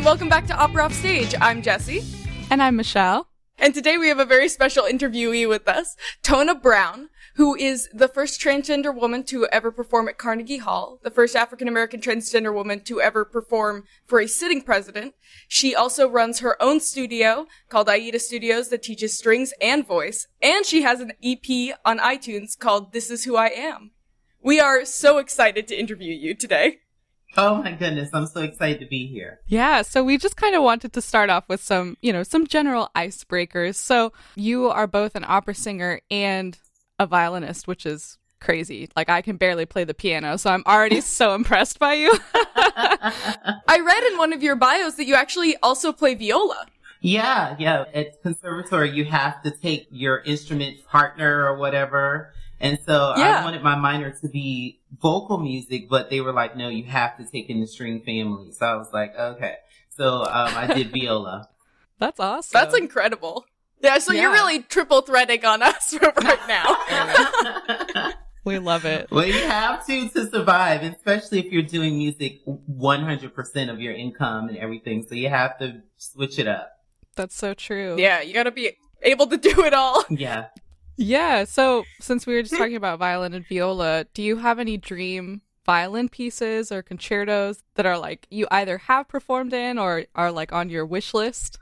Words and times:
and 0.00 0.06
welcome 0.06 0.30
back 0.30 0.46
to 0.46 0.56
Opera 0.56 0.84
Off 0.84 0.94
Stage. 0.94 1.34
I'm 1.42 1.60
Jesse. 1.60 2.02
And 2.50 2.62
I'm 2.62 2.74
Michelle. 2.74 3.28
And 3.58 3.74
today 3.74 3.98
we 3.98 4.08
have 4.08 4.18
a 4.18 4.24
very 4.24 4.48
special 4.48 4.84
interviewee 4.84 5.46
with 5.46 5.68
us, 5.68 5.94
Tona 6.22 6.54
Brown, 6.54 7.10
who 7.34 7.54
is 7.54 7.86
the 7.92 8.08
first 8.08 8.40
transgender 8.40 8.94
woman 8.94 9.24
to 9.24 9.46
ever 9.48 9.70
perform 9.70 10.08
at 10.08 10.16
Carnegie 10.16 10.56
Hall, 10.56 11.00
the 11.02 11.10
first 11.10 11.36
African 11.36 11.68
American 11.68 12.00
transgender 12.00 12.54
woman 12.54 12.80
to 12.84 12.98
ever 13.02 13.26
perform 13.26 13.84
for 14.06 14.20
a 14.20 14.26
sitting 14.26 14.62
president. 14.62 15.12
She 15.48 15.74
also 15.74 16.08
runs 16.08 16.38
her 16.38 16.56
own 16.62 16.80
studio 16.80 17.46
called 17.68 17.90
Aida 17.90 18.20
Studios 18.20 18.68
that 18.70 18.82
teaches 18.82 19.18
strings 19.18 19.52
and 19.60 19.86
voice, 19.86 20.28
and 20.40 20.64
she 20.64 20.80
has 20.80 21.00
an 21.00 21.12
EP 21.22 21.76
on 21.84 21.98
iTunes 21.98 22.58
called 22.58 22.94
This 22.94 23.10
Is 23.10 23.24
Who 23.24 23.36
I 23.36 23.48
Am. 23.48 23.90
We 24.42 24.60
are 24.60 24.86
so 24.86 25.18
excited 25.18 25.68
to 25.68 25.78
interview 25.78 26.14
you 26.14 26.34
today. 26.34 26.78
Oh 27.36 27.62
my 27.62 27.72
goodness, 27.72 28.10
I'm 28.12 28.26
so 28.26 28.40
excited 28.42 28.80
to 28.80 28.86
be 28.86 29.06
here. 29.06 29.40
Yeah, 29.46 29.82
so 29.82 30.02
we 30.02 30.18
just 30.18 30.36
kind 30.36 30.54
of 30.54 30.62
wanted 30.62 30.92
to 30.94 31.00
start 31.00 31.30
off 31.30 31.48
with 31.48 31.62
some, 31.62 31.96
you 32.02 32.12
know, 32.12 32.22
some 32.22 32.46
general 32.46 32.90
icebreakers. 32.96 33.76
So 33.76 34.12
you 34.34 34.68
are 34.68 34.86
both 34.86 35.14
an 35.14 35.24
opera 35.26 35.54
singer 35.54 36.00
and 36.10 36.58
a 36.98 37.06
violinist, 37.06 37.68
which 37.68 37.86
is 37.86 38.18
crazy. 38.40 38.88
Like 38.96 39.08
I 39.08 39.22
can 39.22 39.36
barely 39.36 39.64
play 39.64 39.84
the 39.84 39.94
piano, 39.94 40.38
so 40.38 40.50
I'm 40.50 40.64
already 40.66 41.00
so 41.02 41.34
impressed 41.34 41.78
by 41.78 41.94
you. 41.94 42.12
I 42.34 43.80
read 43.84 44.12
in 44.12 44.18
one 44.18 44.32
of 44.32 44.42
your 44.42 44.56
bios 44.56 44.96
that 44.96 45.06
you 45.06 45.14
actually 45.14 45.56
also 45.62 45.92
play 45.92 46.14
viola. 46.14 46.66
Yeah, 47.00 47.56
yeah. 47.58 47.84
At 47.94 48.22
conservatory, 48.22 48.90
you 48.90 49.04
have 49.06 49.42
to 49.42 49.50
take 49.50 49.86
your 49.90 50.18
instrument 50.18 50.84
partner 50.84 51.46
or 51.46 51.56
whatever. 51.56 52.32
And 52.60 52.78
so 52.86 53.14
Yeah. 53.16 53.40
I 53.40 53.44
wanted 53.44 53.62
my 53.62 53.74
minor 53.76 54.10
to 54.20 54.28
be 54.28 54.80
vocal 55.00 55.38
music, 55.38 55.88
but 55.88 56.10
they 56.10 56.20
were 56.20 56.32
like, 56.32 56.56
no, 56.56 56.68
you 56.68 56.84
have 56.84 57.16
to 57.18 57.24
take 57.24 57.48
in 57.48 57.60
the 57.60 57.66
string 57.66 58.00
family. 58.02 58.52
So 58.52 58.66
I 58.66 58.76
was 58.76 58.92
like, 58.92 59.16
okay. 59.18 59.54
So 59.88 60.22
um, 60.24 60.54
I 60.56 60.66
did 60.74 60.90
viola. 60.92 61.48
That's 61.98 62.20
awesome. 62.20 62.50
That's 62.52 62.76
incredible. 62.76 63.44
Yeah, 63.82 63.96
so 63.98 64.12
you're 64.12 64.30
really 64.30 64.60
triple 64.60 65.00
threading 65.00 65.44
on 65.46 65.62
us 65.62 65.94
right 66.02 66.48
now. 66.48 68.12
we 68.44 68.58
love 68.58 68.84
it. 68.84 69.10
well, 69.10 69.24
you 69.26 69.32
have 69.48 69.86
to 69.86 70.08
to 70.10 70.28
survive, 70.28 70.82
especially 70.82 71.38
if 71.38 71.46
you're 71.52 71.62
doing 71.62 71.96
music 71.96 72.40
100% 72.46 73.70
of 73.70 73.80
your 73.80 73.94
income 73.94 74.48
and 74.48 74.58
everything. 74.58 75.06
So 75.08 75.14
you 75.14 75.28
have 75.30 75.58
to 75.60 75.82
switch 75.96 76.38
it 76.38 76.46
up. 76.46 76.72
That's 77.16 77.34
so 77.34 77.54
true. 77.54 77.96
yeah, 77.98 78.20
you 78.20 78.34
gotta 78.34 78.50
be 78.50 78.72
able 79.02 79.26
to 79.28 79.36
do 79.36 79.64
it 79.64 79.72
all. 79.74 80.04
Yeah. 80.10 80.46
Yeah. 81.00 81.44
So 81.44 81.84
since 81.98 82.26
we 82.26 82.34
were 82.34 82.42
just 82.42 82.56
talking 82.56 82.76
about 82.76 82.98
violin 82.98 83.32
and 83.32 83.46
viola, 83.48 84.04
do 84.12 84.22
you 84.22 84.36
have 84.36 84.58
any 84.58 84.76
dream 84.76 85.40
violin 85.64 86.08
pieces 86.10 86.70
or 86.70 86.82
concertos 86.82 87.62
that 87.74 87.86
are 87.86 87.98
like 87.98 88.26
you 88.30 88.46
either 88.50 88.76
have 88.78 89.08
performed 89.08 89.52
in 89.52 89.78
or 89.78 90.04
are 90.14 90.30
like 90.30 90.52
on 90.52 90.68
your 90.68 90.84
wish 90.84 91.14
list? 91.14 91.58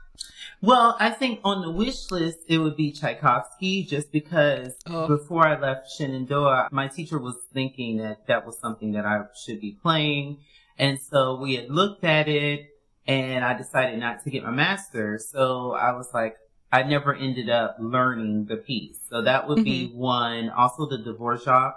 Well, 0.61 0.97
I 0.99 1.11
think 1.11 1.39
on 1.45 1.61
the 1.61 1.71
wish 1.71 2.11
list, 2.11 2.39
it 2.49 2.57
would 2.57 2.75
be 2.75 2.91
Tchaikovsky 2.91 3.85
just 3.85 4.11
because 4.11 4.73
Oh. 4.85 5.07
before 5.07 5.47
I 5.47 5.57
left 5.57 5.89
Shenandoah, 5.89 6.67
my 6.71 6.89
teacher 6.89 7.17
was 7.17 7.37
thinking 7.53 7.97
that 7.97 8.27
that 8.27 8.45
was 8.45 8.59
something 8.59 8.91
that 8.91 9.05
I 9.05 9.21
should 9.41 9.61
be 9.61 9.77
playing. 9.81 10.39
And 10.77 10.99
so 10.99 11.39
we 11.39 11.55
had 11.55 11.69
looked 11.69 12.03
at 12.03 12.27
it 12.27 12.67
and 13.07 13.45
I 13.45 13.53
decided 13.57 13.99
not 13.99 14.21
to 14.25 14.29
get 14.29 14.43
my 14.43 14.51
master. 14.51 15.17
So 15.17 15.71
I 15.71 15.93
was 15.93 16.09
like, 16.13 16.35
I 16.71 16.83
never 16.83 17.13
ended 17.15 17.49
up 17.49 17.77
learning 17.79 18.45
the 18.45 18.57
piece. 18.57 18.99
So 19.09 19.21
that 19.23 19.47
would 19.47 19.63
be 19.63 19.87
mm-hmm. 19.87 19.97
one. 19.97 20.49
Also 20.49 20.85
the 20.85 20.97
Dvorak 20.97 21.73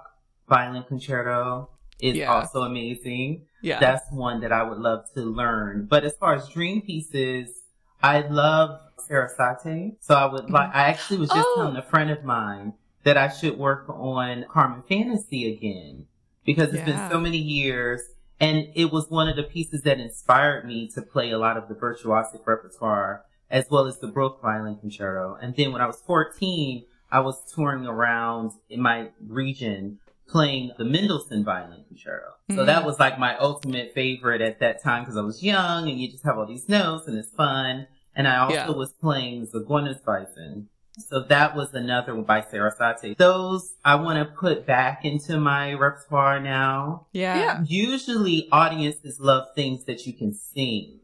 violin 0.49 0.83
concerto 0.85 1.71
is 2.01 2.17
Yeah. 2.17 2.33
also 2.33 2.63
amazing 2.63 3.47
Yeah. 3.63 3.79
that's 3.79 4.11
one 4.11 4.41
that 4.41 4.53
I 4.53 4.63
would 4.63 4.79
love 4.79 5.05
to 5.15 5.23
learn. 5.23 5.87
But 5.87 6.05
as 6.05 6.17
far 6.17 6.35
as 6.35 6.49
dream 6.49 6.83
pieces, 6.83 7.63
I 8.03 8.21
love 8.21 8.81
Sarasate. 8.99 9.97
So 10.01 10.15
I 10.15 10.27
would 10.27 10.51
like, 10.51 10.75
I 10.75 10.89
actually 10.89 11.19
was 11.21 11.31
just 11.31 11.47
Oh. 11.53 11.55
telling 11.57 11.77
a 11.77 11.83
friend 11.83 12.11
of 12.11 12.25
mine 12.25 12.75
that 13.05 13.17
I 13.17 13.29
should 13.29 13.57
work 13.59 13.87
on 13.89 14.45
Carmen 14.51 14.83
Fantasy 14.83 15.53
again 15.53 16.07
because 16.45 16.69
it's 16.75 16.87
Yeah. 16.87 17.03
been 17.03 17.11
so 17.11 17.21
many 17.21 17.39
years. 17.39 18.03
And 18.41 18.69
it 18.75 18.91
was 18.93 19.09
one 19.09 19.29
of 19.29 19.37
the 19.37 19.45
pieces 19.45 19.83
that 19.83 20.01
inspired 20.01 20.67
me 20.67 20.89
to 20.89 21.03
play 21.03 21.31
a 21.31 21.39
lot 21.39 21.57
of 21.57 21.69
the 21.69 21.75
virtuosic 21.75 22.45
repertoire 22.45 23.25
as 23.53 23.71
well 23.71 23.87
as 23.87 23.99
the 24.01 24.09
Bruch 24.09 24.41
Violin 24.43 24.77
Concerto. 24.77 25.39
And 25.41 25.55
then 25.55 25.71
when 25.73 25.81
I 25.83 25.87
was 25.87 26.01
14, 26.07 26.85
I 27.13 27.21
was 27.21 27.41
touring 27.55 27.87
around 27.87 28.53
in 28.69 28.81
my 28.81 29.11
region 29.29 29.99
playing 30.27 30.73
the 30.79 30.85
Mendelssohn 30.85 31.45
Violin 31.45 31.85
Concerto. 31.87 32.29
So 32.51 32.57
Mhm. 32.63 32.67
that 32.67 32.87
was 32.87 32.99
like 32.99 33.19
my 33.19 33.37
ultimate 33.37 33.93
favorite 33.93 34.41
at 34.41 34.59
that 34.61 34.83
time 34.83 35.03
because 35.03 35.19
I 35.19 35.21
was 35.21 35.43
young 35.43 35.89
and 35.91 36.01
you 36.01 36.11
just 36.11 36.25
have 36.25 36.39
all 36.39 36.47
these 36.47 36.69
notes 36.69 37.07
and 37.07 37.17
it's 37.19 37.31
fun. 37.31 37.87
And 38.17 38.27
I 38.27 38.39
also 38.39 38.55
Yeah. 38.55 38.71
was 38.71 38.93
playing 38.93 39.47
Zigeunerweisen. 39.47 40.67
So 40.99 41.21
that 41.21 41.55
was 41.57 41.73
another 41.75 42.15
one 42.15 42.25
by 42.25 42.43
Sarasate. 42.43 43.17
Those 43.19 43.75
I 43.85 43.95
want 43.97 44.19
to 44.19 44.35
put 44.35 44.67
back 44.67 45.05
into 45.05 45.39
my 45.39 45.73
repertoire 45.75 46.41
now. 46.41 47.07
yeah. 47.13 47.39
Yeah. 47.39 47.65
Usually 47.67 48.49
audiences 48.51 49.21
love 49.21 49.49
things 49.55 49.85
that 49.85 50.07
you 50.07 50.13
can 50.15 50.33
sing. 50.35 51.01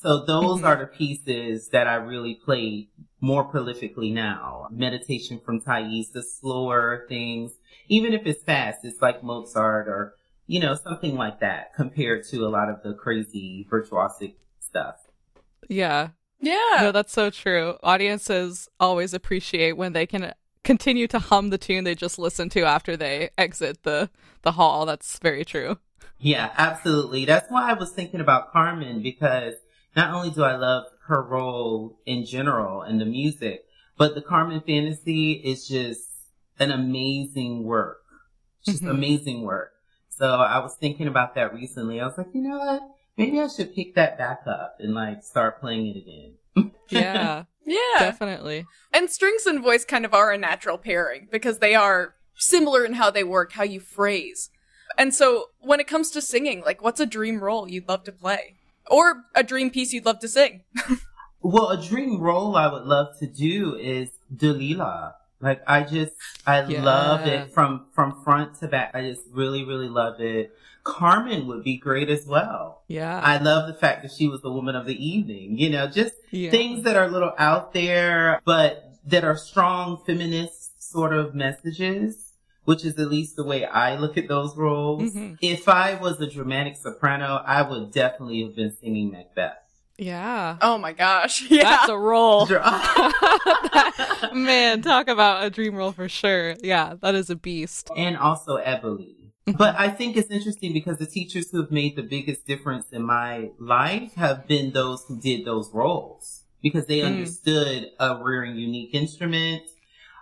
So 0.00 0.24
those 0.24 0.60
Mhm. 0.60 0.64
are 0.66 0.76
the 0.76 0.86
pieces 0.86 1.68
that 1.68 1.86
I 1.86 1.94
really 1.94 2.34
play 2.34 2.88
more 3.20 3.50
prolifically 3.50 4.12
now. 4.12 4.68
Meditation 4.70 5.40
from 5.40 5.60
Thais, 5.60 6.10
the 6.10 6.22
slower 6.22 7.06
things, 7.08 7.52
even 7.88 8.12
if 8.12 8.26
it's 8.26 8.42
fast, 8.42 8.84
it's 8.84 9.00
like 9.00 9.22
Mozart 9.22 9.88
or, 9.88 10.14
you 10.46 10.60
know, 10.60 10.74
something 10.74 11.16
like 11.16 11.40
that 11.40 11.74
compared 11.74 12.24
to 12.28 12.46
a 12.46 12.48
lot 12.48 12.68
of 12.68 12.82
the 12.82 12.94
crazy 12.94 13.66
virtuosic 13.70 14.34
stuff. 14.60 14.96
Yeah. 15.68 16.08
Yeah. 16.40 16.78
No, 16.80 16.92
that's 16.92 17.12
so 17.12 17.30
true. 17.30 17.76
Audiences 17.82 18.68
always 18.78 19.14
appreciate 19.14 19.76
when 19.76 19.92
they 19.92 20.06
can 20.06 20.34
continue 20.62 21.06
to 21.08 21.18
hum 21.18 21.50
the 21.50 21.58
tune 21.58 21.84
they 21.84 21.94
just 21.94 22.18
listened 22.18 22.50
to 22.52 22.64
after 22.64 22.96
they 22.96 23.30
exit 23.38 23.82
the 23.82 24.10
the 24.42 24.52
hall. 24.52 24.84
That's 24.84 25.18
very 25.18 25.44
true. 25.44 25.78
Yeah, 26.18 26.50
absolutely. 26.56 27.24
That's 27.24 27.50
why 27.50 27.70
I 27.70 27.74
was 27.74 27.92
thinking 27.92 28.20
about 28.20 28.52
Carmen 28.52 29.02
because 29.02 29.54
not 29.96 30.12
only 30.14 30.30
do 30.30 30.42
I 30.42 30.56
love 30.56 30.84
her 31.06 31.22
role 31.22 31.98
in 32.06 32.24
general 32.24 32.82
and 32.82 33.00
the 33.00 33.04
music, 33.04 33.64
but 33.96 34.14
the 34.14 34.22
Carmen 34.22 34.60
fantasy 34.60 35.32
is 35.32 35.68
just 35.68 36.02
an 36.58 36.70
amazing 36.70 37.64
work. 37.64 38.00
Just 38.64 38.82
Mhm. 38.82 38.90
amazing 38.90 39.42
work. 39.42 39.72
So 40.08 40.26
I 40.26 40.58
was 40.60 40.74
thinking 40.76 41.06
about 41.08 41.34
that 41.34 41.52
recently. 41.52 42.00
I 42.00 42.06
was 42.06 42.16
like, 42.16 42.28
you 42.32 42.40
know 42.42 42.58
what? 42.58 42.82
Maybe 43.16 43.40
I 43.40 43.48
should 43.48 43.74
pick 43.74 43.94
that 43.94 44.16
back 44.18 44.42
up 44.46 44.76
and 44.80 44.94
like 44.94 45.22
start 45.22 45.60
playing 45.60 45.86
it 45.88 45.96
again. 45.96 46.34
Yeah, 46.90 47.44
yeah. 47.64 47.98
definitely. 47.98 48.66
And 48.92 49.10
strings 49.10 49.46
and 49.46 49.62
voice 49.62 49.84
kind 49.84 50.04
of 50.04 50.14
are 50.14 50.30
a 50.32 50.38
natural 50.38 50.78
pairing 50.78 51.28
because 51.32 51.58
they 51.58 51.74
are 51.74 52.14
similar 52.36 52.84
in 52.84 52.92
how 52.94 53.10
they 53.10 53.24
work, 53.24 53.52
how 53.52 53.64
you 53.64 53.80
phrase. 53.80 54.50
And 54.96 55.12
so 55.14 55.46
when 55.60 55.80
it 55.80 55.86
comes 55.88 56.10
to 56.12 56.20
singing, 56.20 56.60
like 56.60 56.82
what's 56.82 57.00
a 57.00 57.06
dream 57.06 57.40
role 57.40 57.68
you'd 57.68 57.88
love 57.88 58.04
to 58.04 58.12
play? 58.12 58.56
Or 58.90 59.24
a 59.34 59.42
dream 59.42 59.70
piece 59.70 59.92
you'd 59.92 60.06
love 60.06 60.20
to 60.20 60.28
sing? 60.28 60.62
Well, 61.44 61.68
a 61.68 61.80
dream 61.80 62.20
role 62.20 62.56
I 62.56 62.72
would 62.72 62.84
love 62.84 63.18
to 63.18 63.26
do 63.26 63.76
is 63.76 64.08
Delilah. 64.34 65.16
Like 65.42 65.62
I 65.66 65.82
just, 65.82 66.12
I 66.46 66.62
love 66.62 67.26
it 67.26 67.52
from, 67.52 67.84
from 67.92 68.22
front 68.24 68.60
to 68.60 68.66
back. 68.66 68.92
I 68.94 69.02
just 69.02 69.24
really, 69.30 69.62
really 69.62 69.90
love 69.90 70.22
it. 70.22 70.56
Carmen 70.84 71.46
would 71.46 71.62
be 71.62 71.76
great 71.76 72.08
as 72.08 72.24
well. 72.26 72.82
Yeah. 72.88 73.20
I 73.20 73.36
love 73.36 73.68
the 73.68 73.74
fact 73.74 74.02
that 74.02 74.12
she 74.12 74.26
was 74.26 74.40
the 74.40 74.50
woman 74.50 74.74
of 74.74 74.86
the 74.86 74.96
evening, 74.96 75.58
you 75.58 75.68
know, 75.68 75.86
just 75.86 76.14
yeah. 76.30 76.50
things 76.50 76.82
that 76.84 76.96
are 76.96 77.04
a 77.04 77.10
little 77.10 77.34
out 77.36 77.74
there, 77.74 78.40
but 78.46 78.94
that 79.04 79.22
are 79.22 79.36
strong 79.36 80.02
feminist 80.06 80.82
sort 80.82 81.12
of 81.12 81.34
messages, 81.34 82.23
which 82.64 82.84
is 82.84 82.98
at 82.98 83.08
least 83.10 83.36
the 83.36 83.44
way 83.44 83.64
I 83.64 83.96
look 83.96 84.16
at 84.16 84.28
those 84.28 84.56
roles. 84.56 85.12
Mhm. 85.14 85.38
If 85.40 85.68
I 85.68 85.94
was 85.94 86.20
a 86.20 86.26
dramatic 86.26 86.76
soprano, 86.76 87.42
I 87.46 87.62
would 87.62 87.92
definitely 87.92 88.42
have 88.44 88.56
been 88.56 88.74
singing 88.80 89.10
Macbeth. 89.12 89.56
Yeah. 89.98 90.56
Oh 90.60 90.76
my 90.78 90.92
gosh. 90.92 91.42
Yeah. 91.50 91.62
That's 91.64 91.88
a 91.88 91.96
role. 91.98 92.46
Dra- 92.50 92.62
Man, 94.32 94.82
talk 94.82 95.08
about 95.08 95.44
a 95.44 95.50
dream 95.50 95.74
role 95.74 95.92
for 95.92 96.08
sure. 96.08 96.56
Yeah, 96.62 96.94
that 97.00 97.14
is 97.14 97.30
a 97.30 97.36
beast. 97.36 97.90
and 97.96 98.16
also 98.16 98.56
Ebony. 98.56 99.16
But 99.58 99.78
I 99.78 99.90
think 99.90 100.16
it's 100.16 100.30
interesting 100.30 100.72
because 100.72 100.96
the 100.98 101.06
teachers 101.06 101.50
who 101.50 101.60
have 101.60 101.70
made 101.70 101.96
the 101.96 102.02
biggest 102.02 102.46
difference 102.46 102.86
in 102.90 103.02
my 103.02 103.50
life 103.58 104.14
have 104.14 104.48
been 104.48 104.72
those 104.72 105.04
who 105.06 105.20
did 105.20 105.44
those 105.44 105.70
roles 105.72 106.44
because 106.62 106.86
they 106.86 107.00
Mm. 107.00 107.06
understood 107.08 107.90
a 108.00 108.16
rare 108.16 108.42
and 108.42 108.58
unique 108.58 108.94
instrument, 108.94 109.62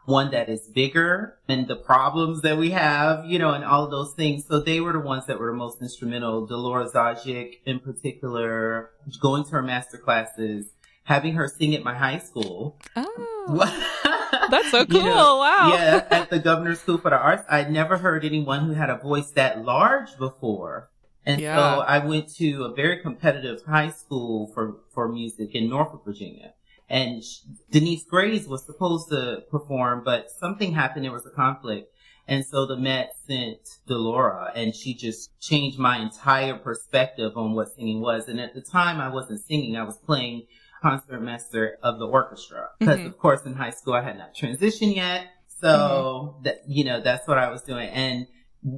one 0.04 0.30
that 0.32 0.48
is 0.48 0.66
bigger 0.68 1.36
and 1.48 1.68
the 1.68 1.76
problems 1.76 2.42
that 2.42 2.58
we 2.58 2.70
have, 2.70 3.24
you 3.24 3.38
know, 3.38 3.50
and 3.52 3.64
all 3.64 3.84
of 3.84 3.90
those 3.90 4.14
things. 4.14 4.44
So 4.46 4.60
they 4.60 4.80
were 4.80 4.92
the 4.92 5.00
ones 5.00 5.26
that 5.26 5.38
were 5.38 5.50
the 5.50 5.56
most 5.56 5.80
instrumental. 5.80 6.46
Dolora 6.48 6.90
Zajick 6.92 7.58
in 7.64 7.78
particular, 7.80 8.90
going 9.20 9.44
to 9.44 9.50
her 9.52 9.62
master 9.62 9.98
classes, 9.98 10.66
having 11.04 11.34
her 11.34 11.46
sing 11.48 11.74
at 11.74 11.84
my 11.84 11.94
high 11.94 12.18
school. 12.18 12.78
Oh, 12.96 14.08
that's 14.50 14.70
so 14.70 14.80
You 14.80 14.86
cool. 14.86 15.02
know, 15.04 15.36
wow. 15.38 15.70
Yeah, 15.72 16.06
at 16.10 16.30
the 16.30 16.38
Governor's 16.38 16.80
School 16.80 16.98
for 16.98 17.10
the 17.10 17.16
Arts, 17.18 17.44
I'd 17.48 17.70
never 17.70 17.98
heard 17.98 18.24
anyone 18.24 18.64
who 18.66 18.72
had 18.72 18.90
a 18.90 18.96
voice 18.96 19.30
that 19.32 19.64
large 19.64 20.16
before. 20.18 20.88
And 21.24 21.40
Yeah. 21.40 21.56
so 21.56 21.80
I 21.80 21.98
went 22.04 22.34
to 22.36 22.64
a 22.64 22.74
very 22.74 22.98
competitive 23.00 23.62
high 23.64 23.90
school 23.90 24.48
for, 24.52 24.78
for 24.92 25.08
music 25.08 25.54
in 25.54 25.70
Norfolk, 25.70 26.04
Virginia. 26.04 26.54
And 26.92 27.22
Denyce 27.70 28.04
Graves 28.04 28.46
was 28.46 28.66
supposed 28.66 29.08
to 29.08 29.44
perform, 29.50 30.02
but 30.04 30.30
something 30.30 30.72
happened. 30.74 31.06
There 31.06 31.10
was 31.12 31.24
a 31.24 31.30
conflict. 31.30 31.88
And 32.28 32.44
so 32.44 32.66
the 32.66 32.76
Met 32.76 33.14
sent 33.26 33.60
Dolora 33.88 34.52
and 34.54 34.74
she 34.76 34.92
just 34.94 35.30
changed 35.40 35.78
my 35.78 35.96
entire 35.98 36.54
perspective 36.54 37.32
on 37.34 37.54
what 37.54 37.74
singing 37.74 38.02
was. 38.02 38.28
And 38.28 38.38
at 38.38 38.54
the 38.54 38.60
time 38.60 39.00
I 39.00 39.08
wasn't 39.08 39.40
singing. 39.40 39.74
I 39.74 39.84
was 39.84 39.96
playing 39.96 40.46
concertmaster 40.82 41.78
of 41.82 41.98
the 41.98 42.06
orchestra. 42.06 42.68
Because 42.78 43.00
Mhm. 43.00 43.06
of 43.06 43.18
course 43.18 43.40
in 43.46 43.54
high 43.54 43.70
school 43.70 43.94
I 43.94 44.02
had 44.02 44.18
not 44.18 44.34
transitioned 44.34 44.94
yet. 44.94 45.28
So 45.46 46.36
that, 46.42 46.60
you 46.68 46.84
know, 46.84 47.00
that's 47.00 47.26
what 47.26 47.38
I 47.38 47.48
was 47.50 47.62
doing. 47.62 47.88
And 47.88 48.26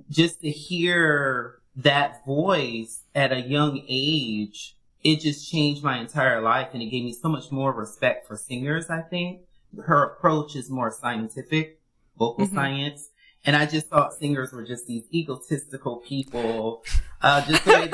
just 0.08 0.40
to 0.42 0.50
hear 0.50 1.56
that 1.76 2.24
voice 2.24 3.02
at 3.14 3.32
a 3.32 3.40
young 3.40 3.82
age, 3.88 4.73
it 5.04 5.20
just 5.20 5.50
changed 5.50 5.82
my 5.84 5.98
entire 5.98 6.40
life 6.40 6.68
and 6.72 6.82
it 6.82 6.86
gave 6.86 7.04
me 7.04 7.12
so 7.12 7.28
much 7.28 7.52
more 7.52 7.72
respect 7.72 8.26
for 8.26 8.36
singers, 8.36 8.88
I 8.90 9.02
think. 9.02 9.42
Her 9.84 10.02
approach 10.04 10.56
is 10.56 10.70
more 10.70 10.90
scientific, 10.90 11.78
vocal 12.18 12.46
Mhm. 12.46 12.54
science. 12.54 13.10
And 13.44 13.54
I 13.54 13.66
just 13.66 13.88
thought 13.88 14.14
singers 14.14 14.52
were 14.52 14.64
just 14.64 14.86
these 14.86 15.04
egotistical 15.12 15.96
people. 15.98 16.82
Uh, 17.20 17.44
just 17.46 17.64
the 17.66 17.70
way 17.72 17.88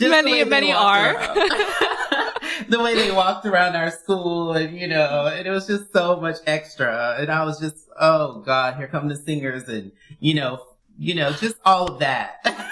they, 0.00 0.08
Many- 0.08 0.44
many 0.44 0.72
are. 0.72 1.12
the 2.68 2.80
way 2.80 2.94
they 2.96 3.10
walked 3.12 3.46
around 3.46 3.76
our 3.76 3.90
school 3.90 4.52
and, 4.54 4.76
you 4.76 4.88
know, 4.88 5.26
and 5.26 5.46
it 5.46 5.50
was 5.50 5.66
just 5.66 5.92
so 5.92 6.16
much 6.20 6.36
extra. 6.46 7.16
And 7.18 7.30
I 7.30 7.44
was 7.44 7.60
just, 7.60 7.76
oh 8.00 8.40
God, 8.40 8.76
here 8.76 8.88
come 8.88 9.08
the 9.08 9.16
singers 9.16 9.68
and, 9.68 9.92
you 10.18 10.34
know, 10.34 10.64
you 10.98 11.14
know, 11.14 11.32
just 11.32 11.56
all 11.64 11.92
of 11.92 11.98
that. 12.00 12.36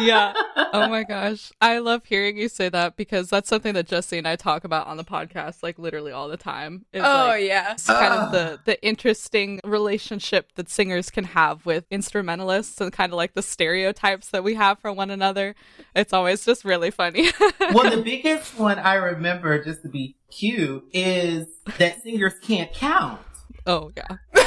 yeah. 0.00 0.32
Oh 0.74 0.88
my 0.88 1.02
gosh. 1.04 1.52
I 1.60 1.78
love 1.80 2.06
hearing 2.06 2.38
you 2.38 2.48
say 2.48 2.70
that 2.70 2.96
because 2.96 3.28
that's 3.28 3.46
something 3.50 3.74
that 3.74 3.86
Jesse 3.86 4.16
and 4.16 4.26
I 4.26 4.36
talk 4.36 4.64
about 4.64 4.86
on 4.86 4.96
the 4.96 5.04
podcast 5.04 5.62
like 5.62 5.78
literally 5.78 6.12
all 6.12 6.28
the 6.28 6.38
time. 6.38 6.86
Is, 6.94 7.02
Oh 7.04 7.26
like, 7.26 7.44
yeah. 7.44 7.72
it's 7.72 7.86
kind 7.86 8.14
of 8.14 8.32
the 8.32 8.58
the 8.64 8.82
interesting 8.82 9.60
relationship 9.64 10.52
that 10.54 10.70
singers 10.70 11.10
can 11.10 11.24
have 11.24 11.66
with 11.66 11.84
instrumentalists 11.90 12.80
and 12.80 12.90
kind 12.90 13.12
of 13.12 13.18
like 13.18 13.34
the 13.34 13.42
stereotypes 13.42 14.30
that 14.30 14.42
we 14.42 14.54
have 14.54 14.78
for 14.78 14.90
one 14.92 15.10
another. 15.10 15.54
It's 15.94 16.14
always 16.14 16.42
just 16.42 16.64
really 16.64 16.90
funny. 16.90 17.28
well, 17.74 17.94
the 17.94 18.02
biggest 18.02 18.58
one 18.58 18.78
I 18.78 18.94
remember, 18.94 19.62
just 19.62 19.82
to 19.82 19.90
be 19.90 20.16
cute, 20.30 20.84
is 20.94 21.46
that 21.76 22.02
singers 22.02 22.34
can't 22.40 22.72
count. 22.72 23.20
oh 23.66 23.92
yeah. 23.94 24.16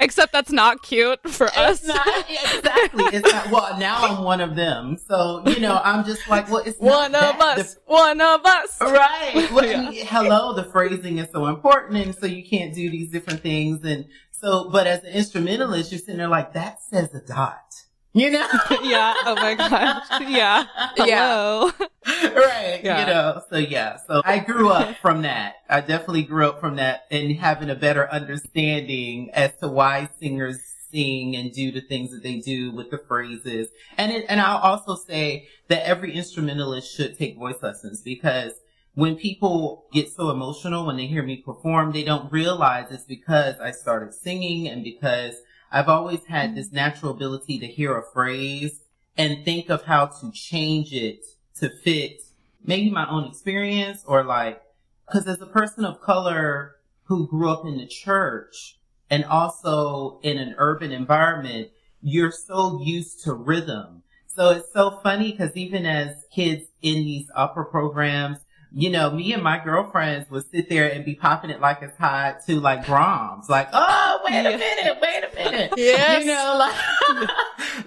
Except 0.00 0.32
that's 0.32 0.52
not 0.52 0.82
cute 0.82 1.20
for 1.30 1.48
us. 1.56 1.84
Not 1.86 2.06
exactly. 2.28 3.04
It's 3.12 3.30
not. 3.32 3.50
Well, 3.50 3.78
now 3.78 3.96
I'm 4.04 4.24
one 4.24 4.40
of 4.40 4.54
them, 4.56 4.96
so 4.96 5.42
you 5.46 5.60
know, 5.60 5.80
I'm 5.84 6.04
just 6.04 6.28
like, 6.28 6.50
well, 6.50 6.62
it's 6.64 6.78
One 6.78 7.14
of 7.14 7.40
us. 7.40 7.76
One 7.86 8.20
of 8.20 8.44
us. 8.44 8.78
right. 8.80 9.48
Well, 9.52 9.64
Yeah. 9.66 9.88
and 9.88 9.94
hello, 10.08 10.54
the 10.54 10.64
phrasing 10.64 11.18
is 11.18 11.28
so 11.32 11.46
important, 11.46 11.96
and 12.04 12.14
so 12.14 12.26
you 12.26 12.44
can't 12.48 12.74
do 12.74 12.90
these 12.90 13.10
different 13.10 13.40
things, 13.40 13.84
and 13.84 14.06
so. 14.30 14.70
But 14.70 14.86
as 14.86 15.00
an 15.04 15.10
instrumentalist, 15.10 15.92
you're 15.92 15.98
sitting 15.98 16.16
there 16.18 16.28
like 16.28 16.52
that 16.54 16.82
says 16.82 17.14
a 17.14 17.20
dot. 17.20 17.71
You 18.14 18.30
know? 18.30 18.46
yeah. 18.82 19.14
Oh 19.24 19.34
my 19.36 19.54
gosh. 19.54 20.06
Yeah. 20.28 20.64
Yeah. 20.98 21.70
Right. 22.04 22.80
Yeah. 22.82 23.00
You 23.00 23.06
know, 23.06 23.42
so 23.48 23.58
yeah. 23.58 23.96
So 24.08 24.22
I 24.24 24.40
grew 24.40 24.70
up 24.70 24.96
from 25.02 25.22
that. 25.22 25.54
I 25.70 25.80
definitely 25.80 26.24
grew 26.24 26.48
up 26.48 26.60
from 26.60 26.76
that 26.76 27.06
and 27.12 27.36
having 27.36 27.70
a 27.70 27.76
better 27.76 28.10
understanding 28.10 29.30
as 29.32 29.52
to 29.60 29.68
why 29.68 30.08
singers 30.18 30.58
sing 30.90 31.36
and 31.36 31.52
do 31.52 31.70
the 31.70 31.80
things 31.80 32.10
that 32.10 32.24
they 32.24 32.40
do 32.40 32.72
with 32.72 32.90
the 32.90 32.98
phrases. 32.98 33.68
And 33.96 34.10
it, 34.10 34.26
and 34.28 34.40
I'll 34.40 34.58
also 34.58 34.96
say 34.96 35.48
that 35.68 35.86
every 35.86 36.12
instrumentalist 36.12 36.92
should 36.92 37.16
take 37.16 37.36
voice 37.36 37.62
lessons 37.62 38.02
because 38.02 38.52
when 38.94 39.14
people 39.16 39.86
get 39.92 40.12
so 40.12 40.30
emotional 40.30 40.86
when 40.86 40.96
they 40.96 41.06
hear 41.06 41.22
me 41.22 41.36
perform, 41.36 41.92
they 41.92 42.04
don't 42.04 42.32
realize 42.32 42.90
it's 42.90 43.04
because 43.04 43.58
I 43.60 43.70
started 43.70 44.12
singing 44.12 44.68
and 44.68 44.82
because 44.82 45.36
I've 45.72 45.88
always 45.88 46.24
had 46.26 46.54
this 46.54 46.66
mm-hmm. 46.66 46.76
natural 46.76 47.12
ability 47.12 47.58
to 47.60 47.66
hear 47.66 47.96
a 47.96 48.02
phrase 48.12 48.80
and 49.16 49.44
think 49.44 49.70
of 49.70 49.84
how 49.84 50.06
to 50.06 50.30
change 50.32 50.92
it 50.92 51.24
to 51.56 51.70
fit 51.70 52.22
maybe 52.64 52.90
my 52.90 53.08
own 53.08 53.24
experience 53.24 54.04
or 54.06 54.22
like, 54.22 54.62
cause 55.10 55.26
as 55.26 55.40
a 55.40 55.46
person 55.46 55.84
of 55.84 56.00
color 56.00 56.76
who 57.04 57.26
grew 57.26 57.50
up 57.50 57.64
in 57.66 57.78
the 57.78 57.86
church 57.86 58.78
and 59.10 59.24
also 59.24 60.20
in 60.22 60.38
an 60.38 60.54
urban 60.58 60.92
environment, 60.92 61.70
you're 62.02 62.30
so 62.30 62.80
used 62.82 63.24
to 63.24 63.32
rhythm. 63.32 64.02
So 64.26 64.50
it's 64.50 64.72
so 64.72 64.98
funny 65.02 65.32
because 65.32 65.56
even 65.56 65.84
as 65.84 66.24
kids 66.32 66.64
in 66.80 66.96
these 66.96 67.30
upper 67.34 67.64
programs, 67.64 68.38
you 68.74 68.90
know, 68.90 69.10
me 69.10 69.32
and 69.34 69.42
my 69.42 69.62
girlfriends 69.62 70.30
would 70.30 70.48
sit 70.50 70.68
there 70.68 70.90
and 70.90 71.04
be 71.04 71.14
popping 71.14 71.50
it 71.50 71.60
like 71.60 71.82
it's 71.82 71.96
hot 71.98 72.44
to 72.46 72.58
like 72.60 72.86
Brahms. 72.86 73.48
Like, 73.48 73.68
oh, 73.72 74.20
wait 74.24 74.32
Yeah. 74.34 74.48
a 74.48 74.58
minute, 74.58 74.98
wait 75.00 75.24
a 75.24 75.34
minute. 75.34 75.72
Yes. 75.76 76.24
You 76.24 76.32
know, 76.32 76.56
like, 76.58 77.28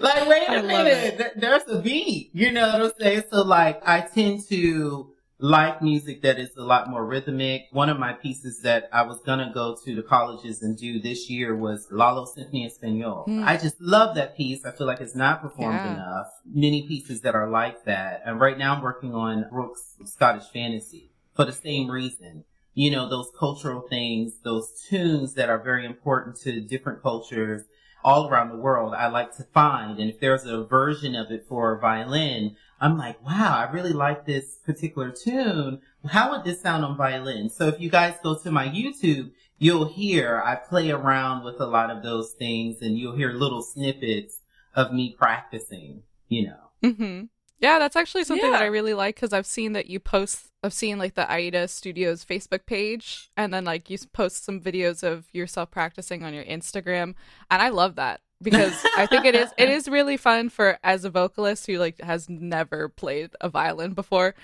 like, 0.00 0.28
wait 0.28 0.48
I 0.48 0.54
a 0.56 0.62
love 0.62 0.84
minute. 0.84 1.32
There's 1.36 1.62
a 1.68 1.80
beat. 1.80 2.30
You 2.32 2.52
know 2.52 2.66
what 2.68 2.82
I'm 2.82 2.92
saying? 3.00 3.22
So 3.32 3.42
like, 3.42 3.86
I 3.86 4.00
tend 4.02 4.46
to 4.48 5.12
like 5.38 5.82
music 5.82 6.22
that 6.22 6.38
is 6.38 6.56
a 6.56 6.62
lot 6.62 6.88
more 6.88 7.04
rhythmic. 7.04 7.66
One 7.70 7.88
of 7.90 7.98
my 7.98 8.14
pieces 8.14 8.60
that 8.62 8.88
I 8.92 9.02
was 9.02 9.20
gonna 9.20 9.50
go 9.52 9.76
to 9.84 9.94
the 9.94 10.02
colleges 10.02 10.62
and 10.62 10.76
do 10.78 10.98
this 11.00 11.28
year 11.28 11.54
was 11.54 11.88
Lalo 11.90 12.24
Symphony 12.24 12.64
Espanol. 12.64 13.24
Hmm. 13.24 13.44
I 13.44 13.56
just 13.58 13.80
love 13.80 14.14
that 14.16 14.36
piece. 14.36 14.64
I 14.64 14.70
feel 14.70 14.86
like 14.86 15.00
it's 15.00 15.14
not 15.14 15.42
performed 15.42 15.80
Yeah. 15.84 15.92
enough. 15.94 16.28
Many 16.46 16.86
pieces 16.86 17.20
that 17.20 17.34
are 17.34 17.50
like 17.50 17.84
that. 17.84 18.22
And 18.24 18.40
right 18.40 18.56
now 18.56 18.74
I'm 18.74 18.82
working 18.82 19.14
on 19.14 19.46
Bruch's 19.50 19.96
Scottish 20.06 20.48
Fantasy 20.52 21.10
for 21.34 21.44
the 21.44 21.52
same 21.52 21.90
reason. 21.90 22.44
You 22.72 22.90
know, 22.90 23.08
those 23.08 23.30
cultural 23.38 23.82
things, 23.82 24.38
those 24.42 24.70
tunes 24.88 25.34
that 25.34 25.48
are 25.50 25.58
very 25.58 25.84
important 25.84 26.36
to 26.40 26.60
different 26.60 27.02
cultures 27.02 27.64
all 28.04 28.28
around 28.28 28.50
the 28.50 28.56
world, 28.56 28.94
I 28.94 29.08
like 29.08 29.34
to 29.36 29.42
find. 29.42 29.98
And 29.98 30.08
if 30.08 30.20
there's 30.20 30.44
a 30.44 30.62
version 30.62 31.14
of 31.16 31.30
it 31.30 31.44
for 31.48 31.76
violin, 31.78 32.56
I'm 32.80 32.98
like, 32.98 33.24
wow, 33.24 33.56
I 33.66 33.72
really 33.72 33.92
like 33.92 34.26
this 34.26 34.58
particular 34.64 35.10
tune. 35.10 35.80
How 36.06 36.30
would 36.30 36.44
this 36.44 36.60
sound 36.60 36.84
on 36.84 36.96
violin? 36.96 37.48
So 37.50 37.68
if 37.68 37.80
you 37.80 37.88
guys 37.90 38.14
go 38.22 38.36
to 38.36 38.50
my 38.50 38.68
YouTube, 38.68 39.30
you'll 39.58 39.88
hear 39.88 40.42
I 40.44 40.56
play 40.56 40.90
around 40.90 41.44
with 41.44 41.60
a 41.60 41.66
lot 41.66 41.90
of 41.90 42.02
those 42.02 42.32
things 42.32 42.82
and 42.82 42.98
you'll 42.98 43.16
hear 43.16 43.32
little 43.32 43.62
snippets 43.62 44.40
of 44.74 44.92
me 44.92 45.14
practicing, 45.18 46.02
you 46.28 46.48
know. 46.48 46.90
hmm 46.92 47.22
Yeah, 47.60 47.78
that's 47.78 47.96
actually 47.96 48.24
something 48.24 48.50
that 48.50 48.60
I 48.62 48.66
really 48.66 48.94
like 48.94 49.14
because 49.14 49.32
I've 49.32 49.46
seen 49.46 49.72
that 49.72 49.86
you 49.86 49.98
post. 49.98 50.50
I've 50.62 50.74
seen 50.74 50.98
like 50.98 51.14
the 51.14 51.30
Aida 51.32 51.68
Studios 51.68 52.24
Facebook 52.24 52.66
page, 52.66 53.30
and 53.36 53.54
then 53.54 53.64
like 53.64 53.88
you 53.88 53.96
post 54.12 54.44
some 54.44 54.60
videos 54.60 55.02
of 55.02 55.26
yourself 55.32 55.70
practicing 55.70 56.22
on 56.22 56.34
your 56.34 56.44
Instagram, 56.44 57.14
and 57.50 57.62
I 57.62 57.70
love 57.70 57.94
that 57.94 58.20
because 58.42 58.74
I 58.96 59.06
think 59.06 59.24
it 59.24 59.34
is 59.34 59.50
it 59.58 59.68
is 59.78 59.88
really 59.88 60.16
fun 60.16 60.48
for 60.48 60.78
as 60.84 61.04
a 61.04 61.10
vocalist 61.10 61.66
who 61.66 61.78
like 61.78 62.00
has 62.00 62.28
never 62.28 62.88
played 62.88 63.30
a 63.40 63.48
violin 63.48 63.92
before 63.94 64.34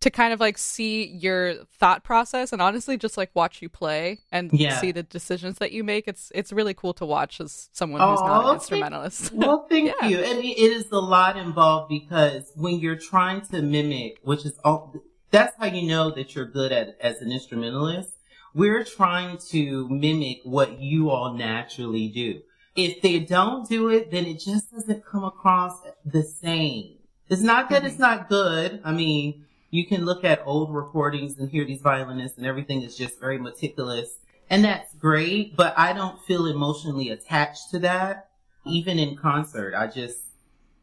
to 0.00 0.10
kind 0.10 0.32
of 0.32 0.40
like 0.40 0.56
see 0.56 1.04
your 1.08 1.56
thought 1.78 2.02
process 2.02 2.54
and 2.54 2.62
honestly 2.62 2.96
just 2.96 3.18
like 3.18 3.30
watch 3.34 3.60
you 3.60 3.68
play 3.68 4.18
and 4.32 4.50
Yeah. 4.50 4.80
see 4.80 4.92
the 4.92 5.02
decisions 5.02 5.58
that 5.58 5.72
you 5.72 5.84
make. 5.84 6.08
It's 6.08 6.32
it's 6.34 6.52
really 6.52 6.72
cool 6.72 6.94
to 6.94 7.04
watch 7.04 7.38
as 7.40 7.68
someone 7.72 8.00
who's 8.00 8.20
not 8.20 8.30
Oh, 8.30 8.34
an 8.40 8.44
thank- 8.46 8.54
instrumentalist. 8.62 9.32
Well, 9.34 9.66
thank 9.68 9.92
Yeah. 10.00 10.08
you. 10.08 10.24
I 10.24 10.32
mean, 10.40 10.54
it 10.56 10.72
is 10.72 10.90
a 10.90 10.98
lot 10.98 11.36
involved 11.36 11.90
because 11.90 12.50
when 12.56 12.78
you're 12.80 12.96
trying 12.96 13.42
to 13.52 13.60
mimic, 13.60 14.18
which 14.22 14.46
is 14.46 14.58
all, 14.64 14.94
that's 15.30 15.54
how 15.58 15.66
you 15.66 15.86
know 15.86 16.10
that 16.12 16.34
you're 16.34 16.46
good 16.46 16.72
at 16.72 16.96
as 17.00 17.20
an 17.20 17.30
instrumentalist. 17.30 18.10
We're 18.54 18.82
trying 18.84 19.36
to 19.50 19.86
mimic 19.90 20.38
what 20.44 20.80
you 20.80 21.10
all 21.10 21.34
naturally 21.34 22.08
do. 22.08 22.40
If 22.76 23.02
they 23.02 23.18
don't 23.18 23.68
do 23.68 23.88
it, 23.88 24.10
then 24.10 24.26
it 24.26 24.40
just 24.40 24.70
doesn't 24.70 25.04
come 25.04 25.24
across 25.24 25.80
the 26.04 26.22
same. 26.22 26.96
It's 27.28 27.42
not 27.42 27.68
that 27.70 27.84
it's 27.84 27.98
not 27.98 28.28
good. 28.28 28.80
I 28.84 28.92
mean, 28.92 29.44
you 29.70 29.86
can 29.86 30.04
look 30.04 30.24
at 30.24 30.42
old 30.44 30.74
recordings 30.74 31.38
and 31.38 31.48
hear 31.48 31.64
these 31.64 31.80
violinists 31.80 32.38
and 32.38 32.46
everything 32.46 32.82
is 32.82 32.96
just 32.96 33.20
very 33.20 33.38
meticulous. 33.38 34.18
And 34.48 34.64
that's 34.64 34.94
great, 34.94 35.56
but 35.56 35.78
I 35.78 35.92
don't 35.92 36.20
feel 36.22 36.46
emotionally 36.46 37.08
attached 37.10 37.70
to 37.70 37.78
that. 37.80 38.30
Even 38.66 38.98
in 38.98 39.16
concert, 39.16 39.74
I 39.74 39.86
just, 39.86 40.18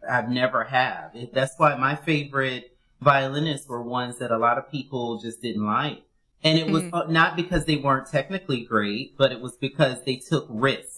I've 0.10 0.30
never 0.30 0.64
have. 0.64 1.12
That's 1.34 1.54
why 1.58 1.76
my 1.76 1.96
favorite 1.96 2.76
violinists 3.02 3.68
were 3.68 3.82
ones 3.82 4.18
that 4.20 4.32
a 4.32 4.38
lot 4.38 4.58
of 4.58 4.72
people 4.72 5.20
just 5.20 5.42
didn't 5.42 5.66
like. 5.66 6.04
And 6.44 6.58
it 6.58 6.70
was 6.70 6.84
Mhm. 6.84 6.94
uh, 6.94 7.12
not 7.12 7.36
because 7.36 7.66
they 7.66 7.76
weren't 7.76 8.08
technically 8.08 8.62
great, 8.64 9.18
but 9.18 9.32
it 9.32 9.42
was 9.42 9.58
because 9.58 10.04
they 10.04 10.16
took 10.16 10.48
risks. 10.50 10.97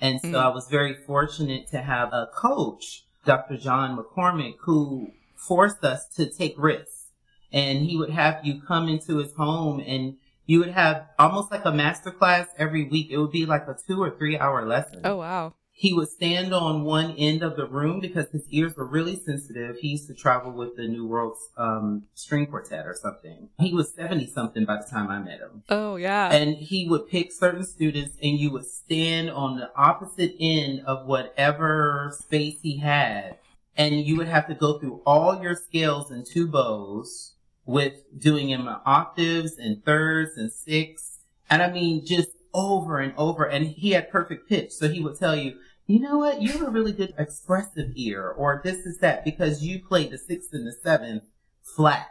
And 0.00 0.20
so 0.20 0.28
Mhm. 0.28 0.44
I 0.44 0.48
was 0.48 0.68
very 0.68 0.94
fortunate 0.94 1.68
to 1.68 1.78
have 1.82 2.12
a 2.12 2.28
coach, 2.34 3.04
Dr. 3.24 3.56
John 3.56 3.96
McCormick, 3.96 4.56
who 4.60 5.12
forced 5.36 5.84
us 5.84 6.06
to 6.16 6.26
take 6.26 6.54
risks. 6.56 7.08
And 7.52 7.80
he 7.80 7.96
would 7.96 8.10
have 8.10 8.44
you 8.44 8.62
come 8.62 8.88
into 8.88 9.18
his 9.18 9.34
home 9.34 9.82
and 9.84 10.16
you 10.46 10.58
would 10.60 10.70
have 10.70 11.06
almost 11.18 11.50
like 11.50 11.64
a 11.64 11.72
master 11.72 12.10
class 12.10 12.48
every 12.58 12.84
week. 12.84 13.08
It 13.10 13.18
would 13.18 13.32
be 13.32 13.46
like 13.46 13.66
a 13.68 13.76
two 13.86 14.02
or 14.02 14.10
three 14.10 14.38
hour 14.38 14.66
lesson 14.66 15.00
oh 15.04 15.16
wow. 15.16 15.52
He 15.80 15.94
would 15.94 16.10
stand 16.10 16.52
on 16.52 16.84
one 16.84 17.12
end 17.12 17.42
of 17.42 17.56
the 17.56 17.64
room 17.64 18.00
because 18.00 18.28
his 18.32 18.46
ears 18.50 18.76
were 18.76 18.84
really 18.84 19.16
sensitive. 19.16 19.78
He 19.78 19.88
used 19.88 20.08
to 20.08 20.14
travel 20.14 20.52
with 20.52 20.76
the 20.76 20.86
New 20.86 21.06
World 21.06 21.38
um, 21.56 22.02
String 22.12 22.48
Quartet 22.48 22.86
or 22.86 22.94
something. 22.94 23.48
He 23.58 23.72
was 23.72 23.94
70 23.94 24.26
something 24.26 24.66
by 24.66 24.76
the 24.76 24.86
time 24.90 25.08
I 25.08 25.20
met 25.20 25.38
him. 25.38 25.62
Oh, 25.70 25.96
yeah. 25.96 26.30
And 26.34 26.54
he 26.54 26.86
would 26.86 27.08
pick 27.08 27.32
certain 27.32 27.64
students 27.64 28.14
and 28.22 28.38
you 28.38 28.50
would 28.50 28.66
stand 28.66 29.30
on 29.30 29.56
the 29.56 29.70
opposite 29.74 30.34
end 30.38 30.82
of 30.84 31.06
whatever 31.06 32.14
space 32.14 32.60
he 32.60 32.76
had. 32.76 33.38
And 33.74 34.04
you 34.04 34.18
would 34.18 34.28
have 34.28 34.48
to 34.48 34.54
go 34.54 34.78
through 34.78 35.00
all 35.06 35.42
your 35.42 35.54
scales 35.54 36.10
and 36.10 36.26
two 36.26 36.46
bows 36.46 37.36
with 37.64 38.02
doing 38.18 38.50
him 38.50 38.68
octaves 38.84 39.56
and 39.56 39.82
thirds 39.82 40.36
and 40.36 40.52
sixths. 40.52 41.20
And 41.48 41.62
I 41.62 41.72
mean, 41.72 42.04
just 42.04 42.28
over 42.54 42.98
and 43.00 43.12
over. 43.16 43.44
And 43.44 43.66
he 43.66 43.90
had 43.92 44.10
perfect 44.10 44.48
pitch. 44.48 44.72
So 44.72 44.88
he 44.88 45.00
would 45.00 45.18
tell 45.18 45.36
you, 45.36 45.58
you 45.86 45.98
know 46.00 46.18
what? 46.18 46.40
You 46.40 46.52
have 46.52 46.62
a 46.62 46.70
really 46.70 46.92
good 46.92 47.14
expressive 47.18 47.90
ear, 47.96 48.28
or 48.28 48.60
this 48.62 48.86
is 48.86 48.98
that 48.98 49.24
because 49.24 49.62
you 49.62 49.80
played 49.84 50.10
the 50.10 50.18
sixth 50.18 50.52
and 50.52 50.66
the 50.66 50.72
seventh 50.72 51.24
flat. 51.62 52.06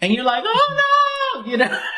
And 0.00 0.12
you're 0.12 0.24
like, 0.24 0.42
oh 0.46 1.42
no, 1.44 1.50
you 1.50 1.56
know? 1.56 1.80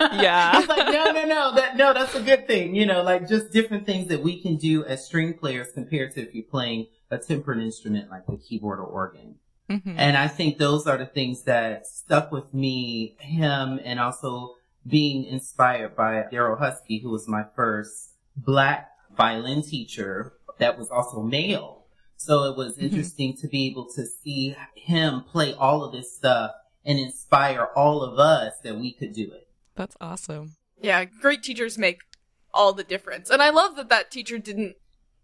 Yeah. 0.00 0.58
it's 0.58 0.68
like, 0.68 0.92
no, 0.92 1.12
no, 1.12 1.24
no, 1.24 1.54
that, 1.54 1.76
no, 1.76 1.94
that's 1.94 2.14
a 2.16 2.20
good 2.20 2.48
thing. 2.48 2.74
You 2.74 2.84
know, 2.84 3.02
like 3.02 3.28
just 3.28 3.52
different 3.52 3.86
things 3.86 4.08
that 4.08 4.22
we 4.22 4.42
can 4.42 4.56
do 4.56 4.84
as 4.84 5.06
string 5.06 5.34
players 5.34 5.68
compared 5.72 6.12
to 6.14 6.20
if 6.22 6.34
you're 6.34 6.44
playing 6.44 6.88
a 7.10 7.18
tempered 7.18 7.58
instrument 7.58 8.10
like 8.10 8.26
the 8.26 8.36
keyboard 8.36 8.80
or 8.80 8.84
organ. 8.84 9.36
Mhm. 9.70 9.94
And 9.96 10.16
I 10.16 10.26
think 10.28 10.58
those 10.58 10.86
are 10.86 10.98
the 10.98 11.06
things 11.06 11.44
that 11.44 11.86
stuck 11.86 12.32
with 12.32 12.52
me, 12.52 13.16
him, 13.20 13.80
and 13.84 14.00
also 14.00 14.56
being 14.86 15.24
inspired 15.24 15.96
by 15.96 16.24
Daryl 16.32 16.58
Husky, 16.58 16.98
who 16.98 17.10
was 17.10 17.28
my 17.28 17.44
first 17.56 18.10
black 18.36 18.90
violin 19.16 19.62
teacher 19.62 20.34
that 20.58 20.78
was 20.78 20.90
also 20.90 21.22
male. 21.22 21.86
So 22.16 22.44
it 22.44 22.56
was 22.56 22.76
Mhm. 22.76 22.82
interesting 22.84 23.36
to 23.38 23.48
be 23.48 23.66
able 23.66 23.86
to 23.94 24.06
see 24.06 24.56
him 24.74 25.22
play 25.24 25.52
all 25.54 25.84
of 25.84 25.92
this 25.92 26.14
stuff 26.14 26.52
and 26.84 26.98
inspire 26.98 27.68
all 27.74 28.02
of 28.02 28.18
us 28.18 28.54
that 28.62 28.76
we 28.76 28.92
could 28.92 29.14
do 29.14 29.32
it. 29.32 29.48
That's 29.74 29.96
awesome. 30.00 30.56
Yeah, 30.80 31.04
great 31.04 31.42
teachers 31.42 31.78
make 31.78 32.02
all 32.52 32.72
the 32.72 32.84
difference. 32.84 33.30
And 33.30 33.42
I 33.42 33.50
love 33.50 33.76
that 33.76 33.88
that 33.88 34.10
teacher 34.10 34.38
didn't 34.38 34.76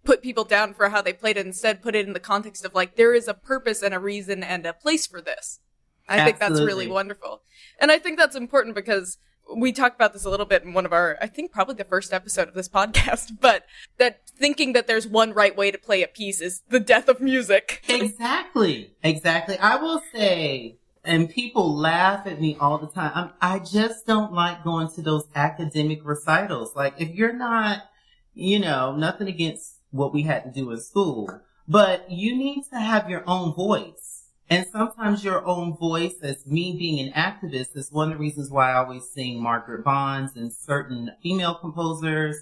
put 0.03 0.23
people 0.23 0.45
down 0.45 0.73
for 0.75 0.89
how 0.89 1.03
they 1.03 1.13
played 1.13 1.37
it, 1.37 1.47
instead 1.47 1.83
put 1.83 1.95
it 1.95 2.07
in 2.07 2.15
the 2.15 2.21
context 2.21 2.65
of 2.65 2.75
like, 2.75 2.97
there 2.97 3.15
is 3.15 3.29
a 3.29 3.35
purpose 3.35 3.83
and 3.83 3.95
a 3.95 3.99
reason 3.99 4.43
and 4.43 4.65
a 4.67 4.73
place 4.73 5.07
for 5.07 5.21
this. 5.21 5.61
I 6.09 6.25
think 6.25 6.39
that's 6.39 6.61
really 6.61 6.89
wonderful. 6.89 7.43
And 7.79 7.93
I 7.93 7.99
think 7.99 8.19
that's 8.19 8.35
important 8.35 8.75
because 8.75 9.19
we 9.55 9.73
talked 9.73 9.97
about 9.97 10.13
this 10.13 10.25
a 10.25 10.31
little 10.31 10.47
bit 10.47 10.63
in 10.63 10.73
one 10.73 10.87
of 10.87 10.93
our, 10.93 11.19
I 11.21 11.27
think 11.27 11.53
probably 11.53 11.75
the 11.75 11.85
first 11.85 12.13
episode 12.13 12.49
of 12.49 12.55
this 12.55 12.69
podcast, 12.69 13.37
but 13.41 13.67
that 13.99 14.21
thinking 14.29 14.73
that 14.73 14.87
there's 14.87 15.07
one 15.07 15.33
right 15.33 15.57
way 15.57 15.71
to 15.71 15.79
play 15.79 16.03
a 16.03 16.09
piece 16.09 16.41
is 16.41 16.63
the 16.69 16.81
death 16.81 17.09
of 17.09 17.21
music. 17.21 17.83
Exactly. 17.89 18.93
Exactly. 19.03 19.59
I 19.59 19.77
will 19.77 20.03
say, 20.13 20.77
and 21.05 21.29
people 21.29 21.77
laugh 21.77 22.27
at 22.27 22.41
me 22.41 22.57
all 22.61 22.79
the 22.79 22.87
time. 22.87 23.13
I'm, 23.15 23.31
I 23.41 23.59
just 23.59 24.07
don't 24.07 24.33
like 24.33 24.65
going 24.65 24.89
to 24.93 25.03
those 25.03 25.27
academic 25.35 26.05
recitals. 26.05 26.75
Like 26.77 26.95
if 26.99 27.11
you're 27.11 27.33
not, 27.33 27.83
you 28.35 28.59
know, 28.59 28.95
nothing 28.97 29.29
against 29.29 29.77
what 29.91 30.13
we 30.13 30.23
had 30.23 30.45
to 30.45 30.51
do 30.51 30.71
in 30.71 30.81
school, 30.81 31.41
but 31.67 32.11
you 32.11 32.37
need 32.37 32.65
to 32.73 32.79
have 32.79 33.11
your 33.11 33.25
own 33.27 33.55
voice. 33.55 34.20
And 34.51 34.67
sometimes 34.67 35.23
your 35.23 35.47
own 35.47 35.77
voice, 35.77 36.17
as 36.23 36.45
me 36.45 36.77
being 36.77 37.07
an 37.07 37.13
activist, 37.13 37.77
is 37.77 37.93
one 37.93 38.11
of 38.11 38.19
the 38.19 38.21
reasons 38.21 38.51
why 38.51 38.73
I 38.73 38.79
always 38.79 39.09
sing 39.09 39.41
Margaret 39.41 39.85
Bonds 39.85 40.35
and 40.35 40.53
certain 40.53 41.13
female 41.23 41.55
composers. 41.55 42.37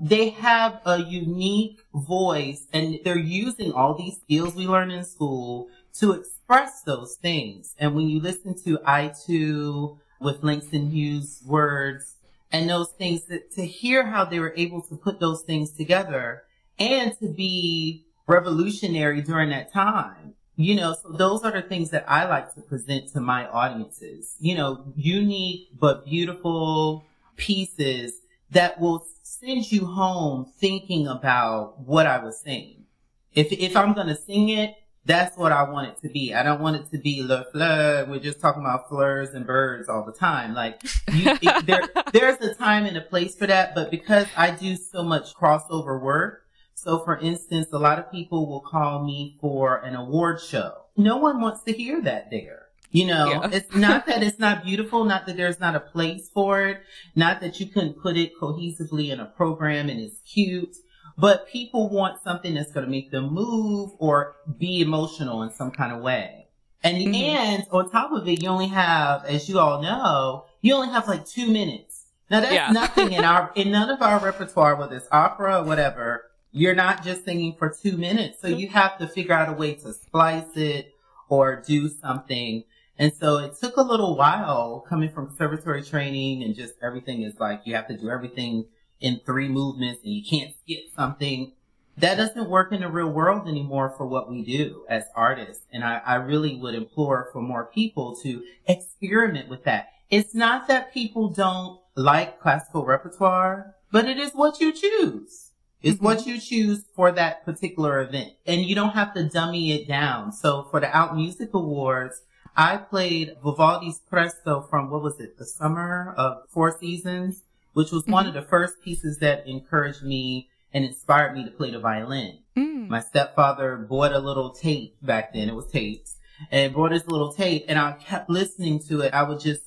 They 0.00 0.30
have 0.30 0.80
a 0.86 1.02
unique 1.02 1.82
voice 1.92 2.66
and 2.72 2.98
they're 3.04 3.18
using 3.18 3.72
all 3.72 3.94
these 3.94 4.18
skills 4.22 4.54
we 4.54 4.66
learn 4.66 4.90
in 4.90 5.04
school 5.04 5.68
to 5.98 6.12
express 6.12 6.80
those 6.82 7.16
things. 7.20 7.74
And 7.78 7.94
when 7.94 8.08
you 8.08 8.20
listen 8.20 8.54
to 8.64 8.78
I, 8.86 9.12
Too 9.26 9.98
with 10.18 10.42
Langston 10.42 10.90
Hughes 10.90 11.42
words 11.44 12.16
and 12.50 12.70
those 12.70 12.92
things 12.92 13.26
that 13.26 13.52
to 13.52 13.66
hear 13.66 14.06
how 14.06 14.24
they 14.24 14.40
were 14.40 14.54
able 14.56 14.80
to 14.82 14.96
put 14.96 15.20
those 15.20 15.42
things 15.42 15.72
together 15.72 16.44
and 16.78 17.12
to 17.18 17.28
be 17.28 18.06
revolutionary 18.26 19.20
during 19.20 19.50
that 19.50 19.70
time. 19.70 20.36
You 20.60 20.74
know, 20.74 20.94
so 20.94 21.08
those 21.08 21.42
are 21.42 21.52
the 21.52 21.62
things 21.62 21.88
that 21.88 22.04
I 22.06 22.28
like 22.28 22.54
to 22.54 22.60
present 22.60 23.08
to 23.14 23.20
my 23.20 23.48
audiences. 23.48 24.36
You 24.40 24.58
know, 24.58 24.92
unique 24.94 25.68
but 25.78 26.04
beautiful 26.04 27.06
pieces 27.36 28.20
that 28.50 28.78
will 28.78 29.06
send 29.22 29.72
you 29.72 29.86
home 29.86 30.52
thinking 30.58 31.06
about 31.06 31.80
what 31.80 32.06
I 32.06 32.22
was 32.22 32.38
saying. 32.38 32.84
If 33.32 33.52
if 33.52 33.74
I'm 33.74 33.94
gonna 33.94 34.14
sing 34.14 34.50
it, 34.50 34.74
that's 35.06 35.34
what 35.38 35.50
I 35.50 35.62
want 35.62 35.88
it 35.88 36.06
to 36.06 36.12
be. 36.12 36.34
I 36.34 36.42
don't 36.42 36.60
want 36.60 36.76
it 36.76 36.90
to 36.90 36.98
be 36.98 37.22
le 37.22 37.46
fleur. 37.50 38.04
We're 38.06 38.20
just 38.20 38.38
talking 38.38 38.60
about 38.60 38.90
fleurs 38.90 39.30
and 39.30 39.46
birds 39.46 39.88
all 39.88 40.04
the 40.04 40.12
time. 40.12 40.52
Like 40.52 40.82
you, 41.10 41.38
it, 41.40 41.64
there, 41.64 41.88
there's 42.12 42.40
a 42.42 42.54
time 42.54 42.84
and 42.84 42.98
a 42.98 43.00
place 43.00 43.34
for 43.34 43.46
that. 43.46 43.74
But 43.74 43.90
because 43.90 44.26
I 44.36 44.50
do 44.50 44.76
so 44.76 45.02
much 45.02 45.34
crossover 45.34 45.98
work, 45.98 46.39
so 46.82 46.98
for 47.04 47.18
instance, 47.18 47.68
a 47.72 47.78
lot 47.78 47.98
of 47.98 48.10
people 48.10 48.46
will 48.48 48.60
call 48.60 49.04
me 49.04 49.36
for 49.40 49.76
an 49.84 49.94
award 49.94 50.40
show. 50.40 50.72
No 50.96 51.18
one 51.18 51.40
wants 51.40 51.62
to 51.64 51.72
hear 51.72 52.00
that 52.02 52.30
there. 52.30 52.62
You 52.90 53.06
know, 53.06 53.28
Yeah. 53.30 53.48
it's 53.52 53.74
not 53.76 54.06
that 54.06 54.22
it's 54.22 54.38
not 54.38 54.64
beautiful, 54.64 55.04
not 55.04 55.26
that 55.26 55.36
there's 55.36 55.60
not 55.60 55.76
a 55.76 55.80
place 55.80 56.30
for 56.32 56.62
it, 56.66 56.78
not 57.14 57.40
that 57.42 57.60
you 57.60 57.66
couldn't 57.66 58.00
put 58.02 58.16
it 58.16 58.32
cohesively 58.40 59.10
in 59.12 59.20
a 59.20 59.26
program 59.26 59.88
and 59.90 60.00
it's 60.00 60.20
cute, 60.22 60.74
but 61.18 61.46
people 61.48 61.90
want 61.90 62.22
something 62.22 62.54
that's 62.54 62.72
going 62.72 62.84
to 62.86 62.90
make 62.90 63.10
them 63.10 63.32
move 63.32 63.90
or 63.98 64.36
be 64.58 64.80
emotional 64.80 65.42
in 65.42 65.50
some 65.50 65.70
kind 65.70 65.92
of 65.92 66.00
way. 66.02 66.46
And, 66.82 66.96
Mhm. 66.96 67.14
and 67.14 67.66
on 67.70 67.90
top 67.90 68.10
of 68.12 68.26
it, 68.26 68.42
you 68.42 68.48
only 68.48 68.68
have, 68.68 69.24
as 69.26 69.48
you 69.50 69.58
all 69.58 69.82
know, 69.82 70.46
you 70.62 70.74
only 70.74 70.88
have 70.88 71.06
like 71.06 71.26
two 71.26 71.46
minutes. 71.52 72.06
Now 72.30 72.40
that's 72.40 72.54
Yeah. 72.54 72.70
nothing 72.72 73.12
in 73.12 73.22
our, 73.24 73.52
in 73.54 73.70
none 73.70 73.90
of 73.90 74.00
our 74.02 74.18
repertoire, 74.18 74.74
whether 74.76 74.96
it's 74.96 75.06
opera 75.12 75.60
or 75.60 75.64
whatever, 75.64 76.24
you're 76.52 76.74
not 76.74 77.04
just 77.04 77.24
singing 77.24 77.54
for 77.58 77.68
two 77.70 77.96
minutes. 77.96 78.40
So 78.40 78.48
you 78.48 78.68
have 78.68 78.98
to 78.98 79.06
figure 79.06 79.34
out 79.34 79.48
a 79.48 79.52
way 79.52 79.74
to 79.74 79.92
splice 79.92 80.56
it 80.56 80.94
or 81.28 81.62
do 81.66 81.88
something. 81.88 82.64
And 82.98 83.12
so 83.14 83.38
it 83.38 83.56
took 83.58 83.76
a 83.76 83.82
little 83.82 84.16
while 84.16 84.84
coming 84.88 85.10
from 85.10 85.28
conservatory 85.28 85.82
training 85.82 86.42
and 86.42 86.54
just 86.54 86.74
everything 86.82 87.22
is 87.22 87.38
like 87.40 87.62
you 87.64 87.74
have 87.74 87.88
to 87.88 87.96
do 87.96 88.10
everything 88.10 88.66
in 89.00 89.20
three 89.24 89.48
movements 89.48 90.02
and 90.04 90.12
you 90.12 90.22
can't 90.22 90.52
skip 90.62 90.84
something. 90.94 91.52
That 91.96 92.16
doesn't 92.16 92.48
work 92.48 92.72
in 92.72 92.80
the 92.80 92.88
real 92.88 93.10
world 93.10 93.48
anymore 93.48 93.94
for 93.96 94.06
what 94.06 94.30
we 94.30 94.42
do 94.42 94.84
as 94.88 95.04
artists. 95.14 95.64
And 95.72 95.84
I, 95.84 96.00
I 96.04 96.14
really 96.16 96.56
would 96.56 96.74
implore 96.74 97.28
for 97.32 97.40
more 97.40 97.66
people 97.72 98.16
to 98.22 98.42
experiment 98.66 99.48
with 99.48 99.64
that. 99.64 99.92
It's 100.10 100.34
not 100.34 100.66
that 100.68 100.92
people 100.92 101.28
don't 101.28 101.80
like 101.94 102.40
classical 102.40 102.84
repertoire, 102.84 103.76
but 103.92 104.06
it 104.06 104.18
is 104.18 104.32
what 104.32 104.60
you 104.60 104.72
choose. 104.72 105.49
It's 105.82 105.98
Mhm. 105.98 106.02
what 106.02 106.26
you 106.26 106.38
choose 106.38 106.84
for 106.94 107.10
that 107.12 107.44
particular 107.44 108.00
event. 108.00 108.32
And 108.46 108.62
you 108.62 108.74
don't 108.74 108.90
have 108.90 109.14
to 109.14 109.24
dummy 109.28 109.72
it 109.72 109.88
down. 109.88 110.32
So 110.32 110.64
for 110.70 110.80
the 110.80 110.94
Out 110.94 111.16
Music 111.16 111.54
Awards, 111.54 112.22
I 112.56 112.76
played 112.76 113.36
Vivaldi's 113.42 114.00
Presto 114.00 114.60
from, 114.68 114.90
what 114.90 115.02
was 115.02 115.20
it, 115.20 115.38
the 115.38 115.46
summer 115.46 116.14
of 116.16 116.42
Four 116.50 116.76
Seasons, 116.78 117.44
which 117.72 117.92
was 117.92 118.06
one 118.06 118.26
of 118.26 118.34
the 118.34 118.42
first 118.42 118.82
pieces 118.82 119.18
that 119.18 119.46
encouraged 119.46 120.02
me 120.02 120.48
and 120.72 120.84
inspired 120.84 121.34
me 121.34 121.44
to 121.44 121.50
play 121.50 121.70
the 121.70 121.78
violin. 121.78 122.38
Mm. 122.56 122.88
My 122.88 123.00
stepfather 123.00 123.76
bought 123.76 124.12
a 124.12 124.18
little 124.18 124.50
tape 124.50 124.96
back 125.00 125.32
then. 125.32 125.48
It 125.48 125.54
was 125.54 125.66
tapes 125.68 126.16
and 126.50 126.72
brought 126.72 126.90
this 126.90 127.06
little 127.06 127.32
tape 127.32 127.64
and 127.68 127.78
I 127.78 127.92
kept 127.92 128.28
listening 128.28 128.80
to 128.88 129.00
it. 129.02 129.14
I 129.14 129.22
would 129.22 129.40
just 129.40 129.62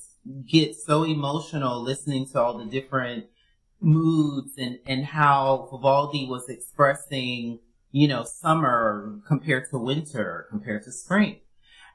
get 0.46 0.76
so 0.76 1.02
emotional 1.04 1.82
listening 1.82 2.26
to 2.28 2.40
all 2.40 2.58
the 2.58 2.64
different 2.66 3.26
moods 3.80 4.52
and, 4.58 4.78
and 4.86 5.04
how 5.04 5.68
Vivaldi 5.70 6.26
was 6.26 6.48
expressing, 6.48 7.58
you 7.92 8.08
know, 8.08 8.24
summer 8.24 9.18
compared 9.26 9.68
to 9.70 9.78
winter, 9.78 10.46
compared 10.50 10.84
to 10.84 10.92
spring. 10.92 11.40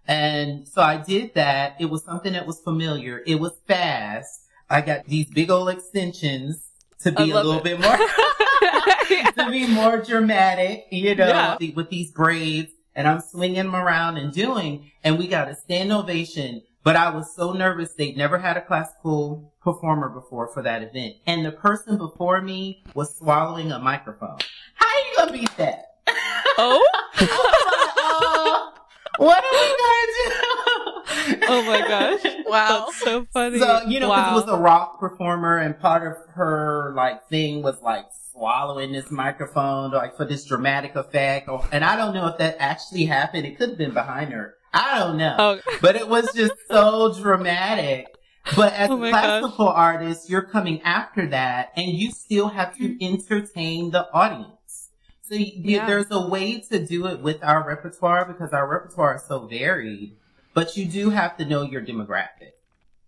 And 0.07 0.67
so 0.67 0.81
I 0.81 0.98
did 0.98 1.33
that. 1.36 1.75
It 1.79 1.86
was 1.86 2.03
something 2.03 2.33
that 2.33 2.48
was 2.48 2.59
familiar. 2.62 3.21
It 3.25 3.36
was 3.39 3.53
fast. 3.67 4.41
I 4.69 4.81
got 4.81 5.05
these 5.05 5.27
big 5.27 5.50
old 5.51 5.69
extensions 5.69 6.69
to 7.01 7.12
be 7.12 7.31
a 7.31 7.36
little 7.36 7.57
it. 7.59 7.63
bit 7.63 7.79
more 7.79 7.98
to 9.36 9.51
be 9.51 9.67
more 9.67 9.98
dramatic, 10.01 10.86
you 10.91 11.15
know, 11.15 11.27
Yeah. 11.27 11.57
with 11.75 11.89
these 11.89 12.12
braids 12.12 12.71
and 12.95 13.07
I'm 13.07 13.21
swinging 13.21 13.55
them 13.55 13.75
around 13.75 14.17
and 14.17 14.33
doing, 14.33 14.91
and 15.03 15.17
we 15.17 15.27
got 15.27 15.48
a 15.48 15.55
stand 15.55 15.91
ovation. 15.91 16.63
But 16.83 16.95
I 16.95 17.09
was 17.13 17.36
so 17.36 17.51
nervous. 17.53 17.93
They'd 17.93 18.15
never 18.17 18.38
had 18.39 18.55
a 18.57 18.62
classical 18.62 19.53
performer 19.62 20.09
before 20.09 20.48
for 20.48 20.62
that 20.63 20.81
event. 20.81 21.15
And 21.27 21.45
the 21.45 21.51
person 21.51 21.98
before 21.98 22.41
me 22.41 22.83
was 22.93 23.15
swallowing 23.17 23.71
a 23.71 23.79
microphone. 23.79 24.38
How 24.75 24.88
are 24.88 25.00
you 25.00 25.17
gonna 25.17 25.31
beat 25.33 25.57
that? 25.57 25.86
oh, 26.57 26.89
like, 27.19 27.29
oh, 27.31 28.74
what 29.17 29.43
are 29.43 29.51
we 29.51 29.67
gonna 29.77 30.07
do? 30.15 31.45
oh 31.50 31.63
my 31.65 31.79
gosh! 31.88 32.33
Wow. 32.45 32.86
That's 32.86 33.01
so 33.01 33.25
funny. 33.33 33.59
So, 33.59 33.81
you 33.88 34.00
know, 34.00 34.07
'cause 34.07 34.17
wow. 34.17 34.31
it 34.31 34.45
was 34.45 34.53
a 34.53 34.57
rock 34.57 35.00
performer 35.00 35.57
and 35.57 35.77
part 35.79 36.07
of 36.07 36.17
her 36.36 36.93
like 36.95 37.27
thing 37.27 37.62
was 37.62 37.81
like 37.81 38.05
swallowing 38.31 38.93
this 38.93 39.12
microphone 39.12 39.91
like 39.91 40.15
for 40.15 40.25
this 40.25 40.45
dramatic 40.45 40.95
effect. 40.95 41.50
Or, 41.50 41.65
and 41.71 41.83
I 41.83 41.98
don't 41.98 42.13
know 42.13 42.27
if 42.27 42.38
that 42.38 42.55
actually 42.59 43.05
happened. 43.05 43.45
It 43.45 43.57
could 43.57 43.69
have 43.69 43.77
been 43.77 43.93
behind 43.93 44.31
her. 44.31 44.55
I 44.73 44.99
don't 44.99 45.17
know. 45.17 45.35
Oh. 45.38 45.59
But 45.81 45.95
it 45.95 46.07
was 46.07 46.33
just 46.33 46.53
so 46.67 47.13
dramatic. 47.19 48.07
But 48.55 48.73
as 48.73 48.89
Oh 48.91 48.93
a 48.93 48.97
my 48.97 49.09
classical 49.11 49.67
artist, 49.67 50.29
you're 50.29 50.43
coming 50.43 50.81
after 50.81 51.27
that 51.27 51.71
and 51.75 51.91
you 51.91 52.11
still 52.11 52.49
have 52.49 52.75
to 52.77 52.83
mm-hmm. 52.83 53.13
entertain 53.13 53.91
the 53.91 54.11
audience. 54.13 54.89
So 55.21 55.35
you, 55.35 55.51
Yeah. 55.55 55.85
there's 55.85 56.09
a 56.09 56.27
way 56.27 56.59
to 56.71 56.83
do 56.83 57.05
it 57.07 57.21
with 57.21 57.43
our 57.43 57.67
repertoire 57.67 58.25
because 58.25 58.51
our 58.51 58.67
repertoire 58.67 59.15
is 59.15 59.23
so 59.23 59.45
varied, 59.47 60.17
but 60.53 60.75
you 60.75 60.85
do 60.85 61.11
have 61.11 61.38
to 61.38 61.45
know 61.45 61.61
your 61.61 61.81
demographic. 61.81 62.53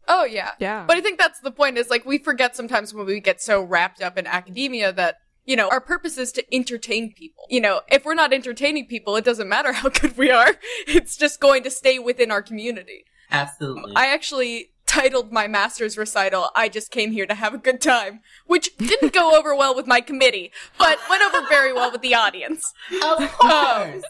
Oh 0.08 0.26
yeah. 0.26 0.52
Yeah. 0.60 0.86
But 0.88 0.98
I 0.98 1.02
think 1.02 1.18
that's 1.18 1.40
the 1.40 1.52
point 1.52 1.78
is 1.78 1.90
like 1.90 2.06
we 2.06 2.18
forget 2.18 2.56
sometimes 2.56 2.94
when 2.94 3.06
we 3.06 3.20
get 3.20 3.42
so 3.42 3.64
wrapped 3.64 4.02
up 4.02 4.18
in 4.18 4.28
academia 4.28 4.92
that 4.94 5.18
you 5.52 5.58
know, 5.58 5.68
our 5.68 5.82
purpose 5.82 6.18
is 6.18 6.32
to 6.32 6.56
entertain 6.56 7.12
people. 7.12 7.44
You 7.50 7.60
know, 7.60 7.82
if 7.92 8.06
we're 8.06 8.14
not 8.14 8.32
entertaining 8.32 8.88
people, 8.88 9.18
it 9.18 9.26
doesn't 9.26 9.50
matter 9.50 9.74
how 9.82 9.90
good 9.90 10.18
we 10.18 10.32
are. 10.32 10.56
It's 10.88 11.18
just 11.18 11.42
going 11.42 11.64
to 11.64 11.70
stay 11.70 12.00
within 12.00 12.32
our 12.32 12.42
community. 12.42 13.04
Absolutely. 13.30 13.92
I 13.94 14.08
actually 14.08 14.70
titled 14.86 15.34
my 15.34 15.48
master's 15.50 15.98
recital, 15.98 16.52
I 16.56 16.70
just 16.70 16.90
came 16.90 17.12
here 17.12 17.26
to 17.26 17.34
have 17.34 17.54
a 17.54 17.58
good 17.58 17.82
time, 17.82 18.22
which 18.46 18.76
didn't 18.78 19.14
go 19.14 19.38
over 19.38 19.54
well 19.54 19.76
with 19.76 19.88
my 19.88 20.00
committee, 20.00 20.52
but 20.78 21.00
went 21.10 21.24
over 21.24 21.46
very 21.48 21.74
well 21.74 21.92
with 21.92 22.02
the 22.02 22.16
audience. 22.16 22.74
Of 23.02 23.22
um, 23.22 23.28
course. 23.28 24.04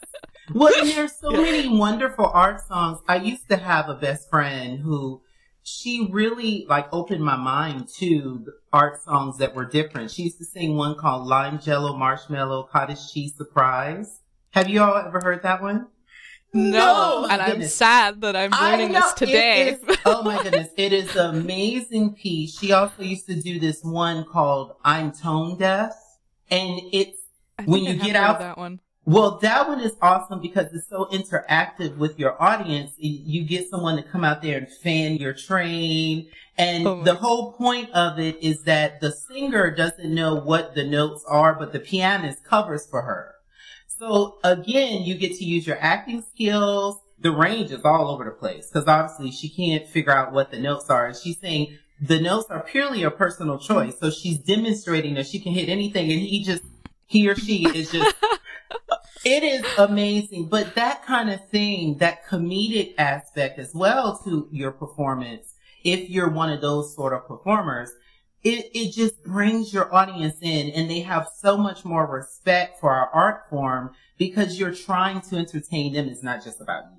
well, 0.54 0.72
and 0.80 0.88
there's 0.90 1.16
so 1.16 1.30
many 1.30 1.68
wonderful 1.68 2.26
art 2.26 2.60
songs. 2.66 2.98
I 3.08 3.16
used 3.16 3.48
to 3.48 3.56
have 3.56 3.88
a 3.88 3.94
best 3.94 4.30
friend 4.30 4.78
who 4.80 5.22
she 5.64 6.08
really 6.10 6.66
like 6.68 6.88
opened 6.92 7.22
my 7.24 7.36
mind 7.36 7.88
to 7.98 8.46
art 8.72 9.02
songs 9.02 9.38
that 9.38 9.54
were 9.54 9.64
different. 9.64 10.10
She 10.10 10.22
used 10.24 10.38
to 10.38 10.44
sing 10.44 10.76
one 10.76 10.96
called 10.96 11.26
Lime 11.26 11.58
Jello 11.60 11.96
Marshmallow 11.96 12.64
Cottage 12.72 13.12
Cheese 13.12 13.34
Surprise. 13.36 14.20
Have 14.50 14.68
you 14.68 14.82
all 14.82 14.96
ever 14.96 15.20
heard 15.20 15.42
that 15.44 15.62
one? 15.62 15.86
no. 16.54 17.24
Oh, 17.24 17.28
and 17.30 17.40
I'm 17.40 17.62
sad 17.66 18.20
that 18.20 18.36
I'm 18.36 18.50
learning 18.50 18.92
this 18.92 19.12
today. 19.14 19.68
it 19.82 19.88
is- 19.88 19.96
oh 20.04 20.22
my 20.22 20.42
goodness. 20.42 20.68
It 20.76 20.92
is 20.92 21.14
an 21.16 21.36
amazing 21.36 22.14
piece. 22.14 22.58
She 22.58 22.72
also 22.72 23.02
used 23.02 23.26
to 23.26 23.40
do 23.40 23.58
this 23.58 23.82
one 23.82 24.24
called 24.24 24.74
I'm 24.84 25.12
Tone 25.12 25.56
Deaf. 25.58 25.92
And 26.50 26.80
it's 26.92 27.18
when 27.64 27.84
think 27.84 27.88
I 27.88 28.06
you 28.06 28.12
get 28.12 28.16
heard 28.16 28.30
out- 28.30 28.38
that 28.40 28.58
one. 28.58 28.80
Well, 29.04 29.38
that 29.38 29.66
one 29.66 29.80
is 29.80 29.96
awesome 30.00 30.40
because 30.40 30.72
it's 30.72 30.88
so 30.88 31.06
interactive 31.06 31.96
with 31.96 32.18
your 32.20 32.40
audience. 32.40 32.92
You 32.98 33.44
get 33.44 33.68
someone 33.68 33.96
to 33.96 34.02
come 34.02 34.22
out 34.22 34.42
there 34.42 34.58
and 34.58 34.68
fan 34.68 35.16
your 35.16 35.32
train. 35.32 36.28
And 36.56 36.86
Oh 36.86 37.02
the 37.02 37.14
whole 37.14 37.52
point 37.52 37.90
of 37.90 38.20
it 38.20 38.40
is 38.40 38.62
that 38.64 39.00
the 39.00 39.10
singer 39.10 39.70
doesn't 39.74 40.14
know 40.14 40.36
what 40.36 40.74
the 40.74 40.84
notes 40.84 41.24
are, 41.26 41.54
but 41.54 41.72
the 41.72 41.80
pianist 41.80 42.44
covers 42.44 42.86
for 42.86 43.02
her. 43.02 43.34
So 43.88 44.38
again, 44.44 45.02
you 45.02 45.16
get 45.16 45.36
to 45.38 45.44
use 45.44 45.66
your 45.66 45.78
acting 45.80 46.22
skills. 46.22 47.00
The 47.18 47.32
range 47.32 47.72
is 47.72 47.84
all 47.84 48.08
over 48.08 48.24
the 48.24 48.30
place 48.30 48.68
because 48.68 48.86
obviously 48.86 49.32
she 49.32 49.48
can't 49.48 49.88
figure 49.88 50.12
out 50.12 50.32
what 50.32 50.52
the 50.52 50.60
notes 50.60 50.90
are. 50.90 51.06
And 51.06 51.16
she's 51.16 51.38
saying 51.38 51.78
the 52.00 52.20
notes 52.20 52.50
are 52.50 52.60
purely 52.60 53.02
a 53.02 53.10
personal 53.10 53.58
choice. 53.58 53.98
So 53.98 54.10
she's 54.10 54.38
demonstrating 54.38 55.14
that 55.14 55.26
she 55.26 55.40
can 55.40 55.52
hit 55.52 55.68
anything 55.68 56.10
and 56.12 56.20
he 56.20 56.44
just, 56.44 56.62
he 57.06 57.28
or 57.28 57.34
she 57.34 57.64
is 57.68 57.90
just 57.90 58.14
it 59.24 59.42
is 59.42 59.64
amazing, 59.78 60.46
but 60.46 60.74
that 60.74 61.04
kind 61.04 61.30
of 61.30 61.48
thing, 61.48 61.98
that 61.98 62.26
comedic 62.26 62.94
aspect 62.98 63.58
as 63.58 63.74
well 63.74 64.20
to 64.24 64.48
your 64.50 64.72
performance, 64.72 65.54
if 65.84 66.10
you're 66.10 66.30
one 66.30 66.50
of 66.50 66.60
those 66.60 66.94
sort 66.94 67.12
of 67.12 67.26
performers, 67.26 67.90
it, 68.42 68.70
it 68.74 68.92
just 68.92 69.22
brings 69.24 69.72
your 69.72 69.94
audience 69.94 70.36
in 70.40 70.70
and 70.70 70.90
they 70.90 71.00
have 71.00 71.28
so 71.36 71.56
much 71.56 71.84
more 71.84 72.06
respect 72.06 72.80
for 72.80 72.90
our 72.90 73.08
art 73.10 73.48
form 73.48 73.92
because 74.18 74.58
you're 74.58 74.74
trying 74.74 75.20
to 75.20 75.36
entertain 75.36 75.92
them. 75.92 76.08
It's 76.08 76.22
not 76.22 76.42
just 76.42 76.60
about 76.60 76.84
you. 76.92 76.98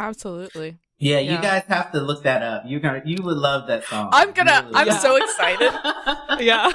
Absolutely. 0.00 0.78
Yeah, 1.02 1.18
you 1.18 1.32
Yeah. 1.32 1.40
guys 1.40 1.62
have 1.68 1.90
to 1.92 2.00
look 2.00 2.24
that 2.24 2.42
up. 2.42 2.64
You're 2.66 2.80
gonna, 2.80 3.00
you 3.06 3.22
would 3.22 3.38
love 3.38 3.66
that 3.68 3.84
song. 3.86 4.10
I'm 4.12 4.32
gonna, 4.32 4.60
You 4.60 4.66
would 4.66 4.76
I'm 4.76 4.88
love 4.88 5.00
so 5.00 5.16
excited. 5.16 5.72
Yeah. 6.40 6.70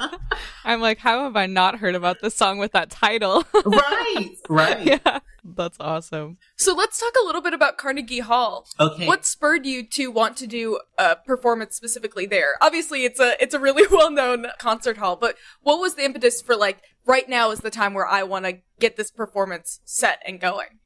I'm 0.64 0.80
like, 0.80 0.98
how 0.98 1.24
have 1.24 1.34
I 1.36 1.46
not 1.46 1.78
heard 1.78 1.94
about 1.94 2.20
this 2.20 2.34
song 2.34 2.58
with 2.58 2.72
that 2.72 2.90
title? 2.90 3.44
right, 3.64 4.30
right. 4.48 4.84
yeah. 4.86 5.18
That's 5.44 5.76
awesome. 5.80 6.38
So 6.56 6.74
let's 6.74 6.98
talk 6.98 7.12
a 7.20 7.24
little 7.24 7.40
bit 7.40 7.52
about 7.54 7.78
Carnegie 7.78 8.18
Hall. 8.20 8.66
Okay. 8.78 9.06
What 9.06 9.24
spurred 9.24 9.64
you 9.64 9.84
to 9.90 10.08
want 10.08 10.36
to 10.38 10.46
do 10.48 10.80
a 10.98 11.16
performance 11.16 11.76
specifically 11.76 12.26
there? 12.26 12.54
Obviously, 12.60 13.04
it's 13.04 13.20
a 13.20 13.40
it's 13.40 13.54
a 13.54 13.60
really 13.60 13.86
well 13.90 14.10
known 14.10 14.46
concert 14.58 14.98
hall, 14.98 15.14
but 15.16 15.36
what 15.62 15.78
was 15.80 15.94
the 15.94 16.04
impetus 16.04 16.42
for 16.42 16.56
like 16.56 16.82
right 17.06 17.28
now 17.28 17.50
is 17.52 17.60
the 17.60 17.70
time 17.70 17.94
where 17.94 18.06
I 18.06 18.24
want 18.24 18.44
to 18.44 18.58
get 18.80 18.96
this 18.96 19.10
performance 19.12 19.80
set 19.84 20.20
and 20.26 20.40
going? 20.40 20.80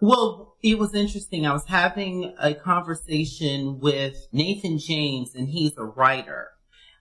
Well, 0.00 0.56
it 0.62 0.78
was 0.78 0.94
interesting. 0.94 1.46
I 1.46 1.52
was 1.52 1.66
having 1.66 2.34
a 2.38 2.54
conversation 2.54 3.80
with 3.80 4.28
Nathan 4.32 4.78
James, 4.78 5.34
and 5.34 5.48
he's 5.48 5.76
a 5.76 5.84
writer. 5.84 6.50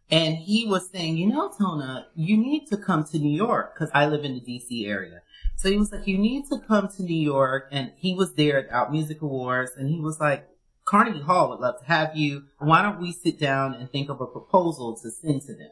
And 0.10 0.38
he 0.38 0.65
was 0.67 0.89
saying, 0.89 1.17
you 1.17 1.27
know, 1.27 1.49
Tona, 1.49 2.05
you 2.15 2.38
need 2.38 2.67
to 2.67 2.77
come 2.77 3.03
to 3.05 3.17
New 3.17 3.36
York 3.36 3.73
because 3.73 3.89
I 3.93 4.05
live 4.05 4.23
in 4.23 4.36
the 4.36 4.39
DC 4.39 4.88
area. 4.88 5.21
So 5.55 5.69
he 5.69 5.77
was 5.77 5.91
like, 5.91 6.08
you 6.08 6.17
need 6.17 6.45
to 6.49 6.60
come 6.60 6.89
to 6.89 7.03
New 7.03 7.19
York. 7.19 7.69
And 7.71 7.91
he 7.97 8.13
was 8.13 8.36
there 8.36 8.60
at 8.60 8.71
Out 8.71 8.91
Music 8.91 9.21
Awards 9.21 9.71
and 9.75 9.89
he 9.89 9.99
was 9.99 10.19
like, 10.19 10.47
Carnegie 10.84 11.21
Hall 11.21 11.49
would 11.49 11.60
love 11.60 11.79
to 11.79 11.86
have 11.86 12.15
you. 12.15 12.43
Why 12.60 12.84
don't 12.84 13.01
we 13.01 13.12
sit 13.12 13.39
down 13.39 13.73
and 13.73 13.91
think 13.91 14.10
of 14.10 14.21
a 14.21 14.27
proposal 14.27 14.95
to 14.97 15.10
send 15.10 15.41
to 15.43 15.55
them? 15.55 15.71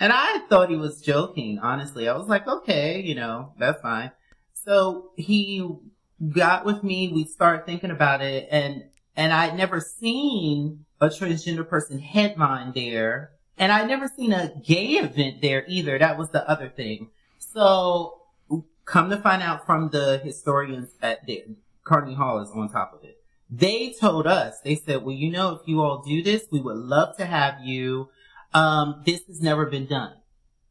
And 0.00 0.12
I 0.14 0.38
thought 0.48 0.70
he 0.70 0.76
was 0.76 1.02
joking, 1.02 1.58
honestly. 1.58 2.08
I 2.08 2.16
was 2.16 2.28
like, 2.28 2.48
okay, 2.48 3.00
you 3.00 3.14
know, 3.14 3.52
that's 3.58 3.82
fine. 3.82 4.12
So 4.54 5.10
he 5.16 5.68
got 6.30 6.64
with 6.64 6.82
me. 6.84 7.08
We 7.08 7.24
started 7.24 7.66
thinking 7.66 7.90
about 7.90 8.20
it 8.22 8.48
and, 8.50 8.84
and 9.16 9.32
I'd 9.32 9.56
never 9.56 9.80
seen 9.80 10.84
a 11.00 11.08
transgender 11.08 11.68
person 11.68 11.98
headline 11.98 12.72
there. 12.72 13.32
And 13.58 13.70
I'd 13.70 13.88
never 13.88 14.08
seen 14.08 14.32
a 14.32 14.52
gay 14.64 14.92
event 14.94 15.42
there 15.42 15.64
either. 15.68 15.98
That 15.98 16.16
was 16.18 16.30
the 16.30 16.48
other 16.48 16.68
thing. 16.68 17.10
So 17.38 18.22
come 18.84 19.10
to 19.10 19.16
find 19.18 19.42
out 19.42 19.66
from 19.66 19.90
the 19.90 20.18
historians 20.24 20.88
at 21.02 21.26
the 21.26 21.44
Carnegie 21.84 22.14
Hall 22.14 22.40
is 22.40 22.50
on 22.50 22.68
top 22.70 22.94
of 22.94 23.04
it. 23.04 23.18
They 23.50 23.94
told 24.00 24.26
us, 24.26 24.60
they 24.60 24.76
said, 24.76 25.02
well, 25.02 25.14
you 25.14 25.30
know, 25.30 25.50
if 25.52 25.68
you 25.68 25.82
all 25.82 26.02
do 26.02 26.22
this, 26.22 26.46
we 26.50 26.60
would 26.60 26.76
love 26.76 27.16
to 27.18 27.26
have 27.26 27.60
you. 27.62 28.08
Um, 28.54 29.02
this 29.04 29.26
has 29.26 29.42
never 29.42 29.66
been 29.66 29.86
done. 29.86 30.14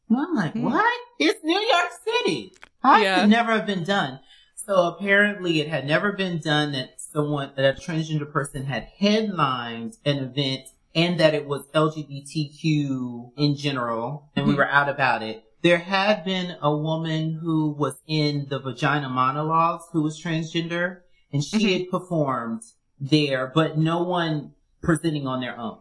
And 0.09 0.17
I'm 0.17 0.35
like, 0.35 0.53
Hmm. 0.53 0.63
what? 0.63 0.99
It's 1.19 1.43
New 1.43 1.59
York 1.59 1.91
City. 2.03 2.53
How 2.81 2.97
Yeah. 2.97 3.21
could 3.21 3.29
never 3.29 3.51
have 3.51 3.67
been 3.67 3.83
done? 3.83 4.19
So 4.71 4.87
apparently 4.87 5.59
it 5.59 5.67
had 5.67 5.85
never 5.85 6.13
been 6.13 6.37
done 6.37 6.71
that 6.71 6.91
someone, 7.01 7.51
that 7.57 7.77
a 7.77 7.81
transgender 7.81 8.31
person 8.31 8.63
had 8.63 8.87
headlined 8.99 9.97
an 10.05 10.19
event 10.19 10.69
and 10.95 11.19
that 11.19 11.33
it 11.33 11.45
was 11.45 11.67
LGBTQ 11.75 13.33
in 13.35 13.57
general 13.57 14.29
and 14.33 14.47
we 14.47 14.53
Mhm. 14.53 14.57
were 14.57 14.69
out 14.69 14.87
about 14.87 15.23
it. 15.23 15.43
There 15.61 15.79
had 15.79 16.23
been 16.23 16.55
a 16.61 16.73
woman 16.73 17.33
who 17.33 17.71
was 17.71 17.95
in 18.07 18.47
the 18.49 18.59
vagina 18.59 19.09
monologues 19.09 19.83
who 19.91 20.03
was 20.03 20.17
transgender 20.17 21.01
and 21.33 21.43
she 21.43 21.57
Mhm. 21.57 21.79
had 21.79 21.89
performed 21.89 22.61
there, 22.97 23.51
but 23.53 23.77
no 23.77 24.01
one 24.03 24.53
presenting 24.81 25.27
on 25.27 25.41
their 25.41 25.59
own. 25.59 25.79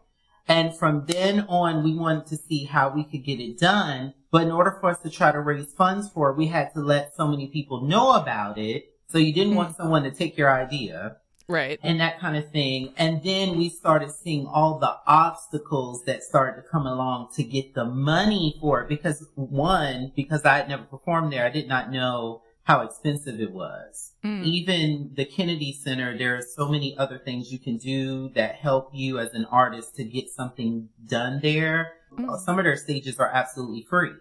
And 0.50 0.76
from 0.76 1.04
then 1.06 1.46
on, 1.48 1.84
we 1.84 1.94
wanted 1.94 2.26
to 2.26 2.36
see 2.36 2.64
how 2.64 2.90
we 2.90 3.04
could 3.04 3.24
get 3.24 3.38
it 3.38 3.58
done. 3.58 4.14
But 4.32 4.42
in 4.42 4.50
order 4.50 4.76
for 4.80 4.90
us 4.90 4.98
to 5.02 5.10
try 5.10 5.30
to 5.30 5.40
raise 5.40 5.72
funds 5.72 6.10
for 6.10 6.30
it, 6.30 6.36
we 6.36 6.48
had 6.48 6.74
to 6.74 6.80
let 6.80 7.14
so 7.14 7.28
many 7.28 7.46
people 7.46 7.82
know 7.82 8.12
about 8.12 8.58
it. 8.58 8.86
So 9.08 9.18
you 9.18 9.32
didn't 9.32 9.54
want 9.54 9.70
mm-hmm. 9.70 9.82
someone 9.82 10.02
to 10.02 10.10
take 10.10 10.36
your 10.36 10.50
idea 10.50 11.16
Right. 11.48 11.80
and 11.82 12.00
that 12.00 12.20
kind 12.20 12.36
of 12.36 12.50
thing. 12.50 12.94
And 12.96 13.22
then 13.22 13.58
we 13.58 13.68
started 13.68 14.12
seeing 14.12 14.46
all 14.46 14.78
the 14.78 14.96
obstacles 15.06 16.04
that 16.04 16.22
started 16.22 16.62
to 16.62 16.68
come 16.68 16.86
along 16.86 17.30
to 17.34 17.42
get 17.42 17.74
the 17.74 17.84
money 17.84 18.56
for 18.60 18.82
it. 18.82 18.88
Because 18.88 19.26
one, 19.34 20.12
because 20.14 20.44
I 20.44 20.56
had 20.56 20.68
never 20.68 20.84
performed 20.84 21.32
there, 21.32 21.44
I 21.44 21.50
did 21.50 21.68
not 21.68 21.90
know 21.90 22.42
how 22.70 22.82
expensive 22.82 23.40
it 23.40 23.50
was. 23.50 24.12
Mm. 24.24 24.44
Even 24.44 25.10
the 25.14 25.24
Kennedy 25.24 25.72
Center, 25.72 26.16
there 26.16 26.36
are 26.36 26.42
so 26.42 26.68
many 26.68 26.96
other 26.96 27.18
things 27.18 27.50
you 27.50 27.58
can 27.58 27.78
do 27.78 28.28
that 28.36 28.54
help 28.54 28.90
you 28.92 29.18
as 29.18 29.34
an 29.34 29.44
artist 29.46 29.96
to 29.96 30.04
get 30.04 30.30
something 30.30 30.88
done 31.04 31.40
there. 31.42 31.94
Mm. 32.16 32.38
Some 32.38 32.60
of 32.60 32.64
their 32.64 32.76
stages 32.76 33.18
are 33.18 33.26
absolutely 33.26 33.82
free. 33.82 34.12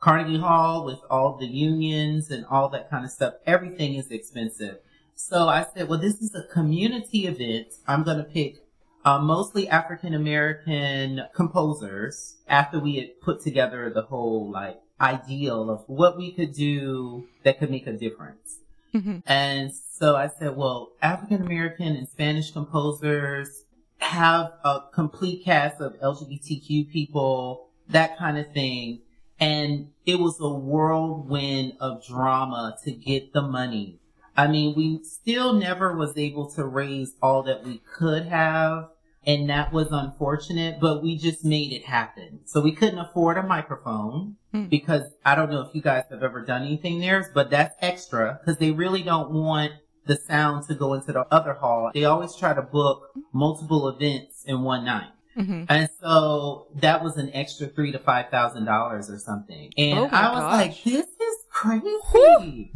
Carnegie 0.00 0.40
Hall 0.40 0.84
with 0.84 0.98
all 1.08 1.36
the 1.38 1.46
unions 1.46 2.28
and 2.28 2.44
all 2.46 2.68
that 2.70 2.90
kind 2.90 3.04
of 3.04 3.10
stuff, 3.12 3.34
everything 3.46 3.94
is 3.94 4.10
expensive. 4.10 4.78
So 5.14 5.46
I 5.46 5.64
said, 5.72 5.88
well, 5.88 6.00
this 6.00 6.20
is 6.20 6.34
a 6.34 6.52
community 6.52 7.28
event. 7.28 7.68
I'm 7.86 8.02
going 8.02 8.18
to 8.18 8.24
pick 8.24 8.56
uh, 9.04 9.20
mostly 9.20 9.68
African 9.68 10.12
American 10.12 11.22
composers 11.32 12.38
after 12.48 12.80
we 12.80 12.96
had 12.96 13.20
put 13.20 13.42
together 13.42 13.92
the 13.94 14.02
whole 14.02 14.50
like 14.50 14.80
ideal 15.00 15.70
of 15.70 15.84
what 15.86 16.16
we 16.16 16.32
could 16.32 16.52
do 16.52 17.26
that 17.44 17.58
could 17.58 17.70
make 17.70 17.86
a 17.86 17.92
difference. 17.92 18.60
Mhm. 18.94 19.22
And 19.26 19.72
so 19.74 20.16
I 20.16 20.28
said, 20.28 20.56
well, 20.56 20.92
African 21.02 21.42
American 21.42 21.96
and 21.96 22.08
Spanish 22.08 22.50
composers 22.50 23.64
have 23.98 24.52
a 24.64 24.80
complete 24.92 25.44
cast 25.44 25.80
of 25.80 25.98
LGBTQ 26.00 26.84
people, 26.84 27.68
that 27.88 28.18
kind 28.18 28.38
of 28.38 28.52
thing. 28.52 29.00
And 29.38 29.88
it 30.06 30.18
was 30.18 30.40
a 30.40 30.48
whirlwind 30.48 31.74
of 31.80 32.06
drama 32.06 32.76
to 32.84 32.92
get 32.92 33.32
the 33.32 33.42
money. 33.42 33.98
I 34.36 34.46
mean, 34.48 34.74
we 34.76 35.02
still 35.02 35.54
never 35.54 35.94
was 35.96 36.16
able 36.16 36.50
to 36.52 36.64
raise 36.64 37.14
all 37.22 37.42
that 37.44 37.64
we 37.64 37.80
could 37.96 38.26
have. 38.26 38.88
And 39.26 39.50
that 39.50 39.72
was 39.72 39.88
unfortunate, 39.90 40.78
but 40.80 41.02
we 41.02 41.16
just 41.18 41.44
made 41.44 41.72
it 41.72 41.84
happen. 41.84 42.40
So 42.44 42.60
we 42.60 42.72
couldn't 42.72 42.98
afford 43.00 43.36
a 43.38 43.42
microphone 43.42 44.36
Hmm. 44.52 44.66
because 44.66 45.02
I 45.24 45.34
don't 45.34 45.50
know 45.50 45.62
if 45.62 45.74
you 45.74 45.82
guys 45.82 46.04
have 46.10 46.22
ever 46.22 46.44
done 46.44 46.62
anything 46.62 47.00
there, 47.00 47.28
but 47.34 47.50
that's 47.50 47.74
extra 47.80 48.38
because 48.40 48.58
they 48.58 48.70
really 48.70 49.02
don't 49.02 49.32
want 49.32 49.72
the 50.06 50.16
sound 50.16 50.68
to 50.68 50.74
go 50.76 50.94
into 50.94 51.12
the 51.12 51.26
other 51.32 51.54
hall. 51.54 51.90
They 51.92 52.04
always 52.04 52.36
try 52.36 52.54
to 52.54 52.62
book 52.62 53.08
multiple 53.32 53.88
events 53.88 54.44
in 54.46 54.62
one 54.62 54.84
night. 54.84 55.10
hmm 55.34 55.64
And 55.68 55.88
so 56.00 56.68
that 56.76 57.02
was 57.02 57.16
an 57.16 57.30
extra 57.34 57.66
three 57.66 57.90
to 57.92 57.98
five 57.98 58.30
thousand 58.30 58.64
dollars 58.66 59.10
or 59.10 59.18
something. 59.18 59.72
And 59.76 59.98
Oh 59.98 60.08
I 60.12 60.30
was 60.30 60.40
gosh. 60.40 60.52
like, 60.60 60.84
this 60.84 61.06
is 61.06 61.36
crazy. 61.50 62.72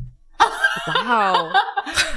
Wow. 0.87 1.53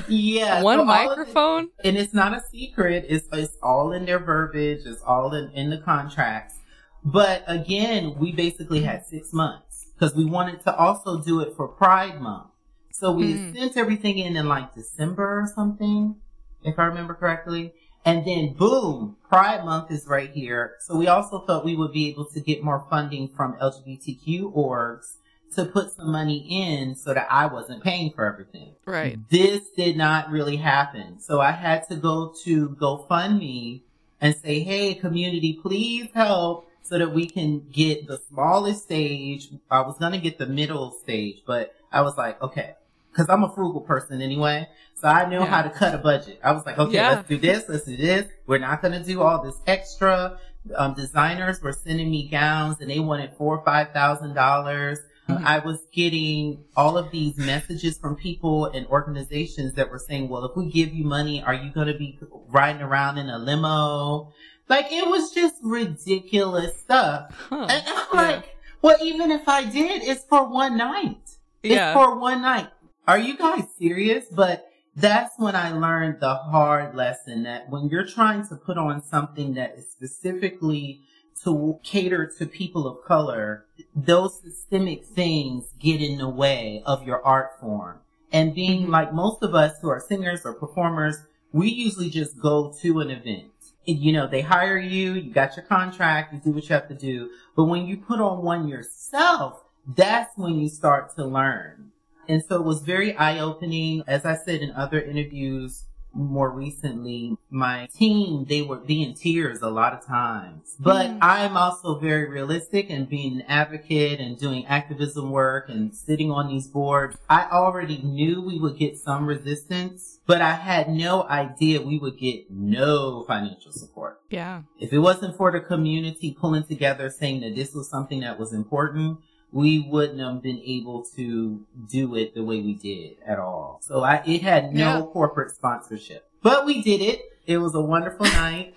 yeah. 0.07 0.61
One 0.61 0.77
so 0.77 0.83
of 0.83 0.87
it- 0.89 1.07
microphone? 1.07 1.69
and 1.83 1.97
it's 1.97 2.13
not 2.13 2.33
a 2.33 2.41
secret. 2.51 3.05
It's 3.09 3.27
it's 3.33 3.57
all 3.61 3.91
in 3.93 4.05
their 4.05 4.19
verbiage. 4.19 4.81
It's 4.85 5.01
all 5.01 5.33
in, 5.33 5.49
in 5.51 5.69
the 5.69 5.79
contracts. 5.79 6.55
But 7.03 7.43
again, 7.47 8.15
we 8.17 8.31
basically 8.31 8.81
had 8.81 9.05
six 9.05 9.33
months 9.33 9.87
because 9.93 10.15
we 10.15 10.25
wanted 10.25 10.61
to 10.61 10.75
also 10.75 11.21
do 11.21 11.41
it 11.41 11.53
for 11.55 11.67
Pride 11.67 12.21
Month. 12.21 12.47
So 12.91 13.11
we 13.11 13.33
Mm. 13.33 13.55
sent 13.55 13.77
everything 13.77 14.17
in 14.19 14.37
in 14.37 14.47
like 14.47 14.73
December 14.75 15.41
or 15.41 15.47
something, 15.53 16.15
if 16.63 16.77
I 16.79 16.83
remember 16.85 17.13
correctly. 17.15 17.73
And 18.05 18.25
then 18.25 18.53
boom, 18.53 19.15
Pride 19.29 19.63
Month 19.65 19.89
is 19.91 20.05
right 20.07 20.29
here. 20.29 20.73
So 20.81 20.95
we 20.95 21.07
also 21.07 21.39
thought 21.45 21.65
we 21.65 21.75
would 21.75 21.91
be 21.93 22.09
able 22.09 22.25
to 22.25 22.39
get 22.39 22.63
more 22.63 22.85
funding 22.89 23.29
from 23.29 23.53
LGBTQ 23.61 24.53
orgs 24.53 25.15
to 25.55 25.65
put 25.65 25.91
some 25.91 26.11
money 26.11 26.45
in 26.49 26.95
so 26.95 27.13
that 27.13 27.27
I 27.29 27.45
wasn't 27.47 27.83
paying 27.83 28.11
for 28.11 28.25
everything 28.25 28.71
Right. 28.85 29.17
this 29.29 29.69
did 29.75 29.95
not 29.97 30.29
really 30.29 30.57
happen. 30.57 31.19
So 31.19 31.39
I 31.41 31.51
had 31.51 31.87
to 31.89 31.95
go 31.95 32.33
to 32.43 32.69
GoFundMe 32.69 33.81
and 34.21 34.35
say, 34.35 34.59
hey, 34.61 34.93
community, 34.95 35.59
please 35.61 36.07
help 36.13 36.69
so 36.81 36.97
that 36.97 37.13
we 37.13 37.25
can 37.27 37.59
get 37.71 38.07
the 38.07 38.17
smallest 38.29 38.83
stage. 38.83 39.49
I 39.71 39.81
was 39.81 39.97
going 39.97 40.11
to 40.13 40.17
get 40.17 40.37
the 40.37 40.45
middle 40.45 40.91
stage, 40.91 41.41
but 41.45 41.73
I 41.91 42.01
was 42.01 42.17
like, 42.17 42.41
okay, 42.41 42.75
cause 43.13 43.27
I'm 43.29 43.43
a 43.43 43.49
frugal 43.53 43.81
person 43.81 44.21
anyway. 44.21 44.67
So 44.95 45.07
I 45.07 45.27
knew 45.29 45.39
Yeah. 45.39 45.45
how 45.45 45.61
to 45.63 45.69
cut 45.69 45.93
a 45.93 45.97
budget. 45.97 46.39
I 46.43 46.51
was 46.53 46.65
like, 46.65 46.77
okay, 46.79 46.93
Yeah. 46.95 47.09
let's 47.11 47.27
do 47.27 47.37
this. 47.37 47.67
Let's 47.67 47.85
do 47.85 47.97
this. 47.97 48.27
We're 48.47 48.59
not 48.59 48.81
going 48.81 48.93
to 48.93 49.03
do 49.03 49.21
all 49.21 49.43
this 49.43 49.59
extra. 49.67 50.37
Um, 50.75 50.93
designers 50.93 51.61
were 51.61 51.73
sending 51.73 52.09
me 52.09 52.29
gowns 52.29 52.79
and 52.79 52.89
they 52.89 52.99
wanted 52.99 53.33
four 53.37 53.57
or 53.57 53.65
five 53.65 53.91
thousand 53.91 54.33
dollars. 54.33 54.99
Mhm. 55.39 55.45
I 55.45 55.59
was 55.59 55.79
getting 55.93 56.63
all 56.75 56.97
of 56.97 57.11
these 57.11 57.37
messages 57.37 57.97
from 57.97 58.15
people 58.15 58.65
and 58.65 58.85
organizations 58.87 59.73
that 59.73 59.89
were 59.89 59.99
saying, 59.99 60.29
well, 60.29 60.45
if 60.45 60.55
we 60.55 60.69
give 60.69 60.93
you 60.93 61.03
money, 61.03 61.41
are 61.43 61.53
you 61.53 61.71
going 61.71 61.87
to 61.87 61.93
be 61.97 62.19
riding 62.49 62.81
around 62.81 63.17
in 63.17 63.29
a 63.29 63.37
limo? 63.37 64.31
Like 64.69 64.87
it 64.91 65.07
was 65.07 65.31
just 65.31 65.55
ridiculous 65.63 66.79
stuff. 66.79 67.35
Huh. 67.49 67.67
And 67.69 67.83
I'm 67.87 68.05
Yeah. 68.13 68.21
like, 68.21 68.55
well, 68.81 68.97
even 69.01 69.31
if 69.31 69.47
I 69.47 69.65
did, 69.65 70.03
it's 70.03 70.23
for 70.25 70.47
one 70.47 70.77
night. 70.77 71.17
It's 71.61 71.75
Yeah. 71.75 71.93
for 71.93 72.17
one 72.17 72.41
night. 72.41 72.69
Are 73.07 73.17
you 73.17 73.37
guys 73.37 73.65
serious? 73.77 74.25
But 74.31 74.65
that's 74.95 75.37
when 75.37 75.55
I 75.55 75.71
learned 75.71 76.19
the 76.19 76.35
hard 76.35 76.95
lesson 76.95 77.43
that 77.43 77.69
when 77.69 77.89
you're 77.89 78.05
trying 78.05 78.47
to 78.47 78.55
put 78.55 78.77
on 78.77 79.01
something 79.03 79.55
that 79.55 79.75
is 79.77 79.89
specifically 79.91 81.01
to 81.43 81.79
cater 81.83 82.31
to 82.37 82.45
people 82.45 82.87
of 82.87 83.03
color, 83.03 83.65
those 83.95 84.39
systemic 84.41 85.05
things 85.05 85.73
get 85.79 86.01
in 86.01 86.17
the 86.17 86.29
way 86.29 86.81
of 86.85 87.05
your 87.05 87.23
art 87.25 87.59
form. 87.59 87.99
And 88.31 88.55
being 88.55 88.87
Mhm. 88.87 88.89
like 88.89 89.13
most 89.13 89.43
of 89.43 89.53
us 89.53 89.79
who 89.81 89.89
are 89.89 89.99
singers 89.99 90.45
or 90.45 90.53
performers, 90.53 91.17
we 91.51 91.69
usually 91.69 92.09
just 92.09 92.39
go 92.39 92.73
to 92.81 92.99
an 92.99 93.11
event. 93.11 93.51
You 93.85 94.13
know, 94.13 94.27
they 94.27 94.41
hire 94.41 94.77
you, 94.77 95.13
you 95.13 95.33
got 95.33 95.55
your 95.55 95.65
contract, 95.65 96.33
you 96.33 96.39
do 96.39 96.51
what 96.51 96.69
you 96.69 96.73
have 96.73 96.87
to 96.87 96.95
do. 96.95 97.29
But 97.55 97.65
when 97.65 97.85
you 97.85 97.97
put 97.97 98.19
on 98.19 98.41
one 98.41 98.67
yourself, 98.67 99.63
that's 99.85 100.37
when 100.37 100.57
you 100.59 100.69
start 100.69 101.13
to 101.15 101.25
learn. 101.25 101.91
And 102.27 102.41
so 102.43 102.55
it 102.55 102.63
was 102.63 102.81
very 102.81 103.15
eye 103.17 103.39
opening. 103.39 104.03
As 104.07 104.25
I 104.25 104.35
said 104.35 104.61
in 104.61 104.71
other 104.71 105.01
interviews 105.01 105.83
more 106.13 106.49
recently, 106.49 107.37
my 107.49 107.87
team, 107.93 108.45
they 108.47 108.61
would 108.61 108.85
be 108.85 109.03
in 109.03 109.13
tears 109.13 109.61
a 109.61 109.69
lot 109.69 109.93
of 109.93 110.05
times. 110.05 110.75
But 110.79 111.07
Mm. 111.11 111.17
I'm 111.21 111.57
also 111.57 111.97
very 111.99 112.29
realistic 112.29 112.89
and 112.89 113.09
being 113.09 113.37
an 113.37 113.43
advocate 113.47 114.19
and 114.19 114.37
doing 114.37 114.65
activism 114.65 115.31
work 115.31 115.69
and 115.69 115.93
sitting 115.93 116.31
on 116.31 116.47
these 116.47 116.67
boards. 116.67 117.17
I 117.29 117.47
already 117.51 117.97
knew 117.97 118.41
we 118.41 118.59
would 118.59 118.77
get 118.77 118.97
some 118.97 119.25
resistance, 119.25 120.19
but 120.25 120.41
I 120.41 120.53
had 120.53 120.89
no 120.89 121.23
idea 121.23 121.81
we 121.81 121.97
would 121.97 122.17
get 122.17 122.49
no 122.49 123.23
financial 123.23 123.71
support. 123.71 124.19
Yeah. 124.29 124.63
If 124.79 124.93
it 124.93 124.99
wasn't 124.99 125.35
for 125.37 125.51
the 125.51 125.59
community 125.59 126.35
pulling 126.39 126.63
together 126.63 127.09
saying 127.09 127.41
that 127.41 127.55
this 127.55 127.73
was 127.73 127.89
something 127.89 128.19
that 128.21 128.39
was 128.39 128.53
important, 128.53 129.19
we 129.53 129.79
wouldn't 129.79 130.19
have 130.19 130.41
been 130.41 130.59
able 130.65 131.05
to 131.15 131.65
do 131.89 132.15
it 132.15 132.33
the 132.35 132.43
way 132.43 132.59
we 132.59 132.73
did 132.73 133.15
at 133.25 133.39
all. 133.39 133.79
So 133.81 134.03
I, 134.03 134.21
it 134.25 134.41
had 134.41 134.73
no 134.73 134.79
Yeah. 134.79 135.01
corporate 135.13 135.51
sponsorship, 135.51 136.27
but 136.41 136.65
we 136.65 136.81
did 136.81 137.01
it. 137.01 137.21
It 137.45 137.59
was 137.59 137.75
a 137.75 137.81
wonderful 137.81 138.25
night. 138.43 138.73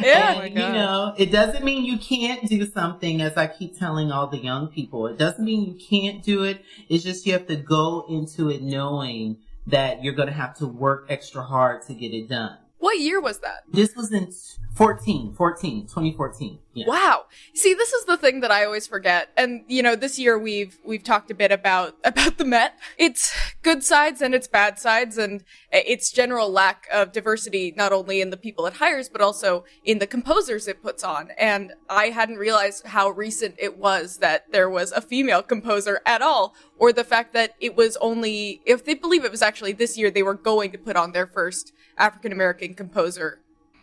Yeah. 0.00 0.40
And, 0.40 0.58
Oh 0.58 0.66
you 0.66 0.72
know, 0.72 1.14
it 1.16 1.32
doesn't 1.32 1.64
mean 1.64 1.84
you 1.84 1.98
can't 1.98 2.48
do 2.48 2.66
something 2.66 3.20
as 3.20 3.36
I 3.36 3.46
keep 3.46 3.78
telling 3.78 4.12
all 4.12 4.26
the 4.26 4.38
young 4.38 4.68
people. 4.68 5.06
It 5.06 5.18
doesn't 5.18 5.44
mean 5.44 5.64
you 5.66 5.78
can't 5.88 6.22
do 6.22 6.44
it. 6.44 6.62
It's 6.88 7.02
just 7.04 7.26
you 7.26 7.32
have 7.32 7.46
to 7.48 7.56
go 7.56 8.04
into 8.08 8.50
it 8.50 8.62
knowing 8.62 9.38
that 9.66 10.02
you're 10.02 10.14
going 10.14 10.28
to 10.28 10.34
have 10.34 10.54
to 10.58 10.66
work 10.66 11.06
extra 11.08 11.42
hard 11.42 11.82
to 11.86 11.94
get 11.94 12.12
it 12.14 12.28
done. 12.28 12.56
What 12.78 12.98
year 13.00 13.20
was 13.20 13.40
that? 13.40 13.64
This 13.72 13.94
was 13.96 14.12
in 14.12 14.32
14, 14.74 15.34
14, 15.34 15.82
2014. 15.82 16.58
Yeah. 16.78 16.86
Wow. 16.86 17.24
See, 17.54 17.74
this 17.74 17.92
is 17.92 18.04
the 18.06 18.16
thing 18.16 18.40
that 18.40 18.50
I 18.50 18.64
always 18.64 18.86
forget. 18.86 19.30
And 19.36 19.64
you 19.68 19.82
know, 19.82 19.96
this 19.96 20.18
year 20.18 20.38
we've 20.38 20.78
we've 20.84 21.02
talked 21.04 21.30
a 21.30 21.34
bit 21.34 21.52
about 21.52 21.96
about 22.04 22.38
the 22.38 22.44
Met. 22.44 22.78
Its 22.96 23.34
good 23.62 23.82
sides 23.84 24.22
and 24.22 24.34
its 24.34 24.46
bad 24.48 24.78
sides 24.78 25.18
and 25.18 25.44
its 25.72 26.10
general 26.12 26.50
lack 26.50 26.86
of 26.92 27.12
diversity 27.12 27.74
not 27.76 27.92
only 27.92 28.20
in 28.20 28.30
the 28.30 28.36
people 28.36 28.66
it 28.66 28.74
hires 28.74 29.08
but 29.08 29.20
also 29.20 29.64
in 29.84 29.98
the 29.98 30.06
composers 30.06 30.68
it 30.68 30.82
puts 30.82 31.02
on. 31.04 31.30
And 31.38 31.72
I 31.90 32.06
hadn't 32.06 32.36
realized 32.36 32.86
how 32.86 33.10
recent 33.10 33.54
it 33.58 33.78
was 33.78 34.18
that 34.18 34.50
there 34.52 34.70
was 34.70 34.92
a 34.92 35.00
female 35.00 35.42
composer 35.42 36.00
at 36.06 36.22
all 36.22 36.54
or 36.78 36.92
the 36.92 37.04
fact 37.04 37.32
that 37.34 37.54
it 37.60 37.76
was 37.76 37.96
only 37.98 38.60
if 38.64 38.84
they 38.84 38.94
believe 38.94 39.24
it 39.24 39.30
was 39.30 39.42
actually 39.42 39.72
this 39.72 39.98
year 39.98 40.10
they 40.10 40.22
were 40.22 40.34
going 40.34 40.70
to 40.72 40.78
put 40.78 40.96
on 40.96 41.12
their 41.12 41.26
first 41.26 41.72
African 41.98 42.32
American 42.32 42.74
composer 42.74 43.40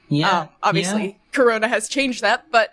Yeah. 0.09 0.39
um, 0.41 0.49
obviously, 0.63 1.05
Yeah. 1.05 1.13
Corona 1.31 1.67
has 1.67 1.89
changed 1.89 2.21
that, 2.21 2.45
but 2.51 2.69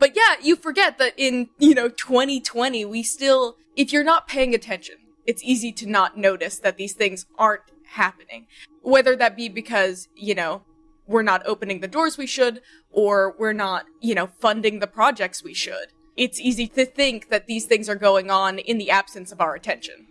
but 0.00 0.16
yeah, 0.16 0.34
you 0.42 0.56
forget 0.56 0.98
that 0.98 1.14
in 1.16 1.50
you 1.58 1.74
know 1.74 1.88
2020 1.88 2.84
we 2.86 3.04
still, 3.04 3.56
if 3.76 3.92
you're 3.92 4.02
not 4.02 4.26
paying 4.26 4.54
attention, 4.54 4.96
it's 5.26 5.44
easy 5.44 5.70
to 5.72 5.86
not 5.86 6.16
notice 6.18 6.58
that 6.58 6.76
these 6.76 6.94
things 6.94 7.26
aren't 7.38 7.62
happening. 7.84 8.46
Whether 8.82 9.14
that 9.16 9.36
be 9.36 9.48
because 9.48 10.08
you 10.16 10.34
know 10.34 10.62
we're 11.06 11.22
not 11.22 11.46
opening 11.46 11.80
the 11.80 11.88
doors 11.88 12.16
we 12.16 12.26
should, 12.26 12.62
or 12.90 13.36
we're 13.38 13.52
not 13.52 13.84
you 14.00 14.14
know 14.14 14.30
funding 14.40 14.80
the 14.80 14.88
projects 14.88 15.44
we 15.44 15.54
should. 15.54 15.92
It's 16.16 16.40
easy 16.40 16.66
to 16.68 16.84
think 16.84 17.28
that 17.28 17.46
these 17.46 17.66
things 17.66 17.88
are 17.88 17.94
going 17.94 18.30
on 18.30 18.58
in 18.58 18.78
the 18.78 18.90
absence 18.90 19.30
of 19.30 19.40
our 19.40 19.54
attention. 19.54 20.06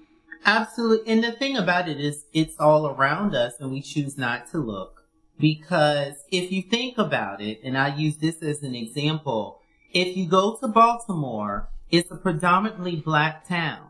Absolutely. 0.46 1.12
And 1.12 1.24
the 1.24 1.34
thing 1.34 1.58
about 1.58 1.90
it 1.90 2.00
is 2.00 2.26
it's 2.32 2.56
all 2.60 2.88
around 2.88 3.36
us 3.36 3.54
and 3.60 3.72
we 3.72 3.82
choose 3.82 4.18
not 4.18 4.50
to 4.52 4.60
look 4.60 5.00
because 5.40 6.16
if 6.32 6.52
you 6.52 6.62
think 6.62 6.98
about 6.98 7.42
it, 7.42 7.62
and 7.64 7.78
I 7.78 7.96
use 7.96 8.18
this 8.18 8.44
as 8.44 8.62
an 8.62 8.76
example, 8.76 9.59
if 9.92 10.16
you 10.16 10.28
go 10.28 10.56
to 10.56 10.68
Baltimore, 10.68 11.70
it's 11.90 12.12
a 12.12 12.16
predominantly 12.16 12.98
black 12.98 13.48
town. 13.48 13.88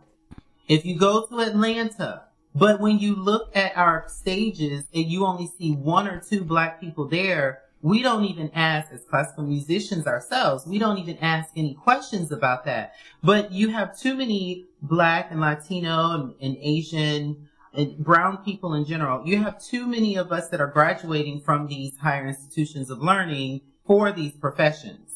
If 0.68 0.86
you 0.86 0.98
go 0.98 1.26
to 1.26 1.40
Atlanta, 1.40 2.24
but 2.56 2.80
when 2.80 3.00
you 3.00 3.16
look 3.16 3.56
at 3.56 3.76
our 3.76 4.06
stages 4.08 4.86
and 4.94 5.06
you 5.06 5.26
only 5.26 5.48
see 5.48 5.72
one 5.72 6.08
or 6.08 6.20
two 6.20 6.44
black 6.44 6.80
people 6.80 7.08
there, 7.08 7.62
we 7.82 8.02
don't 8.02 8.26
even 8.26 8.52
ask 8.54 8.92
as 8.92 9.04
classical 9.06 9.44
musicians 9.44 10.06
ourselves. 10.06 10.66
We 10.66 10.80
don't 10.80 10.98
even 10.98 11.18
ask 11.18 11.52
any 11.56 11.74
questions 11.74 12.32
about 12.32 12.66
that. 12.66 12.94
But 13.24 13.52
you 13.52 13.70
have 13.70 13.98
too 13.98 14.16
many 14.16 14.68
black 14.82 15.32
and 15.32 15.40
Latino 15.42 16.12
and, 16.12 16.34
and 16.42 16.58
Asian 16.62 17.50
and 17.74 17.98
brown 17.98 18.38
people 18.44 18.74
in 18.74 18.86
general. 18.86 19.26
You 19.26 19.44
have 19.44 19.64
too 19.64 19.86
many 19.88 20.16
of 20.16 20.32
us 20.32 20.50
that 20.50 20.60
are 20.60 20.68
graduating 20.68 21.42
from 21.42 21.68
these 21.68 21.98
higher 21.98 22.28
institutions 22.28 22.90
of 22.90 23.00
learning 23.00 23.62
for 23.86 24.12
these 24.12 24.34
professions. 24.34 25.09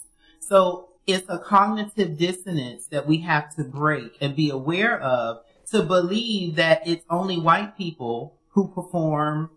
So 0.48 0.90
it's 1.08 1.28
a 1.30 1.40
cognitive 1.40 2.18
dissonance 2.18 2.88
that 2.88 3.08
we 3.08 3.20
have 3.20 3.56
to 3.56 3.64
break 3.64 4.18
and 4.22 4.36
be 4.36 4.50
aware 4.50 5.00
of 5.00 5.42
to 5.72 5.84
believe 5.84 6.56
that 6.56 6.86
it's 6.88 7.06
only 7.10 7.38
white 7.38 7.78
people 7.78 8.38
who 8.50 8.68
perform 8.68 9.50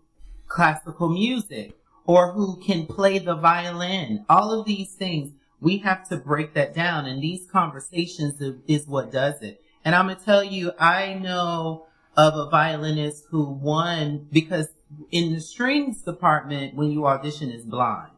classical 0.47 1.09
music 1.09 1.73
or 2.05 2.31
who 2.31 2.57
can 2.57 2.85
play 2.85 3.19
the 3.19 3.35
violin. 3.35 4.25
All 4.29 4.57
of 4.57 4.65
these 4.65 4.93
things. 4.93 5.33
We 5.59 5.79
have 5.79 6.07
to 6.09 6.17
break 6.17 6.53
that 6.53 6.75
down 6.75 7.07
and 7.07 7.21
these 7.21 7.47
conversations 7.51 8.39
is 8.67 8.87
what 8.87 9.11
does 9.11 9.41
it. 9.41 9.61
And 9.83 9.95
I'm 9.95 10.05
going 10.05 10.17
to 10.17 10.23
tell 10.23 10.43
you, 10.43 10.71
I 10.79 11.15
know 11.15 11.87
of 12.15 12.35
a 12.35 12.49
violinist 12.49 13.25
who 13.29 13.43
won 13.49 14.27
because 14.31 14.67
in 15.11 15.33
the 15.33 15.41
strings 15.41 16.01
department, 16.03 16.75
when 16.75 16.91
you 16.91 17.07
audition 17.07 17.49
is 17.49 17.65
blind. 17.65 18.11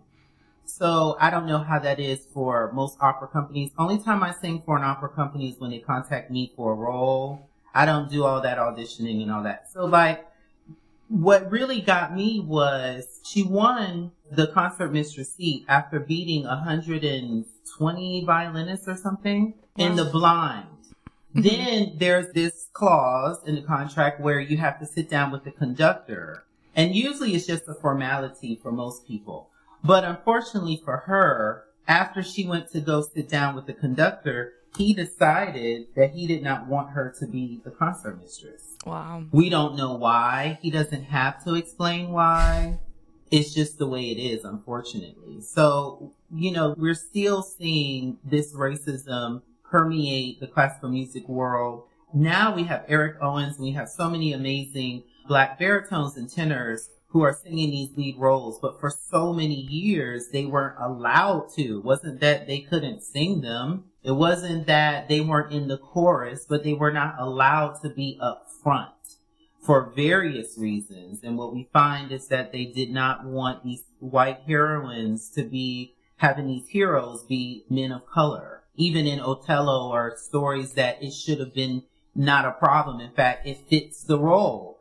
So 0.70 1.18
I 1.20 1.30
don't 1.30 1.48
know 1.48 1.60
how 1.60 1.80
that 1.80 2.00
is 2.00 2.26
for 2.34 2.72
most 2.74 2.98
opera 3.02 3.28
companies. 3.28 3.72
Only 3.78 3.98
time 4.00 4.24
I 4.24 4.32
sing 4.32 4.62
for 4.66 4.78
an 4.78 4.84
opera 4.84 5.10
company 5.10 5.50
is 5.50 5.60
when 5.60 5.72
they 5.72 5.80
contact 5.80 6.30
me 6.30 6.54
for 6.56 6.74
a 6.74 6.76
role. 6.76 7.50
I 7.74 7.86
don't 7.86 8.10
do 8.10 8.24
all 8.24 8.42
that 8.42 8.58
auditioning 8.58 9.22
and 9.22 9.32
all 9.32 9.44
that. 9.44 9.72
So 9.72 9.86
like, 9.86 10.26
what 11.08 11.52
really 11.52 11.82
got 11.82 12.16
me 12.16 12.40
was 12.40 13.20
she 13.24 13.44
won 13.44 14.12
the 14.32 14.48
concert 14.48 14.94
mistress 14.94 15.34
seat 15.34 15.66
after 15.68 16.00
beating 16.00 16.44
120 16.44 18.26
violinists 18.26 18.88
or 18.88 18.96
something 18.96 19.56
wow. 19.76 19.86
in 19.86 19.96
the 19.96 20.06
blind. 20.06 20.68
Mm-hmm. 21.36 21.42
Then 21.42 21.94
there's 21.98 22.32
this 22.34 22.68
clause 22.74 23.40
in 23.46 23.56
the 23.56 23.62
contract 23.62 24.22
where 24.22 24.40
you 24.40 24.58
have 24.58 24.80
to 24.80 24.86
sit 24.86 25.10
down 25.10 25.32
with 25.32 25.44
the 25.44 25.52
conductor. 25.52 26.44
And 26.76 26.96
usually 26.96 27.34
it's 27.34 27.48
just 27.48 27.68
a 27.68 27.74
formality 27.74 28.60
for 28.62 28.72
most 28.72 29.08
people. 29.08 29.49
But 29.84 30.04
unfortunately 30.04 30.82
for 30.84 30.98
her, 30.98 31.66
after 31.88 32.22
she 32.22 32.48
went 32.48 32.70
to 32.72 32.82
go 32.82 33.02
sit 33.02 33.30
down 33.30 33.56
with 33.56 33.66
the 33.66 33.74
conductor, 33.74 34.54
he 34.78 34.94
decided 34.94 35.88
that 35.96 36.12
he 36.12 36.28
did 36.28 36.44
not 36.44 36.68
want 36.68 36.92
her 36.92 37.14
to 37.20 37.28
be 37.28 37.60
the 37.64 37.72
concert 37.72 38.22
mistress. 38.22 38.76
Wow. 38.86 39.26
We 39.32 39.50
don't 39.50 39.76
know 39.76 39.96
why. 39.96 40.60
He 40.62 40.70
doesn't 40.70 41.06
have 41.06 41.44
to 41.46 41.56
explain 41.56 42.12
why. 42.12 42.80
It's 43.32 43.54
just 43.54 43.78
the 43.78 43.88
way 43.88 44.10
it 44.10 44.20
is, 44.20 44.44
unfortunately. 44.44 45.42
So, 45.42 46.14
you 46.34 46.52
know, 46.52 46.76
we're 46.78 46.96
still 46.96 47.42
seeing 47.42 48.18
this 48.24 48.54
racism 48.54 49.42
permeate 49.64 50.40
the 50.40 50.48
classical 50.48 50.90
music 50.90 51.28
world. 51.28 51.84
Now 52.14 52.56
we 52.56 52.64
have 52.64 52.86
Eric 52.88 53.18
Owens 53.22 53.58
and 53.58 53.66
we 53.66 53.72
have 53.74 53.88
so 53.88 54.10
many 54.10 54.34
amazing 54.34 55.04
black 55.28 55.60
baritones 55.60 56.18
and 56.18 56.32
tenors 56.32 56.90
who 57.10 57.24
are 57.24 57.34
singing 57.34 57.72
these 57.72 57.96
lead 57.98 58.18
roles, 58.18 58.60
but 58.60 58.80
for 58.80 58.90
so 58.90 59.34
many 59.34 59.56
years 59.56 60.28
they 60.30 60.46
weren't 60.46 60.80
allowed 60.80 61.50
to. 61.56 61.80
It 61.80 61.84
wasn't 61.84 62.20
that 62.22 62.48
they 62.48 62.60
couldn't 62.60 63.04
sing 63.04 63.42
them. 63.42 63.86
It 64.04 64.12
wasn't 64.12 64.68
that 64.68 65.10
they 65.10 65.20
weren't 65.20 65.52
in 65.52 65.68
the 65.68 65.78
chorus, 65.78 66.46
but 66.48 66.64
they 66.64 66.74
were 66.74 66.92
not 66.92 67.16
allowed 67.20 67.82
to 67.82 67.90
be 67.90 68.18
up 68.22 68.48
front 68.64 68.94
for 69.62 69.92
various 69.96 70.58
reasons. 70.58 71.24
And 71.24 71.38
what 71.38 71.54
we 71.54 71.70
find 71.74 72.12
is 72.12 72.28
that 72.28 72.52
they 72.52 72.66
did 72.66 72.92
not 72.92 73.26
want 73.26 73.64
these 73.64 73.84
white 74.00 74.42
heroines 74.46 75.30
to 75.32 75.44
be 75.44 75.96
having 76.18 76.48
these 76.48 76.68
heroes 76.68 77.24
be 77.24 77.66
men 77.70 77.92
of 77.92 78.06
color. 78.06 78.64
Even 78.76 79.08
in 79.08 79.20
Othello 79.20 79.92
or 79.92 80.16
stories 80.16 80.74
that 80.74 81.02
it 81.04 81.12
should 81.12 81.40
have 81.40 81.54
been 81.54 81.84
not 82.16 82.46
a 82.46 82.52
problem. 82.52 83.02
In 83.02 83.12
fact, 83.12 83.48
it 83.48 83.68
fits 83.70 84.04
the 84.04 84.20
role 84.20 84.79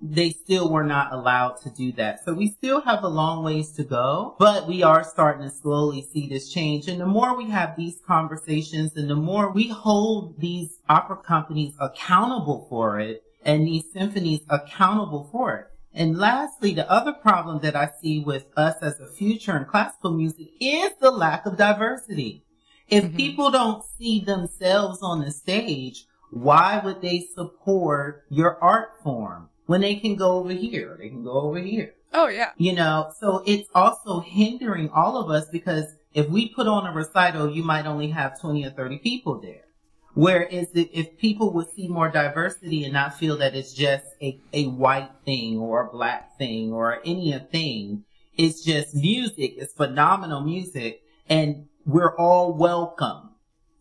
they 0.00 0.30
still 0.30 0.70
were 0.70 0.84
not 0.84 1.12
allowed 1.12 1.56
to 1.62 1.70
do 1.70 1.92
that. 1.92 2.24
So 2.24 2.34
we 2.34 2.48
still 2.48 2.80
have 2.82 3.02
a 3.02 3.08
long 3.08 3.44
ways 3.44 3.72
to 3.72 3.84
go, 3.84 4.36
but 4.38 4.66
we 4.66 4.82
are 4.82 5.02
starting 5.04 5.48
to 5.48 5.54
slowly 5.54 6.02
see 6.02 6.28
this 6.28 6.52
change. 6.52 6.88
And 6.88 7.00
the 7.00 7.06
more 7.06 7.36
we 7.36 7.48
have 7.50 7.76
these 7.76 8.00
conversations 8.06 8.96
and 8.96 9.08
the 9.08 9.16
more 9.16 9.50
we 9.50 9.68
hold 9.68 10.40
these 10.40 10.78
opera 10.88 11.16
companies 11.16 11.74
accountable 11.80 12.66
for 12.68 13.00
it 13.00 13.22
and 13.44 13.66
these 13.66 13.90
symphonies 13.92 14.40
accountable 14.48 15.28
for 15.30 15.56
it. 15.56 15.66
And 15.94 16.18
lastly, 16.18 16.74
the 16.74 16.90
other 16.90 17.12
problem 17.12 17.60
that 17.60 17.76
I 17.76 17.90
see 18.02 18.18
with 18.18 18.46
us 18.56 18.76
as 18.82 18.98
a 18.98 19.06
future 19.06 19.56
in 19.56 19.64
classical 19.64 20.10
music 20.10 20.48
is 20.60 20.90
the 21.00 21.12
lack 21.12 21.46
of 21.46 21.56
diversity. 21.56 22.42
If 22.88 23.04
mm-hmm. 23.04 23.16
people 23.16 23.50
don't 23.52 23.84
see 23.96 24.20
themselves 24.20 24.98
on 25.02 25.20
the 25.20 25.30
stage, 25.30 26.06
why 26.30 26.80
would 26.84 27.00
they 27.00 27.20
support 27.20 28.24
your 28.28 28.62
art 28.62 29.00
form? 29.02 29.50
When 29.66 29.80
they 29.80 29.96
can 29.96 30.16
go 30.16 30.38
over 30.38 30.52
here, 30.52 30.96
they 30.98 31.08
can 31.08 31.24
go 31.24 31.32
over 31.32 31.58
here. 31.58 31.94
Oh 32.12 32.28
yeah. 32.28 32.50
You 32.56 32.74
know, 32.74 33.12
so 33.18 33.42
it's 33.46 33.68
also 33.74 34.20
hindering 34.20 34.90
all 34.90 35.16
of 35.16 35.30
us 35.30 35.48
because 35.50 35.86
if 36.12 36.28
we 36.28 36.48
put 36.48 36.68
on 36.68 36.86
a 36.86 36.92
recital, 36.92 37.50
you 37.50 37.64
might 37.64 37.86
only 37.86 38.08
have 38.08 38.40
20 38.40 38.64
or 38.64 38.70
30 38.70 38.98
people 38.98 39.40
there. 39.40 39.62
Whereas 40.14 40.68
if 40.74 41.18
people 41.18 41.52
would 41.54 41.70
see 41.70 41.88
more 41.88 42.08
diversity 42.08 42.84
and 42.84 42.92
not 42.92 43.18
feel 43.18 43.36
that 43.38 43.56
it's 43.56 43.72
just 43.72 44.04
a, 44.22 44.38
a 44.52 44.66
white 44.66 45.10
thing 45.24 45.58
or 45.58 45.86
a 45.86 45.90
black 45.90 46.38
thing 46.38 46.72
or 46.72 47.00
any 47.04 47.32
a 47.32 47.40
thing, 47.40 48.04
it's 48.36 48.62
just 48.62 48.94
music, 48.94 49.54
it's 49.56 49.72
phenomenal 49.72 50.40
music 50.40 51.02
and 51.28 51.66
we're 51.84 52.14
all 52.16 52.56
welcome. 52.56 53.30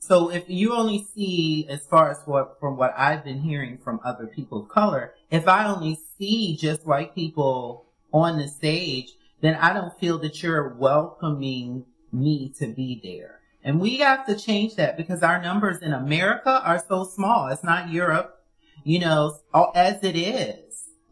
So 0.05 0.29
if 0.29 0.49
you 0.49 0.73
only 0.73 1.05
see, 1.15 1.65
as 1.69 1.85
far 1.85 2.11
as 2.11 2.17
what, 2.25 2.59
from 2.59 2.75
what 2.75 2.93
I've 2.97 3.23
been 3.23 3.39
hearing 3.39 3.77
from 3.77 4.01
other 4.03 4.27
people 4.27 4.59
of 4.59 4.67
color, 4.67 5.13
if 5.31 5.47
I 5.47 5.65
only 5.65 5.97
see 6.17 6.57
just 6.57 6.85
white 6.85 7.15
people 7.15 7.85
on 8.11 8.37
the 8.37 8.49
stage, 8.49 9.13
then 9.39 9.55
I 9.55 9.71
don't 9.71 9.97
feel 9.97 10.17
that 10.17 10.43
you're 10.43 10.73
welcoming 10.73 11.85
me 12.11 12.49
to 12.59 12.67
be 12.67 12.99
there. 13.01 13.39
And 13.63 13.79
we 13.79 13.99
have 13.99 14.25
to 14.25 14.35
change 14.35 14.75
that 14.75 14.97
because 14.97 15.23
our 15.23 15.41
numbers 15.41 15.81
in 15.81 15.93
America 15.93 16.61
are 16.65 16.83
so 16.85 17.05
small. 17.05 17.47
It's 17.47 17.63
not 17.63 17.89
Europe, 17.89 18.43
you 18.83 18.99
know, 18.99 19.37
as 19.73 20.03
it 20.03 20.17
is. 20.17 20.62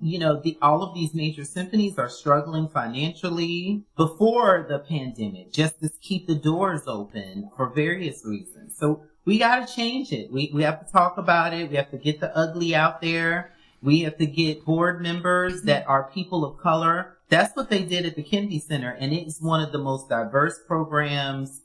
You 0.02 0.18
know, 0.18 0.42
the, 0.42 0.58
all 0.62 0.82
of 0.82 0.96
these 0.96 1.14
major 1.14 1.46
symphonies 1.46 2.00
are 2.00 2.10
struggling 2.10 2.68
financially 2.68 3.84
before 3.96 4.66
the 4.68 4.80
pandemic, 4.80 5.54
just 5.54 5.80
to 5.82 5.90
keep 6.02 6.26
the 6.26 6.36
doors 6.36 6.82
open 6.88 7.52
for 7.56 7.70
various 7.70 8.26
reasons. 8.26 8.76
So 8.78 9.04
we 9.26 9.38
got 9.38 9.68
to 9.68 9.74
change 9.74 10.12
it. 10.12 10.32
We, 10.32 10.50
we 10.54 10.64
have 10.64 10.84
to 10.84 10.92
talk 10.92 11.18
about 11.18 11.54
it. 11.54 11.70
We 11.70 11.76
have 11.76 11.92
to 11.92 11.98
get 11.98 12.20
the 12.20 12.36
ugly 12.36 12.74
out 12.74 13.02
there. 13.02 13.54
We 13.84 14.02
have 14.02 14.18
to 14.18 14.26
get 14.26 14.66
board 14.66 15.02
members 15.02 15.58
mm-hmm. 15.58 15.68
that 15.68 15.88
are 15.88 16.10
people 16.12 16.44
of 16.44 16.58
color. 16.58 17.18
That's 17.30 17.56
what 17.56 17.70
they 17.70 17.84
did 17.84 18.06
at 18.06 18.16
the 18.16 18.24
Kennedy 18.24 18.60
Center. 18.60 18.92
And 18.92 19.14
it's 19.14 19.40
one 19.40 19.62
of 19.62 19.72
the 19.72 19.78
most 19.78 20.10
diverse 20.10 20.60
programs 20.68 21.62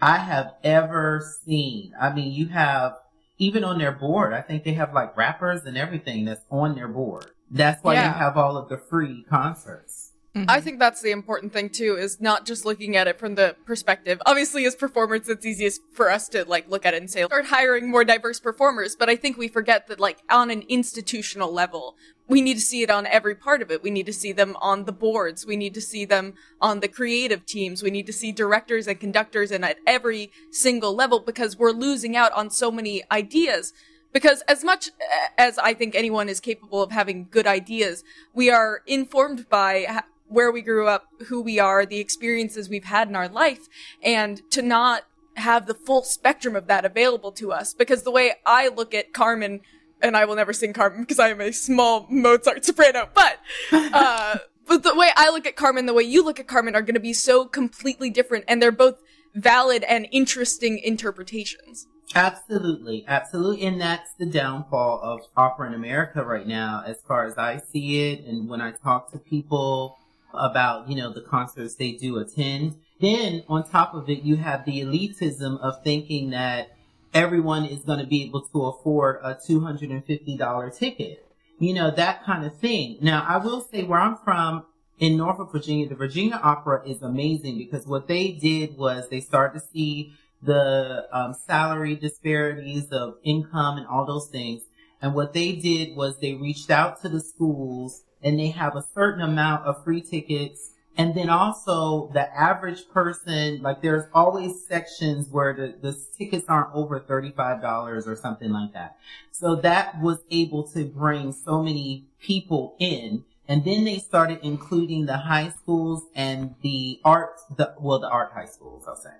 I 0.00 0.18
have 0.18 0.54
ever 0.62 1.22
seen. 1.44 1.92
I 2.00 2.12
mean, 2.12 2.32
you 2.32 2.48
have, 2.48 2.96
even 3.38 3.64
on 3.64 3.78
their 3.78 3.92
board, 3.92 4.32
I 4.32 4.42
think 4.42 4.64
they 4.64 4.74
have 4.74 4.92
like 4.92 5.16
rappers 5.16 5.64
and 5.64 5.76
everything 5.76 6.26
that's 6.26 6.44
on 6.50 6.74
their 6.74 6.88
board. 6.88 7.30
That's 7.50 7.82
why 7.82 7.94
yeah. 7.94 8.08
you 8.08 8.18
have 8.18 8.36
all 8.36 8.56
of 8.56 8.68
the 8.68 8.78
free 8.78 9.24
concerts. 9.28 10.08
Mm-hmm. 10.38 10.50
I 10.50 10.60
think 10.60 10.78
that's 10.78 11.00
the 11.00 11.10
important 11.10 11.52
thing 11.52 11.70
too, 11.70 11.96
is 11.96 12.20
not 12.20 12.46
just 12.46 12.64
looking 12.64 12.96
at 12.96 13.08
it 13.08 13.18
from 13.18 13.34
the 13.34 13.56
perspective. 13.64 14.20
Obviously, 14.26 14.66
as 14.66 14.76
performers, 14.76 15.28
it's 15.28 15.44
easiest 15.44 15.80
for 15.92 16.10
us 16.10 16.28
to 16.28 16.44
like 16.44 16.68
look 16.68 16.84
at 16.84 16.94
it 16.94 16.98
and 16.98 17.10
say, 17.10 17.24
start 17.24 17.46
hiring 17.46 17.90
more 17.90 18.04
diverse 18.04 18.38
performers. 18.38 18.94
But 18.94 19.08
I 19.08 19.16
think 19.16 19.36
we 19.36 19.48
forget 19.48 19.88
that 19.88 19.98
like 19.98 20.18
on 20.30 20.50
an 20.50 20.62
institutional 20.68 21.52
level, 21.52 21.96
we 22.28 22.40
need 22.42 22.54
to 22.54 22.60
see 22.60 22.82
it 22.82 22.90
on 22.90 23.06
every 23.06 23.34
part 23.34 23.62
of 23.62 23.70
it. 23.70 23.82
We 23.82 23.90
need 23.90 24.06
to 24.06 24.12
see 24.12 24.32
them 24.32 24.54
on 24.60 24.84
the 24.84 24.92
boards. 24.92 25.46
We 25.46 25.56
need 25.56 25.74
to 25.74 25.80
see 25.80 26.04
them 26.04 26.34
on 26.60 26.80
the 26.80 26.88
creative 26.88 27.46
teams. 27.46 27.82
We 27.82 27.90
need 27.90 28.06
to 28.06 28.12
see 28.12 28.30
directors 28.30 28.86
and 28.86 29.00
conductors 29.00 29.50
and 29.50 29.64
at 29.64 29.78
every 29.86 30.30
single 30.50 30.94
level 30.94 31.20
because 31.20 31.58
we're 31.58 31.72
losing 31.72 32.16
out 32.16 32.32
on 32.32 32.50
so 32.50 32.70
many 32.70 33.02
ideas 33.10 33.72
because 34.12 34.42
as 34.42 34.64
much 34.64 34.90
as 35.36 35.58
I 35.58 35.74
think 35.74 35.94
anyone 35.94 36.28
is 36.28 36.40
capable 36.40 36.82
of 36.82 36.92
having 36.92 37.28
good 37.30 37.46
ideas, 37.46 38.04
we 38.34 38.50
are 38.50 38.82
informed 38.86 39.48
by 39.48 40.02
where 40.28 40.50
we 40.52 40.62
grew 40.62 40.86
up, 40.86 41.06
who 41.26 41.40
we 41.40 41.58
are, 41.58 41.84
the 41.84 41.98
experiences 41.98 42.68
we've 42.68 42.84
had 42.84 43.08
in 43.08 43.16
our 43.16 43.28
life, 43.28 43.68
and 44.02 44.42
to 44.50 44.62
not 44.62 45.04
have 45.36 45.66
the 45.66 45.74
full 45.74 46.02
spectrum 46.02 46.56
of 46.56 46.66
that 46.66 46.84
available 46.84 47.32
to 47.32 47.52
us. 47.52 47.74
Because 47.74 48.02
the 48.02 48.10
way 48.10 48.32
I 48.44 48.68
look 48.68 48.94
at 48.94 49.12
Carmen, 49.12 49.60
and 50.02 50.16
I 50.16 50.24
will 50.24 50.36
never 50.36 50.52
sing 50.52 50.72
Carmen 50.72 51.00
because 51.00 51.18
I 51.18 51.28
am 51.28 51.40
a 51.40 51.52
small 51.52 52.06
Mozart 52.10 52.64
soprano, 52.64 53.08
but, 53.14 53.38
uh, 53.72 54.38
but 54.66 54.82
the 54.82 54.94
way 54.94 55.10
I 55.16 55.30
look 55.30 55.46
at 55.46 55.56
Carmen, 55.56 55.86
the 55.86 55.94
way 55.94 56.02
you 56.02 56.24
look 56.24 56.40
at 56.40 56.46
Carmen 56.46 56.74
are 56.74 56.82
going 56.82 56.94
to 56.94 57.00
be 57.00 57.12
so 57.12 57.46
completely 57.46 58.10
different, 58.10 58.44
and 58.48 58.60
they're 58.60 58.72
both 58.72 59.00
valid 59.34 59.84
and 59.84 60.06
interesting 60.10 60.78
interpretations. 60.78 61.86
Absolutely, 62.14 63.04
absolutely. 63.06 63.66
And 63.66 63.80
that's 63.80 64.12
the 64.14 64.26
downfall 64.26 65.00
of 65.02 65.20
opera 65.36 65.68
in 65.68 65.74
America 65.74 66.24
right 66.24 66.46
now, 66.46 66.82
as 66.86 67.00
far 67.02 67.26
as 67.26 67.36
I 67.36 67.58
see 67.58 68.10
it. 68.10 68.24
And 68.24 68.48
when 68.48 68.60
I 68.60 68.72
talk 68.72 69.12
to 69.12 69.18
people 69.18 69.98
about, 70.32 70.88
you 70.88 70.96
know, 70.96 71.12
the 71.12 71.20
concerts 71.20 71.74
they 71.74 71.92
do 71.92 72.18
attend. 72.18 72.76
Then 73.00 73.44
on 73.48 73.68
top 73.68 73.94
of 73.94 74.08
it, 74.08 74.22
you 74.22 74.36
have 74.36 74.64
the 74.64 74.80
elitism 74.80 75.60
of 75.60 75.82
thinking 75.84 76.30
that 76.30 76.68
everyone 77.14 77.64
is 77.64 77.84
going 77.84 78.00
to 78.00 78.06
be 78.06 78.24
able 78.24 78.42
to 78.42 78.66
afford 78.66 79.18
a 79.22 79.34
$250 79.34 80.78
ticket. 80.78 81.24
You 81.58 81.74
know, 81.74 81.90
that 81.90 82.24
kind 82.24 82.44
of 82.44 82.56
thing. 82.56 82.98
Now, 83.00 83.24
I 83.28 83.38
will 83.38 83.60
say 83.60 83.82
where 83.82 84.00
I'm 84.00 84.16
from 84.16 84.64
in 84.98 85.16
Norfolk, 85.16 85.52
Virginia, 85.52 85.88
the 85.88 85.94
Virginia 85.94 86.40
Opera 86.42 86.82
is 86.86 87.02
amazing 87.02 87.58
because 87.58 87.86
what 87.86 88.08
they 88.08 88.32
did 88.32 88.76
was 88.76 89.08
they 89.08 89.20
started 89.20 89.60
to 89.60 89.66
see 89.66 90.12
the 90.42 91.06
um, 91.12 91.34
salary 91.34 91.96
disparities 91.96 92.88
of 92.90 93.14
income 93.24 93.78
and 93.78 93.86
all 93.86 94.06
those 94.06 94.28
things. 94.30 94.62
And 95.00 95.14
what 95.14 95.32
they 95.32 95.52
did 95.52 95.96
was 95.96 96.18
they 96.18 96.34
reached 96.34 96.70
out 96.70 97.00
to 97.02 97.08
the 97.08 97.20
schools 97.20 98.02
and 98.22 98.38
they 98.38 98.48
have 98.48 98.76
a 98.76 98.82
certain 98.94 99.22
amount 99.22 99.66
of 99.66 99.84
free 99.84 100.00
tickets 100.00 100.72
And 100.98 101.14
then 101.14 101.30
also 101.30 102.10
the 102.12 102.28
average 102.36 102.88
person, 102.88 103.62
like 103.62 103.82
there's 103.82 104.06
always 104.12 104.66
sections 104.66 105.28
where 105.30 105.54
the, 105.54 105.76
the 105.80 105.96
tickets 106.18 106.46
aren't 106.48 106.74
over 106.74 106.98
$35 106.98 108.04
or 108.04 108.16
something 108.16 108.50
like 108.50 108.72
that. 108.72 108.96
So 109.30 109.54
that 109.54 110.00
was 110.02 110.18
able 110.32 110.66
to 110.72 110.84
bring 110.84 111.32
so 111.32 111.62
many 111.62 112.08
people 112.20 112.74
in. 112.80 113.24
And 113.46 113.64
then 113.64 113.84
they 113.84 113.98
started 113.98 114.40
including 114.42 115.06
the 115.06 115.18
high 115.18 115.50
schools 115.50 116.02
and 116.16 116.56
the 116.62 116.98
art, 117.04 117.30
the, 117.56 117.74
well, 117.78 118.00
the 118.00 118.08
art 118.10 118.32
high 118.34 118.46
schools, 118.46 118.84
I'll 118.88 118.96
say. 118.96 119.14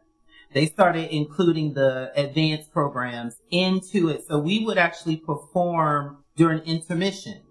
They 0.52 0.66
started 0.66 1.14
including 1.14 1.74
the 1.74 2.12
advanced 2.16 2.72
programs 2.72 3.36
into 3.50 4.08
it. 4.08 4.26
So 4.26 4.38
we 4.38 4.64
would 4.64 4.78
actually 4.78 5.16
perform 5.16 6.24
during 6.36 6.60
intermission 6.62 7.42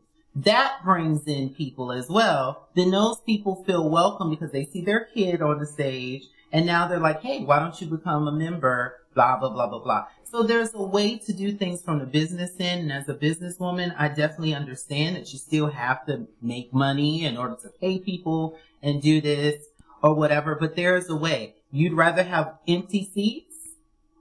that 0.44 0.84
brings 0.84 1.26
in 1.26 1.50
people 1.50 1.92
as 1.92 2.10
well. 2.10 2.68
Then 2.76 2.92
those 2.92 3.20
people 3.22 3.64
feel 3.64 3.90
welcome 3.90 4.30
because 4.30 4.52
they 4.52 4.66
see 4.66 4.82
their 4.82 5.06
kid 5.06 5.42
on 5.42 5.58
the 5.58 5.66
stage 5.66 6.26
and 6.52 6.66
now 6.66 6.88
they're 6.88 7.00
like, 7.00 7.22
Hey, 7.22 7.44
why 7.44 7.58
don't 7.58 7.80
you 7.82 7.88
become 7.88 8.28
a 8.28 8.32
member? 8.32 8.98
Blah, 9.16 9.40
blah, 9.40 9.50
blah, 9.50 9.68
blah, 9.68 9.80
blah. 9.80 10.06
So 10.24 10.44
there's 10.44 10.76
a 10.76 10.84
way 10.84 11.18
to 11.18 11.34
do 11.34 11.54
things 11.54 11.82
from 11.82 11.98
the 11.98 12.06
business 12.06 12.52
end. 12.60 12.82
And 12.82 12.92
as 12.92 13.10
a 13.10 13.16
businesswoman, 13.16 13.96
I 13.98 14.10
definitely 14.10 14.54
understand 14.54 15.16
that 15.16 15.34
you 15.34 15.40
still 15.40 15.68
have 15.68 16.06
to 16.06 16.28
make 16.40 16.72
money 16.72 17.26
in 17.26 17.36
order 17.36 17.58
to 17.64 17.70
pay 17.82 17.98
people 17.98 18.60
and 18.84 19.02
do 19.02 19.20
this 19.20 19.66
or 20.04 20.14
whatever. 20.14 20.54
But 20.54 20.76
there's 20.76 21.10
a 21.10 21.16
way. 21.16 21.56
You'd 21.72 21.94
rather 21.94 22.24
have 22.24 22.58
empty 22.68 23.10
seats 23.14 23.48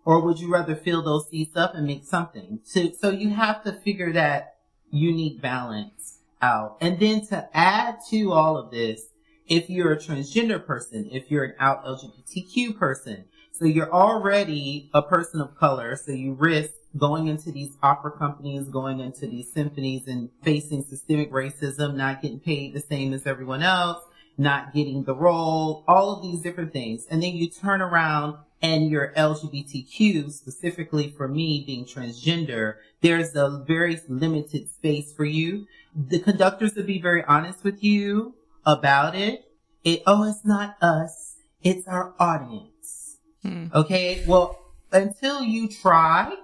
or 0.07 0.21
would 0.21 0.39
you 0.39 0.51
rather 0.51 0.77
fill 0.77 1.03
those 1.03 1.29
seats 1.29 1.57
up 1.57 1.75
and 1.75 1.87
make 1.87 2.05
something? 2.05 2.61
So, 2.63 2.93
so 2.93 3.11
you 3.11 3.31
have 3.31 3.65
to 3.65 3.73
figure 3.73 4.13
that 4.13 4.57
unique 4.91 5.43
balance 5.43 6.19
out. 6.41 6.77
And 6.81 6.99
then 7.01 7.27
to 7.27 7.49
add 7.53 7.99
to 8.11 8.33
all 8.33 8.57
of 8.57 8.71
this, 8.71 9.09
if 9.49 9.69
you're 9.69 9.93
a 9.93 9.99
transgender 9.99 10.65
person, 10.65 11.09
if 11.11 11.31
you're 11.31 11.45
an 11.45 11.55
out 11.59 11.85
LGBTQ 11.85 12.79
person, 12.79 13.25
so 13.53 13.65
you're 13.65 13.93
already 13.93 14.91
a 14.95 15.03
person 15.03 15.41
of 15.41 15.57
color, 15.57 15.97
so 15.97 16.13
you 16.13 16.35
risk 16.35 16.75
going 16.97 17.27
into 17.27 17.51
these 17.51 17.77
opera 17.83 18.13
companies, 18.13 18.69
going 18.69 19.01
into 19.01 19.27
these 19.27 19.53
symphonies 19.53 20.07
and 20.07 20.31
facing 20.43 20.83
systemic 20.83 21.33
racism, 21.33 21.95
not 21.95 22.23
getting 22.23 22.41
paid 22.41 22.75
the 22.75 22.81
same 22.81 23.13
as 23.13 23.27
everyone 23.27 23.63
else, 23.63 24.03
not 24.39 24.75
getting 24.75 25.05
the 25.05 25.15
role, 25.15 25.85
all 25.89 26.13
of 26.13 26.23
these 26.23 26.43
different 26.43 26.73
things. 26.73 27.07
And 27.11 27.23
then 27.23 27.35
you 27.35 27.49
turn 27.49 27.81
around 27.81 28.37
and 28.63 28.91
you're 28.91 29.13
LGBTQ, 29.17 30.31
specifically 30.31 31.11
for 31.11 31.29
me 31.29 31.63
being 31.67 31.85
transgender, 31.85 32.77
there's 33.03 33.35
a 33.35 33.63
very 33.67 34.01
limited 34.09 34.71
space 34.71 35.13
for 35.13 35.25
you. 35.25 35.67
The 35.95 36.19
conductors 36.19 36.75
would 36.75 36.87
be 36.87 37.01
very 37.01 37.23
honest 37.25 37.65
with 37.65 37.83
you 37.83 38.35
about 38.65 39.15
it. 39.15 39.45
It, 39.85 40.03
oh, 40.07 40.29
it's 40.29 40.45
not 40.45 40.77
us. 40.83 41.37
It's 41.63 41.87
our 41.87 42.15
audience. 42.19 43.19
Hmm. 43.43 43.67
Okay. 43.75 44.25
Well, 44.27 44.59
until 44.91 45.43
you 45.43 45.69
try, 45.69 46.35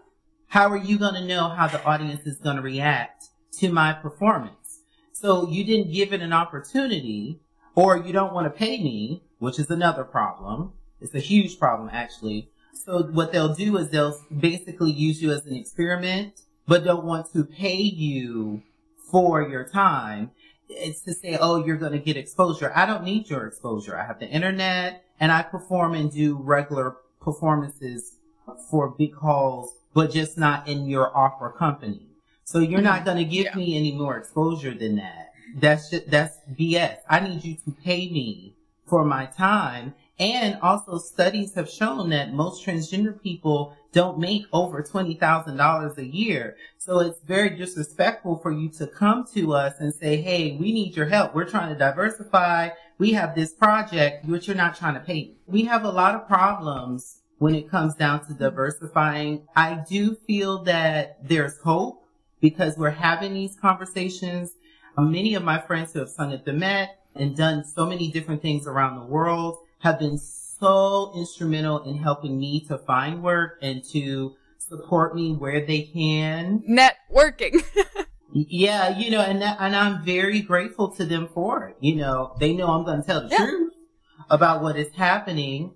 how 0.48 0.68
are 0.68 0.76
you 0.76 0.98
going 0.98 1.14
to 1.14 1.24
know 1.24 1.48
how 1.48 1.66
the 1.66 1.82
audience 1.84 2.26
is 2.26 2.38
going 2.38 2.56
to 2.56 2.62
react 2.62 3.28
to 3.58 3.72
my 3.72 3.92
performance? 3.92 4.80
So 5.12 5.48
you 5.48 5.64
didn't 5.64 5.92
give 5.92 6.12
it 6.12 6.20
an 6.20 6.32
opportunity 6.32 7.40
or 7.74 7.96
you 7.96 8.12
don't 8.12 8.32
want 8.32 8.46
to 8.46 8.58
pay 8.58 8.82
me, 8.82 9.22
which 9.38 9.58
is 9.58 9.70
another 9.70 10.04
problem. 10.04 10.72
It's 11.00 11.14
a 11.14 11.20
huge 11.20 11.58
problem 11.58 11.90
actually. 11.92 12.50
So 12.74 13.02
what 13.02 13.32
they'll 13.32 13.54
do 13.54 13.76
is 13.76 13.90
they'll 13.90 14.18
basically 14.36 14.90
use 14.92 15.22
you 15.22 15.32
as 15.32 15.46
an 15.46 15.54
experiment, 15.54 16.40
but 16.66 16.84
don't 16.84 17.04
want 17.04 17.32
to 17.32 17.44
pay 17.44 17.76
you 17.76 18.62
for 19.10 19.42
your 19.42 19.64
time. 19.64 20.30
It's 20.68 21.02
to 21.02 21.12
say, 21.12 21.36
oh, 21.38 21.64
you're 21.64 21.76
going 21.76 21.92
to 21.92 21.98
get 21.98 22.16
exposure. 22.16 22.72
I 22.74 22.86
don't 22.86 23.04
need 23.04 23.28
your 23.28 23.46
exposure. 23.46 23.98
I 23.98 24.06
have 24.06 24.18
the 24.18 24.28
internet 24.28 25.04
and 25.20 25.30
I 25.30 25.42
perform 25.42 25.94
and 25.94 26.10
do 26.10 26.36
regular 26.36 26.96
performances 27.20 28.16
for 28.70 28.88
big 28.90 29.14
halls, 29.14 29.72
but 29.94 30.10
just 30.10 30.38
not 30.38 30.66
in 30.66 30.86
your 30.86 31.16
opera 31.16 31.52
company. 31.52 32.08
So 32.44 32.58
you're 32.58 32.80
not 32.80 32.96
mm-hmm. 32.96 33.04
going 33.04 33.16
to 33.18 33.24
give 33.24 33.44
yeah. 33.46 33.54
me 33.54 33.76
any 33.76 33.92
more 33.92 34.16
exposure 34.16 34.74
than 34.74 34.96
that. 34.96 35.31
That's 35.54 35.90
just, 35.90 36.10
that's 36.10 36.36
BS. 36.58 36.98
I 37.08 37.20
need 37.20 37.44
you 37.44 37.56
to 37.64 37.70
pay 37.84 38.08
me 38.10 38.56
for 38.86 39.04
my 39.04 39.26
time 39.26 39.94
and 40.18 40.58
also 40.62 40.98
studies 40.98 41.54
have 41.54 41.68
shown 41.68 42.10
that 42.10 42.32
most 42.32 42.64
transgender 42.64 43.20
people 43.20 43.76
don't 43.92 44.18
make 44.18 44.44
over 44.52 44.82
$20,000 44.82 45.98
a 45.98 46.06
year. 46.06 46.56
So 46.78 47.00
it's 47.00 47.20
very 47.20 47.50
disrespectful 47.50 48.36
for 48.36 48.52
you 48.52 48.68
to 48.70 48.86
come 48.86 49.24
to 49.34 49.54
us 49.54 49.74
and 49.80 49.92
say, 49.92 50.20
Hey, 50.20 50.56
we 50.58 50.72
need 50.72 50.96
your 50.96 51.06
help. 51.06 51.34
We're 51.34 51.48
trying 51.48 51.72
to 51.72 51.78
diversify. 51.78 52.70
We 52.98 53.12
have 53.12 53.34
this 53.34 53.52
project, 53.52 54.24
which 54.26 54.46
you're 54.46 54.56
not 54.56 54.76
trying 54.76 54.94
to 54.94 55.00
pay. 55.00 55.32
We 55.46 55.64
have 55.64 55.84
a 55.84 55.90
lot 55.90 56.14
of 56.14 56.26
problems 56.26 57.22
when 57.38 57.54
it 57.54 57.68
comes 57.68 57.96
down 57.96 58.24
to 58.26 58.34
diversifying. 58.34 59.48
I 59.56 59.82
do 59.88 60.14
feel 60.14 60.62
that 60.64 61.28
there's 61.28 61.58
hope 61.58 62.04
because 62.40 62.78
we're 62.78 62.90
having 62.90 63.34
these 63.34 63.56
conversations. 63.56 64.52
Many 64.98 65.34
of 65.34 65.42
my 65.42 65.60
friends 65.60 65.92
who 65.92 66.00
have 66.00 66.10
sung 66.10 66.32
at 66.32 66.44
the 66.44 66.52
Met 66.52 66.98
and 67.14 67.36
done 67.36 67.64
so 67.64 67.86
many 67.86 68.10
different 68.10 68.42
things 68.42 68.66
around 68.66 68.96
the 68.96 69.04
world 69.04 69.58
have 69.80 69.98
been 69.98 70.18
so 70.18 71.12
instrumental 71.16 71.82
in 71.84 71.96
helping 71.96 72.38
me 72.38 72.60
to 72.66 72.78
find 72.78 73.22
work 73.22 73.58
and 73.62 73.82
to 73.84 74.36
support 74.58 75.14
me 75.14 75.34
where 75.34 75.64
they 75.64 75.82
can. 75.82 76.62
Networking. 76.68 77.64
yeah, 78.32 78.96
you 78.96 79.10
know, 79.10 79.20
and 79.20 79.42
that, 79.42 79.56
and 79.60 79.74
I'm 79.74 80.04
very 80.04 80.40
grateful 80.40 80.88
to 80.92 81.04
them 81.04 81.28
for 81.32 81.68
it. 81.68 81.76
You 81.80 81.96
know, 81.96 82.36
they 82.38 82.52
know 82.52 82.68
I'm 82.68 82.84
going 82.84 83.00
to 83.00 83.06
tell 83.06 83.22
the 83.22 83.28
yeah. 83.28 83.38
truth 83.38 83.72
about 84.30 84.62
what 84.62 84.76
is 84.76 84.92
happening, 84.94 85.74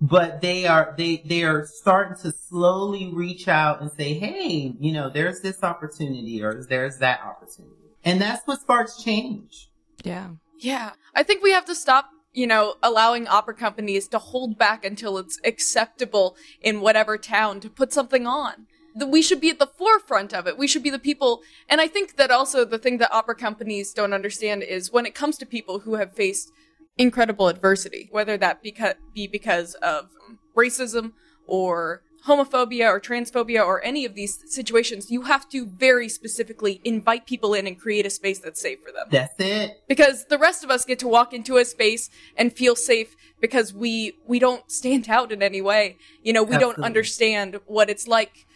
but 0.00 0.40
they 0.40 0.66
are, 0.66 0.94
they, 0.96 1.22
they 1.24 1.44
are 1.44 1.66
starting 1.66 2.16
to 2.22 2.32
slowly 2.32 3.12
reach 3.12 3.48
out 3.48 3.80
and 3.80 3.92
say, 3.92 4.14
Hey, 4.14 4.74
you 4.78 4.92
know, 4.92 5.08
there's 5.08 5.40
this 5.40 5.62
opportunity 5.62 6.42
or 6.42 6.64
there's 6.64 6.98
that 6.98 7.20
opportunity. 7.20 7.79
And 8.04 8.20
that's 8.20 8.46
what 8.46 8.60
sparks 8.60 9.02
change. 9.02 9.70
Yeah. 10.04 10.30
Yeah. 10.58 10.92
I 11.14 11.22
think 11.22 11.42
we 11.42 11.52
have 11.52 11.64
to 11.66 11.74
stop 11.74 12.10
you 12.32 12.46
know, 12.46 12.74
allowing 12.82 13.26
opera 13.26 13.54
companies 13.54 14.06
to 14.08 14.18
hold 14.18 14.58
back 14.58 14.84
until 14.84 15.18
it's 15.18 15.40
acceptable 15.44 16.36
in 16.60 16.80
whatever 16.80 17.18
town 17.18 17.60
to 17.60 17.68
put 17.68 17.92
something 17.92 18.26
on. 18.26 18.66
We 19.06 19.22
should 19.22 19.40
be 19.40 19.50
at 19.50 19.58
the 19.58 19.66
forefront 19.66 20.34
of 20.34 20.46
it. 20.46 20.58
We 20.58 20.66
should 20.66 20.82
be 20.82 20.90
the 20.90 20.98
people. 20.98 21.42
And 21.68 21.80
I 21.80 21.88
think 21.88 22.16
that 22.16 22.30
also 22.30 22.64
the 22.64 22.78
thing 22.78 22.98
that 22.98 23.12
opera 23.12 23.34
companies 23.34 23.92
don't 23.92 24.12
understand 24.12 24.62
is 24.62 24.92
when 24.92 25.06
it 25.06 25.14
comes 25.14 25.38
to 25.38 25.46
people 25.46 25.80
who 25.80 25.94
have 25.94 26.12
faced 26.12 26.50
incredible 26.98 27.48
adversity, 27.48 28.08
whether 28.10 28.36
that 28.36 28.62
be 28.62 29.26
because 29.26 29.74
of 29.74 30.10
racism 30.56 31.12
or 31.46 32.02
homophobia 32.26 32.88
or 32.88 33.00
transphobia 33.00 33.64
or 33.64 33.82
any 33.84 34.04
of 34.04 34.14
these 34.14 34.38
situations, 34.52 35.10
you 35.10 35.22
have 35.22 35.48
to 35.48 35.66
very 35.66 36.08
specifically 36.08 36.80
invite 36.84 37.26
people 37.26 37.54
in 37.54 37.66
and 37.66 37.78
create 37.78 38.06
a 38.06 38.10
space 38.10 38.38
that's 38.38 38.60
safe 38.60 38.80
for 38.80 38.92
them. 38.92 39.06
That's 39.10 39.34
it. 39.38 39.82
Because 39.88 40.26
the 40.26 40.38
rest 40.38 40.62
of 40.64 40.70
us 40.70 40.84
get 40.84 40.98
to 41.00 41.08
walk 41.08 41.32
into 41.32 41.56
a 41.56 41.64
space 41.64 42.10
and 42.36 42.52
feel 42.52 42.76
safe 42.76 43.16
because 43.40 43.72
we 43.72 44.18
we 44.26 44.38
don't 44.38 44.70
stand 44.70 45.08
out 45.08 45.32
in 45.32 45.42
any 45.42 45.62
way. 45.62 45.96
You 46.22 46.32
know, 46.32 46.42
we 46.42 46.54
Absolutely. 46.54 46.76
don't 46.76 46.84
understand 46.84 47.60
what 47.66 47.88
it's 47.88 48.06
like. 48.06 48.46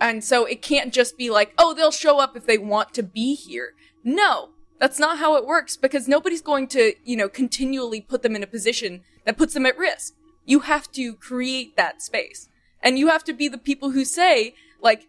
And 0.00 0.22
so 0.22 0.44
it 0.44 0.62
can't 0.62 0.92
just 0.92 1.18
be 1.18 1.28
like, 1.28 1.54
"Oh, 1.58 1.74
they'll 1.74 1.90
show 1.90 2.20
up 2.20 2.36
if 2.36 2.46
they 2.46 2.58
want 2.58 2.94
to 2.94 3.02
be 3.02 3.34
here." 3.34 3.74
No. 4.04 4.50
That's 4.78 5.00
not 5.00 5.18
how 5.18 5.34
it 5.36 5.44
works 5.44 5.76
because 5.76 6.06
nobody's 6.06 6.40
going 6.40 6.68
to, 6.68 6.94
you 7.04 7.16
know, 7.16 7.28
continually 7.28 8.00
put 8.00 8.22
them 8.22 8.36
in 8.36 8.44
a 8.44 8.46
position 8.46 9.02
that 9.24 9.36
puts 9.36 9.54
them 9.54 9.66
at 9.66 9.76
risk. 9.76 10.14
You 10.44 10.60
have 10.60 10.90
to 10.92 11.14
create 11.14 11.76
that 11.76 12.00
space. 12.00 12.48
And 12.82 12.98
you 12.98 13.08
have 13.08 13.24
to 13.24 13.32
be 13.32 13.48
the 13.48 13.58
people 13.58 13.90
who 13.90 14.04
say, 14.04 14.54
like, 14.80 15.08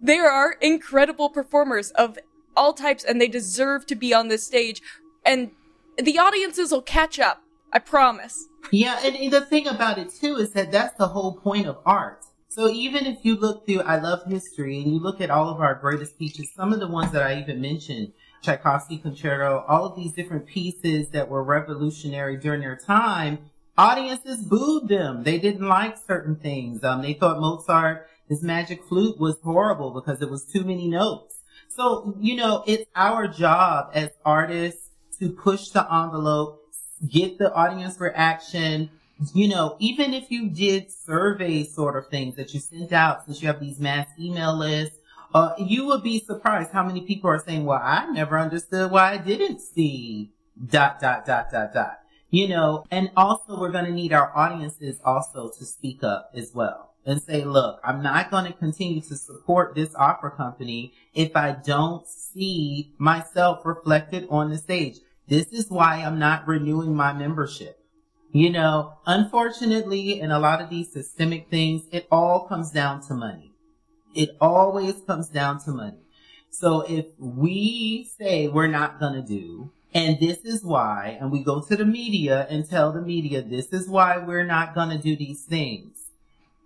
there 0.00 0.30
are 0.30 0.52
incredible 0.60 1.30
performers 1.30 1.90
of 1.92 2.18
all 2.56 2.72
types 2.72 3.04
and 3.04 3.20
they 3.20 3.28
deserve 3.28 3.86
to 3.86 3.94
be 3.94 4.12
on 4.12 4.28
this 4.28 4.46
stage. 4.46 4.82
And 5.24 5.52
the 5.96 6.18
audiences 6.18 6.72
will 6.72 6.82
catch 6.82 7.18
up. 7.18 7.40
I 7.72 7.80
promise. 7.80 8.46
Yeah, 8.70 9.00
and 9.04 9.32
the 9.32 9.40
thing 9.40 9.66
about 9.66 9.98
it 9.98 10.08
too 10.14 10.36
is 10.36 10.52
that 10.52 10.70
that's 10.70 10.96
the 10.96 11.08
whole 11.08 11.34
point 11.34 11.66
of 11.66 11.78
art. 11.84 12.24
So 12.48 12.68
even 12.68 13.04
if 13.04 13.24
you 13.24 13.34
look 13.34 13.66
through 13.66 13.80
I 13.80 13.98
Love 13.98 14.20
History 14.28 14.80
and 14.80 14.92
you 14.92 15.00
look 15.00 15.20
at 15.20 15.28
all 15.28 15.48
of 15.48 15.60
our 15.60 15.74
greatest 15.74 16.16
pieces, 16.16 16.52
some 16.54 16.72
of 16.72 16.78
the 16.78 16.86
ones 16.86 17.10
that 17.10 17.24
I 17.24 17.40
even 17.40 17.60
mentioned, 17.60 18.12
Tchaikovsky 18.42 18.98
Concerto, 18.98 19.64
all 19.66 19.86
of 19.86 19.96
these 19.96 20.12
different 20.12 20.46
pieces 20.46 21.08
that 21.08 21.28
were 21.28 21.42
revolutionary 21.42 22.36
during 22.36 22.60
their 22.60 22.76
time, 22.76 23.50
audiences 23.76 24.42
booed 24.44 24.88
them. 24.88 25.24
They 25.24 25.38
didn't 25.38 25.66
like 25.66 25.96
certain 25.98 26.36
things. 26.36 26.84
Um, 26.84 27.02
they 27.02 27.14
thought 27.14 27.40
Mozart, 27.40 28.08
his 28.28 28.42
magic 28.42 28.84
flute 28.84 29.18
was 29.18 29.38
horrible 29.42 29.90
because 29.90 30.22
it 30.22 30.30
was 30.30 30.44
too 30.44 30.64
many 30.64 30.88
notes. 30.88 31.40
So, 31.68 32.14
you 32.20 32.36
know, 32.36 32.62
it's 32.66 32.88
our 32.94 33.26
job 33.26 33.90
as 33.94 34.10
artists 34.24 34.90
to 35.18 35.30
push 35.30 35.68
the 35.68 35.82
envelope, 35.92 36.60
get 37.08 37.38
the 37.38 37.52
audience 37.52 38.00
reaction. 38.00 38.90
You 39.34 39.48
know, 39.48 39.76
even 39.80 40.14
if 40.14 40.30
you 40.30 40.48
did 40.48 40.90
survey 40.90 41.64
sort 41.64 41.96
of 41.96 42.08
things 42.08 42.36
that 42.36 42.54
you 42.54 42.60
sent 42.60 42.92
out 42.92 43.24
since 43.24 43.42
you 43.42 43.48
have 43.48 43.60
these 43.60 43.80
mass 43.80 44.06
email 44.18 44.56
lists, 44.56 44.98
uh, 45.32 45.54
you 45.58 45.86
would 45.86 46.02
be 46.02 46.20
surprised 46.20 46.70
how 46.70 46.84
many 46.84 47.00
people 47.00 47.28
are 47.28 47.42
saying, 47.44 47.64
well, 47.64 47.80
I 47.82 48.06
never 48.12 48.38
understood 48.38 48.92
why 48.92 49.14
I 49.14 49.16
didn't 49.16 49.60
see 49.60 50.30
dot, 50.64 51.00
dot, 51.00 51.26
dot, 51.26 51.50
dot, 51.50 51.72
dot 51.74 52.03
You 52.34 52.48
know, 52.48 52.84
and 52.90 53.12
also 53.16 53.56
we're 53.56 53.70
going 53.70 53.84
to 53.84 53.92
need 53.92 54.12
our 54.12 54.36
audiences 54.36 54.98
also 55.04 55.50
to 55.56 55.64
speak 55.64 56.02
up 56.02 56.32
as 56.34 56.52
well 56.52 56.92
and 57.06 57.22
say, 57.22 57.44
look, 57.44 57.78
I'm 57.84 58.02
not 58.02 58.32
going 58.32 58.46
to 58.46 58.52
continue 58.52 59.00
to 59.02 59.14
support 59.14 59.76
this 59.76 59.94
opera 59.94 60.32
company 60.32 60.92
if 61.14 61.36
I 61.36 61.52
don't 61.52 62.04
see 62.08 62.92
myself 62.98 63.64
reflected 63.64 64.26
on 64.30 64.50
the 64.50 64.58
stage. 64.58 64.96
This 65.28 65.46
is 65.52 65.70
why 65.70 66.02
I'm 66.02 66.18
not 66.18 66.48
renewing 66.48 66.96
my 66.96 67.12
membership. 67.12 67.78
You 68.32 68.50
know, 68.50 68.94
unfortunately, 69.06 70.20
in 70.20 70.32
a 70.32 70.40
lot 70.40 70.60
of 70.60 70.70
these 70.70 70.92
systemic 70.92 71.50
things, 71.50 71.82
it 71.92 72.08
all 72.10 72.48
comes 72.48 72.72
down 72.72 73.00
to 73.02 73.14
money. 73.14 73.52
It 74.12 74.30
always 74.40 75.00
comes 75.06 75.28
down 75.28 75.62
to 75.66 75.70
money. 75.70 76.02
So 76.50 76.80
if 76.80 77.06
we 77.16 78.10
say 78.18 78.48
we're 78.48 78.66
not 78.66 78.98
going 78.98 79.14
to 79.14 79.22
do, 79.22 79.70
and 79.94 80.18
this 80.18 80.38
is 80.38 80.64
why, 80.64 81.16
and 81.20 81.30
we 81.30 81.44
go 81.44 81.60
to 81.60 81.76
the 81.76 81.84
media 81.84 82.46
and 82.50 82.68
tell 82.68 82.90
the 82.92 83.00
media, 83.00 83.40
this 83.40 83.72
is 83.72 83.88
why 83.88 84.18
we're 84.18 84.44
not 84.44 84.74
going 84.74 84.90
to 84.90 84.98
do 84.98 85.14
these 85.16 85.44
things, 85.44 86.10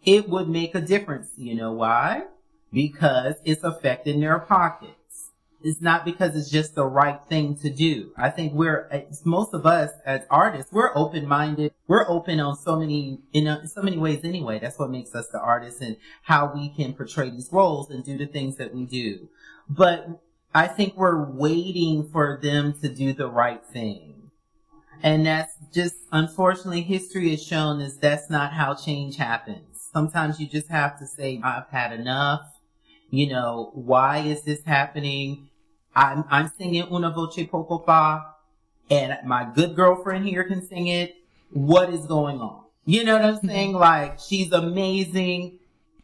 it 0.04 0.28
would 0.28 0.48
make 0.48 0.74
a 0.74 0.80
difference. 0.80 1.32
You 1.36 1.54
know 1.54 1.72
why? 1.72 2.24
Because 2.72 3.34
it's 3.44 3.62
affecting 3.62 4.20
their 4.20 4.38
pockets. 4.38 5.30
it's 5.62 5.80
not 5.80 6.04
because 6.04 6.36
it's 6.36 6.50
just 6.50 6.74
the 6.74 6.84
right 6.84 7.20
thing 7.28 7.56
to 7.56 7.70
do. 7.70 8.12
I 8.16 8.30
think 8.30 8.52
we're, 8.52 9.06
most 9.24 9.54
of 9.54 9.66
us 9.66 9.90
as 10.06 10.22
artists, 10.30 10.72
we're 10.72 10.96
open-minded. 10.96 11.72
We're 11.88 12.08
open 12.08 12.38
on 12.38 12.56
so 12.56 12.78
many, 12.78 13.18
in 13.32 13.66
so 13.66 13.82
many 13.82 13.98
ways 13.98 14.20
anyway. 14.24 14.60
That's 14.60 14.78
what 14.78 14.90
makes 14.90 15.14
us 15.14 15.26
the 15.28 15.40
artists 15.40 15.80
and 15.80 15.96
how 16.22 16.52
we 16.54 16.68
can 16.68 16.94
portray 16.94 17.30
these 17.30 17.48
roles 17.52 17.90
and 17.90 18.04
do 18.04 18.16
the 18.16 18.26
things 18.26 18.56
that 18.56 18.72
we 18.72 18.84
do. 18.84 19.28
But 19.68 20.20
I 20.54 20.66
think 20.66 20.96
we're 20.96 21.24
waiting 21.24 22.08
for 22.08 22.38
them 22.42 22.74
to 22.80 22.88
do 22.88 23.12
the 23.12 23.28
right 23.28 23.64
thing. 23.64 24.30
And 25.02 25.26
that's 25.26 25.54
just, 25.72 25.94
unfortunately, 26.10 26.82
history 26.82 27.30
has 27.30 27.42
shown 27.42 27.80
is 27.80 27.98
that's 27.98 28.28
not 28.28 28.52
how 28.52 28.74
change 28.74 29.16
happens. 29.16 29.88
Sometimes 29.92 30.40
you 30.40 30.46
just 30.46 30.68
have 30.68 30.98
to 30.98 31.06
say, 31.06 31.40
I've 31.44 31.68
had 31.68 31.92
enough 31.92 32.58
you 33.10 33.28
know, 33.28 33.70
why 33.74 34.18
is 34.18 34.42
this 34.42 34.62
happening? 34.64 35.48
I'm, 35.94 36.24
I'm 36.30 36.48
singing 36.48 36.86
Una 36.92 37.10
Voce 37.10 37.46
Poco 37.50 37.78
Fa 37.78 38.34
and 38.90 39.16
my 39.24 39.48
good 39.54 39.74
girlfriend 39.74 40.26
here 40.26 40.44
can 40.44 40.66
sing 40.66 40.88
it. 40.88 41.14
What 41.50 41.90
is 41.90 42.04
going 42.06 42.40
on? 42.40 42.64
You 42.84 43.04
know 43.04 43.14
what 43.14 43.24
I'm 43.24 43.36
mm-hmm. 43.36 43.48
saying? 43.48 43.72
like, 43.72 44.18
she's 44.20 44.52
amazing. 44.52 45.58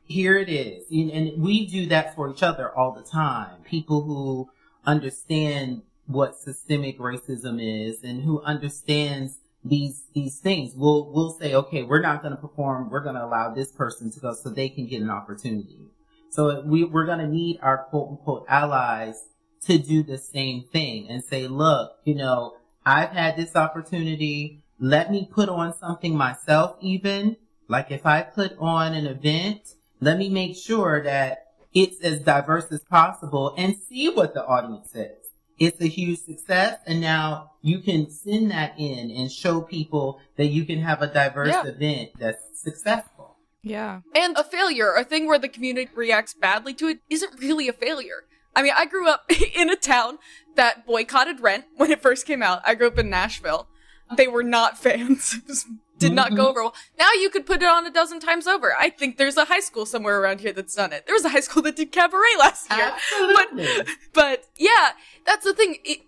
Here 0.07 0.36
it 0.36 0.48
is. 0.48 0.90
And 0.90 1.42
we 1.42 1.66
do 1.66 1.86
that 1.86 2.14
for 2.14 2.30
each 2.30 2.42
other 2.42 2.70
all 2.76 2.92
the 2.92 3.02
time. 3.02 3.62
People 3.64 4.02
who 4.02 4.50
understand 4.86 5.82
what 6.07 6.36
systemic 6.36 6.98
racism 6.98 7.59
is 7.61 8.05
and 8.05 8.22
who 8.22 8.42
understands 8.42 9.38
these 9.64 10.05
these 10.14 10.38
things. 10.38 10.74
We'll 10.74 11.11
we'll 11.11 11.30
say, 11.30 11.55
okay, 11.55 11.82
we're 11.82 12.02
not 12.02 12.20
going 12.20 12.34
to 12.34 12.40
perform. 12.40 12.90
We're 12.90 13.02
going 13.02 13.14
to 13.14 13.24
allow 13.24 13.55
this 13.55 13.72
person 13.72 14.11
to 14.11 14.20
go 14.20 14.34
so 14.34 14.50
they 14.50 14.68
can 14.68 14.86
get 14.86 15.00
an 15.00 15.11
opportunity. 15.11 15.88
So 16.30 16.62
we, 16.62 16.84
we're 16.84 17.07
going 17.07 17.20
to 17.20 17.28
need 17.28 17.61
our 17.62 17.84
quote 17.84 18.11
unquote 18.11 18.44
allies 18.48 19.24
to 19.66 19.78
do 19.78 20.02
the 20.02 20.18
same 20.18 20.64
thing 20.64 21.09
and 21.09 21.24
say, 21.24 21.46
look, 21.46 21.92
you 22.05 22.14
know, 22.14 22.57
I've 22.84 23.11
had 23.11 23.36
this 23.36 23.57
opportunity. 23.57 24.62
Let 24.78 25.11
me 25.11 25.28
put 25.30 25.48
on 25.48 25.72
something 25.72 26.14
myself 26.14 26.76
even. 26.80 27.36
Like 27.68 27.90
if 27.90 28.05
I 28.05 28.22
put 28.22 28.57
on 28.59 28.92
an 28.92 29.07
event, 29.07 29.74
let 30.05 30.18
me 30.18 30.28
make 30.28 30.57
sure 30.57 31.02
that 31.02 31.46
it's 31.72 32.00
as 32.00 32.20
diverse 32.20 32.70
as 32.70 32.84
possible 32.84 33.55
and 33.59 33.76
see 33.76 34.09
what 34.09 34.34
the 34.34 34.44
audience 34.46 34.90
says. 34.90 35.16
It's 35.59 35.80
a 35.80 35.86
huge 35.86 36.20
success. 36.20 36.78
And 36.86 37.00
now 37.00 37.52
you 37.62 37.80
can 37.80 38.11
send 38.11 38.50
that 38.50 38.74
in 38.78 39.11
and 39.11 39.30
show 39.30 39.61
people 39.61 40.20
that 40.36 40.46
you 40.46 40.64
can 40.64 40.80
have 40.80 41.02
a 41.02 41.07
diverse 41.07 41.48
yeah. 41.48 41.66
event 41.66 42.11
that's 42.18 42.42
successful. 42.61 43.36
Yeah. 43.62 44.00
And 44.14 44.36
a 44.36 44.44
failure, 44.44 44.92
a 44.92 45.05
thing 45.05 45.26
where 45.26 45.38
the 45.38 45.48
community 45.48 45.90
reacts 45.94 46.34
badly 46.34 46.74
to 46.74 46.88
it, 46.88 46.98
isn't 47.09 47.40
really 47.40 47.68
a 47.68 47.72
failure. 47.72 48.24
I 48.55 48.62
mean, 48.62 48.72
I 48.76 48.86
grew 48.86 49.09
up 49.09 49.30
in 49.57 49.70
a 49.70 49.76
town 49.76 50.18
that 50.55 50.86
boycotted 50.86 51.40
Rent 51.40 51.64
when 51.76 51.90
it 51.90 52.02
first 52.02 52.26
came 52.26 52.42
out. 52.42 52.62
I 52.64 52.74
grew 52.74 52.88
up 52.88 52.98
in 52.98 53.11
Nashville. 53.11 53.68
They 54.16 54.28
were 54.28 54.42
not 54.42 54.78
fans. 54.78 55.36
did 55.98 56.12
not 56.12 56.30
go 56.30 56.36
mm-hmm. 56.36 56.46
over 56.46 56.62
well. 56.62 56.74
Now 56.98 57.12
you 57.12 57.30
could 57.30 57.46
put 57.46 57.62
it 57.62 57.68
on 57.68 57.86
a 57.86 57.90
dozen 57.90 58.20
times 58.20 58.46
over. 58.46 58.74
I 58.78 58.90
think 58.90 59.16
there's 59.16 59.36
a 59.36 59.44
high 59.44 59.61
school 59.61 59.86
somewhere 59.86 60.20
around 60.20 60.40
here 60.40 60.52
that's 60.52 60.74
done 60.74 60.92
it. 60.92 61.07
There 61.07 61.14
was 61.14 61.24
a 61.24 61.28
high 61.28 61.40
school 61.40 61.62
that 61.62 61.76
did 61.76 61.92
cabaret 61.92 62.36
last 62.38 62.70
year. 62.70 62.92
Absolutely. 62.92 63.66
But, 63.76 63.86
but 64.12 64.44
yeah, 64.57 64.90
that's 65.26 65.44
the 65.44 65.55
thing. 65.55 65.76
It, 65.84 66.00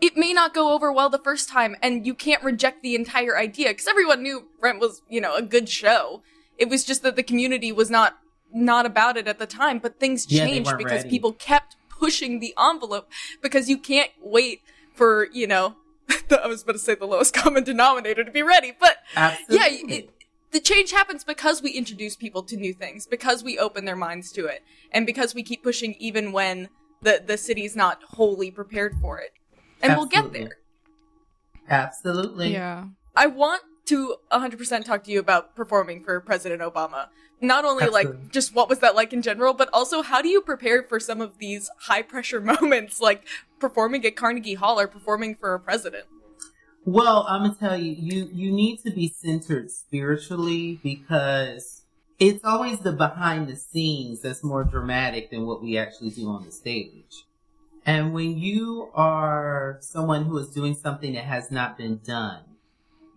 it 0.00 0.16
may 0.16 0.32
not 0.32 0.54
go 0.54 0.72
over 0.72 0.92
well 0.92 1.08
the 1.08 1.18
first 1.18 1.48
time 1.48 1.76
and 1.82 2.06
you 2.06 2.14
can't 2.14 2.42
reject 2.42 2.82
the 2.82 2.94
entire 2.94 3.36
idea 3.36 3.68
because 3.68 3.88
everyone 3.88 4.22
knew 4.22 4.48
Rent 4.60 4.80
was, 4.80 5.02
you 5.08 5.20
know, 5.20 5.34
a 5.34 5.42
good 5.42 5.68
show. 5.68 6.22
It 6.56 6.68
was 6.68 6.84
just 6.84 7.02
that 7.02 7.16
the 7.16 7.22
community 7.22 7.72
was 7.72 7.90
not 7.90 8.18
not 8.52 8.86
about 8.86 9.16
it 9.16 9.28
at 9.28 9.38
the 9.38 9.46
time, 9.46 9.78
but 9.78 10.00
things 10.00 10.24
changed 10.24 10.70
yeah, 10.70 10.76
because 10.76 11.02
ready. 11.02 11.10
people 11.10 11.32
kept 11.32 11.76
pushing 11.90 12.40
the 12.40 12.54
envelope 12.58 13.10
because 13.42 13.68
you 13.68 13.76
can't 13.76 14.10
wait 14.22 14.62
for, 14.94 15.28
you 15.32 15.46
know, 15.46 15.76
I 16.30 16.46
was 16.46 16.62
about 16.62 16.72
to 16.72 16.78
say 16.78 16.94
the 16.94 17.06
lowest 17.06 17.34
common 17.34 17.64
denominator 17.64 18.24
to 18.24 18.30
be 18.30 18.42
ready, 18.42 18.72
but 18.78 18.98
Absolutely. 19.16 19.56
yeah, 19.56 19.96
it, 19.96 20.10
the 20.50 20.60
change 20.60 20.92
happens 20.92 21.24
because 21.24 21.62
we 21.62 21.70
introduce 21.70 22.16
people 22.16 22.42
to 22.44 22.56
new 22.56 22.72
things, 22.72 23.06
because 23.06 23.44
we 23.44 23.58
open 23.58 23.84
their 23.84 23.96
minds 23.96 24.32
to 24.32 24.46
it, 24.46 24.62
and 24.92 25.06
because 25.06 25.34
we 25.34 25.42
keep 25.42 25.62
pushing 25.62 25.94
even 25.98 26.32
when 26.32 26.68
the, 27.02 27.22
the 27.24 27.36
city's 27.36 27.76
not 27.76 28.02
wholly 28.02 28.50
prepared 28.50 28.94
for 29.00 29.18
it. 29.18 29.32
And 29.82 29.92
Absolutely. 29.92 30.18
we'll 30.20 30.30
get 30.30 30.32
there. 30.32 30.56
Absolutely. 31.68 32.52
Yeah. 32.52 32.86
I 33.14 33.26
want 33.26 33.62
to 33.86 34.16
100% 34.32 34.84
talk 34.84 35.04
to 35.04 35.10
you 35.10 35.18
about 35.18 35.54
performing 35.54 36.02
for 36.02 36.20
President 36.20 36.60
Obama. 36.60 37.08
Not 37.40 37.64
only 37.64 37.84
Absolutely. 37.84 38.12
like 38.20 38.32
just 38.32 38.54
what 38.54 38.68
was 38.68 38.80
that 38.80 38.94
like 38.94 39.12
in 39.12 39.22
general, 39.22 39.54
but 39.54 39.68
also 39.72 40.02
how 40.02 40.20
do 40.20 40.28
you 40.28 40.40
prepare 40.40 40.82
for 40.82 40.98
some 40.98 41.20
of 41.20 41.38
these 41.38 41.70
high 41.82 42.02
pressure 42.02 42.40
moments 42.62 43.00
like 43.00 43.24
performing 43.58 44.04
at 44.06 44.16
Carnegie 44.16 44.54
Hall 44.54 44.78
or 44.78 44.86
performing 44.86 45.34
for 45.34 45.54
a 45.54 45.60
president? 45.60 46.04
Well, 46.84 47.26
I'm 47.28 47.42
gonna 47.42 47.56
tell 47.58 47.76
you, 47.76 47.94
you 47.98 48.30
you 48.32 48.52
need 48.52 48.78
to 48.84 48.90
be 48.90 49.08
centered 49.08 49.70
spiritually 49.70 50.80
because 50.82 51.82
it's 52.18 52.44
always 52.44 52.80
the 52.80 52.92
behind 52.92 53.48
the 53.48 53.56
scenes 53.56 54.22
that's 54.22 54.42
more 54.42 54.64
dramatic 54.64 55.30
than 55.30 55.46
what 55.46 55.62
we 55.62 55.76
actually 55.76 56.10
do 56.10 56.28
on 56.28 56.44
the 56.44 56.50
stage. 56.50 57.24
And 57.84 58.12
when 58.12 58.38
you 58.38 58.90
are 58.94 59.78
someone 59.80 60.24
who 60.24 60.36
is 60.38 60.48
doing 60.48 60.74
something 60.74 61.14
that 61.14 61.24
has 61.24 61.50
not 61.50 61.78
been 61.78 62.00
done, 62.04 62.42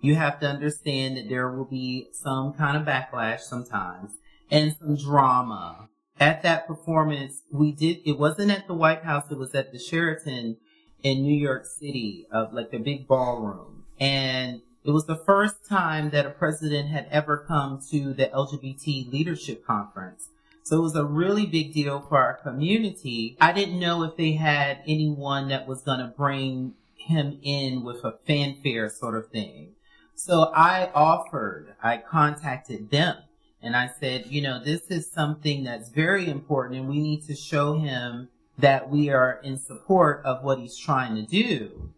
you 0.01 0.15
have 0.15 0.39
to 0.39 0.47
understand 0.47 1.17
that 1.17 1.29
there 1.29 1.49
will 1.51 1.65
be 1.65 2.09
some 2.11 2.53
kind 2.53 2.77
of 2.77 2.83
backlash 2.85 3.41
sometimes 3.41 4.13
and 4.49 4.75
some 4.77 4.95
drama. 4.95 5.89
At 6.21 6.43
that 6.43 6.67
performance, 6.67 7.41
we 7.49 7.71
did, 7.71 8.01
it 8.05 8.19
wasn't 8.19 8.51
at 8.51 8.67
the 8.67 8.75
White 8.75 9.03
House, 9.03 9.31
it 9.31 9.39
was 9.39 9.55
at 9.55 9.71
the 9.71 9.79
Sheraton 9.79 10.57
in 11.01 11.23
New 11.23 11.35
York 11.35 11.65
City 11.65 12.27
of 12.31 12.53
like 12.53 12.69
the 12.69 12.77
big 12.77 13.07
ballroom. 13.07 13.85
And 13.99 14.61
it 14.83 14.91
was 14.91 15.07
the 15.07 15.15
first 15.15 15.67
time 15.67 16.11
that 16.11 16.27
a 16.27 16.29
president 16.29 16.89
had 16.89 17.07
ever 17.09 17.43
come 17.47 17.81
to 17.89 18.13
the 18.13 18.27
LGBT 18.27 19.11
leadership 19.11 19.65
conference. 19.65 20.29
So 20.61 20.77
it 20.77 20.81
was 20.81 20.95
a 20.95 21.03
really 21.03 21.47
big 21.47 21.73
deal 21.73 21.99
for 21.99 22.19
our 22.19 22.35
community. 22.35 23.35
I 23.41 23.51
didn't 23.51 23.79
know 23.79 24.03
if 24.03 24.15
they 24.15 24.33
had 24.33 24.83
anyone 24.85 25.47
that 25.47 25.67
was 25.67 25.81
going 25.81 26.01
to 26.01 26.13
bring 26.15 26.75
him 26.97 27.39
in 27.41 27.83
with 27.83 28.03
a 28.03 28.19
fanfare 28.27 28.89
sort 28.89 29.17
of 29.17 29.31
thing. 29.31 29.71
So 30.13 30.51
I 30.53 30.91
offered, 30.93 31.73
I 31.81 31.97
contacted 31.97 32.91
them 32.91 33.17
and 33.61 33.75
I 33.75 33.89
said, 33.99 34.25
you 34.27 34.41
know, 34.41 34.63
this 34.63 34.81
is 34.89 35.11
something 35.11 35.63
that's 35.63 35.89
very 35.89 36.29
important 36.29 36.79
and 36.79 36.89
we 36.89 36.99
need 36.99 37.25
to 37.27 37.35
show 37.35 37.77
him 37.77 38.29
that 38.57 38.89
we 38.89 39.09
are 39.09 39.39
in 39.43 39.57
support 39.57 40.23
of 40.25 40.43
what 40.43 40.59
he's 40.59 40.77
trying 40.77 41.15
to 41.15 41.23
do. 41.23 41.93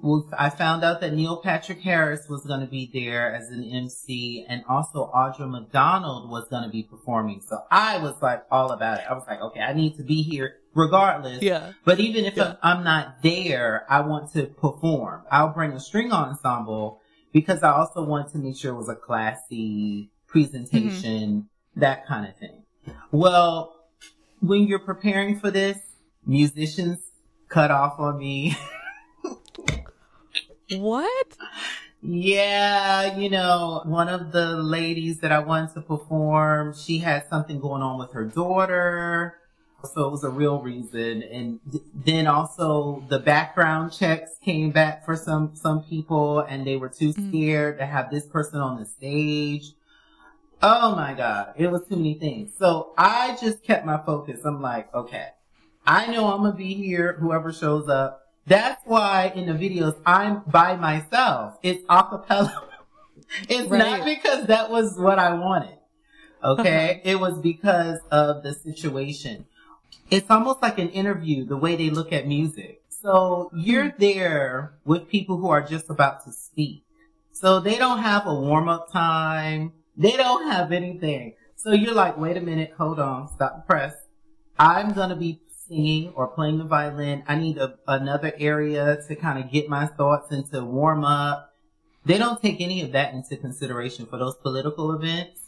Well, 0.00 0.28
I 0.38 0.50
found 0.50 0.84
out 0.84 1.00
that 1.00 1.12
Neil 1.12 1.38
Patrick 1.38 1.80
Harris 1.80 2.28
was 2.28 2.46
going 2.46 2.60
to 2.60 2.66
be 2.66 2.88
there 2.92 3.34
as 3.34 3.50
an 3.50 3.64
MC 3.64 4.46
and 4.48 4.62
also 4.68 5.10
Audra 5.12 5.50
McDonald 5.50 6.30
was 6.30 6.46
going 6.48 6.62
to 6.62 6.68
be 6.68 6.84
performing. 6.84 7.40
So 7.40 7.64
I 7.70 7.98
was 7.98 8.14
like 8.22 8.44
all 8.50 8.70
about 8.70 9.00
it. 9.00 9.06
I 9.10 9.14
was 9.14 9.24
like, 9.26 9.40
okay, 9.40 9.60
I 9.60 9.72
need 9.72 9.96
to 9.96 10.04
be 10.04 10.22
here 10.22 10.56
regardless. 10.72 11.42
Yeah. 11.42 11.72
But 11.84 11.98
even 11.98 12.26
if 12.26 12.36
yeah. 12.36 12.54
I'm 12.62 12.84
not 12.84 13.22
there, 13.22 13.86
I 13.88 14.02
want 14.02 14.32
to 14.34 14.44
perform. 14.44 15.24
I'll 15.32 15.52
bring 15.52 15.72
a 15.72 15.80
string 15.80 16.12
ensemble 16.12 17.00
because 17.32 17.64
I 17.64 17.72
also 17.72 18.04
wanted 18.04 18.32
to 18.32 18.38
make 18.38 18.56
sure 18.56 18.74
it 18.74 18.78
was 18.78 18.88
a 18.88 18.94
classy 18.94 20.12
presentation, 20.28 21.30
mm-hmm. 21.30 21.80
that 21.80 22.06
kind 22.06 22.28
of 22.28 22.36
thing. 22.36 22.62
Well, 23.10 23.74
when 24.40 24.64
you're 24.68 24.78
preparing 24.78 25.40
for 25.40 25.50
this, 25.50 25.78
musicians 26.24 26.98
cut 27.48 27.70
off 27.70 27.98
on 27.98 28.18
me. 28.18 28.56
what? 30.76 31.26
Yeah, 32.00 33.16
you 33.16 33.28
know, 33.28 33.82
one 33.84 34.08
of 34.08 34.30
the 34.30 34.56
ladies 34.56 35.18
that 35.20 35.32
I 35.32 35.40
wanted 35.40 35.74
to 35.74 35.80
perform, 35.80 36.74
she 36.74 36.98
had 36.98 37.26
something 37.28 37.58
going 37.58 37.82
on 37.82 37.98
with 37.98 38.12
her 38.12 38.24
daughter. 38.24 39.34
So 39.94 40.06
it 40.06 40.10
was 40.10 40.24
a 40.24 40.30
real 40.30 40.60
reason. 40.60 41.22
And 41.22 41.60
th- 41.70 41.82
then 41.94 42.26
also 42.26 43.04
the 43.08 43.18
background 43.18 43.92
checks 43.92 44.32
came 44.44 44.70
back 44.70 45.04
for 45.04 45.16
some, 45.16 45.54
some 45.54 45.82
people 45.84 46.40
and 46.40 46.66
they 46.66 46.76
were 46.76 46.88
too 46.88 47.12
Mm. 47.12 47.28
scared 47.28 47.78
to 47.78 47.86
have 47.86 48.10
this 48.10 48.26
person 48.26 48.60
on 48.60 48.78
the 48.78 48.86
stage. 48.86 49.72
Oh 50.62 50.96
my 50.96 51.14
God. 51.14 51.54
It 51.56 51.70
was 51.70 51.86
too 51.86 51.96
many 51.96 52.14
things. 52.14 52.52
So 52.58 52.92
I 52.98 53.36
just 53.40 53.62
kept 53.62 53.86
my 53.86 53.98
focus. 54.04 54.44
I'm 54.44 54.60
like, 54.60 54.92
okay, 54.94 55.28
I 55.86 56.06
know 56.08 56.32
I'm 56.32 56.40
going 56.40 56.52
to 56.52 56.58
be 56.58 56.74
here, 56.74 57.16
whoever 57.20 57.52
shows 57.52 57.88
up. 57.88 58.22
That's 58.46 58.80
why 58.84 59.32
in 59.34 59.46
the 59.46 59.52
videos 59.52 60.00
I'm 60.04 60.42
by 60.46 60.76
myself. 60.76 61.58
It's 61.62 61.84
acapella. 61.86 62.64
it's 63.48 63.68
Right. 63.68 63.78
not 63.78 64.04
because 64.04 64.46
that 64.46 64.70
was 64.70 64.98
what 64.98 65.18
I 65.18 65.34
wanted. 65.34 65.78
Okay. 66.42 67.02
It 67.04 67.20
was 67.20 67.38
because 67.38 68.00
of 68.10 68.42
the 68.42 68.54
situation. 68.54 69.46
It's 70.10 70.30
almost 70.30 70.62
like 70.62 70.78
an 70.78 70.88
interview, 70.88 71.44
the 71.44 71.56
way 71.56 71.76
they 71.76 71.90
look 71.90 72.12
at 72.12 72.26
music. 72.26 72.82
So 72.88 73.50
you're 73.54 73.90
hmm. 73.90 74.00
there 74.00 74.74
with 74.84 75.08
people 75.08 75.36
who 75.36 75.50
are 75.50 75.62
just 75.62 75.88
about 75.88 76.24
to 76.24 76.32
speak. 76.32 76.84
So 77.32 77.60
they 77.60 77.78
don't 77.78 78.00
have 78.00 78.26
a 78.26 78.34
warm 78.34 78.68
up 78.68 78.90
time. 78.90 79.72
They 79.98 80.12
don't 80.12 80.48
have 80.48 80.70
anything. 80.70 81.34
So 81.56 81.72
you're 81.72 81.92
like, 81.92 82.16
wait 82.16 82.36
a 82.36 82.40
minute, 82.40 82.72
hold 82.78 83.00
on, 83.00 83.28
stop 83.34 83.56
the 83.56 83.62
press. 83.62 83.94
I'm 84.58 84.92
going 84.92 85.10
to 85.10 85.16
be 85.16 85.40
singing 85.68 86.12
or 86.14 86.28
playing 86.28 86.58
the 86.58 86.64
violin. 86.64 87.24
I 87.26 87.34
need 87.34 87.58
a, 87.58 87.74
another 87.86 88.32
area 88.38 88.98
to 89.08 89.16
kind 89.16 89.42
of 89.42 89.50
get 89.50 89.68
my 89.68 89.86
thoughts 89.86 90.30
and 90.30 90.48
to 90.52 90.64
warm 90.64 91.04
up. 91.04 91.52
They 92.04 92.16
don't 92.16 92.40
take 92.40 92.60
any 92.60 92.80
of 92.82 92.92
that 92.92 93.12
into 93.12 93.36
consideration 93.36 94.06
for 94.06 94.18
those 94.18 94.36
political 94.36 94.92
events. 94.92 95.40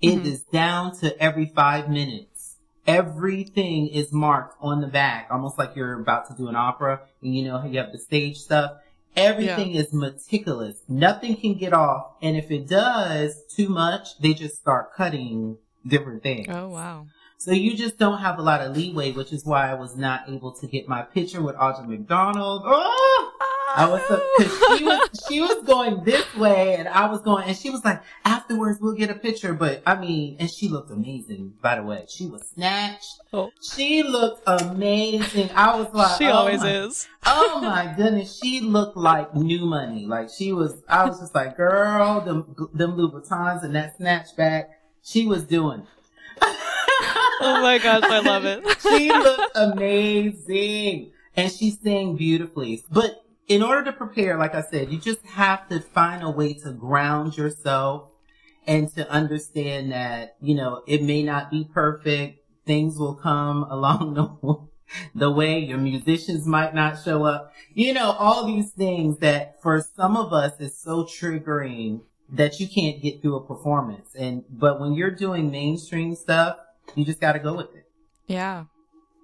It 0.00 0.18
mm-hmm. 0.18 0.26
is 0.26 0.42
down 0.42 0.96
to 1.00 1.20
every 1.20 1.46
five 1.46 1.90
minutes. 1.90 2.56
Everything 2.86 3.88
is 3.88 4.12
marked 4.12 4.56
on 4.60 4.80
the 4.80 4.86
back, 4.86 5.26
almost 5.32 5.58
like 5.58 5.74
you're 5.74 6.00
about 6.00 6.28
to 6.28 6.36
do 6.36 6.48
an 6.48 6.54
opera 6.54 7.00
and 7.20 7.34
you 7.34 7.44
know, 7.44 7.64
you 7.64 7.78
have 7.80 7.90
the 7.90 7.98
stage 7.98 8.38
stuff. 8.38 8.72
Everything 9.16 9.74
is 9.74 9.92
meticulous. 9.92 10.82
Nothing 10.88 11.36
can 11.36 11.54
get 11.54 11.72
off. 11.72 12.12
And 12.20 12.36
if 12.36 12.50
it 12.50 12.68
does 12.68 13.42
too 13.54 13.68
much, 13.68 14.18
they 14.18 14.34
just 14.34 14.56
start 14.56 14.94
cutting 14.94 15.56
different 15.86 16.22
things. 16.22 16.46
Oh 16.50 16.68
wow. 16.68 17.06
So 17.38 17.52
you 17.52 17.76
just 17.76 17.98
don't 17.98 18.18
have 18.18 18.38
a 18.38 18.42
lot 18.42 18.60
of 18.60 18.76
leeway, 18.76 19.12
which 19.12 19.32
is 19.32 19.44
why 19.44 19.70
I 19.70 19.74
was 19.74 19.96
not 19.96 20.28
able 20.28 20.52
to 20.52 20.66
get 20.66 20.88
my 20.88 21.02
picture 21.02 21.42
with 21.42 21.54
Audra 21.56 21.86
McDonald. 21.86 22.62
Oh! 22.64 23.32
oh 23.40 23.55
I 23.76 23.88
was 23.88 24.00
so, 24.08 24.22
cause 24.38 24.78
she 24.78 24.84
was, 24.84 25.24
she 25.28 25.40
was 25.40 25.62
going 25.66 26.02
this 26.02 26.34
way 26.34 26.76
and 26.76 26.88
I 26.88 27.08
was 27.08 27.20
going, 27.20 27.44
and 27.44 27.56
she 27.56 27.68
was 27.68 27.84
like, 27.84 28.02
afterwards 28.24 28.80
we'll 28.80 28.94
get 28.94 29.10
a 29.10 29.14
picture. 29.14 29.52
But 29.52 29.82
I 29.86 29.96
mean, 29.96 30.36
and 30.38 30.50
she 30.50 30.68
looked 30.68 30.90
amazing, 30.90 31.54
by 31.60 31.76
the 31.76 31.82
way. 31.82 32.06
She 32.08 32.26
was 32.26 32.48
snatched. 32.48 33.20
Oh. 33.32 33.50
She 33.60 34.02
looked 34.02 34.42
amazing. 34.46 35.50
I 35.54 35.78
was 35.78 35.92
like, 35.92 36.16
she 36.16 36.26
oh 36.26 36.32
always 36.32 36.60
my 36.62 36.70
is. 36.70 37.06
oh 37.26 37.60
my 37.62 37.92
goodness, 37.96 38.40
she 38.42 38.60
looked 38.60 38.96
like 38.96 39.34
new 39.34 39.66
money. 39.66 40.06
Like 40.06 40.30
she 40.30 40.52
was, 40.52 40.82
I 40.88 41.04
was 41.04 41.20
just 41.20 41.34
like, 41.34 41.56
girl, 41.56 42.22
them, 42.22 42.56
them 42.72 42.96
Louboutins 42.96 43.62
and 43.62 43.74
that 43.74 43.98
snatchback, 43.98 44.68
she 45.02 45.26
was 45.26 45.44
doing. 45.44 45.86
Oh 47.38 47.60
my 47.60 47.78
gosh, 47.78 48.02
I 48.04 48.20
love 48.20 48.44
it. 48.44 48.64
she 48.80 49.10
looked 49.10 49.52
amazing 49.54 51.12
and 51.36 51.52
she 51.52 51.70
sang 51.70 52.16
beautifully. 52.16 52.82
But 52.90 53.25
in 53.48 53.62
order 53.62 53.84
to 53.84 53.92
prepare, 53.92 54.36
like 54.36 54.54
I 54.54 54.62
said, 54.62 54.90
you 54.90 54.98
just 54.98 55.24
have 55.26 55.68
to 55.68 55.80
find 55.80 56.22
a 56.22 56.30
way 56.30 56.54
to 56.54 56.72
ground 56.72 57.36
yourself 57.36 58.10
and 58.66 58.92
to 58.94 59.08
understand 59.08 59.92
that, 59.92 60.36
you 60.40 60.54
know, 60.54 60.82
it 60.86 61.02
may 61.02 61.22
not 61.22 61.50
be 61.50 61.64
perfect. 61.64 62.40
Things 62.66 62.98
will 62.98 63.14
come 63.14 63.62
along 63.70 64.14
the 64.14 64.66
the 65.14 65.30
way 65.30 65.58
your 65.58 65.78
musicians 65.78 66.46
might 66.46 66.74
not 66.74 67.02
show 67.02 67.24
up. 67.24 67.52
You 67.74 67.92
know, 67.92 68.12
all 68.12 68.46
these 68.46 68.70
things 68.70 69.18
that 69.18 69.60
for 69.62 69.84
some 69.96 70.16
of 70.16 70.32
us 70.32 70.60
is 70.60 70.78
so 70.78 71.04
triggering 71.04 72.02
that 72.30 72.60
you 72.60 72.68
can't 72.68 73.02
get 73.02 73.22
through 73.22 73.36
a 73.36 73.46
performance. 73.46 74.14
And, 74.14 74.44
but 74.48 74.80
when 74.80 74.94
you're 74.94 75.10
doing 75.10 75.50
mainstream 75.50 76.14
stuff, 76.14 76.56
you 76.94 77.04
just 77.04 77.20
got 77.20 77.32
to 77.32 77.38
go 77.38 77.54
with 77.54 77.74
it. 77.74 77.84
Yeah. 78.26 78.64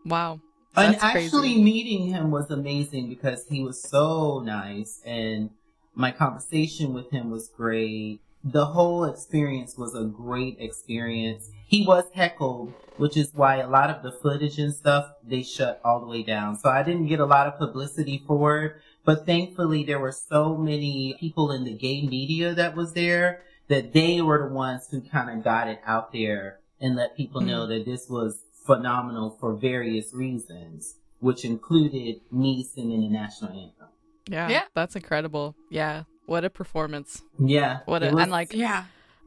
Wow. 0.05 0.41
And 0.75 0.97
actually 0.97 1.55
crazy. 1.55 1.63
meeting 1.63 2.07
him 2.09 2.31
was 2.31 2.51
amazing 2.51 3.09
because 3.09 3.47
he 3.49 3.63
was 3.63 3.83
so 3.83 4.41
nice 4.45 5.01
and 5.05 5.51
my 5.95 6.11
conversation 6.11 6.95
with 6.95 7.11
him 7.11 7.31
was 7.31 7.49
great. 7.49 8.21
The 8.43 8.67
whole 8.67 9.05
experience 9.05 9.77
was 9.77 9.95
a 9.95 10.05
great 10.05 10.57
experience. 10.59 11.51
He 11.67 11.87
was 11.87 12.05
heckled, 12.15 12.73
which 12.97 13.17
is 13.17 13.33
why 13.35 13.57
a 13.57 13.69
lot 13.69 13.91
of 13.91 14.03
the 14.03 14.13
footage 14.13 14.59
and 14.59 14.75
stuff, 14.75 15.13
they 15.23 15.43
shut 15.43 15.81
all 15.85 16.01
the 16.01 16.07
way 16.07 16.23
down. 16.23 16.59
So 16.59 16.69
I 16.69 16.83
didn't 16.83 17.07
get 17.07 17.21
a 17.21 17.27
lot 17.27 17.47
of 17.47 17.59
publicity 17.59 18.25
for 18.27 18.63
it, 18.63 18.77
but 19.05 19.27
thankfully 19.27 19.85
there 19.85 20.01
were 20.01 20.13
so 20.13 20.57
many 20.57 21.17
people 21.21 21.53
in 21.53 21.65
the 21.65 21.75
gay 21.75 22.03
media 22.07 22.55
that 22.55 22.75
was 22.75 22.95
there 22.95 23.43
that 23.69 23.93
they 23.93 24.21
were 24.21 24.49
the 24.49 24.55
ones 24.55 24.89
who 24.91 25.01
kind 25.03 25.31
of 25.31 25.45
got 25.45 25.69
it 25.69 25.81
out 25.87 26.13
there 26.13 26.59
and 26.81 26.97
let 26.97 27.17
people 27.17 27.41
know 27.41 27.61
mm-hmm. 27.61 27.73
that 27.73 27.85
this 27.87 28.09
was 28.09 28.41
phenomenal 28.67 29.37
for 29.41 29.55
various 29.55 30.13
reasons, 30.15 30.97
which 31.21 31.45
included 31.45 32.21
me 32.31 32.63
singing 32.65 33.01
the 33.03 33.09
national 33.09 33.51
anthem. 33.51 33.89
Yeah. 34.29 34.49
Yeah. 34.49 34.63
That's 34.75 34.97
incredible. 34.97 35.55
Yeah. 35.71 36.05
What 36.27 36.45
a 36.45 36.51
performance. 36.51 37.23
Yeah. 37.39 37.81
What 37.87 38.03
a, 38.03 38.11
was, 38.11 38.23
and 38.23 38.31
like 38.31 38.53
Yeah. 38.53 38.85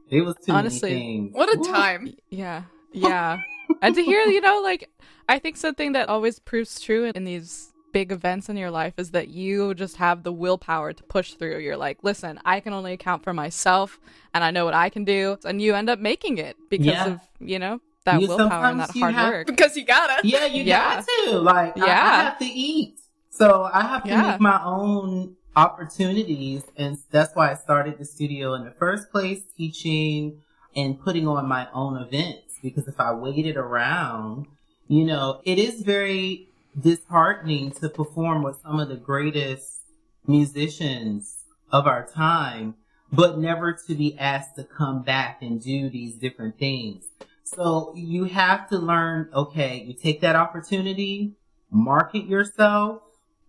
it 0.08 0.22
was 0.22 0.36
too 0.44 0.52
honestly, 0.52 0.90
many. 0.94 1.28
What 1.32 1.54
a 1.54 1.58
Woo. 1.58 1.64
time. 1.66 2.14
Yeah. 2.30 2.62
Yeah. 2.92 3.38
and 3.82 3.94
to 3.94 4.02
hear, 4.02 4.20
you 4.26 4.40
know, 4.40 4.60
like, 4.62 4.90
I 5.28 5.38
think 5.38 5.56
something 5.56 5.92
that 5.92 6.08
always 6.08 6.38
proves 6.38 6.80
true 6.80 7.10
in 7.14 7.24
these 7.24 7.72
big 7.92 8.12
events 8.12 8.48
in 8.48 8.56
your 8.56 8.70
life 8.70 8.94
is 8.98 9.10
that 9.12 9.28
you 9.28 9.74
just 9.74 9.96
have 9.96 10.22
the 10.22 10.32
willpower 10.32 10.92
to 10.92 11.02
push 11.04 11.34
through. 11.34 11.58
You're 11.58 11.76
like, 11.76 11.98
listen, 12.02 12.38
I 12.44 12.60
can 12.60 12.72
only 12.72 12.92
account 12.92 13.22
for 13.24 13.32
myself 13.32 13.98
and 14.34 14.42
I 14.44 14.50
know 14.50 14.64
what 14.64 14.74
I 14.74 14.88
can 14.88 15.04
do. 15.04 15.38
And 15.44 15.60
you 15.60 15.74
end 15.74 15.88
up 15.90 15.98
making 15.98 16.38
it 16.38 16.56
because 16.70 16.86
Yeah. 16.86 17.06
of, 17.06 17.20
you 17.40 17.58
know, 17.58 17.80
that 18.06 18.20
You- 18.22 18.28
willpower 18.28 18.44
and 18.44 18.50
sometimes 18.80 18.86
that 18.88 18.94
you 18.96 19.02
hard 19.02 19.14
have- 19.14 19.32
work. 19.32 19.46
Because 19.52 19.76
you 19.76 19.84
gotta. 19.84 20.26
Yeah, 20.26 20.46
you 20.46 20.62
Yeah. 20.64 20.96
got 20.96 21.06
to. 21.26 21.38
Like, 21.38 21.78
I, 21.78 21.82
I 21.84 22.22
have 22.24 22.38
to 22.38 22.44
eat. 22.46 22.98
So 23.30 23.68
I 23.72 23.82
have 23.82 24.02
to 24.04 24.08
Yeah. 24.08 24.30
make 24.32 24.40
my 24.40 24.60
own 24.64 25.36
opportunities. 25.54 26.62
And 26.76 26.96
that's 27.10 27.34
why 27.36 27.50
I 27.50 27.54
started 27.54 27.98
the 27.98 28.04
studio 28.04 28.54
in 28.54 28.64
the 28.64 28.70
first 28.70 29.10
place, 29.10 29.42
teaching 29.56 30.40
and 30.74 30.98
putting 31.00 31.28
on 31.28 31.46
my 31.46 31.68
own 31.74 31.96
events. 32.00 32.54
Because 32.62 32.88
if 32.88 32.98
I 32.98 33.12
waited 33.12 33.56
around, 33.56 34.46
you 34.88 35.04
know, 35.04 35.40
it 35.44 35.58
is 35.58 35.82
very 35.82 36.48
disheartening 36.80 37.70
to 37.72 37.88
perform 37.88 38.42
with 38.42 38.58
some 38.62 38.80
of 38.80 38.88
the 38.88 38.96
greatest 38.96 39.82
musicians 40.26 41.44
of 41.72 41.86
our 41.86 42.06
time, 42.06 42.74
but 43.12 43.38
never 43.38 43.72
to 43.86 43.94
be 43.94 44.16
asked 44.18 44.56
to 44.56 44.64
come 44.64 45.02
back 45.02 45.40
and 45.42 45.62
do 45.62 45.88
these 45.88 46.14
different 46.16 46.58
things. 46.58 47.04
So 47.46 47.92
you 47.94 48.24
have 48.24 48.68
to 48.70 48.78
learn, 48.78 49.28
okay, 49.32 49.84
you 49.86 49.94
take 49.94 50.20
that 50.22 50.34
opportunity, 50.34 51.34
market 51.70 52.26
yourself, 52.26 53.02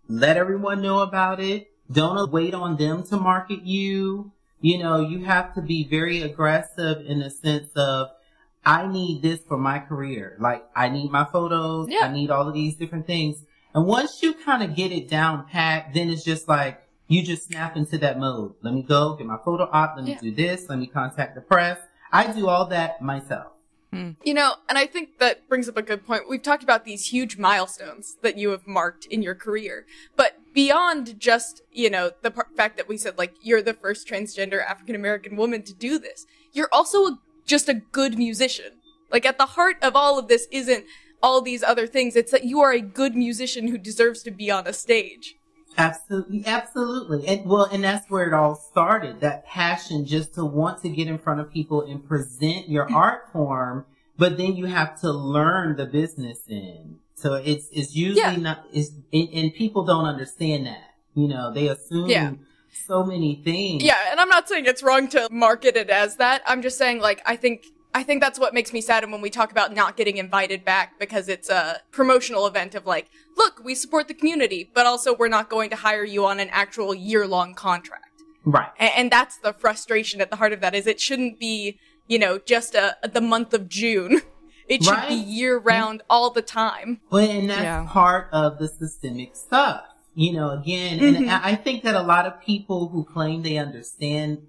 let 0.07 0.37
everyone 0.37 0.83
know 0.83 0.99
about 0.99 1.39
it. 1.39 1.71
Don't 1.91 2.31
wait 2.31 2.53
on 2.53 2.77
them 2.77 3.01
to 3.03 3.17
market 3.17 3.63
you. 3.63 4.31
You 4.61 4.77
know, 4.77 4.99
you 4.99 5.25
have 5.25 5.55
to 5.55 5.61
be 5.61 5.83
very 5.87 6.21
aggressive 6.21 7.05
in 7.07 7.19
the 7.19 7.31
sense 7.31 7.71
of, 7.75 8.09
I 8.63 8.85
need 8.87 9.21
this 9.21 9.39
for 9.47 9.57
my 9.57 9.79
career. 9.79 10.35
Like, 10.39 10.63
I 10.75 10.89
need 10.89 11.09
my 11.09 11.25
photos. 11.25 11.87
Yeah. 11.89 12.05
I 12.05 12.11
need 12.11 12.29
all 12.29 12.47
of 12.47 12.53
these 12.53 12.75
different 12.75 13.07
things. 13.07 13.43
And 13.73 13.87
once 13.87 14.21
you 14.21 14.33
kind 14.33 14.61
of 14.61 14.75
get 14.75 14.91
it 14.91 15.09
down 15.09 15.47
pat, 15.47 15.93
then 15.93 16.09
it's 16.09 16.23
just 16.23 16.47
like, 16.47 16.83
you 17.07 17.23
just 17.23 17.47
snap 17.47 17.75
into 17.75 17.97
that 17.99 18.19
mode. 18.19 18.53
Let 18.61 18.73
me 18.73 18.83
go 18.83 19.15
get 19.15 19.25
my 19.25 19.37
photo 19.43 19.69
op. 19.71 19.95
Let 19.95 20.05
me 20.05 20.11
Yeah. 20.11 20.19
do 20.19 20.31
this. 20.31 20.69
Let 20.69 20.77
me 20.77 20.87
contact 20.87 21.33
the 21.35 21.41
press. 21.41 21.79
I 22.11 22.31
do 22.31 22.47
all 22.47 22.67
that 22.67 23.01
myself. 23.01 23.53
Hmm. 23.91 24.11
You 24.21 24.33
know, 24.33 24.55
and 24.67 24.77
I 24.77 24.85
think 24.85 25.17
that 25.19 25.47
brings 25.47 25.69
up 25.69 25.77
a 25.77 25.81
good 25.81 26.05
point. 26.05 26.29
We've 26.29 26.43
talked 26.43 26.63
about 26.63 26.83
these 26.83 27.07
huge 27.07 27.37
milestones 27.37 28.17
that 28.21 28.37
you 28.37 28.49
have 28.49 28.67
marked 28.67 29.05
in 29.05 29.21
your 29.21 29.35
career, 29.35 29.85
but 30.17 30.33
beyond 30.53 31.19
just, 31.19 31.61
you 31.71 31.89
know, 31.89 32.11
the 32.21 32.31
par- 32.31 32.49
fact 32.57 32.75
that 32.77 32.89
we 32.89 32.97
said, 32.97 33.17
like, 33.17 33.33
you're 33.41 33.61
the 33.61 33.73
first 33.73 34.05
transgender 34.05 34.61
African 34.61 34.93
American 34.93 35.37
woman 35.37 35.63
to 35.63 35.73
do 35.73 35.99
this, 35.99 36.25
you're 36.51 36.69
also 36.73 37.05
a, 37.05 37.19
just 37.45 37.69
a 37.69 37.75
good 37.75 38.17
musician. 38.17 38.73
Like, 39.09 39.25
at 39.25 39.37
the 39.37 39.45
heart 39.45 39.77
of 39.81 39.95
all 39.95 40.19
of 40.19 40.27
this 40.27 40.47
isn't 40.51 40.83
all 41.23 41.41
these 41.41 41.63
other 41.63 41.87
things, 41.87 42.17
it's 42.17 42.31
that 42.31 42.43
you 42.43 42.59
are 42.59 42.73
a 42.73 42.81
good 42.81 43.15
musician 43.15 43.69
who 43.69 43.77
deserves 43.77 44.21
to 44.23 44.31
be 44.31 44.51
on 44.51 44.67
a 44.67 44.73
stage. 44.73 45.36
Absolutely, 45.77 46.43
absolutely. 46.45 47.27
And 47.27 47.45
well, 47.45 47.65
and 47.65 47.83
that's 47.83 48.09
where 48.09 48.27
it 48.27 48.33
all 48.33 48.55
started. 48.55 49.21
That 49.21 49.45
passion 49.45 50.05
just 50.05 50.33
to 50.33 50.43
want 50.43 50.81
to 50.81 50.89
get 50.89 51.07
in 51.07 51.19
front 51.19 51.39
of 51.39 51.51
people 51.51 51.83
and 51.83 52.05
present 52.05 52.67
your 52.67 52.85
mm-hmm. 52.85 52.95
art 52.95 53.31
form, 53.31 53.85
but 54.17 54.37
then 54.37 54.55
you 54.55 54.65
have 54.65 54.99
to 55.01 55.11
learn 55.11 55.75
the 55.77 55.85
business 55.85 56.39
in. 56.47 56.97
So 57.13 57.35
it's, 57.35 57.67
it's 57.71 57.95
usually 57.95 58.21
Yeah. 58.21 58.35
not, 58.35 58.65
it's, 58.73 58.91
and, 59.13 59.29
and 59.29 59.53
people 59.53 59.85
don't 59.85 60.05
understand 60.05 60.65
that. 60.65 60.95
You 61.13 61.27
know, 61.27 61.53
they 61.53 61.67
assume 61.67 62.09
Yeah. 62.09 62.33
so 62.85 63.03
many 63.03 63.41
things. 63.43 63.83
Yeah, 63.83 63.97
and 64.11 64.19
I'm 64.19 64.29
not 64.29 64.49
saying 64.49 64.65
it's 64.65 64.83
wrong 64.83 65.07
to 65.09 65.27
market 65.31 65.75
it 65.75 65.89
as 65.89 66.17
that. 66.17 66.41
I'm 66.47 66.61
just 66.61 66.77
saying, 66.77 66.99
like, 66.99 67.21
I 67.25 67.35
think 67.35 67.65
I 67.93 68.03
think 68.03 68.21
that's 68.21 68.39
what 68.39 68.53
makes 68.53 68.73
me 68.73 68.81
sad 68.81 69.03
and 69.03 69.11
when 69.11 69.21
we 69.21 69.29
talk 69.29 69.51
about 69.51 69.73
not 69.73 69.97
getting 69.97 70.17
invited 70.17 70.63
back 70.63 70.99
because 70.99 71.27
it's 71.27 71.49
a 71.49 71.81
promotional 71.91 72.45
event 72.45 72.75
of 72.75 72.85
like, 72.85 73.09
look, 73.37 73.61
we 73.63 73.73
support 73.73 74.07
the 74.07 74.13
community, 74.13 74.69
but 74.73 74.85
also 74.85 75.15
we're 75.15 75.27
not 75.29 75.49
going 75.49 75.69
to 75.71 75.75
hire 75.75 76.03
you 76.05 76.25
on 76.25 76.39
an 76.39 76.49
actual 76.51 76.93
year 76.93 77.25
long 77.25 77.55
contract. 77.55 78.03
Right. 78.45 78.69
And, 78.77 78.91
and 78.95 79.11
that's 79.11 79.37
the 79.37 79.51
frustration 79.53 80.21
at 80.21 80.29
the 80.29 80.35
heart 80.35 80.53
of 80.53 80.61
that 80.61 80.75
is 80.75 80.85
it 80.85 80.99
shouldn't 80.99 81.39
be, 81.39 81.79
you 82.07 82.19
know, 82.19 82.37
just 82.37 82.75
a, 82.75 82.97
the 83.11 83.21
month 83.21 83.53
of 83.53 83.67
June. 83.69 84.21
It 84.69 84.83
should 84.83 84.91
Right. 84.95 85.07
be 85.07 85.15
year 85.15 85.57
round 85.57 86.03
all 86.09 86.29
the 86.29 86.41
time. 86.41 86.99
Well, 87.09 87.23
and 87.29 87.49
that's 87.49 87.61
Yeah. 87.61 87.87
part 87.89 88.27
of 88.33 88.57
the 88.59 88.67
systemic 88.67 89.33
stuff. 89.37 89.85
You 90.13 90.33
know, 90.33 90.49
again, 90.49 90.99
Mhm. 90.99 91.15
and 91.19 91.31
I 91.31 91.51
I 91.51 91.55
think 91.55 91.83
that 91.83 91.95
a 91.95 92.01
lot 92.01 92.25
of 92.25 92.41
people 92.41 92.89
who 92.89 93.05
claim 93.05 93.43
they 93.43 93.57
understand 93.57 94.39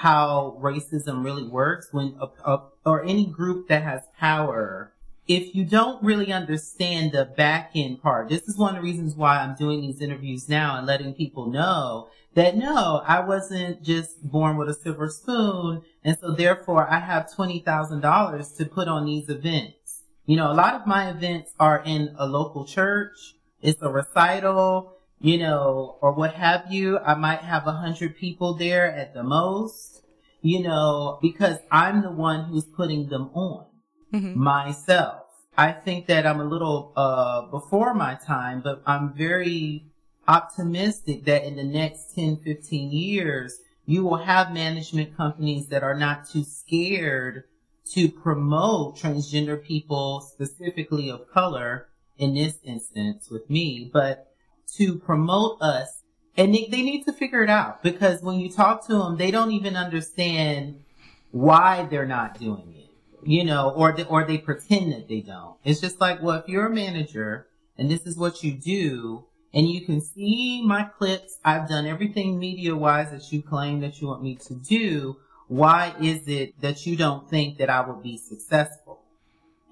how 0.00 0.54
racism 0.60 1.24
really 1.24 1.48
works 1.48 1.88
when, 1.90 2.14
a, 2.20 2.26
a, 2.44 2.62
or 2.84 3.02
any 3.02 3.24
group 3.24 3.66
that 3.66 3.82
has 3.82 4.02
power, 4.18 4.92
if 5.26 5.54
you 5.54 5.64
don't 5.64 6.02
really 6.04 6.30
understand 6.30 7.12
the 7.12 7.24
back 7.24 7.70
end 7.74 8.02
part, 8.02 8.28
this 8.28 8.42
is 8.42 8.58
one 8.58 8.76
of 8.76 8.82
the 8.82 8.86
reasons 8.86 9.14
why 9.14 9.38
I'm 9.38 9.56
doing 9.56 9.80
these 9.80 10.02
interviews 10.02 10.50
now 10.50 10.76
and 10.76 10.86
letting 10.86 11.14
people 11.14 11.46
know 11.46 12.08
that 12.34 12.58
no, 12.58 13.02
I 13.06 13.20
wasn't 13.20 13.82
just 13.82 14.22
born 14.22 14.58
with 14.58 14.68
a 14.68 14.74
silver 14.74 15.08
spoon. 15.08 15.80
And 16.04 16.18
so 16.20 16.30
therefore 16.32 16.86
I 16.86 16.98
have 16.98 17.30
$20,000 17.34 18.56
to 18.58 18.66
put 18.66 18.88
on 18.88 19.06
these 19.06 19.30
events. 19.30 20.02
You 20.26 20.36
know, 20.36 20.52
a 20.52 20.52
lot 20.52 20.74
of 20.74 20.86
my 20.86 21.08
events 21.08 21.54
are 21.58 21.82
in 21.86 22.14
a 22.18 22.26
local 22.26 22.66
church. 22.66 23.34
It's 23.62 23.80
a 23.80 23.88
recital, 23.88 24.95
you 25.20 25.38
know, 25.38 25.96
or 26.00 26.12
what 26.12 26.34
have 26.34 26.70
you. 26.70 26.98
I 26.98 27.14
might 27.14 27.40
have 27.40 27.66
a 27.66 27.72
hundred 27.72 28.16
people 28.16 28.54
there 28.54 28.90
at 28.90 29.14
the 29.14 29.22
most, 29.22 30.02
you 30.42 30.62
know, 30.62 31.18
because 31.22 31.58
I'm 31.70 32.02
the 32.02 32.10
one 32.10 32.44
who's 32.44 32.64
putting 32.64 33.08
them 33.08 33.30
on 33.34 33.66
Mhm. 34.12 34.36
myself. 34.36 35.22
I 35.56 35.72
think 35.72 36.06
that 36.06 36.26
I'm 36.26 36.40
a 36.40 36.44
little 36.44 36.92
uh 36.96 37.42
before 37.50 37.94
my 37.94 38.14
time, 38.14 38.60
but 38.60 38.82
I'm 38.86 39.14
very 39.14 39.86
optimistic 40.28 41.24
that 41.24 41.44
in 41.44 41.56
the 41.56 41.64
next 41.64 42.14
10, 42.14 42.36
15 42.36 42.90
years, 42.90 43.58
you 43.86 44.04
will 44.04 44.16
have 44.16 44.52
management 44.52 45.16
companies 45.16 45.68
that 45.68 45.82
are 45.82 45.96
not 45.96 46.28
too 46.28 46.42
scared 46.42 47.44
to 47.92 48.08
promote 48.08 48.96
transgender 48.96 49.62
people, 49.62 50.20
specifically 50.20 51.08
of 51.08 51.30
color, 51.30 51.86
in 52.18 52.34
this 52.34 52.58
instance 52.64 53.30
with 53.30 53.48
me, 53.48 53.88
but 53.92 54.34
to 54.74 54.98
promote 54.98 55.60
us. 55.60 56.02
And 56.36 56.54
they, 56.54 56.68
they 56.70 56.82
need 56.82 57.04
to 57.04 57.12
figure 57.12 57.42
it 57.42 57.50
out 57.50 57.82
because 57.82 58.22
when 58.22 58.38
you 58.38 58.50
talk 58.50 58.86
to 58.86 58.94
them, 58.94 59.16
they 59.16 59.30
don't 59.30 59.52
even 59.52 59.76
understand 59.76 60.82
why 61.30 61.86
they're 61.90 62.06
not 62.06 62.38
doing 62.38 62.74
it, 62.76 62.90
you 63.22 63.44
know, 63.44 63.70
or 63.70 63.92
they, 63.92 64.04
or 64.04 64.24
they 64.24 64.38
pretend 64.38 64.92
that 64.92 65.08
they 65.08 65.20
don't. 65.20 65.56
It's 65.64 65.80
just 65.80 66.00
like, 66.00 66.22
well, 66.22 66.38
if 66.38 66.48
you're 66.48 66.66
a 66.66 66.74
manager 66.74 67.46
and 67.78 67.90
this 67.90 68.06
is 68.06 68.16
what 68.16 68.42
you 68.42 68.52
do, 68.52 69.24
and 69.56 69.70
you 69.70 69.86
can 69.86 70.02
see 70.02 70.62
my 70.62 70.82
clips, 70.82 71.38
I've 71.42 71.66
done 71.66 71.86
everything 71.86 72.38
media 72.38 72.76
wise 72.76 73.10
that 73.12 73.32
you 73.32 73.42
claim 73.42 73.80
that 73.80 74.02
you 74.02 74.08
want 74.08 74.22
me 74.22 74.34
to 74.46 74.54
do. 74.54 75.16
Why 75.48 75.94
is 75.98 76.28
it 76.28 76.60
that 76.60 76.84
you 76.84 76.94
don't 76.94 77.30
think 77.30 77.56
that 77.56 77.70
I 77.70 77.80
will 77.80 78.00
be 78.00 78.18
successful? 78.18 79.00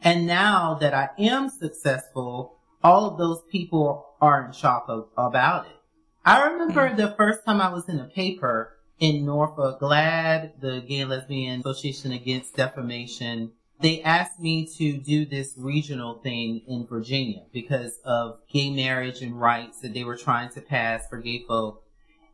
And 0.01 0.27
now 0.27 0.79
that 0.81 0.95
I 0.95 1.11
am 1.19 1.51
successful, 1.51 2.57
all 2.83 3.07
of 3.07 3.19
those 3.19 3.43
people 3.51 4.07
are 4.25 4.45
in 4.45 4.53
shock 4.53 4.87
of, 4.89 5.09
about 5.17 5.67
it. 5.67 5.77
I 6.25 6.49
remember 6.49 6.89
mm. 6.89 6.97
the 6.97 7.15
first 7.17 7.45
time 7.45 7.61
I 7.61 7.73
was 7.73 7.89
in 7.89 8.01
a 8.01 8.05
paper 8.05 8.77
in 8.99 9.27
Norfolk, 9.27 9.81
GLAAD, 9.81 10.61
the 10.61 10.81
Gay 10.81 11.05
Lesbian 11.05 11.61
Association 11.61 12.13
Against 12.13 12.57
Defamation. 12.57 13.53
They 13.81 14.01
asked 14.03 14.41
me 14.41 14.67
to 14.79 14.97
do 14.97 15.27
this 15.27 15.55
regional 15.59 16.15
thing 16.15 16.63
in 16.67 16.87
Virginia 16.87 17.43
because 17.53 17.99
of 18.05 18.41
gay 18.51 18.71
marriage 18.71 19.21
and 19.21 19.39
rights 19.39 19.81
that 19.81 19.93
they 19.93 20.05
were 20.05 20.17
trying 20.17 20.51
to 20.51 20.63
pass 20.63 21.07
for 21.09 21.19
gay 21.19 21.45
folk. 21.47 21.83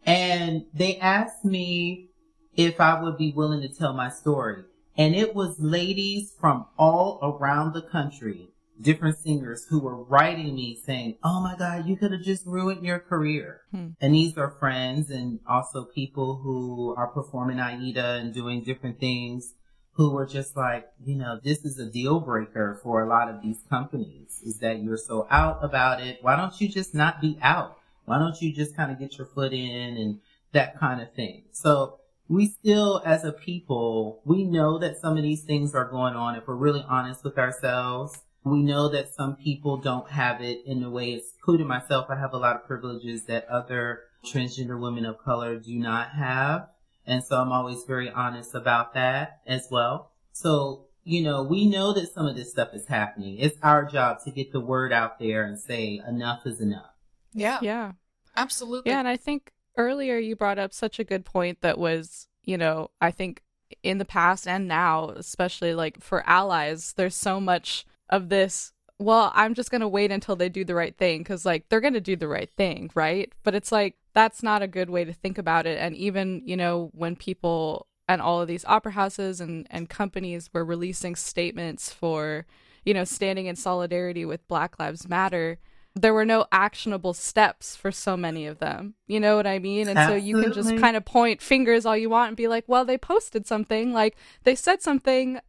And 0.06 0.66
they 0.72 0.96
asked 0.98 1.44
me 1.44 2.10
if 2.54 2.80
I 2.80 3.02
would 3.02 3.16
be 3.16 3.32
willing 3.32 3.62
to 3.62 3.68
tell 3.68 3.94
my 3.94 4.10
story. 4.10 4.62
And 4.96 5.16
it 5.16 5.34
was 5.34 5.58
ladies 5.58 6.32
from 6.38 6.66
all 6.78 7.18
around 7.22 7.72
the 7.72 7.82
country, 7.82 8.49
different 8.80 9.18
singers 9.18 9.66
who 9.68 9.80
were 9.80 10.02
writing 10.02 10.54
me 10.54 10.76
saying, 10.84 11.16
Oh 11.22 11.40
my 11.40 11.56
God, 11.56 11.86
you 11.86 11.96
could 11.96 12.12
have 12.12 12.22
just 12.22 12.46
ruined 12.46 12.84
your 12.84 12.98
career. 12.98 13.62
Hmm. 13.70 13.88
And 14.00 14.14
these 14.14 14.36
are 14.38 14.50
friends 14.50 15.10
and 15.10 15.40
also 15.46 15.84
people 15.84 16.36
who 16.36 16.94
are 16.96 17.08
performing 17.08 17.60
Aida 17.60 18.18
and 18.20 18.32
doing 18.32 18.62
different 18.62 18.98
things 18.98 19.54
who 19.92 20.10
were 20.12 20.26
just 20.26 20.56
like, 20.56 20.88
you 21.04 21.14
know, 21.14 21.38
this 21.42 21.64
is 21.64 21.78
a 21.78 21.84
deal 21.84 22.20
breaker 22.20 22.80
for 22.82 23.02
a 23.02 23.08
lot 23.08 23.28
of 23.28 23.42
these 23.42 23.58
companies 23.68 24.40
is 24.44 24.58
that 24.58 24.82
you're 24.82 24.96
so 24.96 25.26
out 25.30 25.58
about 25.62 26.00
it. 26.00 26.18
Why 26.22 26.36
don't 26.36 26.58
you 26.60 26.68
just 26.68 26.94
not 26.94 27.20
be 27.20 27.38
out? 27.42 27.76
Why 28.06 28.18
don't 28.18 28.40
you 28.40 28.52
just 28.52 28.74
kind 28.74 28.90
of 28.90 28.98
get 28.98 29.18
your 29.18 29.26
foot 29.26 29.52
in 29.52 29.96
and 29.96 30.20
that 30.52 30.78
kind 30.78 31.00
of 31.00 31.12
thing? 31.12 31.44
So 31.52 31.98
we 32.28 32.46
still, 32.46 33.02
as 33.04 33.24
a 33.24 33.32
people, 33.32 34.22
we 34.24 34.44
know 34.44 34.78
that 34.78 34.96
some 34.96 35.16
of 35.16 35.22
these 35.22 35.42
things 35.42 35.74
are 35.74 35.88
going 35.90 36.14
on. 36.14 36.36
If 36.36 36.46
we're 36.46 36.54
really 36.54 36.84
honest 36.88 37.24
with 37.24 37.36
ourselves, 37.36 38.20
we 38.44 38.62
know 38.62 38.88
that 38.88 39.12
some 39.14 39.36
people 39.36 39.76
don't 39.76 40.10
have 40.10 40.40
it 40.40 40.62
in 40.64 40.80
the 40.80 40.90
way 40.90 41.12
it's, 41.12 41.32
including 41.36 41.66
myself. 41.66 42.06
I 42.08 42.18
have 42.18 42.32
a 42.32 42.38
lot 42.38 42.56
of 42.56 42.66
privileges 42.66 43.24
that 43.24 43.48
other 43.48 44.00
transgender 44.24 44.80
women 44.80 45.04
of 45.04 45.18
color 45.18 45.58
do 45.58 45.74
not 45.78 46.10
have. 46.10 46.68
And 47.06 47.24
so 47.24 47.36
I'm 47.40 47.52
always 47.52 47.84
very 47.84 48.10
honest 48.10 48.54
about 48.54 48.94
that 48.94 49.40
as 49.46 49.68
well. 49.70 50.12
So, 50.32 50.86
you 51.04 51.22
know, 51.22 51.42
we 51.42 51.66
know 51.66 51.92
that 51.92 52.12
some 52.12 52.26
of 52.26 52.36
this 52.36 52.50
stuff 52.50 52.68
is 52.72 52.86
happening. 52.86 53.38
It's 53.38 53.56
our 53.62 53.84
job 53.84 54.18
to 54.24 54.30
get 54.30 54.52
the 54.52 54.60
word 54.60 54.92
out 54.92 55.18
there 55.18 55.44
and 55.44 55.58
say 55.58 56.00
enough 56.06 56.46
is 56.46 56.60
enough. 56.60 56.92
Yeah, 57.32 57.58
Yeah. 57.62 57.92
absolutely. 58.36 58.90
Yeah, 58.90 59.00
and 59.00 59.08
I 59.08 59.16
think 59.16 59.52
earlier 59.76 60.18
you 60.18 60.36
brought 60.36 60.58
up 60.58 60.72
such 60.72 60.98
a 60.98 61.04
good 61.04 61.24
point 61.24 61.60
that 61.62 61.78
was, 61.78 62.28
you 62.44 62.58
know, 62.58 62.90
I 63.00 63.10
think 63.10 63.42
in 63.82 63.98
the 63.98 64.04
past 64.04 64.46
and 64.46 64.66
now, 64.68 65.10
especially 65.10 65.74
like 65.74 66.02
for 66.02 66.28
allies, 66.28 66.92
there's 66.96 67.14
so 67.14 67.40
much 67.40 67.86
of 68.10 68.28
this. 68.28 68.72
Well, 68.98 69.32
I'm 69.34 69.54
just 69.54 69.70
going 69.70 69.80
to 69.80 69.88
wait 69.88 70.12
until 70.12 70.36
they 70.36 70.50
do 70.50 70.62
the 70.62 70.74
right 70.74 70.94
thing 70.94 71.20
because, 71.20 71.46
like, 71.46 71.68
they're 71.68 71.80
going 71.80 71.94
to 71.94 72.02
do 72.02 72.16
the 72.16 72.28
right 72.28 72.50
thing, 72.50 72.90
right? 72.94 73.32
But 73.42 73.54
it's 73.54 73.72
like, 73.72 73.96
that's 74.12 74.42
not 74.42 74.60
a 74.60 74.68
good 74.68 74.90
way 74.90 75.04
to 75.04 75.12
think 75.14 75.38
about 75.38 75.66
it. 75.66 75.78
And 75.78 75.96
even, 75.96 76.42
you 76.44 76.56
know, 76.56 76.90
when 76.92 77.16
people 77.16 77.86
and 78.08 78.20
all 78.20 78.42
of 78.42 78.48
these 78.48 78.64
opera 78.66 78.92
houses 78.92 79.40
and, 79.40 79.66
and 79.70 79.88
companies 79.88 80.50
were 80.52 80.64
releasing 80.64 81.16
statements 81.16 81.92
for, 81.92 82.44
you 82.84 82.92
know, 82.92 83.04
standing 83.04 83.46
in 83.46 83.56
solidarity 83.56 84.24
with 84.24 84.46
Black 84.48 84.78
Lives 84.78 85.08
Matter, 85.08 85.58
there 85.94 86.12
were 86.12 86.24
no 86.24 86.46
actionable 86.52 87.14
steps 87.14 87.76
for 87.76 87.90
so 87.90 88.16
many 88.16 88.46
of 88.46 88.58
them. 88.58 88.94
You 89.06 89.20
know 89.20 89.36
what 89.36 89.46
I 89.46 89.58
mean? 89.58 89.88
And 89.88 89.98
so 89.98 90.14
you 90.14 90.42
can 90.42 90.52
just 90.52 90.76
kind 90.76 90.96
of 90.96 91.04
point 91.04 91.40
fingers 91.40 91.86
all 91.86 91.96
you 91.96 92.10
want 92.10 92.28
and 92.28 92.36
be 92.36 92.48
like, 92.48 92.64
well, 92.66 92.84
they 92.84 92.98
posted 92.98 93.46
something, 93.46 93.92
like 93.92 94.16
they 94.44 94.54
said 94.54 94.82
something, 94.82 95.40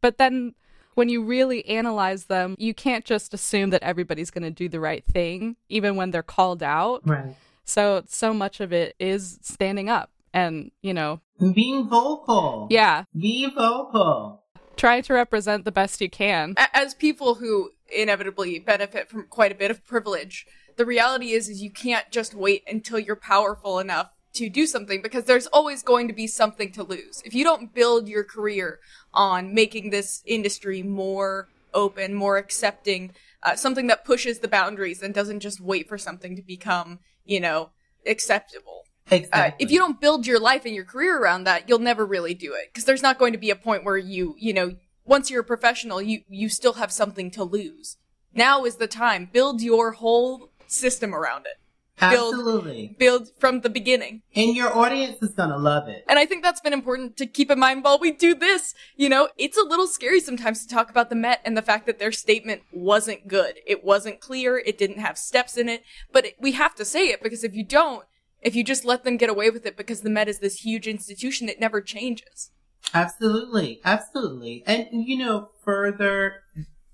but 0.00 0.18
then 0.18 0.54
when 0.94 1.08
you 1.08 1.22
really 1.22 1.64
analyze 1.66 2.26
them, 2.26 2.54
you 2.58 2.74
can't 2.74 3.04
just 3.04 3.32
assume 3.34 3.70
that 3.70 3.82
everybody's 3.82 4.30
going 4.30 4.42
to 4.44 4.50
do 4.50 4.68
the 4.68 4.80
right 4.80 5.04
thing, 5.04 5.56
even 5.68 5.96
when 5.96 6.10
they're 6.10 6.22
called 6.22 6.62
out. 6.62 7.02
Right. 7.04 7.34
So, 7.64 8.02
so 8.08 8.34
much 8.34 8.60
of 8.60 8.72
it 8.72 8.96
is 8.98 9.38
standing 9.42 9.88
up 9.88 10.10
and, 10.34 10.70
you 10.82 10.92
know, 10.94 11.20
Being 11.54 11.88
vocal. 11.88 12.66
yeah, 12.70 13.04
Be 13.16 13.48
vocal. 13.48 14.42
try 14.76 15.00
to 15.02 15.12
represent 15.14 15.64
the 15.64 15.72
best 15.72 16.00
you 16.00 16.10
can. 16.10 16.54
As 16.74 16.94
people 16.94 17.36
who 17.36 17.70
inevitably 17.92 18.58
benefit 18.58 19.08
from 19.08 19.26
quite 19.28 19.52
a 19.52 19.54
bit 19.54 19.70
of 19.70 19.84
privilege, 19.84 20.46
the 20.76 20.86
reality 20.86 21.32
is 21.32 21.48
is 21.48 21.62
you 21.62 21.70
can't 21.70 22.10
just 22.10 22.34
wait 22.34 22.62
until 22.68 22.98
you're 22.98 23.16
powerful 23.16 23.78
enough 23.78 24.16
to 24.34 24.48
do 24.48 24.66
something 24.66 25.02
because 25.02 25.24
there's 25.24 25.46
always 25.48 25.82
going 25.82 26.08
to 26.08 26.14
be 26.14 26.26
something 26.26 26.72
to 26.72 26.82
lose. 26.82 27.22
If 27.24 27.34
you 27.34 27.44
don't 27.44 27.74
build 27.74 28.08
your 28.08 28.24
career 28.24 28.80
on 29.12 29.54
making 29.54 29.90
this 29.90 30.22
industry 30.24 30.82
more 30.82 31.48
open, 31.74 32.14
more 32.14 32.36
accepting, 32.36 33.12
uh, 33.42 33.56
something 33.56 33.86
that 33.88 34.04
pushes 34.04 34.38
the 34.38 34.48
boundaries 34.48 35.02
and 35.02 35.14
doesn't 35.14 35.40
just 35.40 35.60
wait 35.60 35.88
for 35.88 35.98
something 35.98 36.36
to 36.36 36.42
become, 36.42 37.00
you 37.24 37.40
know, 37.40 37.70
acceptable. 38.06 38.84
Uh, 39.10 39.16
Exactly. 39.16 39.64
if 39.64 39.72
you 39.72 39.78
don't 39.78 40.00
build 40.00 40.26
your 40.26 40.38
life 40.38 40.64
and 40.64 40.74
your 40.74 40.84
career 40.84 41.20
around 41.20 41.44
that, 41.44 41.68
you'll 41.68 41.80
never 41.80 42.06
really 42.06 42.34
do 42.34 42.54
it 42.54 42.70
because 42.72 42.84
there's 42.84 43.02
not 43.02 43.18
going 43.18 43.32
to 43.32 43.38
be 43.38 43.50
a 43.50 43.56
point 43.56 43.84
where 43.84 43.96
you, 43.96 44.36
you 44.38 44.52
know, 44.52 44.76
once 45.04 45.30
you're 45.30 45.40
a 45.40 45.44
professional, 45.44 46.00
you 46.00 46.20
you 46.28 46.48
still 46.48 46.74
have 46.74 46.92
something 46.92 47.30
to 47.32 47.42
lose. 47.42 47.96
Now 48.32 48.64
is 48.64 48.76
the 48.76 48.86
time. 48.86 49.28
Build 49.32 49.60
your 49.60 49.92
whole 49.92 50.50
system 50.68 51.12
around 51.12 51.46
it. 51.46 51.58
Build- 52.00 52.34
Absolutely. 52.34 52.96
Build 52.98 53.28
from 53.38 53.60
the 53.60 53.70
beginning. 53.70 54.22
And 54.34 54.56
your 54.56 54.76
audience 54.76 55.22
is 55.22 55.34
gonna 55.34 55.58
love 55.58 55.88
it. 55.88 56.04
And 56.08 56.18
I 56.18 56.26
think 56.26 56.42
that's 56.42 56.60
been 56.60 56.72
important 56.72 57.16
to 57.18 57.26
keep 57.26 57.50
in 57.50 57.58
mind 57.58 57.84
while 57.84 57.98
we 57.98 58.12
do 58.12 58.34
this. 58.34 58.74
You 58.96 59.08
know, 59.08 59.28
it's 59.36 59.58
a 59.58 59.62
little 59.62 59.86
scary 59.86 60.20
sometimes 60.20 60.64
to 60.66 60.74
talk 60.74 60.90
about 60.90 61.10
the 61.10 61.16
Met 61.16 61.40
and 61.44 61.56
the 61.56 61.62
fact 61.62 61.86
that 61.86 61.98
their 61.98 62.12
statement 62.12 62.62
wasn't 62.72 63.28
good. 63.28 63.56
It 63.66 63.84
wasn't 63.84 64.20
clear. 64.20 64.58
It 64.58 64.78
didn't 64.78 64.98
have 64.98 65.18
steps 65.18 65.56
in 65.56 65.68
it. 65.68 65.82
But 66.12 66.26
it, 66.26 66.36
we 66.40 66.52
have 66.52 66.74
to 66.76 66.84
say 66.84 67.08
it 67.08 67.22
because 67.22 67.44
if 67.44 67.54
you 67.54 67.64
don't, 67.64 68.04
if 68.42 68.54
you 68.54 68.64
just 68.64 68.84
let 68.84 69.04
them 69.04 69.16
get 69.16 69.28
away 69.28 69.50
with 69.50 69.66
it 69.66 69.76
because 69.76 70.00
the 70.00 70.10
Met 70.10 70.28
is 70.28 70.38
this 70.38 70.64
huge 70.64 70.86
institution, 70.86 71.48
it 71.48 71.60
never 71.60 71.80
changes. 71.80 72.50
Absolutely. 72.94 73.80
Absolutely. 73.84 74.64
And, 74.66 74.86
you 74.90 75.18
know, 75.18 75.50
further, 75.62 76.36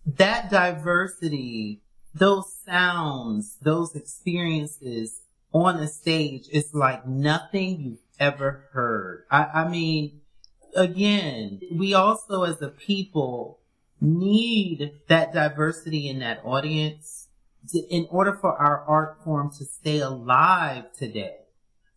that 0.05 0.51
diversity, 0.51 1.83
those 2.19 2.53
sounds, 2.65 3.57
those 3.61 3.95
experiences 3.95 5.23
on 5.53 5.77
a 5.77 5.89
stage, 5.89 6.47
it's 6.51 6.75
like 6.75 7.07
nothing 7.07 7.81
you've 7.81 7.99
ever 8.19 8.69
heard. 8.73 9.25
I, 9.31 9.45
I 9.45 9.69
mean, 9.69 10.21
again, 10.75 11.61
we 11.73 11.95
also 11.95 12.45
as 12.45 12.61
a 12.63 12.69
people 12.69 13.61
need 14.01 14.93
that 15.09 15.33
diversity 15.33 16.09
in 16.09 16.19
that 16.21 16.41
audience 16.45 17.29
to, 17.71 17.79
in 17.89 18.07
order 18.11 18.33
for 18.33 18.53
our 18.57 18.83
art 18.85 19.19
form 19.25 19.51
to 19.59 19.65
stay 19.65 19.99
alive 19.99 20.85
today. 20.97 21.37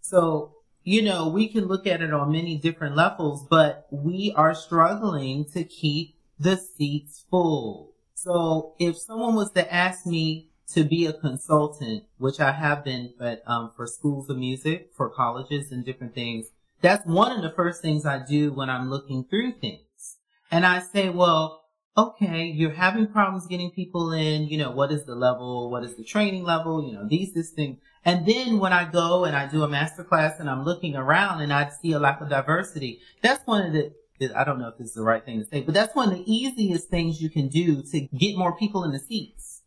So, 0.02 0.56
you 0.84 1.02
know, 1.02 1.28
we 1.28 1.48
can 1.48 1.66
look 1.66 1.86
at 1.86 2.02
it 2.02 2.14
on 2.14 2.32
many 2.32 2.58
different 2.58 2.96
levels, 2.96 3.46
but 3.50 3.88
we 3.92 4.34
are 4.36 4.56
struggling 4.56 5.46
to 5.54 5.64
keep 5.64 6.16
the 6.40 6.58
seats 6.58 7.26
full. 7.30 7.89
So 8.22 8.74
if 8.80 8.98
someone 8.98 9.36
was 9.36 9.52
to 9.52 9.74
ask 9.74 10.06
me 10.06 10.50
to 10.74 10.84
be 10.84 11.06
a 11.06 11.14
consultant, 11.14 12.04
which 12.18 12.42
I 12.42 12.52
have 12.52 12.84
been, 12.84 13.14
but 13.18 13.42
um, 13.48 13.72
for 13.74 13.88
schools 13.88 14.30
of 14.30 14.38
music, 14.38 14.92
for 14.94 15.10
colleges 15.10 15.72
and 15.72 15.86
different 15.86 16.16
things, 16.16 16.48
that's 16.82 17.06
one 17.06 17.32
of 17.32 17.42
the 17.42 17.56
first 17.56 17.82
things 17.82 18.06
I 18.06 18.20
do 18.26 18.52
when 18.52 18.70
I'm 18.70 18.90
looking 18.90 19.24
through 19.24 19.54
things. 19.54 20.18
And 20.52 20.66
I 20.66 20.80
say, 20.80 21.08
well, 21.10 21.64
okay, 21.98 22.44
you're 22.44 22.74
having 22.74 23.08
problems 23.08 23.48
getting 23.48 23.72
people 23.72 24.12
in, 24.12 24.48
you 24.48 24.58
know, 24.58 24.72
what 24.72 24.92
is 24.92 25.06
the 25.06 25.16
level? 25.16 25.72
What 25.72 25.86
is 25.86 25.96
the 25.96 26.04
training 26.04 26.44
level? 26.44 26.86
You 26.86 26.96
know, 26.96 27.08
these, 27.08 27.34
this 27.34 27.52
thing. 27.52 27.78
And 28.04 28.26
then 28.26 28.60
when 28.60 28.74
I 28.74 28.84
go 28.84 29.24
and 29.24 29.36
I 29.36 29.48
do 29.48 29.64
a 29.64 29.70
master 29.70 30.04
class 30.04 30.42
and 30.42 30.50
I'm 30.50 30.66
looking 30.66 30.98
around 30.98 31.40
and 31.40 31.54
I 31.54 31.70
see 31.70 31.94
a 31.94 32.00
lack 32.00 32.20
of 32.20 32.30
diversity, 32.30 33.00
that's 33.22 33.48
one 33.48 33.66
of 33.66 33.72
the, 33.72 33.94
I 34.36 34.44
don't 34.44 34.60
know 34.60 34.68
if 34.68 34.78
this 34.78 34.88
is 34.88 34.94
the 34.94 35.04
right 35.04 35.24
thing 35.24 35.40
to 35.40 35.46
say, 35.46 35.62
but 35.62 35.74
that's 35.74 35.96
one 35.96 36.12
of 36.12 36.18
the 36.18 36.32
easiest 36.32 36.90
things 36.90 37.22
you 37.22 37.30
can 37.30 37.48
do 37.48 37.82
to 37.84 38.02
get 38.02 38.38
more 38.38 38.56
people 38.56 38.84
in 38.84 38.92
the 38.92 39.00
seats. 39.00 39.62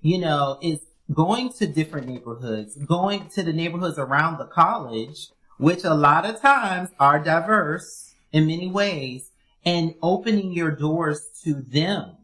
You 0.00 0.18
know, 0.18 0.58
is 0.62 0.80
going 1.12 1.52
to 1.54 1.66
different 1.66 2.08
neighborhoods, 2.08 2.76
going 2.76 3.28
to 3.30 3.42
the 3.42 3.52
neighborhoods 3.52 3.98
around 3.98 4.38
the 4.38 4.46
college, 4.46 5.28
which 5.58 5.84
a 5.84 5.94
lot 5.94 6.24
of 6.24 6.40
times 6.40 6.90
are 6.98 7.18
diverse 7.18 8.14
in 8.32 8.46
many 8.46 8.68
ways 8.68 9.30
and 9.64 9.94
opening 10.02 10.52
your 10.52 10.70
doors 10.70 11.28
to 11.44 11.54
them, 11.54 12.16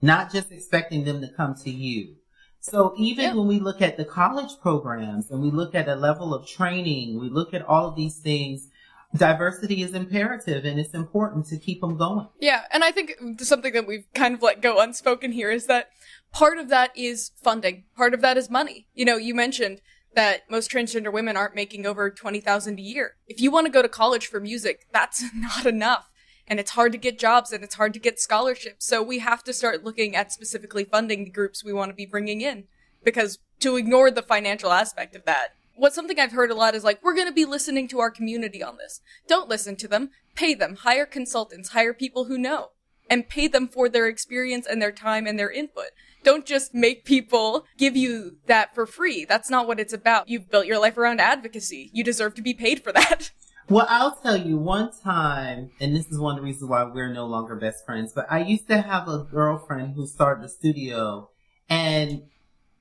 not 0.00 0.32
just 0.32 0.50
expecting 0.50 1.04
them 1.04 1.20
to 1.20 1.28
come 1.28 1.54
to 1.54 1.70
you. 1.70 2.16
So 2.60 2.94
even 2.98 3.24
yeah. 3.24 3.34
when 3.34 3.46
we 3.46 3.60
look 3.60 3.80
at 3.82 3.96
the 3.96 4.04
college 4.04 4.52
programs 4.60 5.30
and 5.30 5.40
we 5.42 5.50
look 5.50 5.74
at 5.74 5.88
a 5.88 5.94
level 5.94 6.34
of 6.34 6.46
training, 6.46 7.20
we 7.20 7.28
look 7.28 7.54
at 7.54 7.62
all 7.62 7.88
of 7.88 7.96
these 7.96 8.18
things, 8.18 8.67
diversity 9.16 9.82
is 9.82 9.94
imperative 9.94 10.64
and 10.64 10.78
it's 10.78 10.94
important 10.94 11.46
to 11.46 11.58
keep 11.58 11.80
them 11.80 11.96
going. 11.96 12.28
Yeah. 12.40 12.62
And 12.70 12.84
I 12.84 12.90
think 12.90 13.14
something 13.40 13.72
that 13.72 13.86
we've 13.86 14.06
kind 14.14 14.34
of 14.34 14.42
let 14.42 14.60
go 14.60 14.80
unspoken 14.80 15.32
here 15.32 15.50
is 15.50 15.66
that 15.66 15.90
part 16.32 16.58
of 16.58 16.68
that 16.68 16.96
is 16.96 17.32
funding. 17.42 17.84
Part 17.96 18.14
of 18.14 18.20
that 18.20 18.36
is 18.36 18.50
money. 18.50 18.86
You 18.94 19.04
know, 19.04 19.16
you 19.16 19.34
mentioned 19.34 19.80
that 20.14 20.50
most 20.50 20.70
transgender 20.70 21.12
women 21.12 21.36
aren't 21.36 21.54
making 21.54 21.86
over 21.86 22.10
20,000 22.10 22.78
a 22.78 22.82
year. 22.82 23.16
If 23.26 23.40
you 23.40 23.50
want 23.50 23.66
to 23.66 23.72
go 23.72 23.82
to 23.82 23.88
college 23.88 24.26
for 24.26 24.40
music, 24.40 24.86
that's 24.92 25.24
not 25.34 25.66
enough 25.66 26.10
and 26.48 26.58
it's 26.58 26.72
hard 26.72 26.92
to 26.92 26.98
get 26.98 27.18
jobs 27.18 27.52
and 27.52 27.62
it's 27.62 27.74
hard 27.74 27.92
to 27.94 28.00
get 28.00 28.18
scholarships. 28.18 28.86
So 28.86 29.02
we 29.02 29.18
have 29.18 29.44
to 29.44 29.52
start 29.52 29.84
looking 29.84 30.16
at 30.16 30.32
specifically 30.32 30.84
funding 30.84 31.24
the 31.24 31.30
groups 31.30 31.62
we 31.62 31.72
want 31.72 31.90
to 31.90 31.94
be 31.94 32.06
bringing 32.06 32.40
in 32.40 32.64
because 33.04 33.38
to 33.60 33.76
ignore 33.76 34.10
the 34.10 34.22
financial 34.22 34.72
aspect 34.72 35.14
of 35.14 35.24
that. 35.26 35.48
What's 35.78 35.94
something 35.94 36.18
I've 36.18 36.32
heard 36.32 36.50
a 36.50 36.56
lot 36.56 36.74
is 36.74 36.82
like, 36.82 37.02
we're 37.04 37.14
going 37.14 37.28
to 37.28 37.32
be 37.32 37.44
listening 37.44 37.86
to 37.88 38.00
our 38.00 38.10
community 38.10 38.62
on 38.64 38.78
this. 38.78 39.00
Don't 39.28 39.48
listen 39.48 39.76
to 39.76 39.86
them. 39.86 40.10
Pay 40.34 40.54
them. 40.54 40.74
Hire 40.74 41.06
consultants. 41.06 41.68
Hire 41.68 41.94
people 41.94 42.24
who 42.24 42.36
know 42.36 42.70
and 43.08 43.28
pay 43.28 43.46
them 43.46 43.68
for 43.68 43.88
their 43.88 44.08
experience 44.08 44.66
and 44.66 44.82
their 44.82 44.90
time 44.90 45.24
and 45.24 45.38
their 45.38 45.50
input. 45.50 45.90
Don't 46.24 46.44
just 46.44 46.74
make 46.74 47.04
people 47.04 47.64
give 47.78 47.96
you 47.96 48.38
that 48.46 48.74
for 48.74 48.86
free. 48.86 49.24
That's 49.24 49.50
not 49.50 49.68
what 49.68 49.78
it's 49.78 49.92
about. 49.92 50.28
You've 50.28 50.50
built 50.50 50.66
your 50.66 50.80
life 50.80 50.98
around 50.98 51.20
advocacy. 51.20 51.90
You 51.92 52.02
deserve 52.02 52.34
to 52.34 52.42
be 52.42 52.54
paid 52.54 52.82
for 52.82 52.92
that. 52.92 53.30
Well, 53.70 53.86
I'll 53.90 54.16
tell 54.16 54.38
you 54.38 54.56
one 54.56 54.92
time, 55.04 55.72
and 55.78 55.94
this 55.94 56.06
is 56.06 56.18
one 56.18 56.36
of 56.36 56.40
the 56.40 56.46
reasons 56.46 56.70
why 56.70 56.84
we're 56.84 57.12
no 57.12 57.26
longer 57.26 57.54
best 57.54 57.84
friends, 57.84 58.14
but 58.14 58.26
I 58.30 58.38
used 58.38 58.66
to 58.68 58.80
have 58.80 59.06
a 59.08 59.24
girlfriend 59.30 59.94
who 59.94 60.06
started 60.06 60.42
a 60.42 60.48
studio 60.48 61.28
and 61.68 62.22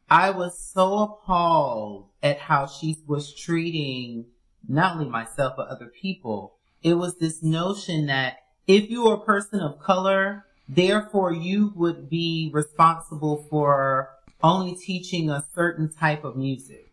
I 0.10 0.30
was 0.30 0.58
so 0.58 1.00
appalled 1.00 2.08
at 2.24 2.40
how 2.40 2.66
she 2.66 2.98
was 3.06 3.34
treating 3.34 4.26
not 4.68 4.96
only 4.96 5.10
myself, 5.10 5.54
but 5.58 5.68
other 5.68 5.88
people. 5.88 6.56
It 6.82 6.94
was 6.94 7.18
this 7.18 7.44
notion 7.44 8.06
that 8.08 8.38
if 8.68 8.90
you 8.90 9.06
were 9.06 9.16
a 9.16 9.26
person 9.26 9.60
of 9.60 9.80
color, 9.80 10.46
therefore 10.70 11.34
you 11.34 11.74
would 11.76 12.10
be 12.10 12.50
responsible 12.54 13.46
for 13.50 14.10
only 14.44 14.76
teaching 14.76 15.30
a 15.30 15.46
certain 15.54 15.92
type 15.92 16.24
of 16.24 16.36
music. 16.36 16.92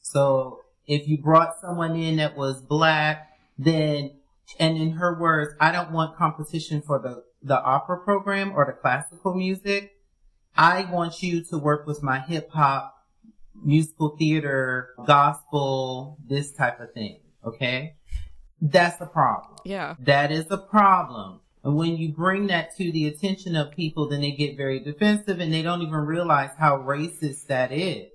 So 0.00 0.60
if 0.86 1.08
you 1.08 1.18
brought 1.18 1.60
someone 1.60 1.96
in 1.96 2.16
that 2.16 2.36
was 2.36 2.60
black, 2.60 3.38
then, 3.58 4.12
and 4.58 4.76
in 4.76 4.92
her 4.92 5.18
words, 5.18 5.54
I 5.60 5.72
don't 5.72 5.92
want 5.92 6.16
competition 6.16 6.82
for 6.82 6.98
the, 6.98 7.24
the 7.42 7.60
opera 7.60 7.98
program 7.98 8.52
or 8.52 8.66
the 8.66 8.72
classical 8.72 9.34
music. 9.34 9.96
I 10.56 10.84
want 10.90 11.22
you 11.22 11.42
to 11.44 11.58
work 11.58 11.86
with 11.86 12.02
my 12.02 12.20
hip 12.20 12.50
hop, 12.50 12.94
musical 13.54 14.16
theater, 14.16 14.90
gospel, 15.06 16.18
this 16.28 16.52
type 16.52 16.80
of 16.80 16.92
thing. 16.92 17.20
Okay. 17.44 17.96
That's 18.60 19.00
a 19.00 19.06
problem. 19.06 19.58
Yeah. 19.64 19.96
That 19.98 20.30
is 20.30 20.46
a 20.50 20.58
problem. 20.58 21.40
And 21.64 21.76
when 21.76 21.96
you 21.96 22.12
bring 22.12 22.48
that 22.48 22.76
to 22.76 22.92
the 22.92 23.06
attention 23.06 23.56
of 23.56 23.72
people, 23.72 24.08
then 24.08 24.20
they 24.20 24.32
get 24.32 24.56
very 24.56 24.80
defensive 24.80 25.40
and 25.40 25.52
they 25.52 25.62
don't 25.62 25.82
even 25.82 25.94
realize 25.94 26.50
how 26.58 26.78
racist 26.78 27.46
that 27.46 27.72
is. 27.72 28.10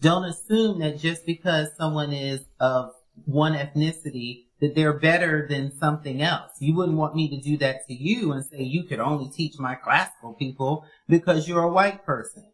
Don't 0.00 0.24
assume 0.24 0.80
that 0.80 0.98
just 0.98 1.26
because 1.26 1.68
someone 1.76 2.12
is 2.12 2.40
of 2.58 2.92
one 3.26 3.54
ethnicity 3.54 4.46
that 4.60 4.74
they're 4.74 4.98
better 4.98 5.46
than 5.48 5.72
something 5.72 6.22
else. 6.22 6.52
You 6.60 6.74
wouldn't 6.74 6.98
want 6.98 7.14
me 7.14 7.28
to 7.28 7.40
do 7.40 7.56
that 7.58 7.86
to 7.86 7.94
you 7.94 8.32
and 8.32 8.44
say 8.44 8.62
you 8.62 8.84
could 8.84 9.00
only 9.00 9.30
teach 9.30 9.58
my 9.58 9.74
classical 9.74 10.34
people 10.34 10.84
because 11.08 11.48
you're 11.48 11.62
a 11.62 11.72
white 11.72 12.04
person. 12.04 12.44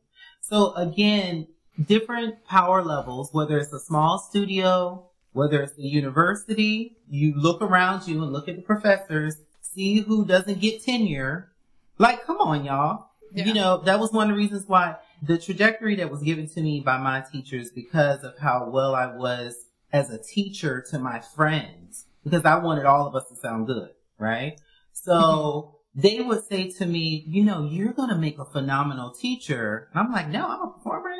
So 0.40 0.74
again, 0.74 1.48
different 1.84 2.44
power 2.46 2.82
levels, 2.82 3.30
whether 3.32 3.58
it's 3.58 3.72
a 3.72 3.80
small 3.80 4.18
studio, 4.18 5.10
whether 5.32 5.62
it's 5.62 5.76
a 5.78 5.82
university, 5.82 6.96
you 7.08 7.34
look 7.36 7.60
around 7.60 8.06
you 8.06 8.22
and 8.22 8.32
look 8.32 8.48
at 8.48 8.56
the 8.56 8.62
professors, 8.62 9.36
see 9.60 10.00
who 10.00 10.24
doesn't 10.24 10.60
get 10.60 10.82
tenure. 10.82 11.52
Like, 11.98 12.24
come 12.24 12.38
on, 12.38 12.64
y'all. 12.64 13.08
Yeah. 13.34 13.44
You 13.44 13.54
know, 13.54 13.78
that 13.78 13.98
was 13.98 14.12
one 14.12 14.30
of 14.30 14.36
the 14.36 14.40
reasons 14.40 14.64
why 14.66 14.96
the 15.22 15.38
trajectory 15.38 15.96
that 15.96 16.10
was 16.10 16.22
given 16.22 16.48
to 16.50 16.60
me 16.60 16.80
by 16.80 16.96
my 16.98 17.22
teachers 17.32 17.70
because 17.70 18.22
of 18.22 18.38
how 18.38 18.70
well 18.70 18.94
I 18.94 19.14
was 19.14 19.65
as 19.96 20.10
a 20.10 20.22
teacher 20.22 20.84
to 20.90 20.98
my 20.98 21.20
friends 21.34 22.04
because 22.22 22.44
I 22.44 22.58
wanted 22.58 22.84
all 22.84 23.06
of 23.06 23.14
us 23.14 23.28
to 23.30 23.36
sound 23.36 23.66
good, 23.66 23.90
right? 24.18 24.60
So 24.92 25.78
they 25.94 26.20
would 26.20 26.44
say 26.44 26.70
to 26.72 26.86
me, 26.86 27.24
you 27.26 27.42
know, 27.42 27.66
you're 27.70 27.94
going 27.94 28.10
to 28.10 28.16
make 28.16 28.38
a 28.38 28.44
phenomenal 28.44 29.12
teacher. 29.12 29.88
And 29.90 30.00
I'm 30.00 30.12
like, 30.12 30.28
no, 30.28 30.46
I'm 30.46 30.68
a 30.68 30.72
performer. 30.72 31.10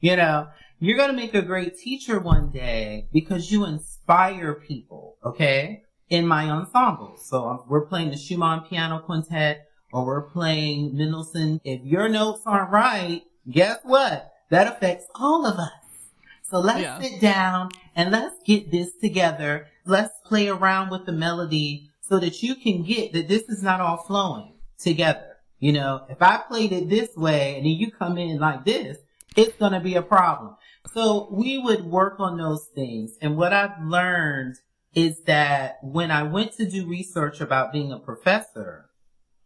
You 0.00 0.16
know, 0.16 0.48
you're 0.80 0.98
going 0.98 1.10
to 1.10 1.16
make 1.16 1.34
a 1.34 1.40
great 1.40 1.78
teacher 1.78 2.18
one 2.18 2.50
day 2.50 3.08
because 3.12 3.50
you 3.50 3.64
inspire 3.64 4.54
people. 4.54 5.16
Okay. 5.24 5.82
In 6.10 6.26
my 6.26 6.50
ensemble. 6.50 7.16
So 7.16 7.64
we're 7.68 7.86
playing 7.86 8.10
the 8.10 8.18
Schumann 8.18 8.66
piano 8.68 8.98
quintet 8.98 9.66
or 9.92 10.04
we're 10.04 10.28
playing 10.30 10.94
Mendelssohn. 10.94 11.60
If 11.64 11.82
your 11.84 12.08
notes 12.08 12.42
aren't 12.44 12.70
right, 12.70 13.22
guess 13.50 13.78
what? 13.84 14.30
That 14.50 14.66
affects 14.66 15.06
all 15.14 15.46
of 15.46 15.58
us. 15.58 15.83
So 16.54 16.60
let's 16.60 16.82
yeah. 16.82 17.00
sit 17.00 17.20
down 17.20 17.70
and 17.96 18.12
let's 18.12 18.36
get 18.44 18.70
this 18.70 18.92
together. 19.00 19.66
Let's 19.84 20.14
play 20.24 20.46
around 20.46 20.90
with 20.90 21.04
the 21.04 21.10
melody 21.10 21.90
so 22.00 22.20
that 22.20 22.44
you 22.44 22.54
can 22.54 22.84
get 22.84 23.12
that 23.12 23.26
this 23.26 23.48
is 23.48 23.60
not 23.60 23.80
all 23.80 23.96
flowing 23.96 24.52
together. 24.78 25.38
You 25.58 25.72
know, 25.72 26.04
if 26.08 26.22
I 26.22 26.36
played 26.36 26.70
it 26.70 26.88
this 26.88 27.16
way 27.16 27.56
and 27.56 27.66
then 27.66 27.72
you 27.72 27.90
come 27.90 28.18
in 28.18 28.38
like 28.38 28.64
this, 28.64 28.98
it's 29.34 29.56
going 29.58 29.72
to 29.72 29.80
be 29.80 29.96
a 29.96 30.02
problem. 30.02 30.54
So 30.92 31.26
we 31.32 31.58
would 31.58 31.86
work 31.86 32.20
on 32.20 32.36
those 32.36 32.66
things. 32.72 33.18
And 33.20 33.36
what 33.36 33.52
I've 33.52 33.82
learned 33.82 34.54
is 34.94 35.24
that 35.24 35.78
when 35.82 36.12
I 36.12 36.22
went 36.22 36.52
to 36.52 36.70
do 36.70 36.86
research 36.86 37.40
about 37.40 37.72
being 37.72 37.90
a 37.90 37.98
professor 37.98 38.90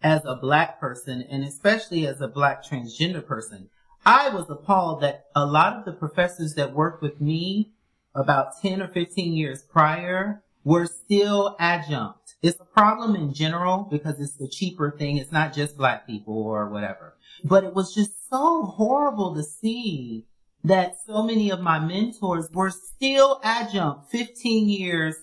as 0.03 0.27
a 0.27 0.37
black 0.37 0.79
person 0.79 1.23
and 1.23 1.43
especially 1.43 2.07
as 2.07 2.21
a 2.21 2.29
black 2.29 2.63
transgender 2.63 3.25
person, 3.25 3.71
I 4.05 4.29
was 4.31 4.49
appalled 4.49 5.03
that 5.03 5.27
a 5.35 5.45
lot 5.45 5.77
of 5.77 5.85
the 5.85 5.93
professors 5.93 6.55
that 6.55 6.75
worked 6.75 7.03
with 7.03 7.21
me 7.21 7.73
about 8.15 8.61
10 8.61 8.83
or 8.83 8.89
15 8.89 9.33
years 9.33 9.63
prior 9.63 10.43
were 10.65 10.87
still 10.87 11.57
adjunct. 11.59 12.35
It's 12.43 12.61
a 12.61 12.65
problem 12.65 13.17
in 13.17 13.33
general 13.33 13.89
because 13.91 14.21
it's 14.21 14.37
the 14.37 14.49
cheaper 14.49 14.91
thing. 14.91 15.17
It's 15.17 15.33
not 15.33 15.53
just 15.53 15.77
black 15.77 16.07
people 16.07 16.37
or 16.37 16.69
whatever. 16.69 17.17
But 17.45 17.65
it 17.65 17.75
was 17.75 17.95
just 17.95 18.29
so 18.29 18.65
horrible 18.65 19.35
to 19.35 19.43
see 19.43 20.27
that 20.65 20.97
so 21.07 21.23
many 21.23 21.51
of 21.51 21.61
my 21.61 21.79
mentors 21.79 22.51
were 22.53 22.71
still 22.71 23.41
adjunct 23.43 24.11
15 24.11 24.69
years 24.69 25.17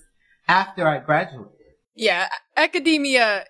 after 0.48 0.88
I 0.88 0.98
graduated. 0.98 1.52
Yeah, 1.94 2.28
academia 2.56 3.44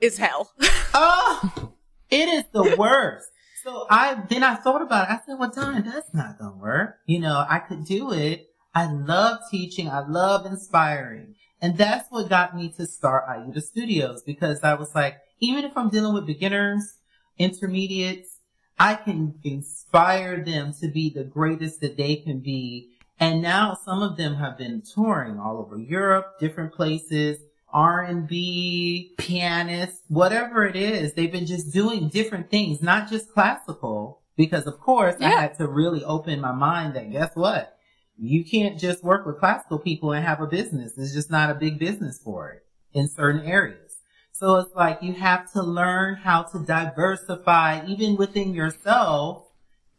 is 0.00 0.18
hell. 0.18 0.50
oh, 0.94 1.72
it 2.10 2.28
is 2.28 2.44
the 2.52 2.76
worst. 2.76 3.28
So 3.66 3.84
I, 3.90 4.22
then 4.28 4.44
I 4.44 4.54
thought 4.54 4.80
about 4.80 5.10
it. 5.10 5.12
I 5.12 5.20
said, 5.26 5.40
well, 5.40 5.50
Don, 5.50 5.82
that's 5.82 6.14
not 6.14 6.38
to 6.38 6.50
work. 6.56 6.98
You 7.04 7.18
know, 7.18 7.44
I 7.48 7.58
could 7.58 7.84
do 7.84 8.12
it. 8.12 8.48
I 8.72 8.86
love 8.86 9.40
teaching. 9.50 9.88
I 9.88 10.06
love 10.06 10.46
inspiring. 10.46 11.34
And 11.60 11.76
that's 11.76 12.08
what 12.08 12.28
got 12.28 12.54
me 12.54 12.68
to 12.76 12.86
start 12.86 13.26
Iuta 13.26 13.60
Studios 13.60 14.22
because 14.22 14.62
I 14.62 14.74
was 14.74 14.94
like, 14.94 15.16
even 15.40 15.64
if 15.64 15.76
I'm 15.76 15.88
dealing 15.88 16.14
with 16.14 16.26
beginners, 16.26 16.98
intermediates, 17.38 18.38
I 18.78 18.94
can 18.94 19.34
inspire 19.42 20.44
them 20.44 20.72
to 20.80 20.86
be 20.86 21.10
the 21.10 21.24
greatest 21.24 21.80
that 21.80 21.96
they 21.96 22.14
can 22.14 22.38
be. 22.38 22.90
And 23.18 23.42
now 23.42 23.76
some 23.84 24.00
of 24.00 24.16
them 24.16 24.36
have 24.36 24.56
been 24.56 24.80
touring 24.94 25.40
all 25.40 25.58
over 25.58 25.76
Europe, 25.76 26.38
different 26.38 26.72
places, 26.72 27.38
R&B, 27.76 29.12
pianists, 29.18 30.00
whatever 30.08 30.66
it 30.66 30.76
is. 30.76 31.12
They've 31.12 31.30
been 31.30 31.44
just 31.44 31.74
doing 31.74 32.08
different 32.08 32.50
things, 32.50 32.80
not 32.80 33.10
just 33.10 33.30
classical. 33.32 34.22
Because 34.34 34.66
of 34.66 34.80
course 34.80 35.16
yeah. 35.18 35.28
I 35.28 35.40
had 35.40 35.58
to 35.58 35.68
really 35.68 36.02
open 36.04 36.40
my 36.40 36.52
mind 36.52 36.94
that 36.94 37.10
guess 37.10 37.30
what? 37.34 37.76
You 38.18 38.44
can't 38.44 38.78
just 38.78 39.04
work 39.04 39.26
with 39.26 39.38
classical 39.38 39.78
people 39.78 40.12
and 40.12 40.24
have 40.24 40.40
a 40.40 40.46
business. 40.46 40.96
It's 40.96 41.12
just 41.12 41.30
not 41.30 41.50
a 41.50 41.54
big 41.54 41.78
business 41.78 42.18
for 42.22 42.50
it 42.50 42.66
in 42.94 43.08
certain 43.08 43.42
areas. 43.46 43.98
So 44.32 44.56
it's 44.56 44.74
like 44.74 45.02
you 45.02 45.12
have 45.14 45.52
to 45.52 45.62
learn 45.62 46.16
how 46.16 46.44
to 46.44 46.58
diversify 46.58 47.86
even 47.86 48.16
within 48.16 48.54
yourself. 48.54 49.48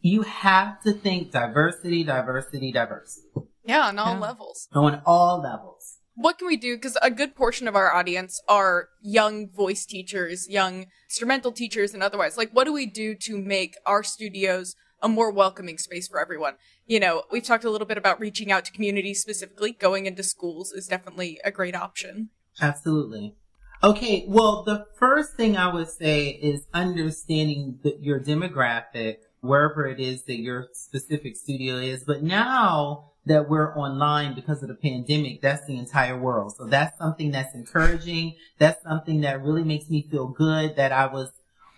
You 0.02 0.24
have 0.24 0.82
to 0.84 0.94
think 0.94 1.32
diversity, 1.32 2.04
diversity, 2.04 2.72
diversity. 2.72 3.28
Yeah, 3.66 3.88
on 3.88 4.00
all 4.00 4.14
yeah. 4.14 4.20
levels. 4.20 4.68
On 4.74 5.02
all 5.06 5.42
levels. 5.42 5.97
What 6.20 6.40
can 6.40 6.48
we 6.48 6.58
do? 6.58 6.76
Because 6.76 6.98
a 7.04 7.12
good 7.12 7.36
portion 7.36 7.68
of 7.68 7.76
our 7.76 7.94
audience 7.94 8.42
are 8.50 8.90
young 9.04 9.50
voice 9.50 9.86
teachers, 9.86 10.50
young 10.50 10.88
instrumental 11.08 11.52
teachers, 11.52 11.94
and 11.94 12.02
otherwise. 12.02 12.38
Like, 12.38 12.50
what 12.54 12.64
do 12.64 12.74
we 12.74 12.88
do 12.88 13.14
to 13.14 13.38
make 13.38 13.76
our 13.86 14.02
studios 14.02 14.76
a 15.00 15.08
more 15.08 15.30
welcoming 15.32 15.78
space 15.78 16.08
for 16.08 16.20
everyone? 16.20 16.56
You 16.88 17.00
know, 17.00 17.22
we've 17.32 17.44
talked 17.44 17.66
a 17.66 17.70
little 17.70 17.86
bit 17.86 18.00
about 18.00 18.20
reaching 18.20 18.52
out 18.52 18.66
to 18.66 18.72
communities 18.72 19.22
specifically. 19.22 19.74
Going 19.74 20.08
into 20.08 20.24
schools 20.24 20.72
is 20.72 20.88
definitely 20.88 21.40
a 21.46 21.52
great 21.52 21.76
option. 21.76 22.30
Absolutely. 22.60 23.36
Okay, 23.84 24.26
well, 24.28 24.64
the 24.64 24.88
first 24.98 25.36
thing 25.36 25.56
I 25.56 25.72
would 25.72 25.90
say 25.90 26.30
is 26.30 26.66
understanding 26.74 27.78
the, 27.84 27.96
your 28.02 28.20
demographic, 28.20 29.18
wherever 29.42 29.86
it 29.86 30.00
is 30.00 30.24
that 30.24 30.40
your 30.40 30.70
specific 30.74 31.36
studio 31.36 31.76
is. 31.76 32.04
But 32.04 32.24
now 32.24 33.12
that 33.28 33.50
we're 33.50 33.76
online 33.78 34.36
because 34.36 34.62
of 34.62 34.70
the 34.70 34.76
pandemic, 34.76 35.42
that's 35.42 35.66
the 35.68 35.78
entire 35.78 36.18
world. 36.18 36.56
So 36.58 36.66
that's 36.66 36.98
something 36.98 37.32
that's 37.32 37.54
encouraging. 37.54 38.36
That's 38.58 38.82
something 38.84 39.22
that 39.22 39.44
really 39.44 39.64
makes 39.64 39.90
me 39.90 40.02
feel 40.02 40.28
good 40.28 40.76
that 40.76 40.92
I 40.92 41.08
was 41.08 41.32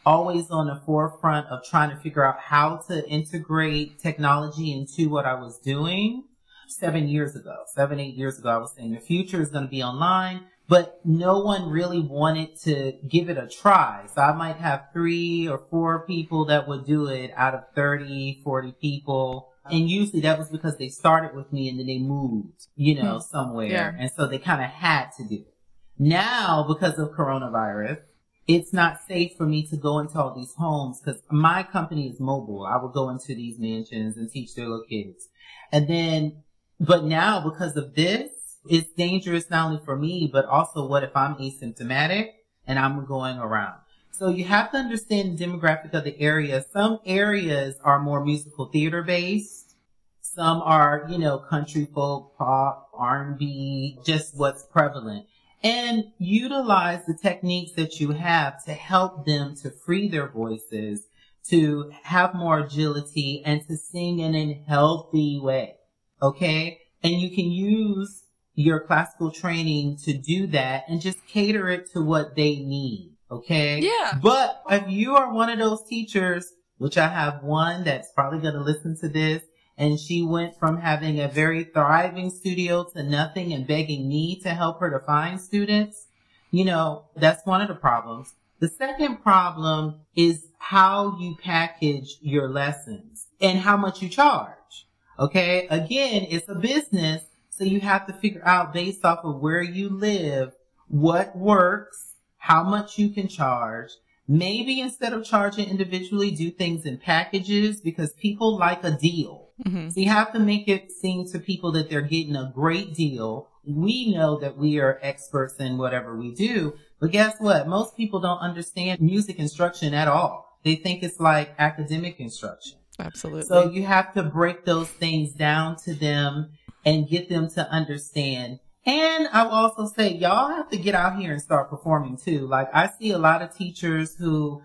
always 0.06 0.50
on 0.50 0.68
the 0.68 0.82
forefront 0.86 1.48
of 1.48 1.64
trying 1.64 1.90
to 1.90 1.98
figure 1.98 2.26
out 2.26 2.40
how 2.40 2.78
to 2.88 3.08
integrate 3.08 4.00
technology 4.00 4.72
into 4.72 5.10
what 5.10 5.26
I 5.26 5.36
was 5.36 5.60
doing 5.60 6.24
seven 6.68 7.08
years 7.08 7.36
ago, 7.36 7.64
seven, 7.74 8.00
eight 8.00 8.16
years 8.16 8.40
ago. 8.40 8.50
I 8.50 8.58
was 8.58 8.74
saying 8.76 8.94
the 8.94 9.00
future 9.00 9.42
is 9.42 9.50
going 9.50 9.66
to 9.66 9.70
be 9.70 9.84
online 9.84 10.46
but 10.70 11.02
no 11.04 11.40
one 11.40 11.68
really 11.68 12.00
wanted 12.00 12.56
to 12.56 12.94
give 13.10 13.28
it 13.28 13.40
a 13.40 13.48
try. 13.48 14.06
So 14.14 14.22
I 14.22 14.34
might 14.34 14.58
have 14.58 14.90
three 14.94 15.48
or 15.48 15.58
four 15.72 16.06
people 16.06 16.46
that 16.46 16.68
would 16.68 16.86
do 16.86 17.08
it 17.08 17.32
out 17.36 17.56
of 17.56 17.64
30, 17.74 18.42
40 18.44 18.74
people. 18.80 19.49
And 19.66 19.90
usually 19.90 20.22
that 20.22 20.40
was 20.40 20.50
because 20.50 20.78
they 20.78 20.90
started 20.90 21.36
with 21.36 21.52
me 21.54 21.70
and 21.70 21.80
then 21.80 21.88
they 21.88 22.00
moved, 22.00 22.68
you 22.76 22.96
know, 23.02 23.16
hmm. 23.16 23.32
somewhere. 23.32 23.68
Yeah. 23.68 23.94
And 23.98 24.12
so 24.12 24.28
they 24.28 24.40
kind 24.40 24.64
of 24.64 24.70
had 24.70 25.10
to 25.18 25.24
do 25.24 25.36
it. 25.36 25.54
Now, 25.98 26.66
because 26.68 26.98
of 26.98 27.10
coronavirus, 27.12 28.00
it's 28.48 28.74
not 28.74 29.00
safe 29.08 29.34
for 29.38 29.46
me 29.46 29.68
to 29.68 29.78
go 29.78 30.00
into 30.00 30.20
all 30.20 30.34
these 30.34 30.54
homes 30.58 31.00
because 31.00 31.22
my 31.30 31.62
company 31.62 32.08
is 32.08 32.20
mobile. 32.20 32.66
I 32.66 32.82
would 32.82 32.94
go 32.94 33.10
into 33.10 33.36
these 33.36 33.60
mansions 33.60 34.18
and 34.18 34.32
teach 34.32 34.56
their 34.56 34.66
little 34.66 34.86
kids. 34.90 35.28
And 35.72 35.88
then, 35.88 36.44
but 36.80 37.04
now 37.04 37.48
because 37.48 37.76
of 37.76 37.94
this, 37.94 38.32
it's 38.68 38.92
dangerous 38.94 39.50
not 39.50 39.68
only 39.68 39.82
for 39.86 39.96
me, 39.96 40.30
but 40.32 40.46
also 40.46 40.88
what 40.88 41.04
if 41.04 41.16
I'm 41.16 41.36
asymptomatic 41.36 42.30
and 42.66 42.80
I'm 42.80 43.06
going 43.06 43.38
around? 43.38 43.80
So 44.12 44.30
you 44.30 44.44
have 44.46 44.72
to 44.72 44.78
understand 44.78 45.38
the 45.38 45.46
demographic 45.46 45.94
of 45.94 46.04
the 46.04 46.20
area. 46.20 46.66
Some 46.74 47.00
areas 47.06 47.76
are 47.84 48.00
more 48.00 48.24
musical 48.24 48.66
theater 48.66 49.02
based. 49.02 49.76
Some 50.22 50.62
are, 50.62 51.06
you 51.10 51.18
know, 51.18 51.40
country 51.40 51.86
folk, 51.86 52.38
pop, 52.38 52.90
R&B, 52.94 54.00
just 54.06 54.38
what's 54.38 54.64
prevalent. 54.64 55.26
And 55.64 56.06
utilize 56.18 57.06
the 57.06 57.18
techniques 57.20 57.74
that 57.74 58.00
you 58.00 58.12
have 58.12 58.64
to 58.66 58.74
help 58.74 59.26
them 59.26 59.56
to 59.58 59.72
free 59.72 60.08
their 60.08 60.28
voices, 60.28 61.08
to 61.50 61.92
have 62.04 62.36
more 62.36 62.60
agility 62.60 63.42
and 63.46 63.66
to 63.68 63.76
sing 63.76 64.20
in 64.20 64.36
a 64.36 64.64
healthy 64.68 65.40
way. 65.42 65.76
Okay. 66.22 66.80
And 67.02 67.14
you 67.14 67.30
can 67.34 67.52
use 67.52 68.24
your 68.54 68.82
classical 68.82 69.32
training 69.32 69.98
to 70.04 70.14
do 70.14 70.48
that 70.48 70.84
and 70.88 71.02
just 71.02 71.26
cater 71.28 71.70
it 71.70 71.90
to 71.92 72.02
what 72.02 72.36
they 72.36 72.58
need. 72.58 73.16
Okay. 73.32 73.80
Yeah. 73.80 74.18
But 74.22 74.64
if 74.70 74.90
you 74.90 75.16
are 75.16 75.34
one 75.34 75.50
of 75.50 75.60
those 75.60 75.84
teachers, 75.84 76.52
which 76.78 76.98
I 76.98 77.08
have 77.08 77.44
one 77.44 77.84
that's 77.84 78.12
probably 78.12 78.40
going 78.40 78.56
to 78.56 78.62
listen 78.62 78.98
to 79.02 79.10
this, 79.10 79.44
and 79.78 80.00
she 80.00 80.24
went 80.24 80.58
from 80.60 80.78
having 80.78 81.20
a 81.20 81.28
very 81.28 81.64
thriving 81.64 82.30
studio 82.30 82.84
to 82.96 83.04
nothing 83.04 83.54
and 83.54 83.68
begging 83.68 84.10
me 84.10 84.40
to 84.42 84.50
help 84.50 84.80
her 84.80 84.90
to 84.90 85.06
find 85.06 85.40
students, 85.40 86.08
you 86.52 86.66
know, 86.66 87.06
that's 87.16 87.46
one 87.46 87.62
of 87.62 87.68
the 87.68 87.76
problems. 87.76 88.34
The 88.60 88.68
second 88.68 89.24
problem 89.24 90.02
is 90.16 90.48
how 90.58 91.18
you 91.20 91.38
package 91.42 92.18
your 92.22 92.50
lessons 92.50 93.28
and 93.40 93.60
how 93.60 93.78
much 93.78 94.02
you 94.02 94.10
charge. 94.10 94.88
Okay. 95.18 95.68
Again, 95.70 96.26
it's 96.30 96.50
a 96.50 96.56
business 96.56 97.24
so 97.60 97.66
you 97.66 97.82
have 97.82 98.08
to 98.08 98.14
figure 98.14 98.42
out 98.46 98.72
based 98.72 99.04
off 99.04 99.26
of 99.26 99.42
where 99.42 99.62
you 99.62 99.90
live, 99.90 100.54
what 100.88 101.38
works, 101.38 102.09
how 102.40 102.64
much 102.64 102.98
you 102.98 103.10
can 103.10 103.28
charge. 103.28 103.92
Maybe 104.28 104.80
instead 104.80 105.14
of 105.14 105.26
charging 105.26 105.70
individually, 105.70 106.32
do 106.32 106.52
things 106.52 106.86
in 106.86 106.98
packages 106.98 107.82
because 107.82 108.14
people 108.14 108.58
like 108.58 108.84
a 108.84 108.92
deal. 108.92 109.50
Mm-hmm. 109.66 109.90
So 109.90 110.00
you 110.00 110.10
have 110.10 110.34
to 110.34 110.40
make 110.40 110.68
it 110.68 110.92
seem 110.92 111.28
to 111.30 111.40
people 111.40 111.72
that 111.74 111.90
they're 111.90 112.02
getting 112.02 112.36
a 112.36 112.52
great 112.54 112.94
deal. 112.94 113.50
We 113.66 114.14
know 114.14 114.40
that 114.40 114.58
we 114.58 114.80
are 114.80 115.00
experts 115.02 115.56
in 115.56 115.78
whatever 115.78 116.16
we 116.16 116.34
do, 116.34 116.76
but 117.00 117.12
guess 117.12 117.36
what? 117.40 117.68
Most 117.68 117.98
people 117.98 118.20
don't 118.20 118.40
understand 118.40 119.02
music 119.02 119.38
instruction 119.38 119.94
at 119.94 120.08
all. 120.08 120.60
They 120.64 120.76
think 120.76 121.04
it's 121.04 121.20
like 121.20 121.54
academic 121.58 122.20
instruction. 122.20 122.78
Absolutely. 123.00 123.44
So 123.44 123.70
you 123.70 123.86
have 123.86 124.14
to 124.14 124.24
break 124.24 124.66
those 124.66 124.90
things 124.90 125.34
down 125.34 125.78
to 125.86 125.94
them 125.94 126.52
and 126.86 127.08
get 127.08 127.30
them 127.30 127.50
to 127.52 127.70
understand. 127.70 128.60
And 128.90 129.28
I 129.28 129.44
will 129.44 129.52
also 129.52 129.86
say, 129.86 130.14
y'all 130.14 130.50
have 130.50 130.70
to 130.72 130.78
get 130.78 130.96
out 130.96 131.20
here 131.20 131.32
and 131.32 131.40
start 131.40 131.70
performing 131.70 132.18
too. 132.18 132.48
Like 132.48 132.70
I 132.74 132.90
see 133.00 133.12
a 133.12 133.20
lot 133.20 133.44
of 133.44 133.56
teachers 133.56 134.16
who 134.16 134.64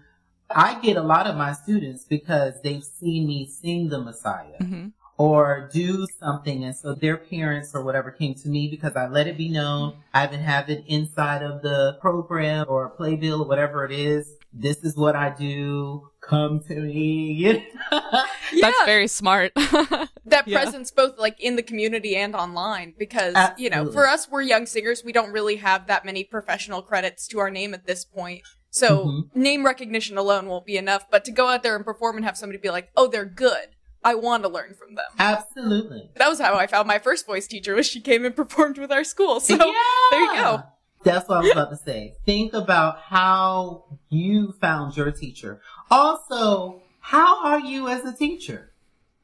I 0.49 0.81
get 0.81 0.97
a 0.97 1.03
lot 1.03 1.27
of 1.27 1.37
my 1.37 1.53
students 1.53 2.07
because 2.07 2.55
they've 2.63 2.83
seen 2.83 3.27
me 3.27 3.47
sing 3.47 3.91
the 3.91 4.01
Messiah. 4.01 4.59
Mm-hmm 4.63 4.89
or 5.17 5.71
do 5.73 6.07
something. 6.19 6.65
And 6.65 6.75
so 6.75 6.95
their 6.95 7.17
parents 7.17 7.73
or 7.75 7.85
whatever 7.85 8.11
came 8.11 8.35
to 8.35 8.49
me 8.49 8.69
because 8.69 8.97
I 8.97 9.07
let 9.07 9.29
it 9.29 9.39
be 9.39 9.49
known. 9.49 9.99
I 10.13 10.27
even 10.27 10.41
have 10.41 10.69
it 10.69 10.85
inside 10.87 11.43
of 11.43 11.63
the 11.63 11.97
program 12.01 12.67
or 12.69 12.89
playbill 12.91 13.43
or 13.43 13.47
whatever 13.47 13.85
it 13.85 13.93
is. 13.93 14.37
This 14.53 14.79
is 14.79 14.97
what 14.97 15.15
I 15.15 15.31
do 15.31 16.11
come 16.29 16.61
to 16.61 16.75
me. 16.75 17.33
yeah. 17.93 18.25
That's 18.61 18.85
very 18.85 19.09
smart. 19.09 19.53
that 19.57 20.11
yeah. 20.47 20.63
presence 20.63 20.91
both 20.91 21.19
like 21.19 21.41
in 21.41 21.57
the 21.57 21.63
community 21.63 22.17
and 22.17 22.35
online 22.35 22.95
because, 22.99 23.35
Absolutely. 23.35 23.65
you 23.65 23.71
know, 23.71 23.93
for 23.93 24.07
us, 24.07 24.29
we're 24.31 24.43
young 24.43 24.67
singers. 24.67 25.03
We 25.05 25.13
don't 25.13 25.33
really 25.33 25.57
have 25.57 25.87
that 25.87 26.05
many 26.05 26.25
professional 26.25 26.83
credits 26.83 27.27
to 27.29 27.39
our 27.39 27.51
name 27.51 27.75
at 27.75 27.87
this 27.87 28.05
point. 28.05 28.43
So 28.71 29.07
mm-hmm. 29.07 29.41
name 29.41 29.65
recognition 29.65 30.19
alone 30.19 30.47
won't 30.47 30.67
be 30.67 30.77
enough, 30.77 31.09
but 31.11 31.25
to 31.27 31.31
go 31.31 31.49
out 31.49 31.63
there 31.63 31.77
and 31.77 31.85
perform 31.85 32.17
and 32.17 32.25
have 32.25 32.37
somebody 32.37 32.59
be 32.59 32.71
like, 32.71 32.91
oh, 32.97 33.07
they're 33.07 33.25
good. 33.25 33.69
I 34.03 34.17
want 34.17 34.43
to 34.43 34.49
learn 34.51 34.75
from 34.75 34.97
them. 34.97 35.07
Absolutely. 35.19 36.11
That 36.17 36.29
was 36.29 36.39
how 36.39 36.57
I 36.57 36.67
found 36.67 36.87
my 36.87 36.99
first 36.99 37.25
voice 37.27 37.47
teacher 37.47 37.75
was 37.75 37.87
she 37.87 38.01
came 38.01 38.25
and 38.25 38.37
performed 38.37 38.77
with 38.77 38.93
our 38.93 39.05
school. 39.05 39.41
So 39.41 39.55
yeah. 39.55 39.73
there 40.11 40.21
you 40.21 40.35
go. 40.35 40.63
That's 41.05 41.29
what 41.29 41.39
I 41.39 41.41
was 41.43 41.51
about 41.53 41.71
to 41.71 41.77
say. 41.77 42.15
Think 42.25 42.55
about 42.55 42.99
how 42.99 43.85
you 44.09 44.53
found 44.61 44.97
your 44.97 45.13
teacher. 45.13 45.61
Also, 45.91 46.83
how 47.01 47.45
are 47.45 47.61
you 47.61 47.89
as 47.89 48.05
a 48.05 48.17
teacher? 48.17 48.73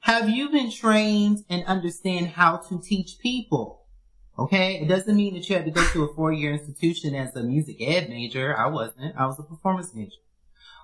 Have 0.01 0.28
you 0.28 0.51
been 0.51 0.70
trained 0.70 1.45
and 1.49 1.64
understand 1.64 2.28
how 2.28 2.59
to 2.68 2.81
teach 2.81 3.18
people? 3.18 3.87
Okay. 4.39 4.81
It 4.81 4.89
doesn't 4.89 5.16
mean 5.16 5.35
that 5.35 5.49
you 5.49 5.57
had 5.57 5.64
to 5.64 5.70
go 5.70 5.85
to 5.93 6.05
a 6.05 6.14
four 6.14 6.33
year 6.33 6.53
institution 6.53 7.14
as 7.14 7.35
a 7.35 7.43
music 7.43 7.76
ed 7.81 8.09
major. 8.09 8.57
I 8.57 8.68
wasn't. 8.68 9.16
I 9.16 9.26
was 9.26 9.39
a 9.39 9.43
performance 9.43 9.95
major. 9.95 10.20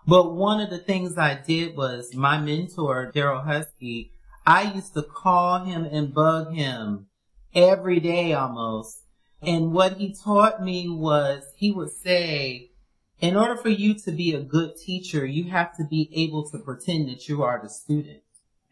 But 0.07 0.35
one 0.35 0.61
of 0.61 0.71
the 0.71 0.79
things 0.79 1.19
I 1.19 1.35
did 1.35 1.77
was 1.77 2.15
my 2.15 2.39
mentor, 2.39 3.11
Daryl 3.15 3.45
Husky, 3.45 4.13
I 4.47 4.73
used 4.73 4.95
to 4.95 5.03
call 5.03 5.65
him 5.65 5.85
and 5.85 6.15
bug 6.15 6.55
him 6.55 7.09
every 7.55 7.99
day 7.99 8.33
almost 8.33 9.03
And 9.47 9.73
what 9.73 9.99
he 9.99 10.13
taught 10.13 10.61
me 10.61 10.89
was 10.89 11.45
he 11.57 11.71
would 11.71 11.93
say, 11.93 12.73
in 13.21 13.37
order 13.37 13.57
for 13.57 13.69
you 13.69 13.95
to 13.95 14.11
be 14.11 14.35
a 14.35 14.41
good 14.41 14.77
teacher, 14.77 15.25
you 15.25 15.45
have 15.51 15.77
to 15.77 15.85
be 15.85 16.11
able 16.13 16.51
to 16.51 16.59
pretend 16.59 17.09
that 17.09 17.29
you 17.29 17.45
are 17.45 17.61
the 17.63 17.71
student. 17.71 18.23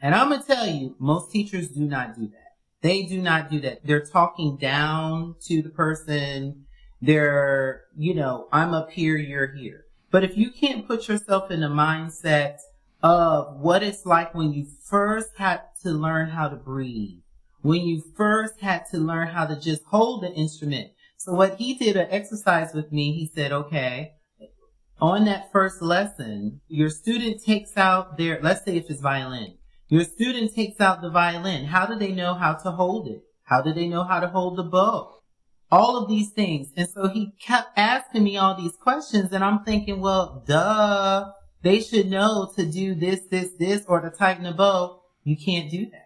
And 0.02 0.16
I'm 0.16 0.30
going 0.30 0.40
to 0.40 0.46
tell 0.46 0.66
you, 0.66 0.96
most 0.98 1.30
teachers 1.30 1.68
do 1.68 1.84
not 1.84 2.16
do 2.16 2.26
that. 2.26 2.56
They 2.82 3.04
do 3.04 3.22
not 3.22 3.50
do 3.50 3.60
that. 3.60 3.86
They're 3.86 4.04
talking 4.04 4.58
down 4.58 5.36
to 5.46 5.62
the 5.62 5.70
person. 5.70 6.66
They're, 7.00 7.84
you 7.96 8.12
know, 8.12 8.48
I'm 8.52 8.74
up 8.74 8.90
here, 8.90 9.16
you're 9.16 9.54
here. 9.54 9.84
But 10.10 10.24
if 10.24 10.36
you 10.36 10.50
can't 10.50 10.86
put 10.86 11.08
yourself 11.08 11.50
in 11.50 11.60
the 11.60 11.68
mindset 11.68 12.58
of 13.02 13.60
what 13.60 13.82
it's 13.82 14.04
like 14.04 14.34
when 14.34 14.52
you 14.52 14.66
first 14.82 15.30
had 15.38 15.62
to 15.82 15.90
learn 15.90 16.30
how 16.30 16.48
to 16.48 16.56
breathe, 16.56 17.23
when 17.64 17.80
you 17.80 18.02
first 18.14 18.60
had 18.60 18.84
to 18.90 18.98
learn 18.98 19.26
how 19.26 19.46
to 19.46 19.58
just 19.58 19.82
hold 19.84 20.22
the 20.22 20.30
instrument. 20.30 20.90
So 21.16 21.32
what 21.32 21.56
he 21.56 21.72
did 21.72 21.96
an 21.96 22.08
exercise 22.10 22.74
with 22.74 22.92
me, 22.92 23.12
he 23.12 23.30
said, 23.34 23.52
okay, 23.52 24.12
on 25.00 25.24
that 25.24 25.50
first 25.50 25.80
lesson, 25.80 26.60
your 26.68 26.90
student 26.90 27.42
takes 27.42 27.74
out 27.78 28.18
their, 28.18 28.38
let's 28.42 28.66
say 28.66 28.76
if 28.76 28.90
it's 28.90 29.00
violin, 29.00 29.56
your 29.88 30.04
student 30.04 30.54
takes 30.54 30.78
out 30.78 31.00
the 31.00 31.08
violin. 31.08 31.64
How 31.64 31.86
do 31.86 31.96
they 31.98 32.12
know 32.12 32.34
how 32.34 32.52
to 32.52 32.70
hold 32.70 33.08
it? 33.08 33.22
How 33.44 33.62
do 33.62 33.72
they 33.72 33.88
know 33.88 34.04
how 34.04 34.20
to 34.20 34.28
hold 34.28 34.58
the 34.58 34.64
bow? 34.64 35.20
All 35.70 35.96
of 35.96 36.06
these 36.06 36.32
things. 36.32 36.68
And 36.76 36.86
so 36.86 37.08
he 37.08 37.32
kept 37.40 37.78
asking 37.78 38.24
me 38.24 38.36
all 38.36 38.54
these 38.54 38.76
questions 38.76 39.32
and 39.32 39.42
I'm 39.42 39.64
thinking, 39.64 40.02
well, 40.02 40.44
duh, 40.46 41.32
they 41.62 41.80
should 41.80 42.10
know 42.10 42.52
to 42.56 42.66
do 42.66 42.94
this, 42.94 43.20
this, 43.30 43.52
this, 43.58 43.86
or 43.88 44.02
to 44.02 44.10
tighten 44.10 44.44
the 44.44 44.52
bow. 44.52 45.00
You 45.22 45.38
can't 45.42 45.70
do 45.70 45.86
that. 45.86 46.03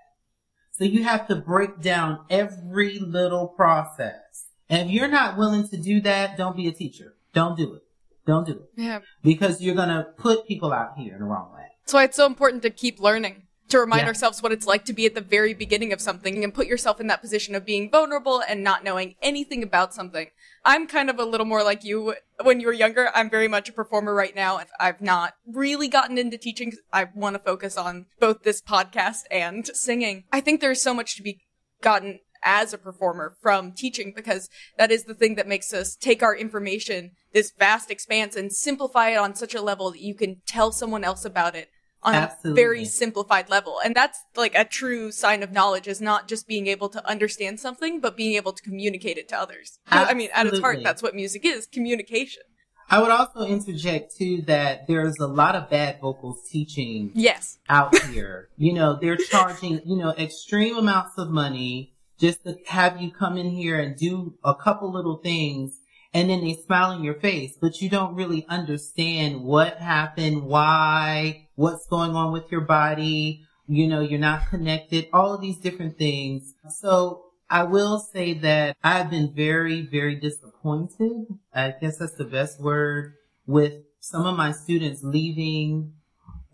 So 0.79 0.85
you 0.85 1.03
have 1.03 1.27
to 1.27 1.35
break 1.35 1.81
down 1.81 2.21
every 2.31 3.01
little 3.01 3.49
process. 3.49 4.47
And 4.69 4.89
if 4.89 4.95
you're 4.95 5.09
not 5.09 5.37
willing 5.37 5.67
to 5.71 5.77
do 5.77 6.01
that, 6.03 6.37
don't 6.37 6.57
be 6.57 6.69
a 6.69 6.73
teacher. 6.73 7.17
Don't 7.33 7.57
do 7.57 7.75
it. 7.75 7.83
Don't 8.29 8.47
do 8.47 8.53
it. 8.53 8.71
Yeah. 8.77 9.01
Because 9.21 9.61
you're 9.61 9.75
going 9.75 9.89
to 9.89 10.05
put 10.17 10.47
people 10.47 10.73
out 10.73 10.97
here 10.97 11.15
in 11.15 11.19
the 11.19 11.25
wrong 11.25 11.53
way. 11.53 11.65
That's 11.83 11.95
why 11.95 12.05
it's 12.05 12.17
so 12.17 12.27
important 12.27 12.63
to 12.63 12.71
keep 12.71 13.01
learning, 13.01 13.48
to 13.69 13.79
remind 13.79 14.03
Yeah. 14.03 14.09
ourselves 14.09 14.43
what 14.43 14.53
it's 14.53 14.67
like 14.67 14.85
to 14.87 14.93
be 14.93 15.07
at 15.07 15.15
the 15.15 15.21
very 15.21 15.55
beginning 15.55 15.93
of 15.93 16.01
something 16.01 16.43
and 16.43 16.55
put 16.55 16.67
yourself 16.67 17.01
in 17.01 17.07
that 17.09 17.21
position 17.21 17.55
of 17.55 17.65
being 17.65 17.91
vulnerable 17.91 18.41
and 18.41 18.65
not 18.65 18.85
knowing 18.85 19.15
anything 19.23 19.63
about 19.63 19.95
something. 19.95 20.31
I'm 20.65 20.87
kind 20.87 21.09
of 21.11 21.19
a 21.19 21.25
little 21.25 21.47
more 21.47 21.63
like 21.63 21.85
you 21.85 22.15
when 22.43 22.61
you 22.61 22.67
were 22.67 22.73
younger. 22.73 23.11
I'm 23.15 23.31
very 23.31 23.49
much 23.49 23.69
a 23.69 23.73
performer 23.73 24.15
right 24.15 24.35
now. 24.35 24.61
I've 24.81 25.01
not 25.01 25.35
really 25.47 25.89
gotten 25.89 26.19
into 26.19 26.39
teaching. 26.39 26.73
I 26.93 27.09
want 27.15 27.35
to 27.35 27.41
focus 27.41 27.77
on 27.77 28.07
both 28.21 28.43
this 28.43 28.61
podcast 28.61 29.23
and 29.31 29.67
singing. 29.69 30.25
I 30.33 30.41
think 30.41 30.61
there's 30.61 30.83
so 30.83 30.95
much 30.95 31.17
to 31.17 31.23
be 31.23 31.41
gotten 31.81 32.21
as 32.45 32.73
a 32.73 32.79
performer 32.79 33.37
from 33.43 33.73
teaching 33.73 34.13
because 34.15 34.49
that 34.77 34.91
is 34.93 35.05
the 35.05 35.15
thing 35.15 35.35
that 35.35 35.49
makes 35.49 35.73
us 35.75 35.97
take 35.97 36.23
our 36.23 36.37
information, 36.37 37.13
this 37.33 37.51
vast 37.51 37.91
expanse, 37.91 38.37
and 38.37 38.53
simplify 38.53 39.11
it 39.11 39.17
on 39.17 39.35
such 39.35 39.55
a 39.55 39.63
level 39.63 39.91
that 39.91 40.01
you 40.01 40.15
can 40.15 40.41
tell 40.47 40.71
someone 40.71 41.03
else 41.05 41.25
about 41.25 41.57
it 41.57 41.69
on 42.03 42.15
Absolutely. 42.15 42.51
a 42.51 42.65
very 42.65 42.85
simplified 42.85 43.49
level. 43.49 43.81
And 43.85 43.95
that's 43.95 44.21
like 44.37 44.55
a 44.55 44.65
true 44.65 45.11
sign 45.11 45.43
of 45.43 45.53
knowledge 45.53 45.89
is 45.89 46.01
not 46.01 46.29
just 46.29 46.47
being 46.47 46.67
able 46.67 46.89
to 46.91 47.07
understand 47.09 47.61
something, 47.61 48.01
but 48.01 48.17
being 48.17 48.35
able 48.35 48.53
to 48.53 48.63
communicate 48.63 49.19
it 49.19 49.29
to 49.31 49.39
others. 49.39 49.79
I 49.89 50.15
mean, 50.15 50.31
at 50.35 50.47
its 50.47 50.61
heart, 50.61 50.81
that's 50.83 51.03
what 51.03 51.15
music 51.15 51.45
is, 51.45 51.67
communication. 51.67 52.43
I 52.91 53.03
would 53.03 53.11
also 53.11 53.43
interject 53.43 54.17
too 54.17 54.43
that 54.47 54.87
there's 54.87 55.19
a 55.19 55.27
lot 55.27 55.55
of 55.55 55.69
bad 55.69 56.01
vocals 56.01 56.49
teaching 56.51 57.11
Yes. 57.15 57.59
out 57.69 57.95
here. 58.05 58.49
You 58.57 58.73
know, 58.73 58.99
they're 58.99 59.17
charging, 59.17 59.83
you 59.85 59.97
know, 59.97 60.15
extreme 60.17 60.77
amounts 60.77 61.19
of 61.19 61.29
money 61.29 61.93
just 62.19 62.45
to 62.45 62.57
have 62.67 63.01
you 63.01 63.11
come 63.11 63.37
in 63.37 63.51
here 63.51 63.79
and 63.79 63.97
do 63.97 64.35
a 64.43 64.55
couple 64.55 64.91
little 64.91 65.19
things 65.19 65.78
and 66.15 66.31
then 66.31 66.43
they 66.43 66.55
smile 66.55 66.93
in 66.93 67.05
your 67.05 67.15
face, 67.15 67.57
but 67.61 67.81
you 67.83 67.91
don't 67.91 68.15
really 68.15 68.47
understand 68.49 69.43
what 69.43 69.79
happened, 69.79 70.43
why, 70.45 71.49
what's 71.55 71.87
going 71.87 72.15
on 72.15 72.33
with 72.33 72.51
your 72.51 72.63
body. 72.63 73.45
You 73.67 73.87
know, 73.87 74.01
you're 74.01 74.19
not 74.19 74.49
connected, 74.49 75.09
all 75.13 75.35
of 75.35 75.43
these 75.43 75.59
different 75.59 75.99
things. 75.99 76.55
So 76.71 77.27
I 77.51 77.65
will 77.65 77.99
say 77.99 78.33
that 78.35 78.77
I've 78.83 79.11
been 79.11 79.35
very, 79.35 79.83
very 79.83 80.15
disappointed. 80.15 81.27
I 81.55 81.75
guess 81.79 81.99
that's 81.99 82.15
the 82.15 82.25
best 82.25 82.61
word 82.61 83.15
with 83.47 83.75
some 84.01 84.27
of 84.27 84.37
my 84.37 84.53
students 84.53 85.03
leaving 85.03 85.93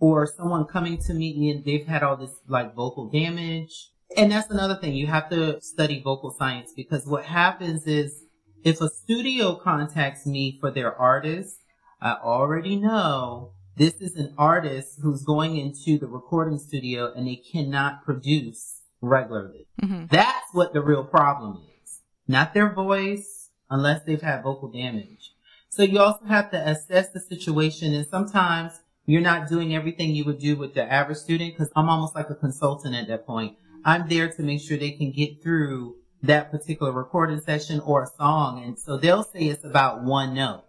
or 0.00 0.26
someone 0.26 0.64
coming 0.64 0.98
to 0.98 1.14
me 1.14 1.50
and 1.50 1.64
they've 1.64 1.86
had 1.86 2.02
all 2.02 2.16
this 2.16 2.34
like 2.48 2.74
vocal 2.74 3.08
damage. 3.08 3.90
And 4.16 4.30
that's 4.30 4.50
another 4.50 4.76
thing. 4.76 4.94
You 4.94 5.06
have 5.06 5.28
to 5.30 5.60
study 5.60 6.00
vocal 6.02 6.30
science 6.30 6.72
because 6.74 7.06
what 7.06 7.24
happens 7.24 7.86
is 7.86 8.23
if 8.64 8.80
a 8.80 8.88
studio 8.88 9.54
contacts 9.54 10.26
me 10.26 10.58
for 10.58 10.70
their 10.70 10.94
artist, 10.94 11.60
I 12.00 12.14
already 12.14 12.76
know 12.76 13.52
this 13.76 13.94
is 14.00 14.16
an 14.16 14.34
artist 14.38 15.00
who's 15.02 15.22
going 15.22 15.56
into 15.56 15.98
the 15.98 16.06
recording 16.06 16.58
studio 16.58 17.12
and 17.12 17.26
they 17.26 17.36
cannot 17.36 18.04
produce 18.04 18.80
regularly. 19.00 19.66
Mhm. 19.82 20.10
That's 20.10 20.52
what 20.52 20.72
the 20.72 20.80
real 20.80 21.04
problem 21.04 21.60
is. 21.82 22.00
Not 22.26 22.54
their 22.54 22.72
voice, 22.72 23.50
unless 23.68 24.02
they've 24.04 24.22
had 24.22 24.42
vocal 24.42 24.70
damage. 24.70 25.34
So 25.68 25.82
you 25.82 25.98
also 25.98 26.24
have 26.24 26.50
to 26.52 26.68
assess 26.68 27.10
the 27.10 27.20
situation 27.20 27.92
and 27.92 28.06
sometimes 28.06 28.80
you're 29.06 29.20
not 29.20 29.48
doing 29.48 29.74
everything 29.74 30.14
you 30.14 30.24
would 30.24 30.38
do 30.38 30.56
with 30.56 30.74
the 30.74 30.90
average 30.90 31.18
student 31.18 31.54
because 31.54 31.70
I'm 31.76 31.90
almost 31.90 32.14
like 32.14 32.30
a 32.30 32.34
consultant 32.34 32.94
at 32.94 33.08
that 33.08 33.26
point. 33.26 33.56
I'm 33.84 34.08
there 34.08 34.28
to 34.28 34.42
make 34.42 34.62
sure 34.62 34.78
they 34.78 34.92
can 34.92 35.10
get 35.10 35.42
through 35.42 35.96
that 36.26 36.50
particular 36.50 36.90
recording 36.90 37.40
session 37.40 37.80
or 37.80 38.04
a 38.04 38.06
song. 38.18 38.62
And 38.64 38.78
so 38.78 38.96
they'll 38.96 39.24
say 39.24 39.40
it's 39.44 39.64
about 39.64 40.02
one 40.02 40.34
note. 40.34 40.64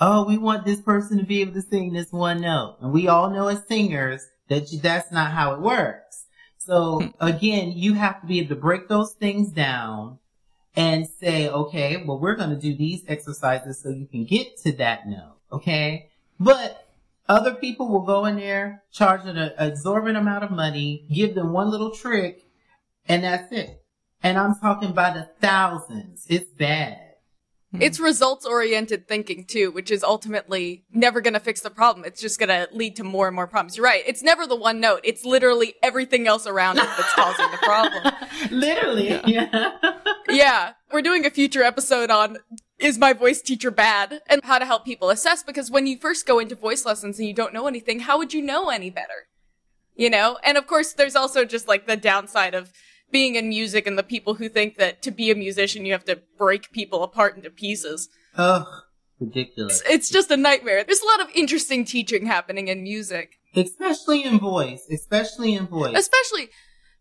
Oh, 0.00 0.24
we 0.24 0.38
want 0.38 0.64
this 0.64 0.80
person 0.80 1.18
to 1.18 1.24
be 1.24 1.40
able 1.40 1.52
to 1.54 1.62
sing 1.62 1.92
this 1.92 2.10
one 2.10 2.40
note. 2.40 2.78
And 2.80 2.92
we 2.92 3.06
all 3.06 3.30
know 3.30 3.48
as 3.48 3.66
singers 3.66 4.26
that 4.48 4.72
you, 4.72 4.80
that's 4.80 5.12
not 5.12 5.30
how 5.32 5.54
it 5.54 5.60
works. 5.60 6.24
So 6.58 7.12
again, 7.20 7.72
you 7.72 7.94
have 7.94 8.20
to 8.22 8.26
be 8.26 8.40
able 8.40 8.54
to 8.54 8.60
break 8.60 8.88
those 8.88 9.12
things 9.12 9.50
down 9.52 10.18
and 10.74 11.06
say, 11.06 11.48
okay, 11.48 12.02
well, 12.04 12.18
we're 12.18 12.34
going 12.34 12.50
to 12.50 12.56
do 12.56 12.74
these 12.74 13.04
exercises 13.06 13.80
so 13.82 13.90
you 13.90 14.06
can 14.06 14.24
get 14.24 14.56
to 14.62 14.72
that 14.72 15.06
note. 15.06 15.36
Okay. 15.52 16.08
But 16.40 16.88
other 17.28 17.54
people 17.54 17.88
will 17.88 18.06
go 18.06 18.24
in 18.24 18.36
there, 18.36 18.82
charge 18.90 19.26
an 19.26 19.52
exorbitant 19.58 20.16
amount 20.16 20.44
of 20.44 20.50
money, 20.50 21.06
give 21.12 21.34
them 21.34 21.52
one 21.52 21.70
little 21.70 21.90
trick, 21.90 22.44
and 23.06 23.22
that's 23.22 23.52
it. 23.52 23.83
And 24.24 24.38
I'm 24.38 24.54
talking 24.54 24.92
by 24.92 25.10
the 25.10 25.28
thousands. 25.40 26.24
It's 26.30 26.50
bad. 26.50 26.98
Hmm. 27.72 27.82
It's 27.82 28.00
results 28.00 28.46
oriented 28.46 29.06
thinking 29.06 29.44
too, 29.44 29.70
which 29.70 29.90
is 29.90 30.02
ultimately 30.02 30.86
never 30.90 31.20
going 31.20 31.34
to 31.34 31.40
fix 31.40 31.60
the 31.60 31.68
problem. 31.68 32.06
It's 32.06 32.22
just 32.22 32.38
going 32.38 32.48
to 32.48 32.66
lead 32.72 32.96
to 32.96 33.04
more 33.04 33.26
and 33.26 33.36
more 33.36 33.46
problems. 33.46 33.76
You're 33.76 33.84
right. 33.84 34.02
It's 34.06 34.22
never 34.22 34.46
the 34.46 34.56
one 34.56 34.80
note. 34.80 35.00
It's 35.04 35.26
literally 35.26 35.74
everything 35.82 36.26
else 36.26 36.46
around 36.46 36.78
it 36.78 36.84
that's 36.84 37.12
causing 37.12 37.50
the 37.50 37.58
problem. 37.58 38.14
Literally. 38.50 39.08
Yeah. 39.26 39.72
yeah, 40.30 40.72
we're 40.90 41.02
doing 41.02 41.26
a 41.26 41.30
future 41.30 41.62
episode 41.62 42.10
on 42.10 42.38
is 42.78 42.96
my 42.96 43.12
voice 43.12 43.42
teacher 43.42 43.70
bad 43.70 44.22
and 44.26 44.42
how 44.42 44.58
to 44.58 44.64
help 44.64 44.86
people 44.86 45.10
assess 45.10 45.42
because 45.42 45.70
when 45.70 45.86
you 45.86 45.98
first 45.98 46.26
go 46.26 46.38
into 46.38 46.54
voice 46.54 46.86
lessons 46.86 47.18
and 47.18 47.28
you 47.28 47.34
don't 47.34 47.52
know 47.52 47.66
anything, 47.66 48.00
how 48.00 48.16
would 48.16 48.32
you 48.32 48.40
know 48.40 48.70
any 48.70 48.88
better? 48.88 49.28
You 49.94 50.08
know? 50.08 50.38
And 50.42 50.56
of 50.56 50.66
course, 50.66 50.94
there's 50.94 51.14
also 51.14 51.44
just 51.44 51.68
like 51.68 51.86
the 51.86 51.96
downside 51.96 52.54
of 52.54 52.72
being 53.10 53.36
in 53.36 53.48
music 53.48 53.86
and 53.86 53.98
the 53.98 54.02
people 54.02 54.34
who 54.34 54.48
think 54.48 54.76
that 54.76 55.02
to 55.02 55.10
be 55.10 55.30
a 55.30 55.34
musician, 55.34 55.86
you 55.86 55.92
have 55.92 56.04
to 56.06 56.20
break 56.38 56.72
people 56.72 57.02
apart 57.02 57.36
into 57.36 57.50
pieces. 57.50 58.08
Ugh. 58.36 58.66
Ridiculous. 59.20 59.82
It's 59.88 60.10
just 60.10 60.30
a 60.30 60.36
nightmare. 60.36 60.82
There's 60.84 61.00
a 61.00 61.06
lot 61.06 61.20
of 61.20 61.28
interesting 61.34 61.84
teaching 61.84 62.26
happening 62.26 62.68
in 62.68 62.82
music. 62.82 63.38
Especially 63.54 64.24
in 64.24 64.40
voice. 64.40 64.86
Especially 64.90 65.54
in 65.54 65.66
voice. 65.66 65.96
Especially 65.96 66.50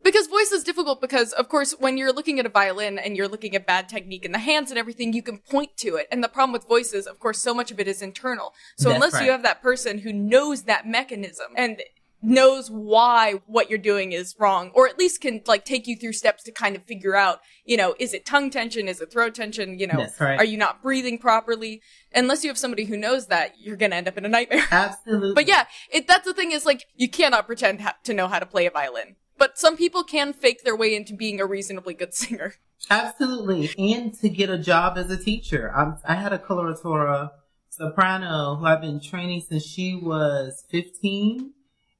because 0.03 0.27
voice 0.27 0.51
is 0.51 0.63
difficult 0.63 1.01
because, 1.01 1.31
of 1.33 1.47
course, 1.49 1.73
when 1.79 1.97
you're 1.97 2.11
looking 2.11 2.39
at 2.39 2.45
a 2.45 2.49
violin 2.49 2.99
and 2.99 3.15
you're 3.15 3.27
looking 3.27 3.55
at 3.55 3.65
bad 3.65 3.87
technique 3.87 4.25
in 4.25 4.33
the 4.33 4.39
hands 4.39 4.69
and 4.69 4.77
everything, 4.77 5.13
you 5.13 5.23
can 5.23 5.37
point 5.37 5.77
to 5.77 5.95
it. 5.95 6.07
And 6.11 6.23
the 6.23 6.27
problem 6.27 6.51
with 6.51 6.67
voice 6.67 6.93
is, 6.93 7.07
of 7.07 7.19
course, 7.19 7.39
so 7.39 7.53
much 7.53 7.71
of 7.71 7.79
it 7.79 7.87
is 7.87 8.01
internal. 8.01 8.53
So 8.77 8.89
That's 8.89 8.95
unless 8.95 9.13
right. 9.13 9.25
you 9.25 9.31
have 9.31 9.43
that 9.43 9.61
person 9.61 9.99
who 9.99 10.11
knows 10.11 10.63
that 10.63 10.85
mechanism 10.85 11.47
and 11.55 11.81
knows 12.23 12.71
why 12.71 13.41
what 13.45 13.69
you're 13.69 13.77
doing 13.77 14.13
is 14.13 14.35
wrong, 14.39 14.71
or 14.73 14.87
at 14.87 14.97
least 14.97 15.21
can 15.21 15.41
like 15.45 15.65
take 15.65 15.87
you 15.87 15.95
through 15.95 16.13
steps 16.13 16.43
to 16.43 16.51
kind 16.51 16.75
of 16.75 16.83
figure 16.83 17.15
out, 17.15 17.41
you 17.65 17.77
know, 17.77 17.95
is 17.99 18.13
it 18.13 18.25
tongue 18.25 18.49
tension? 18.49 18.87
Is 18.87 19.01
it 19.01 19.11
throat 19.11 19.35
tension? 19.35 19.77
You 19.77 19.87
know, 19.87 20.07
right. 20.19 20.39
are 20.39 20.45
you 20.45 20.57
not 20.57 20.81
breathing 20.81 21.17
properly? 21.17 21.81
Unless 22.15 22.43
you 22.43 22.49
have 22.49 22.57
somebody 22.57 22.85
who 22.85 22.97
knows 22.97 23.27
that, 23.27 23.55
you're 23.59 23.75
gonna 23.75 23.95
end 23.95 24.07
up 24.07 24.17
in 24.17 24.25
a 24.25 24.29
nightmare. 24.29 24.65
Absolutely. 24.71 25.33
But 25.33 25.47
yeah, 25.47 25.65
it, 25.91 26.07
that's 26.07 26.25
the 26.25 26.33
thing 26.33 26.51
is 26.51 26.65
like, 26.65 26.85
you 26.95 27.09
cannot 27.09 27.45
pretend 27.45 27.81
ha- 27.81 27.97
to 28.03 28.13
know 28.13 28.27
how 28.27 28.39
to 28.39 28.45
play 28.45 28.65
a 28.65 28.71
violin. 28.71 29.15
But 29.37 29.57
some 29.57 29.75
people 29.75 30.03
can 30.03 30.31
fake 30.31 30.63
their 30.63 30.75
way 30.75 30.95
into 30.95 31.13
being 31.13 31.41
a 31.41 31.45
reasonably 31.45 31.93
good 31.93 32.13
singer. 32.13 32.55
Absolutely. 32.89 33.71
And 33.77 34.13
to 34.19 34.29
get 34.29 34.49
a 34.49 34.57
job 34.57 34.97
as 34.97 35.09
a 35.09 35.17
teacher. 35.17 35.71
I'm, 35.75 35.97
I 36.05 36.15
had 36.15 36.33
a 36.33 36.39
coloratura 36.39 37.31
soprano 37.69 38.55
who 38.55 38.65
I've 38.65 38.81
been 38.81 39.01
training 39.01 39.41
since 39.41 39.65
she 39.65 39.95
was 39.95 40.63
15 40.69 41.51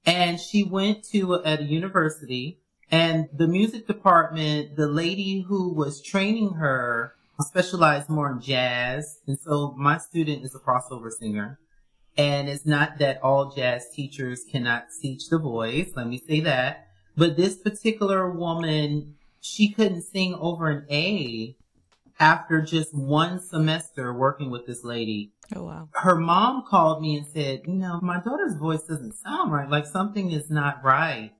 and 0.06 0.40
she 0.40 0.64
went 0.64 1.04
to 1.12 1.44
at 1.44 1.62
a 1.62 1.64
university 1.64 2.60
and 2.92 3.28
the 3.34 3.48
music 3.48 3.88
department, 3.88 4.76
the 4.76 4.88
lady 4.88 5.42
who 5.48 5.74
was 5.74 6.02
training 6.02 6.54
her 6.54 7.16
specialized 7.40 8.10
more 8.10 8.32
in 8.32 8.40
jazz. 8.40 9.20
And 9.26 9.40
so 9.40 9.74
my 9.78 9.98
student 9.98 10.46
is 10.46 10.54
a 10.54 10.60
crossover 10.60 11.12
singer. 11.12 11.60
And 12.16 12.48
it's 12.48 12.66
not 12.66 13.00
that 13.00 13.22
all 13.24 13.50
jazz 13.50 13.88
teachers 13.92 14.44
cannot 14.44 14.86
teach 15.02 15.30
the 15.30 15.40
voice. 15.40 15.92
Let 15.96 16.08
me 16.08 16.20
say 16.20 16.42
that. 16.42 16.88
But 17.18 17.36
this 17.36 17.58
particular 17.58 18.30
woman, 18.30 19.16
she 19.42 19.72
couldn't 19.72 20.04
sing 20.04 20.36
over 20.36 20.70
an 20.70 20.86
A 20.92 21.56
after 22.20 22.62
just 22.62 22.94
one 22.94 23.40
semester 23.40 24.14
working 24.14 24.50
with 24.50 24.66
this 24.66 24.84
lady. 24.84 25.32
Oh 25.56 25.64
wow. 25.64 25.90
Her 25.94 26.16
mom 26.16 26.64
called 26.68 27.02
me 27.02 27.18
and 27.18 27.28
said, 27.28 27.62
you 27.66 27.74
know, 27.74 28.00
my 28.02 28.20
daughter's 28.20 28.56
voice 28.56 28.84
doesn't 28.84 29.14
sound 29.14 29.52
right. 29.52 29.70
Like 29.70 29.86
something 29.86 30.32
is 30.32 30.50
not 30.50 30.84
right. 30.84 31.32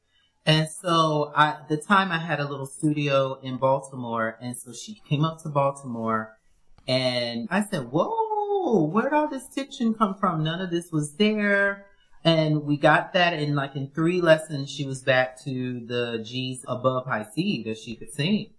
And 0.46 0.68
so 0.68 1.32
I, 1.36 1.58
the 1.70 1.78
time 1.78 2.12
I 2.12 2.20
had 2.20 2.40
a 2.40 2.50
little 2.50 2.66
studio 2.66 3.40
in 3.42 3.58
Baltimore 3.58 4.38
and 4.42 4.58
so 4.58 4.74
she 4.74 5.02
came 5.08 5.24
up 5.24 5.42
to 5.44 5.50
Baltimore 5.50 6.38
and 6.88 7.48
I 7.50 7.64
said, 7.64 7.92
whoa, 7.92 8.86
where'd 8.86 9.14
all 9.14 9.30
this 9.30 9.48
tension 9.48 9.94
come 9.94 10.16
from? 10.16 10.44
None 10.44 10.60
of 10.60 10.70
this 10.70 10.92
was 10.92 11.16
there. 11.16 11.86
And 12.26 12.64
we 12.64 12.78
got 12.78 13.14
that 13.14 13.34
in 13.34 13.56
like 13.56 13.76
in 13.76 13.90
three 13.90 14.22
lessons, 14.22 14.70
she 14.70 14.86
was 14.86 15.02
back 15.02 15.42
to 15.44 15.86
the 15.86 16.24
G's 16.24 16.64
above 16.68 17.06
high 17.06 17.26
C 17.34 17.64
that 17.64 17.78
she 17.78 17.96
could 17.96 18.12
sing. 18.12 18.52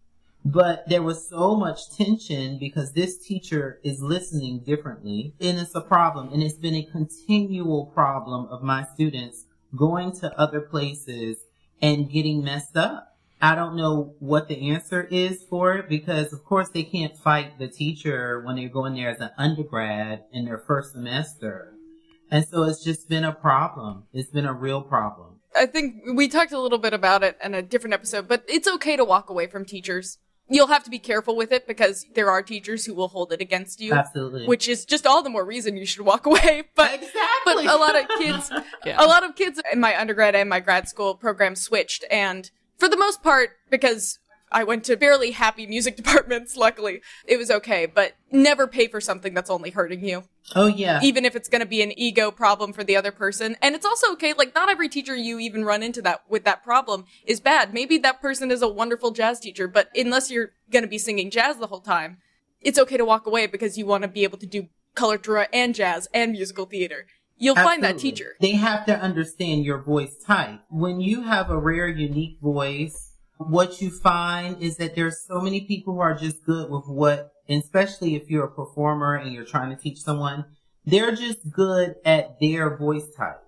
But 0.44 0.88
there 0.88 1.02
was 1.02 1.26
so 1.28 1.56
much 1.56 1.90
tension 1.96 2.58
because 2.58 2.92
this 2.92 3.16
teacher 3.16 3.80
is 3.82 4.02
listening 4.02 4.60
differently 4.60 5.34
and 5.40 5.58
it's 5.58 5.74
a 5.74 5.80
problem. 5.80 6.32
And 6.32 6.42
it's 6.42 6.58
been 6.58 6.74
a 6.74 6.84
continual 6.84 7.86
problem 7.86 8.46
of 8.50 8.62
my 8.62 8.84
students 8.94 9.46
going 9.74 10.12
to 10.20 10.38
other 10.38 10.60
places 10.60 11.38
and 11.80 12.10
getting 12.10 12.44
messed 12.44 12.76
up. 12.76 13.16
I 13.40 13.54
don't 13.54 13.76
know 13.76 14.14
what 14.20 14.48
the 14.48 14.70
answer 14.70 15.04
is 15.10 15.42
for 15.42 15.74
it 15.74 15.88
because 15.88 16.32
of 16.32 16.44
course 16.44 16.68
they 16.68 16.84
can't 16.84 17.16
fight 17.16 17.58
the 17.58 17.68
teacher 17.68 18.42
when 18.44 18.56
they're 18.56 18.68
going 18.68 18.94
there 18.94 19.10
as 19.10 19.20
an 19.20 19.30
undergrad 19.38 20.24
in 20.30 20.44
their 20.44 20.58
first 20.58 20.92
semester. 20.92 21.72
And 22.30 22.46
so 22.46 22.64
it's 22.64 22.82
just 22.82 23.08
been 23.08 23.24
a 23.24 23.32
problem. 23.32 24.04
It's 24.12 24.30
been 24.30 24.46
a 24.46 24.52
real 24.52 24.82
problem. 24.82 25.40
I 25.56 25.66
think 25.66 26.02
we 26.14 26.28
talked 26.28 26.52
a 26.52 26.60
little 26.60 26.78
bit 26.78 26.92
about 26.92 27.22
it 27.22 27.38
in 27.42 27.54
a 27.54 27.62
different 27.62 27.94
episode, 27.94 28.28
but 28.28 28.44
it's 28.48 28.68
okay 28.68 28.96
to 28.96 29.04
walk 29.04 29.30
away 29.30 29.46
from 29.46 29.64
teachers. 29.64 30.18
You'll 30.48 30.66
have 30.66 30.84
to 30.84 30.90
be 30.90 30.98
careful 30.98 31.36
with 31.36 31.52
it 31.52 31.66
because 31.66 32.04
there 32.14 32.30
are 32.30 32.42
teachers 32.42 32.84
who 32.84 32.94
will 32.94 33.08
hold 33.08 33.32
it 33.32 33.40
against 33.40 33.80
you. 33.80 33.94
Absolutely. 33.94 34.46
Which 34.46 34.68
is 34.68 34.84
just 34.84 35.06
all 35.06 35.22
the 35.22 35.30
more 35.30 35.44
reason 35.44 35.76
you 35.76 35.86
should 35.86 36.04
walk 36.04 36.26
away. 36.32 36.64
But 36.74 36.92
exactly. 36.94 37.14
but 37.46 37.64
a 37.66 37.76
lot 37.76 37.96
of 37.98 38.06
kids 38.18 38.50
Yeah. 38.84 39.02
a 39.02 39.06
lot 39.06 39.24
of 39.24 39.34
kids 39.36 39.60
in 39.72 39.80
my 39.80 39.98
undergrad 39.98 40.34
and 40.34 40.50
my 40.50 40.60
grad 40.60 40.88
school 40.88 41.14
program 41.14 41.56
switched 41.56 42.04
and 42.10 42.50
for 42.78 42.88
the 42.88 42.96
most 42.98 43.22
part 43.22 43.50
because 43.70 44.18
I 44.54 44.64
went 44.64 44.84
to 44.84 44.96
barely 44.96 45.32
happy 45.32 45.66
music 45.66 45.96
departments 46.02 46.56
luckily. 46.56 47.02
It 47.26 47.36
was 47.36 47.50
okay 47.50 47.86
but 47.86 48.14
never 48.30 48.66
pay 48.66 48.88
for 48.88 49.00
something 49.00 49.34
that's 49.34 49.50
only 49.50 49.70
hurting 49.70 50.04
you. 50.04 50.24
Oh 50.54 50.66
yeah. 50.66 51.00
even 51.02 51.24
if 51.24 51.36
it's 51.36 51.48
going 51.48 51.60
to 51.60 51.66
be 51.66 51.82
an 51.82 51.98
ego 51.98 52.30
problem 52.30 52.72
for 52.72 52.84
the 52.84 52.96
other 52.96 53.12
person. 53.12 53.56
And 53.60 53.74
it's 53.74 53.84
also 53.84 54.12
okay 54.12 54.32
like 54.32 54.54
not 54.54 54.70
every 54.70 54.88
teacher 54.88 55.14
you 55.14 55.38
even 55.38 55.64
run 55.64 55.82
into 55.82 56.00
that 56.02 56.22
with 56.28 56.44
that 56.44 56.62
problem 56.64 57.04
is 57.26 57.40
bad. 57.40 57.74
Maybe 57.74 57.98
that 57.98 58.22
person 58.22 58.50
is 58.50 58.62
a 58.62 58.68
wonderful 58.68 59.10
jazz 59.10 59.40
teacher 59.40 59.68
but 59.68 59.90
unless 59.94 60.30
you're 60.30 60.52
going 60.70 60.84
to 60.84 60.88
be 60.88 60.98
singing 60.98 61.30
jazz 61.30 61.58
the 61.58 61.66
whole 61.66 61.80
time 61.80 62.18
it's 62.60 62.78
okay 62.78 62.96
to 62.96 63.04
walk 63.04 63.26
away 63.26 63.46
because 63.46 63.76
you 63.76 63.84
want 63.84 64.02
to 64.02 64.08
be 64.08 64.24
able 64.24 64.38
to 64.38 64.46
do 64.46 64.68
coloratura 64.96 65.46
and 65.52 65.74
jazz 65.74 66.08
and 66.14 66.32
musical 66.32 66.64
theater. 66.64 67.06
You'll 67.36 67.56
find 67.56 67.82
that 67.82 67.98
teacher. 67.98 68.36
They 68.40 68.52
have 68.52 68.86
to 68.86 68.96
understand 68.96 69.64
your 69.64 69.82
voice 69.82 70.16
type. 70.24 70.60
When 70.70 71.00
you 71.00 71.22
have 71.22 71.50
a 71.50 71.58
rare, 71.58 71.88
unique 71.88 72.38
voice, 72.40 73.13
what 73.36 73.80
you 73.80 73.90
find 73.90 74.62
is 74.62 74.76
that 74.76 74.94
there's 74.94 75.24
so 75.26 75.40
many 75.40 75.62
people 75.62 75.94
who 75.94 76.00
are 76.00 76.14
just 76.14 76.44
good 76.44 76.70
with 76.70 76.86
what, 76.86 77.32
especially 77.48 78.14
if 78.14 78.30
you're 78.30 78.44
a 78.44 78.50
performer 78.50 79.14
and 79.16 79.32
you're 79.32 79.44
trying 79.44 79.70
to 79.74 79.80
teach 79.80 80.00
someone, 80.00 80.44
they're 80.84 81.14
just 81.14 81.50
good 81.50 81.96
at 82.04 82.38
their 82.40 82.76
voice 82.76 83.10
type. 83.16 83.40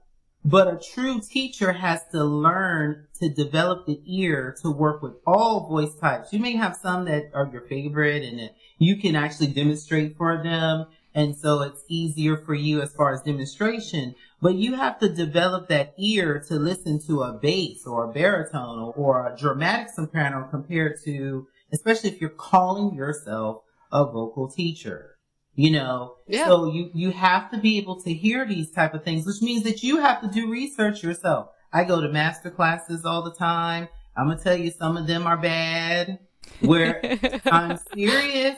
But 0.44 0.68
a 0.68 0.78
true 0.78 1.20
teacher 1.20 1.72
has 1.72 2.02
to 2.12 2.22
learn 2.22 3.08
to 3.20 3.28
develop 3.28 3.84
the 3.84 4.00
ear 4.06 4.56
to 4.62 4.70
work 4.70 5.02
with 5.02 5.14
all 5.26 5.68
voice 5.68 5.94
types. 5.96 6.32
You 6.32 6.38
may 6.38 6.54
have 6.54 6.76
some 6.76 7.04
that 7.06 7.30
are 7.34 7.50
your 7.52 7.62
favorite 7.62 8.22
and 8.22 8.38
that 8.38 8.54
you 8.78 8.96
can 8.96 9.16
actually 9.16 9.48
demonstrate 9.48 10.16
for 10.16 10.40
them. 10.40 10.86
And 11.14 11.36
so 11.36 11.62
it's 11.62 11.82
easier 11.88 12.36
for 12.36 12.54
you 12.54 12.80
as 12.80 12.94
far 12.94 13.12
as 13.12 13.22
demonstration, 13.22 14.14
but 14.40 14.54
you 14.54 14.74
have 14.74 14.98
to 15.00 15.08
develop 15.08 15.68
that 15.68 15.94
ear 15.98 16.42
to 16.48 16.54
listen 16.54 17.00
to 17.06 17.22
a 17.22 17.32
bass 17.32 17.86
or 17.86 18.04
a 18.04 18.12
baritone 18.12 18.92
or, 18.96 19.26
a 19.26 19.36
dramatic 19.36 19.88
soprano 19.90 20.46
compared 20.50 21.02
to, 21.04 21.46
especially 21.72 22.10
if 22.10 22.20
you're 22.20 22.30
calling 22.30 22.94
yourself 22.94 23.62
a 23.92 24.04
vocal 24.04 24.48
teacher. 24.48 25.16
You 25.54 25.70
know, 25.70 26.16
Yeah. 26.28 26.46
so 26.46 26.70
you, 26.70 26.90
you 26.92 27.12
have 27.12 27.50
to 27.50 27.58
be 27.58 27.78
able 27.78 28.02
to 28.02 28.12
hear 28.12 28.46
these 28.46 28.70
type 28.70 28.92
of 28.92 29.04
things, 29.04 29.24
which 29.26 29.40
means 29.40 29.62
that 29.64 29.82
you 29.82 29.98
have 30.00 30.20
to 30.20 30.28
do 30.28 30.50
research 30.50 31.02
yourself. 31.02 31.48
I 31.72 31.84
go 31.84 32.02
to 32.02 32.08
master 32.10 32.50
classes 32.50 33.06
all 33.06 33.22
the 33.22 33.32
time. 33.34 33.88
I'm 34.14 34.26
going 34.26 34.36
to 34.38 34.44
tell 34.44 34.56
you 34.56 34.70
some 34.70 34.98
of 34.98 35.06
them 35.06 35.26
are 35.26 35.38
bad. 35.38 36.18
Where 36.60 37.00
I'm 37.46 37.78
serious. 37.94 38.56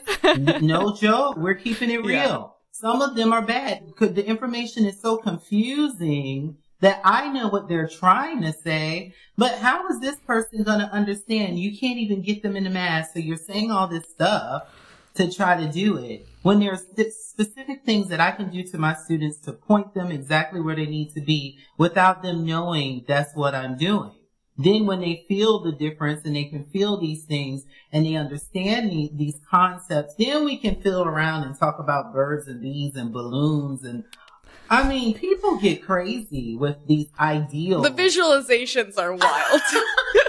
No 0.61 0.93
joke. 0.95 1.37
We're 1.37 1.55
keeping 1.55 1.89
it 1.89 2.03
real. 2.03 2.11
Yeah. 2.11 2.43
Some 2.79 3.01
of 3.01 3.15
them 3.17 3.33
are 3.33 3.41
bad 3.41 3.87
because 3.87 4.13
the 4.13 4.25
information 4.25 4.85
is 4.85 5.01
so 5.01 5.17
confusing 5.17 6.55
that 6.79 7.01
I 7.03 7.29
know 7.29 7.49
what 7.49 7.67
they're 7.67 7.89
trying 7.89 8.41
to 8.43 8.53
say, 8.53 9.13
but 9.37 9.55
how 9.55 9.89
is 9.89 9.99
this 9.99 10.15
person 10.21 10.63
going 10.63 10.79
to 10.79 10.85
understand? 10.85 11.59
You 11.59 11.77
can't 11.77 11.97
even 11.97 12.21
get 12.21 12.41
them 12.41 12.55
in 12.55 12.63
the 12.63 12.69
math. 12.69 13.11
So 13.11 13.19
you're 13.19 13.35
saying 13.35 13.69
all 13.69 13.87
this 13.87 14.09
stuff 14.09 14.73
to 15.15 15.29
try 15.29 15.57
to 15.61 15.69
do 15.69 15.97
it 15.97 16.25
when 16.41 16.61
there's 16.61 16.85
th- 16.95 17.11
specific 17.11 17.83
things 17.83 18.07
that 18.07 18.21
I 18.21 18.31
can 18.31 18.49
do 18.49 18.63
to 18.63 18.77
my 18.77 18.93
students 18.93 19.39
to 19.39 19.51
point 19.51 19.93
them 19.93 20.09
exactly 20.09 20.61
where 20.61 20.77
they 20.77 20.85
need 20.85 21.13
to 21.15 21.21
be 21.21 21.57
without 21.77 22.23
them 22.23 22.45
knowing 22.45 23.03
that's 23.05 23.35
what 23.35 23.53
I'm 23.53 23.77
doing. 23.77 24.18
Then 24.59 24.85
when 24.85 24.99
they 24.99 25.23
feel 25.29 25.59
the 25.59 25.71
difference 25.71 26.25
and 26.25 26.35
they 26.35 26.43
can 26.43 26.65
feel 26.65 26.97
these 26.97 27.23
things 27.23 27.65
and 27.93 28.05
they 28.05 28.15
understand 28.15 28.91
the, 28.91 29.09
these 29.13 29.39
concepts, 29.49 30.15
then 30.15 30.43
we 30.43 30.57
can 30.57 30.81
fill 30.81 31.05
around 31.05 31.45
and 31.45 31.57
talk 31.57 31.79
about 31.79 32.13
birds 32.13 32.45
and 32.47 32.61
bees 32.61 32.95
and 32.95 33.13
balloons 33.13 33.83
and 33.83 34.03
I 34.71 34.87
mean, 34.87 35.15
people 35.15 35.57
get 35.57 35.83
crazy 35.83 36.55
with 36.55 36.75
these 36.85 37.07
ideals. 37.19 37.83
The 37.83 37.89
visualizations 37.89 38.99
are 38.99 39.15
wild. 39.15 39.61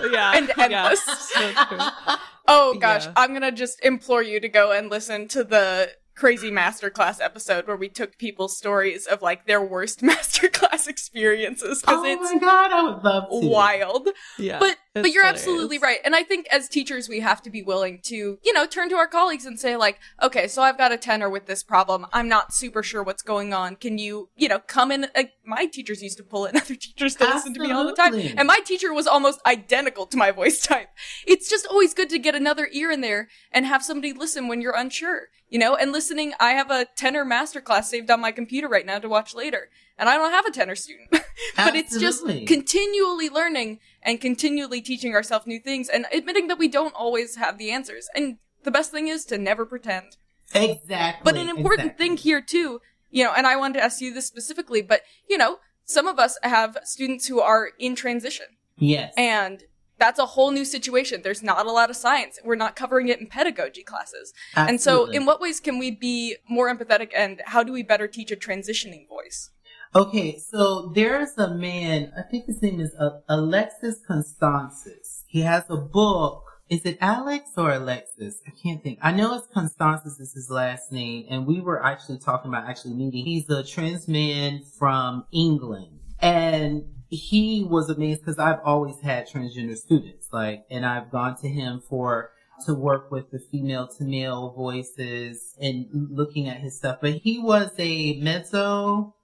yeah. 0.12 0.32
And 0.34 0.50
yeah, 0.56 0.64
endless. 0.64 1.04
so 1.04 1.52
oh 2.48 2.74
gosh, 2.80 3.04
Yeah. 3.04 3.12
I'm 3.16 3.34
gonna 3.34 3.52
just 3.52 3.84
implore 3.84 4.22
you 4.22 4.40
to 4.40 4.48
go 4.48 4.72
and 4.72 4.88
listen 4.88 5.28
to 5.28 5.44
the 5.44 5.90
crazy 6.20 6.50
masterclass 6.50 7.18
episode 7.18 7.66
where 7.66 7.78
we 7.78 7.88
took 7.88 8.18
people's 8.18 8.54
stories 8.54 9.06
of 9.06 9.22
like 9.22 9.46
their 9.46 9.62
worst 9.62 10.00
masterclass 10.02 10.86
experiences 10.86 11.80
because 11.80 12.00
oh 12.00 12.04
it's 12.04 12.34
my 12.34 12.38
god, 12.38 12.70
I 12.70 12.82
would 12.82 13.02
love 13.02 13.30
to. 13.30 13.48
wild. 13.48 14.10
Yeah. 14.38 14.58
But 14.58 14.76
but 14.92 15.12
you're 15.12 15.24
hilarious. 15.24 15.40
absolutely 15.42 15.78
right. 15.78 15.98
And 16.04 16.14
I 16.14 16.22
think 16.22 16.46
as 16.50 16.68
teachers 16.68 17.08
we 17.08 17.20
have 17.20 17.40
to 17.42 17.50
be 17.50 17.62
willing 17.62 18.00
to, 18.04 18.38
you 18.44 18.52
know, 18.52 18.66
turn 18.66 18.90
to 18.90 18.96
our 18.96 19.06
colleagues 19.06 19.46
and 19.46 19.58
say 19.58 19.76
like, 19.76 19.98
okay, 20.22 20.46
so 20.46 20.60
I've 20.60 20.76
got 20.76 20.92
a 20.92 20.98
tenor 20.98 21.30
with 21.30 21.46
this 21.46 21.62
problem. 21.62 22.06
I'm 22.12 22.28
not 22.28 22.52
super 22.52 22.82
sure 22.82 23.02
what's 23.02 23.22
going 23.22 23.54
on. 23.54 23.76
Can 23.76 23.96
you, 23.96 24.28
you 24.36 24.48
know, 24.48 24.58
come 24.58 24.92
in 24.92 25.06
like, 25.16 25.32
my 25.46 25.66
teachers 25.66 26.02
used 26.02 26.18
to 26.18 26.24
pull 26.24 26.44
in 26.44 26.56
other 26.56 26.74
teachers 26.74 27.14
to 27.16 27.24
listen 27.24 27.54
to 27.54 27.60
me 27.60 27.70
all 27.70 27.86
the 27.86 27.94
time. 27.94 28.14
And 28.36 28.46
my 28.46 28.58
teacher 28.64 28.92
was 28.92 29.06
almost 29.06 29.40
identical 29.46 30.04
to 30.06 30.18
my 30.18 30.32
voice 30.32 30.60
type. 30.60 30.88
It's 31.26 31.48
just 31.48 31.66
always 31.66 31.94
good 31.94 32.10
to 32.10 32.18
get 32.18 32.34
another 32.34 32.68
ear 32.72 32.90
in 32.90 33.00
there 33.00 33.28
and 33.52 33.64
have 33.64 33.82
somebody 33.82 34.12
listen 34.12 34.48
when 34.48 34.60
you're 34.60 34.76
unsure. 34.76 35.28
You 35.50 35.58
know, 35.58 35.74
and 35.74 35.90
listening, 35.90 36.32
I 36.38 36.50
have 36.50 36.70
a 36.70 36.86
tenor 36.96 37.24
masterclass 37.24 37.84
saved 37.84 38.10
on 38.10 38.20
my 38.20 38.30
computer 38.30 38.68
right 38.68 38.86
now 38.86 39.00
to 39.00 39.08
watch 39.08 39.34
later. 39.34 39.68
And 39.98 40.08
I 40.08 40.16
don't 40.16 40.30
have 40.30 40.46
a 40.46 40.50
tenor 40.52 40.76
student. 40.76 41.08
but 41.56 41.74
it's 41.74 41.98
just 41.98 42.24
continually 42.46 43.28
learning 43.28 43.80
and 44.02 44.20
continually 44.20 44.80
teaching 44.80 45.12
ourselves 45.12 45.46
new 45.46 45.58
things 45.58 45.88
and 45.88 46.06
admitting 46.12 46.46
that 46.48 46.58
we 46.58 46.68
don't 46.68 46.94
always 46.94 47.36
have 47.36 47.58
the 47.58 47.72
answers. 47.72 48.08
And 48.14 48.38
the 48.62 48.70
best 48.70 48.92
thing 48.92 49.08
is 49.08 49.24
to 49.26 49.38
never 49.38 49.66
pretend. 49.66 50.16
Exactly. 50.54 51.22
But 51.24 51.36
an 51.36 51.48
important 51.48 51.90
exactly. 51.90 52.06
thing 52.06 52.16
here 52.16 52.40
too, 52.40 52.80
you 53.10 53.24
know, 53.24 53.32
and 53.36 53.46
I 53.46 53.56
wanted 53.56 53.74
to 53.74 53.84
ask 53.84 54.00
you 54.00 54.14
this 54.14 54.26
specifically, 54.26 54.82
but 54.82 55.02
you 55.28 55.36
know, 55.36 55.58
some 55.84 56.06
of 56.06 56.18
us 56.18 56.38
have 56.42 56.78
students 56.84 57.26
who 57.26 57.40
are 57.40 57.70
in 57.78 57.96
transition 57.96 58.46
Yes. 58.76 59.12
and 59.16 59.64
that's 60.00 60.18
a 60.18 60.26
whole 60.26 60.50
new 60.50 60.64
situation. 60.64 61.20
There's 61.22 61.42
not 61.42 61.66
a 61.66 61.70
lot 61.70 61.90
of 61.90 61.96
science. 61.96 62.40
We're 62.44 62.56
not 62.56 62.74
covering 62.74 63.06
it 63.08 63.20
in 63.20 63.28
pedagogy 63.28 63.84
classes. 63.84 64.32
And 64.56 64.80
so 64.80 65.04
in 65.04 65.26
what 65.26 65.40
ways 65.40 65.60
can 65.60 65.78
we 65.78 65.92
be 65.92 66.36
more 66.48 66.74
empathetic 66.74 67.10
and 67.14 67.40
how 67.46 67.62
do 67.62 67.72
we 67.72 67.84
better 67.84 68.08
teach 68.08 68.32
a 68.32 68.36
transitioning 68.36 69.06
voice? 69.08 69.50
Okay, 69.94 70.38
so 70.38 70.92
there's 70.94 71.36
a 71.36 71.52
man, 71.54 72.12
I 72.16 72.22
think 72.22 72.46
his 72.46 72.62
name 72.62 72.80
is 72.80 72.94
Alexis 73.28 74.00
Constansis. 74.08 75.24
He 75.26 75.40
has 75.42 75.64
a 75.68 75.76
book. 75.76 76.44
Is 76.68 76.82
it 76.84 76.96
Alex 77.00 77.50
or 77.56 77.72
Alexis? 77.72 78.40
I 78.46 78.52
can't 78.62 78.80
think. 78.80 79.00
I 79.02 79.10
know 79.10 79.34
it's 79.34 79.48
Constansis 79.48 80.20
is 80.20 80.32
his 80.32 80.48
last 80.48 80.92
name, 80.92 81.26
and 81.28 81.44
we 81.44 81.60
were 81.60 81.84
actually 81.84 82.18
talking 82.20 82.48
about 82.48 82.68
actually 82.68 82.94
meeting. 82.94 83.24
He's 83.24 83.50
a 83.50 83.64
trans 83.64 84.06
man 84.06 84.62
from 84.78 85.24
England, 85.32 85.98
and 86.20 86.84
he 87.10 87.64
was 87.68 87.90
amazed 87.90 88.20
because 88.20 88.38
I've 88.38 88.60
always 88.64 89.00
had 89.00 89.28
transgender 89.28 89.76
students, 89.76 90.28
like, 90.32 90.64
and 90.70 90.86
I've 90.86 91.10
gone 91.10 91.36
to 91.38 91.48
him 91.48 91.82
for 91.88 92.30
to 92.66 92.74
work 92.74 93.10
with 93.10 93.30
the 93.30 93.38
female 93.38 93.88
to 93.88 94.04
male 94.04 94.50
voices 94.50 95.54
and 95.60 95.86
looking 95.92 96.48
at 96.48 96.58
his 96.58 96.76
stuff. 96.76 96.98
But 97.00 97.14
he 97.14 97.38
was 97.38 97.72
a 97.78 98.20
mezzo 98.20 99.14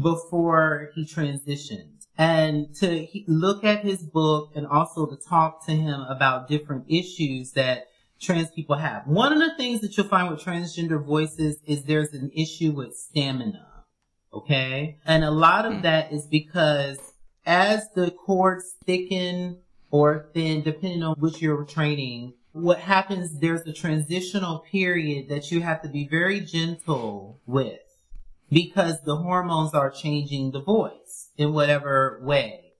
before 0.00 0.90
he 0.94 1.04
transitioned. 1.04 2.06
And 2.18 2.74
to 2.76 3.06
look 3.28 3.62
at 3.64 3.84
his 3.84 4.02
book 4.02 4.52
and 4.56 4.66
also 4.66 5.06
to 5.06 5.16
talk 5.16 5.66
to 5.66 5.72
him 5.72 6.00
about 6.00 6.48
different 6.48 6.86
issues 6.88 7.52
that 7.52 7.88
trans 8.18 8.50
people 8.50 8.76
have. 8.76 9.06
One 9.06 9.32
of 9.32 9.38
the 9.38 9.54
things 9.56 9.82
that 9.82 9.96
you'll 9.96 10.08
find 10.08 10.30
with 10.30 10.40
transgender 10.40 11.04
voices 11.04 11.58
is 11.66 11.84
there's 11.84 12.14
an 12.14 12.30
issue 12.34 12.72
with 12.72 12.96
stamina. 12.96 13.84
Okay. 14.32 14.98
And 15.04 15.22
a 15.24 15.30
lot 15.30 15.66
of 15.66 15.74
hmm. 15.74 15.82
that 15.82 16.12
is 16.12 16.26
because 16.26 16.98
as 17.46 17.88
the 17.94 18.10
cords 18.10 18.74
thicken 18.84 19.58
or 19.90 20.28
thin, 20.34 20.62
depending 20.62 21.02
on 21.02 21.14
which 21.18 21.40
you're 21.40 21.64
training, 21.64 22.34
what 22.52 22.80
happens, 22.80 23.38
there's 23.38 23.66
a 23.66 23.72
transitional 23.72 24.58
period 24.60 25.28
that 25.28 25.50
you 25.50 25.60
have 25.60 25.82
to 25.82 25.88
be 25.88 26.06
very 26.08 26.40
gentle 26.40 27.40
with 27.46 27.80
because 28.50 29.02
the 29.02 29.16
hormones 29.16 29.74
are 29.74 29.90
changing 29.90 30.50
the 30.50 30.60
voice 30.60 31.30
in 31.36 31.52
whatever 31.52 32.20
way. 32.22 32.72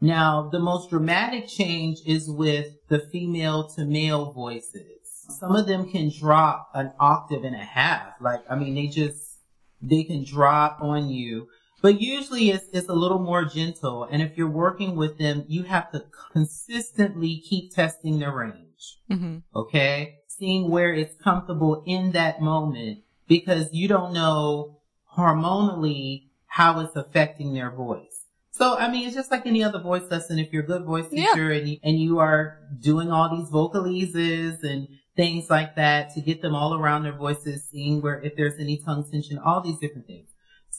Now, 0.00 0.48
the 0.50 0.58
most 0.58 0.90
dramatic 0.90 1.46
change 1.46 1.98
is 2.06 2.28
with 2.28 2.74
the 2.88 2.98
female 2.98 3.68
to 3.70 3.84
male 3.84 4.32
voices. 4.32 4.98
Some 5.38 5.54
of 5.54 5.66
them 5.66 5.90
can 5.90 6.10
drop 6.10 6.70
an 6.74 6.92
octave 6.98 7.44
and 7.44 7.54
a 7.54 7.58
half. 7.58 8.14
Like, 8.20 8.42
I 8.50 8.56
mean, 8.56 8.74
they 8.74 8.86
just, 8.86 9.38
they 9.82 10.02
can 10.04 10.24
drop 10.24 10.78
on 10.80 11.08
you. 11.08 11.48
But 11.82 12.00
usually 12.00 12.50
it's, 12.50 12.66
it's 12.72 12.88
a 12.88 12.94
little 12.94 13.18
more 13.18 13.44
gentle. 13.44 14.04
And 14.04 14.22
if 14.22 14.36
you're 14.36 14.50
working 14.50 14.96
with 14.96 15.18
them, 15.18 15.44
you 15.48 15.62
have 15.64 15.90
to 15.92 16.04
consistently 16.32 17.38
keep 17.38 17.74
testing 17.74 18.18
their 18.18 18.32
range. 18.32 18.98
Mm-hmm. 19.10 19.38
Okay. 19.54 20.18
Seeing 20.28 20.70
where 20.70 20.92
it's 20.92 21.14
comfortable 21.22 21.82
in 21.86 22.12
that 22.12 22.40
moment 22.40 23.00
because 23.28 23.72
you 23.72 23.88
don't 23.88 24.12
know 24.12 24.80
hormonally 25.16 26.28
how 26.46 26.80
it's 26.80 26.96
affecting 26.96 27.54
their 27.54 27.70
voice. 27.70 28.26
So, 28.50 28.76
I 28.76 28.90
mean, 28.90 29.06
it's 29.06 29.16
just 29.16 29.30
like 29.30 29.46
any 29.46 29.62
other 29.62 29.78
voice 29.78 30.02
lesson. 30.10 30.38
If 30.38 30.52
you're 30.52 30.64
a 30.64 30.66
good 30.66 30.84
voice 30.84 31.08
teacher 31.08 31.52
yeah. 31.52 31.60
and, 31.60 31.68
you, 31.68 31.78
and 31.82 31.98
you 31.98 32.18
are 32.18 32.58
doing 32.80 33.10
all 33.10 33.34
these 33.34 33.48
vocalises 33.48 34.62
and 34.62 34.88
things 35.16 35.48
like 35.48 35.76
that 35.76 36.12
to 36.14 36.20
get 36.20 36.42
them 36.42 36.54
all 36.54 36.74
around 36.74 37.04
their 37.04 37.16
voices, 37.16 37.64
seeing 37.64 38.02
where, 38.02 38.20
if 38.20 38.36
there's 38.36 38.58
any 38.58 38.76
tongue 38.76 39.08
tension, 39.10 39.38
all 39.38 39.60
these 39.60 39.78
different 39.78 40.06
things. 40.06 40.28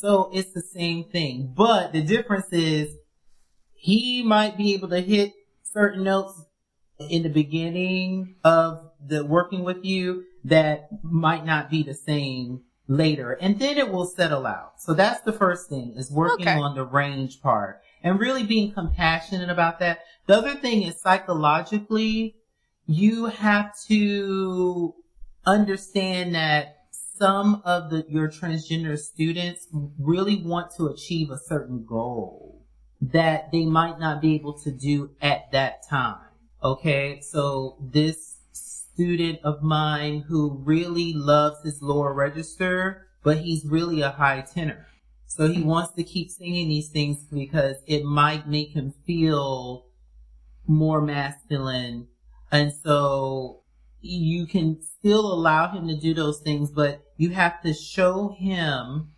So 0.02 0.32
it's 0.34 0.52
the 0.52 0.64
same 0.64 1.04
thing, 1.04 1.54
but 1.56 1.94
the 1.94 2.02
difference 2.02 2.52
is 2.52 2.96
he 3.76 4.24
might 4.24 4.58
be 4.58 4.74
able 4.74 4.90
to 4.90 5.00
hit 5.00 5.32
certain 5.62 6.04
notes 6.04 6.44
in 6.98 7.22
the 7.22 7.30
beginning 7.30 8.34
of 8.44 8.90
the 9.00 9.24
working 9.24 9.64
with 9.64 9.86
you 9.86 10.24
that 10.44 10.90
might 11.04 11.46
not 11.46 11.70
be 11.70 11.84
the 11.84 11.94
same 11.94 12.62
later 12.88 13.34
and 13.34 13.60
then 13.60 13.78
it 13.78 13.92
will 13.92 14.08
settle 14.08 14.48
out. 14.48 14.82
So 14.82 14.96
that's 14.96 15.22
the 15.22 15.34
first 15.34 15.70
thing 15.70 15.94
is 15.96 16.12
working 16.12 16.48
okay. 16.48 16.58
on 16.58 16.74
the 16.74 16.84
range 16.84 17.40
part 17.40 17.82
and 18.02 18.20
really 18.20 18.44
being 18.44 18.72
compassionate 18.72 19.52
about 19.52 19.78
that. 19.80 20.00
The 20.26 20.36
other 20.36 20.56
thing 20.56 20.82
is 20.82 21.00
psychologically, 21.00 22.38
you 22.88 23.26
have 23.28 23.80
to 23.88 24.96
understand 25.46 26.34
that 26.34 26.81
some 27.22 27.62
of 27.66 27.92
the, 27.92 28.04
your 28.10 28.28
transgender 28.28 28.98
students 28.98 29.68
really 30.00 30.42
want 30.44 30.72
to 30.76 30.88
achieve 30.88 31.30
a 31.30 31.38
certain 31.38 31.86
goal 31.86 32.66
that 33.00 33.52
they 33.52 33.64
might 33.64 34.00
not 34.00 34.24
be 34.24 34.34
able 34.34 34.58
to 34.58 34.72
do 34.72 35.12
at 35.22 35.52
that 35.52 35.88
time. 35.88 36.18
Okay. 36.64 37.22
So 37.22 37.78
this 37.80 38.38
student 38.54 39.38
of 39.44 39.62
mine 39.62 40.26
who 40.28 40.64
really 40.66 41.14
loves 41.14 41.64
his 41.64 41.80
lower 41.84 42.12
register, 42.12 43.06
but 43.24 43.38
he's 43.38 43.66
really 43.66 44.02
a 44.02 44.10
high 44.10 44.42
tenor. 44.42 44.88
So 45.28 45.48
he 45.48 45.62
wants 45.62 45.94
to 45.94 46.04
keep 46.04 46.32
singing 46.32 46.70
these 46.70 46.90
things 46.90 47.24
because 47.32 47.76
it 47.86 48.04
might 48.04 48.48
make 48.48 48.72
him 48.72 48.96
feel 49.06 49.86
more 50.66 51.02
masculine. 51.02 52.08
And 52.52 52.74
so 52.74 53.61
you 54.02 54.48
can 54.48 54.82
still 54.82 55.32
allow 55.32 55.72
him 55.72 55.88
to 55.88 55.96
do 55.96 56.14
those 56.14 56.40
things, 56.42 56.72
but 56.72 57.04
you 57.18 57.30
have 57.30 57.62
to 57.62 57.74
show 57.74 58.36
him 58.38 59.12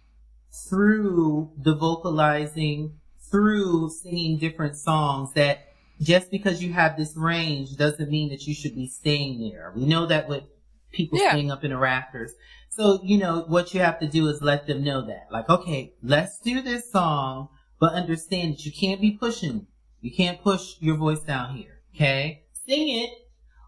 through 0.70 1.52
the 1.58 1.76
vocalizing, 1.76 3.00
through 3.32 3.90
singing 3.90 4.38
different 4.38 4.76
songs 4.76 5.34
that 5.34 5.68
just 6.02 6.30
because 6.30 6.62
you 6.62 6.74
have 6.74 6.98
this 6.98 7.16
range 7.16 7.76
doesn't 7.78 8.10
mean 8.10 8.30
that 8.30 8.46
you 8.46 8.54
should 8.54 8.76
be 8.76 8.88
staying 8.88 9.40
there. 9.40 9.74
We 9.76 9.86
know 9.86 10.06
that 10.06 10.28
with 10.28 10.44
people 10.92 11.20
yeah. 11.20 11.30
staying 11.30 11.52
up 11.52 11.64
in 11.64 11.72
the 11.72 11.78
rafters. 11.78 12.34
So, 12.70 13.00
you 13.04 13.18
know, 13.18 13.46
what 13.48 13.74
you 13.74 13.82
have 13.82 14.00
to 14.00 14.08
do 14.08 14.28
is 14.28 14.42
let 14.42 14.68
them 14.68 14.84
know 14.84 15.06
that. 15.06 15.28
Like, 15.32 15.50
okay, 15.50 15.94
let's 16.02 16.40
do 16.40 16.62
this 16.62 16.92
song, 16.92 17.50
but 17.80 17.94
understand 17.94 18.54
that 18.54 18.66
you 18.66 18.72
can't 18.72 19.02
be 19.02 19.12
pushing. 19.12 19.68
You 20.02 20.12
can't 20.12 20.42
push 20.42 20.76
your 20.80 20.98
voice 20.98 21.22
down 21.22 21.56
here. 21.56 21.82
Okay? 21.96 22.44
Sing 22.68 22.90
it, 22.90 23.10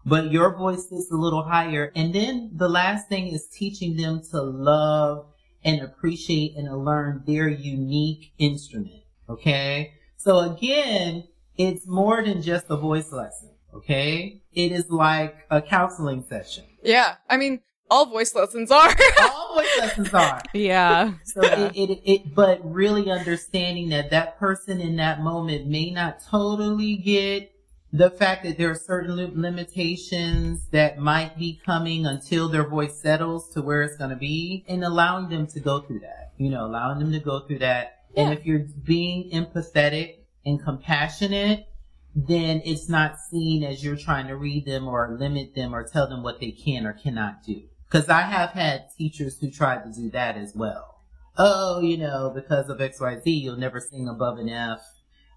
but 0.06 0.30
your 0.30 0.56
voice 0.56 0.92
is 0.92 1.10
a 1.10 1.16
little 1.16 1.42
higher. 1.42 1.90
And 1.96 2.14
then 2.14 2.50
the 2.54 2.68
last 2.68 3.08
thing 3.08 3.26
is 3.26 3.48
teaching 3.48 3.96
them 3.96 4.22
to 4.30 4.40
love 4.40 5.26
and 5.64 5.82
appreciate 5.82 6.56
and 6.56 6.84
learn 6.84 7.24
their 7.26 7.48
unique 7.48 8.32
instrument. 8.38 9.02
Okay? 9.28 9.94
So 10.16 10.38
again, 10.38 11.24
it's 11.58 11.88
more 11.88 12.22
than 12.22 12.40
just 12.40 12.66
a 12.70 12.76
voice 12.76 13.10
lesson. 13.10 13.50
Okay. 13.74 14.42
It 14.52 14.70
is 14.70 14.88
like 14.90 15.34
a 15.50 15.60
counseling 15.60 16.22
session. 16.22 16.64
Yeah. 16.84 17.16
I 17.28 17.36
mean, 17.36 17.60
all 17.90 18.06
voice 18.06 18.32
lessons 18.32 18.70
are. 18.70 18.94
all 19.20 19.54
voice 19.56 19.78
lessons 19.80 20.14
are. 20.14 20.40
Yeah. 20.54 21.14
So 21.24 21.42
yeah. 21.42 21.72
It, 21.74 21.90
it, 21.90 22.00
it, 22.04 22.34
but 22.34 22.60
really 22.64 23.10
understanding 23.10 23.88
that 23.88 24.10
that 24.10 24.38
person 24.38 24.80
in 24.80 24.96
that 24.96 25.20
moment 25.20 25.66
may 25.66 25.90
not 25.90 26.22
totally 26.22 26.96
get 26.96 27.52
the 27.96 28.10
fact 28.10 28.44
that 28.44 28.58
there 28.58 28.70
are 28.70 28.74
certain 28.74 29.16
limitations 29.40 30.66
that 30.70 30.98
might 30.98 31.38
be 31.38 31.60
coming 31.64 32.04
until 32.04 32.48
their 32.48 32.68
voice 32.68 33.00
settles 33.00 33.52
to 33.54 33.62
where 33.62 33.82
it's 33.82 33.96
going 33.96 34.10
to 34.10 34.16
be 34.16 34.64
and 34.68 34.84
allowing 34.84 35.30
them 35.30 35.46
to 35.46 35.60
go 35.60 35.80
through 35.80 36.00
that, 36.00 36.32
you 36.36 36.50
know, 36.50 36.66
allowing 36.66 36.98
them 36.98 37.10
to 37.12 37.18
go 37.18 37.40
through 37.40 37.60
that. 37.60 38.00
Yeah. 38.14 38.24
And 38.24 38.38
if 38.38 38.44
you're 38.44 38.66
being 38.84 39.30
empathetic 39.30 40.16
and 40.44 40.62
compassionate, 40.62 41.66
then 42.14 42.60
it's 42.66 42.88
not 42.88 43.18
seen 43.18 43.64
as 43.64 43.82
you're 43.82 43.96
trying 43.96 44.26
to 44.26 44.36
read 44.36 44.66
them 44.66 44.88
or 44.88 45.16
limit 45.18 45.54
them 45.54 45.74
or 45.74 45.86
tell 45.86 46.06
them 46.06 46.22
what 46.22 46.38
they 46.38 46.50
can 46.50 46.86
or 46.86 46.92
cannot 46.92 47.44
do. 47.44 47.62
Cause 47.88 48.08
I 48.10 48.22
have 48.22 48.50
had 48.50 48.90
teachers 48.98 49.38
who 49.38 49.50
tried 49.50 49.84
to 49.84 49.92
do 49.92 50.10
that 50.10 50.36
as 50.36 50.54
well. 50.54 51.00
Oh, 51.38 51.80
you 51.80 51.96
know, 51.96 52.30
because 52.34 52.68
of 52.68 52.78
XYZ, 52.78 53.22
you'll 53.24 53.56
never 53.56 53.80
sing 53.80 54.06
above 54.08 54.38
an 54.38 54.50
F 54.50 54.82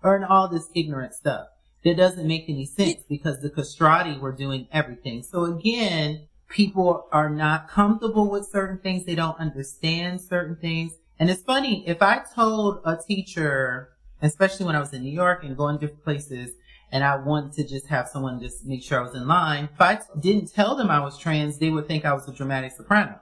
or 0.03 0.15
an 0.15 0.23
all 0.23 0.49
this 0.49 0.69
ignorant 0.75 1.13
stuff. 1.13 1.47
That 1.83 1.97
doesn't 1.97 2.27
make 2.27 2.45
any 2.49 2.65
sense 2.65 3.03
because 3.07 3.41
the 3.41 3.49
castrati 3.49 4.17
were 4.17 4.33
doing 4.33 4.67
everything. 4.71 5.23
So 5.23 5.45
again, 5.45 6.27
people 6.49 7.07
are 7.11 7.29
not 7.29 7.69
comfortable 7.69 8.29
with 8.29 8.47
certain 8.47 8.79
things. 8.79 9.05
They 9.05 9.15
don't 9.15 9.39
understand 9.39 10.19
certain 10.19 10.57
things. 10.57 10.93
And 11.17 11.29
it's 11.29 11.41
funny, 11.41 11.87
if 11.87 12.01
I 12.01 12.21
told 12.35 12.81
a 12.85 12.97
teacher 12.97 13.89
especially 14.21 14.65
when 14.65 14.75
I 14.75 14.79
was 14.79 14.93
in 14.93 15.03
New 15.03 15.11
York 15.11 15.43
and 15.43 15.55
going 15.55 15.77
to 15.77 15.81
different 15.81 16.03
places 16.03 16.51
and 16.91 17.03
I 17.03 17.17
wanted 17.17 17.53
to 17.53 17.63
just 17.67 17.87
have 17.87 18.07
someone 18.07 18.39
just 18.39 18.65
make 18.65 18.83
sure 18.83 18.99
I 18.99 19.03
was 19.03 19.15
in 19.15 19.27
line. 19.27 19.69
If 19.73 19.81
I 19.81 19.99
didn't 20.19 20.51
tell 20.51 20.75
them 20.75 20.89
I 20.89 20.99
was 21.01 21.17
trans, 21.17 21.59
they 21.59 21.69
would 21.69 21.87
think 21.87 22.03
I 22.03 22.13
was 22.13 22.27
a 22.27 22.33
dramatic 22.33 22.71
soprano. 22.71 23.19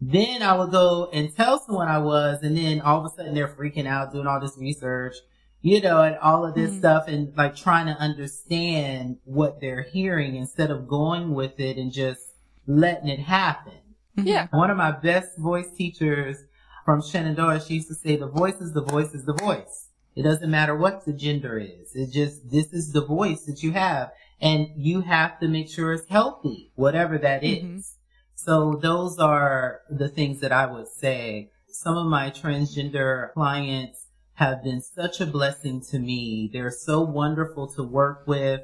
Then 0.00 0.42
I 0.42 0.56
would 0.56 0.70
go 0.70 1.10
and 1.12 1.34
tell 1.34 1.58
someone 1.60 1.88
I 1.88 1.98
was, 1.98 2.42
and 2.42 2.56
then 2.56 2.80
all 2.80 2.98
of 2.98 3.10
a 3.10 3.14
sudden 3.14 3.34
they're 3.34 3.48
freaking 3.48 3.86
out, 3.86 4.12
doing 4.12 4.26
all 4.26 4.40
this 4.40 4.56
research, 4.58 5.14
you 5.62 5.80
know, 5.80 6.02
and 6.02 6.16
all 6.18 6.44
of 6.44 6.54
this 6.54 6.70
mm-hmm. 6.70 6.78
stuff 6.78 7.08
and 7.08 7.36
like 7.36 7.56
trying 7.56 7.86
to 7.86 7.92
understand 7.92 9.18
what 9.24 9.60
they're 9.60 9.82
hearing 9.82 10.36
instead 10.36 10.70
of 10.70 10.88
going 10.88 11.34
with 11.34 11.58
it 11.58 11.76
and 11.76 11.92
just 11.92 12.20
letting 12.66 13.08
it 13.08 13.20
happen. 13.20 13.80
Mm-hmm. 14.16 14.28
Yeah. 14.28 14.46
One 14.50 14.70
of 14.70 14.76
my 14.76 14.92
best 14.92 15.38
voice 15.38 15.70
teachers 15.76 16.38
from 16.84 17.02
Shenandoah, 17.02 17.64
she 17.66 17.74
used 17.74 17.88
to 17.88 17.94
say, 17.94 18.16
the 18.16 18.28
voice 18.28 18.60
is 18.60 18.72
the 18.72 18.82
voice 18.82 19.12
is 19.12 19.24
the 19.24 19.34
voice. 19.34 19.88
It 20.14 20.22
doesn't 20.22 20.50
matter 20.50 20.74
what 20.76 21.04
the 21.04 21.12
gender 21.12 21.58
is. 21.58 21.94
It's 21.94 22.12
just, 22.12 22.50
this 22.50 22.72
is 22.72 22.92
the 22.92 23.04
voice 23.04 23.44
that 23.44 23.62
you 23.62 23.72
have 23.72 24.12
and 24.40 24.68
you 24.76 25.02
have 25.02 25.38
to 25.40 25.48
make 25.48 25.68
sure 25.68 25.92
it's 25.92 26.08
healthy, 26.08 26.70
whatever 26.74 27.18
that 27.18 27.42
mm-hmm. 27.42 27.78
is. 27.78 27.96
So 28.34 28.78
those 28.80 29.18
are 29.18 29.80
the 29.90 30.08
things 30.08 30.40
that 30.40 30.52
I 30.52 30.66
would 30.66 30.88
say. 30.88 31.50
Some 31.68 31.96
of 31.96 32.06
my 32.06 32.30
transgender 32.30 33.32
clients 33.32 34.05
have 34.36 34.62
been 34.62 34.80
such 34.80 35.20
a 35.20 35.26
blessing 35.26 35.82
to 35.90 35.98
me. 35.98 36.48
They're 36.52 36.70
so 36.70 37.00
wonderful 37.02 37.68
to 37.74 37.82
work 37.82 38.24
with. 38.26 38.60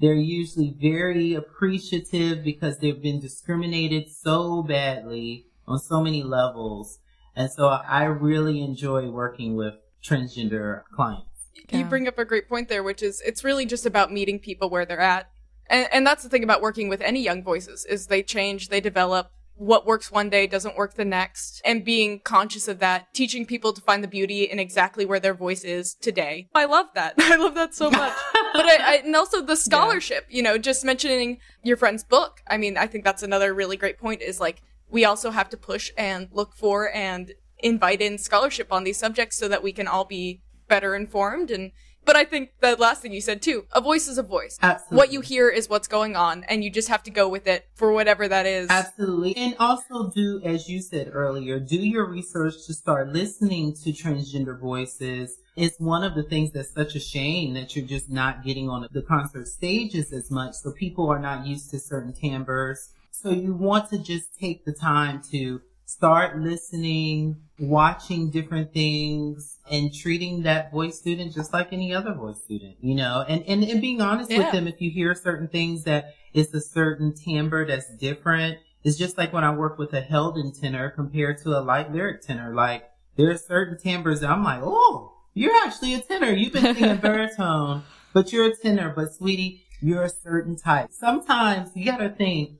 They're 0.00 0.14
usually 0.14 0.74
very 0.78 1.34
appreciative 1.34 2.44
because 2.44 2.78
they've 2.78 3.00
been 3.00 3.20
discriminated 3.20 4.10
so 4.10 4.62
badly 4.62 5.46
on 5.66 5.78
so 5.78 6.00
many 6.02 6.22
levels. 6.22 6.98
And 7.34 7.50
so 7.50 7.68
I 7.68 8.04
really 8.04 8.62
enjoy 8.62 9.10
working 9.10 9.56
with 9.56 9.74
transgender 10.04 10.82
clients. 10.94 11.48
You 11.70 11.84
bring 11.84 12.06
up 12.06 12.18
a 12.18 12.24
great 12.24 12.48
point 12.48 12.68
there, 12.68 12.82
which 12.82 13.02
is 13.02 13.20
it's 13.26 13.42
really 13.42 13.66
just 13.66 13.86
about 13.86 14.12
meeting 14.12 14.38
people 14.38 14.70
where 14.70 14.86
they're 14.86 15.00
at 15.00 15.28
And, 15.68 15.88
and 15.92 16.06
that's 16.06 16.22
the 16.22 16.28
thing 16.28 16.44
about 16.44 16.62
working 16.62 16.88
with 16.88 17.00
any 17.00 17.22
young 17.22 17.42
voices 17.42 17.84
is 17.84 18.06
they 18.06 18.22
change, 18.22 18.68
they 18.68 18.80
develop. 18.80 19.32
What 19.56 19.86
works 19.86 20.12
one 20.12 20.30
day 20.30 20.46
doesn't 20.46 20.76
work 20.76 20.94
the 20.94 21.04
next. 21.04 21.62
And 21.64 21.84
being 21.84 22.20
conscious 22.20 22.68
of 22.68 22.78
that, 22.80 23.12
teaching 23.14 23.46
people 23.46 23.72
to 23.72 23.80
find 23.80 24.04
the 24.04 24.08
beauty 24.08 24.44
in 24.44 24.58
exactly 24.58 25.04
where 25.04 25.20
their 25.20 25.34
voice 25.34 25.64
is 25.64 25.94
today. 25.94 26.48
I 26.54 26.66
love 26.66 26.86
that. 26.94 27.14
I 27.18 27.36
love 27.36 27.54
that 27.54 27.74
so 27.74 27.90
much. 27.90 28.12
but 28.52 28.66
I, 28.66 28.76
I, 28.80 28.94
and 29.04 29.16
also 29.16 29.42
the 29.42 29.56
scholarship, 29.56 30.26
you 30.28 30.42
know, 30.42 30.58
just 30.58 30.84
mentioning 30.84 31.38
your 31.62 31.76
friend's 31.76 32.04
book. 32.04 32.42
I 32.46 32.58
mean, 32.58 32.76
I 32.76 32.86
think 32.86 33.04
that's 33.04 33.22
another 33.22 33.54
really 33.54 33.76
great 33.76 33.98
point 33.98 34.22
is 34.22 34.40
like, 34.40 34.62
we 34.88 35.04
also 35.04 35.30
have 35.30 35.48
to 35.50 35.56
push 35.56 35.90
and 35.96 36.28
look 36.32 36.54
for 36.54 36.94
and 36.94 37.32
invite 37.58 38.00
in 38.00 38.18
scholarship 38.18 38.72
on 38.72 38.84
these 38.84 38.98
subjects 38.98 39.36
so 39.36 39.48
that 39.48 39.62
we 39.62 39.72
can 39.72 39.88
all 39.88 40.04
be 40.04 40.42
better 40.68 40.94
informed 40.94 41.50
and 41.50 41.72
but 42.06 42.16
I 42.16 42.24
think 42.24 42.52
the 42.60 42.76
last 42.76 43.02
thing 43.02 43.12
you 43.12 43.20
said 43.20 43.42
too, 43.42 43.66
a 43.72 43.80
voice 43.80 44.06
is 44.06 44.16
a 44.16 44.22
voice. 44.22 44.58
Absolutely. 44.62 44.96
What 44.96 45.12
you 45.12 45.20
hear 45.20 45.48
is 45.48 45.68
what's 45.68 45.88
going 45.88 46.14
on 46.14 46.44
and 46.44 46.62
you 46.62 46.70
just 46.70 46.88
have 46.88 47.02
to 47.02 47.10
go 47.10 47.28
with 47.28 47.48
it 47.48 47.68
for 47.74 47.92
whatever 47.92 48.28
that 48.28 48.46
is. 48.46 48.70
Absolutely. 48.70 49.36
And 49.36 49.56
also 49.58 50.10
do, 50.10 50.40
as 50.44 50.68
you 50.68 50.80
said 50.80 51.10
earlier, 51.12 51.58
do 51.58 51.76
your 51.76 52.06
research 52.06 52.54
to 52.66 52.74
start 52.74 53.12
listening 53.12 53.74
to 53.82 53.90
transgender 53.90 54.58
voices. 54.58 55.36
It's 55.56 55.80
one 55.80 56.04
of 56.04 56.14
the 56.14 56.22
things 56.22 56.52
that's 56.52 56.72
such 56.72 56.94
a 56.94 57.00
shame 57.00 57.54
that 57.54 57.74
you're 57.74 57.86
just 57.86 58.08
not 58.08 58.44
getting 58.44 58.68
on 58.68 58.86
the 58.90 59.02
concert 59.02 59.48
stages 59.48 60.12
as 60.12 60.30
much. 60.30 60.54
So 60.54 60.70
people 60.70 61.10
are 61.10 61.18
not 61.18 61.44
used 61.44 61.70
to 61.70 61.80
certain 61.80 62.12
timbres. 62.12 62.90
So 63.10 63.30
you 63.30 63.52
want 63.52 63.90
to 63.90 63.98
just 63.98 64.38
take 64.38 64.64
the 64.64 64.72
time 64.72 65.22
to 65.32 65.60
start 65.86 66.38
listening, 66.38 67.36
watching 67.58 68.30
different 68.30 68.72
things 68.72 69.55
and 69.70 69.92
treating 69.94 70.42
that 70.42 70.70
voice 70.72 70.98
student 70.98 71.34
just 71.34 71.52
like 71.52 71.72
any 71.72 71.92
other 71.94 72.12
voice 72.14 72.42
student, 72.42 72.76
you 72.80 72.94
know, 72.94 73.24
and, 73.28 73.42
and, 73.46 73.64
and 73.64 73.80
being 73.80 74.00
honest 74.00 74.30
Yeah. 74.30 74.38
with 74.38 74.52
them. 74.52 74.66
If 74.66 74.80
you 74.80 74.90
hear 74.90 75.14
certain 75.14 75.48
things 75.48 75.84
that 75.84 76.14
it's 76.32 76.52
a 76.54 76.60
certain 76.60 77.14
timbre 77.14 77.66
that's 77.66 77.94
different, 77.96 78.58
it's 78.84 78.96
just 78.96 79.18
like 79.18 79.32
when 79.32 79.44
I 79.44 79.54
work 79.54 79.78
with 79.78 79.92
a 79.94 80.00
Helden 80.00 80.52
tenor 80.52 80.90
compared 80.90 81.38
to 81.42 81.58
a 81.58 81.60
light 81.60 81.92
lyric 81.92 82.22
tenor. 82.22 82.54
Like 82.54 82.84
there 83.16 83.30
are 83.30 83.36
certain 83.36 83.78
timbres 83.78 84.20
that 84.20 84.30
I'm 84.30 84.44
like, 84.44 84.60
oh, 84.62 85.14
you're 85.34 85.56
actually 85.64 85.94
a 85.94 86.00
tenor. 86.00 86.30
You've 86.32 86.52
been 86.52 86.74
singing 86.74 86.96
baritone, 87.02 87.82
but 88.12 88.32
you're 88.32 88.46
a 88.46 88.56
tenor. 88.56 88.92
But 88.94 89.14
sweetie, 89.14 89.64
you're 89.80 90.04
a 90.04 90.08
certain 90.10 90.56
type. 90.56 90.88
Sometimes 90.92 91.70
you 91.74 91.84
gotta 91.84 92.08
think, 92.10 92.58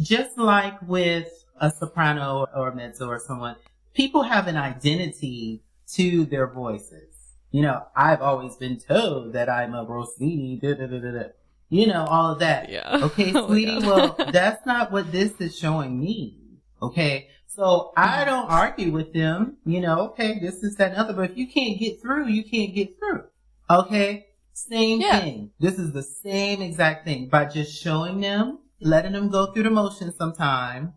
just 0.00 0.38
like 0.38 0.80
with 0.82 1.28
a 1.60 1.70
soprano 1.70 2.46
or 2.56 2.68
a 2.68 2.74
mezzo 2.74 3.06
or 3.06 3.18
someone, 3.18 3.56
people 3.92 4.22
have 4.22 4.46
an 4.46 4.56
identity 4.56 5.62
to 5.94 6.24
their 6.24 6.46
voices. 6.46 7.10
You 7.50 7.62
know, 7.62 7.86
I've 7.96 8.22
always 8.22 8.56
been 8.56 8.78
told 8.78 9.32
that 9.32 9.48
I'm 9.48 9.74
a 9.74 9.84
Rossini, 9.84 10.58
da 10.60 10.74
da 10.74 10.86
da 10.86 10.98
da 10.98 11.10
da. 11.10 11.24
You 11.68 11.86
know, 11.86 12.04
all 12.04 12.32
of 12.32 12.40
that. 12.40 12.68
Yeah. 12.68 12.98
Okay, 13.02 13.32
Oh 13.34 13.46
sweetie, 13.46 13.78
well, 13.78 14.16
that's 14.32 14.64
not 14.66 14.92
what 14.92 15.10
this 15.12 15.32
is 15.40 15.56
showing 15.56 15.98
me. 15.98 16.38
Okay. 16.82 17.28
So 17.46 17.92
I 17.96 18.06
mm-hmm. 18.06 18.30
don't 18.30 18.50
argue 18.50 18.92
with 18.92 19.12
them, 19.12 19.56
you 19.66 19.80
know, 19.80 20.00
okay, 20.10 20.38
this 20.38 20.62
is 20.62 20.76
that 20.76 20.92
and 20.92 21.00
other, 21.00 21.12
but 21.12 21.30
if 21.30 21.36
you 21.36 21.46
can't 21.48 21.78
get 21.78 22.00
through, 22.00 22.28
you 22.28 22.44
can't 22.44 22.74
get 22.74 22.98
through. 22.98 23.24
Okay. 23.68 24.26
Same 24.52 25.00
Yeah. 25.00 25.20
thing. 25.20 25.50
This 25.58 25.78
is 25.78 25.92
the 25.92 26.02
same 26.02 26.62
exact 26.62 27.04
thing 27.04 27.28
by 27.28 27.46
just 27.46 27.72
showing 27.82 28.20
them, 28.20 28.58
letting 28.80 29.12
them 29.12 29.28
go 29.28 29.46
through 29.46 29.64
the 29.64 29.70
motions 29.70 30.16
sometime, 30.16 30.94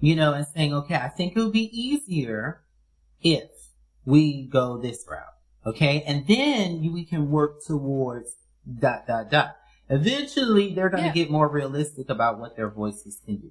you 0.00 0.14
know, 0.14 0.32
and 0.32 0.46
saying, 0.46 0.72
okay, 0.74 0.94
I 0.94 1.08
think 1.08 1.36
it 1.36 1.40
would 1.40 1.52
be 1.52 1.70
easier 1.76 2.62
if 3.20 3.50
we 4.06 4.46
go 4.46 4.78
this 4.78 5.04
route. 5.06 5.34
Okay. 5.66 6.02
And 6.06 6.26
then 6.26 6.82
you, 6.82 6.92
we 6.92 7.04
can 7.04 7.30
work 7.30 7.62
towards 7.66 8.36
dot, 8.78 9.06
dot, 9.06 9.30
dot. 9.30 9.56
Eventually 9.90 10.72
they're 10.74 10.88
going 10.88 11.02
to 11.02 11.08
Yeah. 11.08 11.14
get 11.14 11.30
more 11.30 11.48
realistic 11.48 12.08
about 12.08 12.38
what 12.38 12.56
their 12.56 12.70
voices 12.70 13.20
can 13.24 13.36
do. 13.36 13.50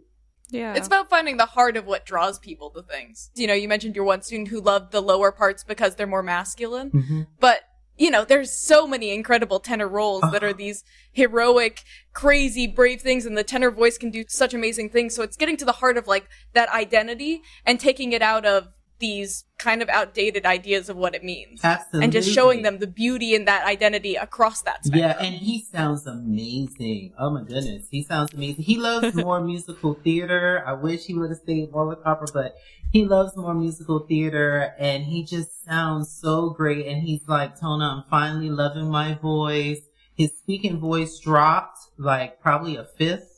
Yeah. 0.49 0.73
It's 0.75 0.87
about 0.87 1.09
finding 1.09 1.37
the 1.37 1.45
heart 1.45 1.75
of 1.75 1.85
what 1.85 2.05
draws 2.05 2.39
people 2.39 2.69
to 2.71 2.81
things. 2.83 3.29
You 3.35 3.47
know, 3.47 3.53
you 3.53 3.67
mentioned 3.67 3.95
your 3.95 4.05
one 4.05 4.21
student 4.21 4.47
who 4.49 4.61
loved 4.61 4.91
the 4.91 5.01
lower 5.01 5.31
parts 5.31 5.63
because 5.63 5.95
they're 5.95 6.07
more 6.07 6.23
masculine, 6.23 6.91
Mm-hmm. 6.91 7.21
but 7.39 7.61
you 7.97 8.11
know, 8.11 8.25
there's 8.25 8.51
so 8.51 8.85
many 8.85 9.11
incredible 9.11 9.61
tenor 9.61 9.87
roles 9.87 10.19
that 10.23 10.43
Uh-huh. 10.43 10.47
are 10.47 10.53
these 10.53 10.83
heroic, 11.13 11.81
crazy, 12.11 12.67
brave 12.67 12.99
things, 13.01 13.25
and 13.25 13.37
the 13.37 13.43
tenor 13.43 13.71
voice 13.71 13.97
can 13.97 14.11
do 14.11 14.25
such 14.27 14.53
amazing 14.53 14.89
things. 14.89 15.15
So 15.15 15.23
it's 15.23 15.37
getting 15.37 15.55
to 15.57 15.65
the 15.65 15.71
heart 15.71 15.97
of 15.97 16.05
like 16.05 16.27
that 16.53 16.67
identity 16.73 17.41
and 17.65 17.79
taking 17.79 18.11
it 18.11 18.21
out 18.21 18.45
of 18.45 18.67
these 18.99 19.45
kind 19.57 19.81
of 19.81 19.89
outdated 19.89 20.45
ideas 20.45 20.89
of 20.89 20.97
what 20.97 21.15
it 21.15 21.23
means. 21.23 21.61
Absolutely. 21.63 22.03
And 22.03 22.13
just 22.13 22.31
showing 22.31 22.61
them 22.61 22.79
the 22.79 22.87
beauty 22.87 23.35
in 23.35 23.45
that 23.45 23.65
identity 23.65 24.15
across 24.15 24.61
that 24.63 24.85
spectrum. 24.85 25.09
Yeah, 25.09 25.17
and 25.19 25.35
he 25.35 25.61
sounds 25.63 26.05
amazing. 26.05 27.13
Oh 27.17 27.29
my 27.29 27.43
goodness, 27.43 27.87
he 27.89 28.03
sounds 28.03 28.33
amazing. 28.33 28.63
He 28.63 28.77
loves 28.77 29.15
more 29.15 29.41
musical 29.41 29.95
theater. 29.95 30.63
I 30.65 30.73
wish 30.73 31.05
he 31.05 31.13
would 31.13 31.29
have 31.29 31.39
stayed 31.39 31.71
more 31.71 31.87
with 31.87 31.99
opera, 32.05 32.27
but 32.33 32.55
he 32.91 33.03
loves 33.03 33.35
more 33.35 33.53
musical 33.53 33.99
theater, 33.99 34.73
and 34.79 35.03
he 35.03 35.25
just 35.25 35.65
sounds 35.65 36.09
so 36.09 36.51
great. 36.51 36.85
And 36.87 37.01
he's 37.01 37.27
like, 37.27 37.59
Tona, 37.59 37.97
I'm 37.97 38.03
finally 38.09 38.49
loving 38.49 38.89
my 38.89 39.15
voice. 39.15 39.81
His 40.15 40.31
speaking 40.37 40.79
voice 40.79 41.19
dropped 41.19 41.79
like 41.97 42.39
probably 42.39 42.77
a 42.77 42.85
fifth 42.85 43.34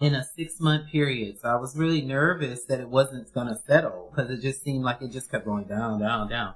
in 0.00 0.14
a 0.14 0.24
six 0.24 0.60
month 0.60 0.90
period. 0.90 1.38
So 1.40 1.48
I 1.48 1.56
was 1.56 1.76
really 1.76 2.00
nervous 2.00 2.64
that 2.64 2.80
it 2.80 2.88
wasn't 2.88 3.32
going 3.32 3.48
to 3.48 3.58
settle 3.66 4.10
because 4.10 4.30
it 4.30 4.40
just 4.40 4.62
seemed 4.62 4.82
like 4.82 5.02
it 5.02 5.12
just 5.12 5.30
kept 5.30 5.44
going 5.44 5.64
down, 5.64 6.00
down, 6.00 6.28
down. 6.28 6.54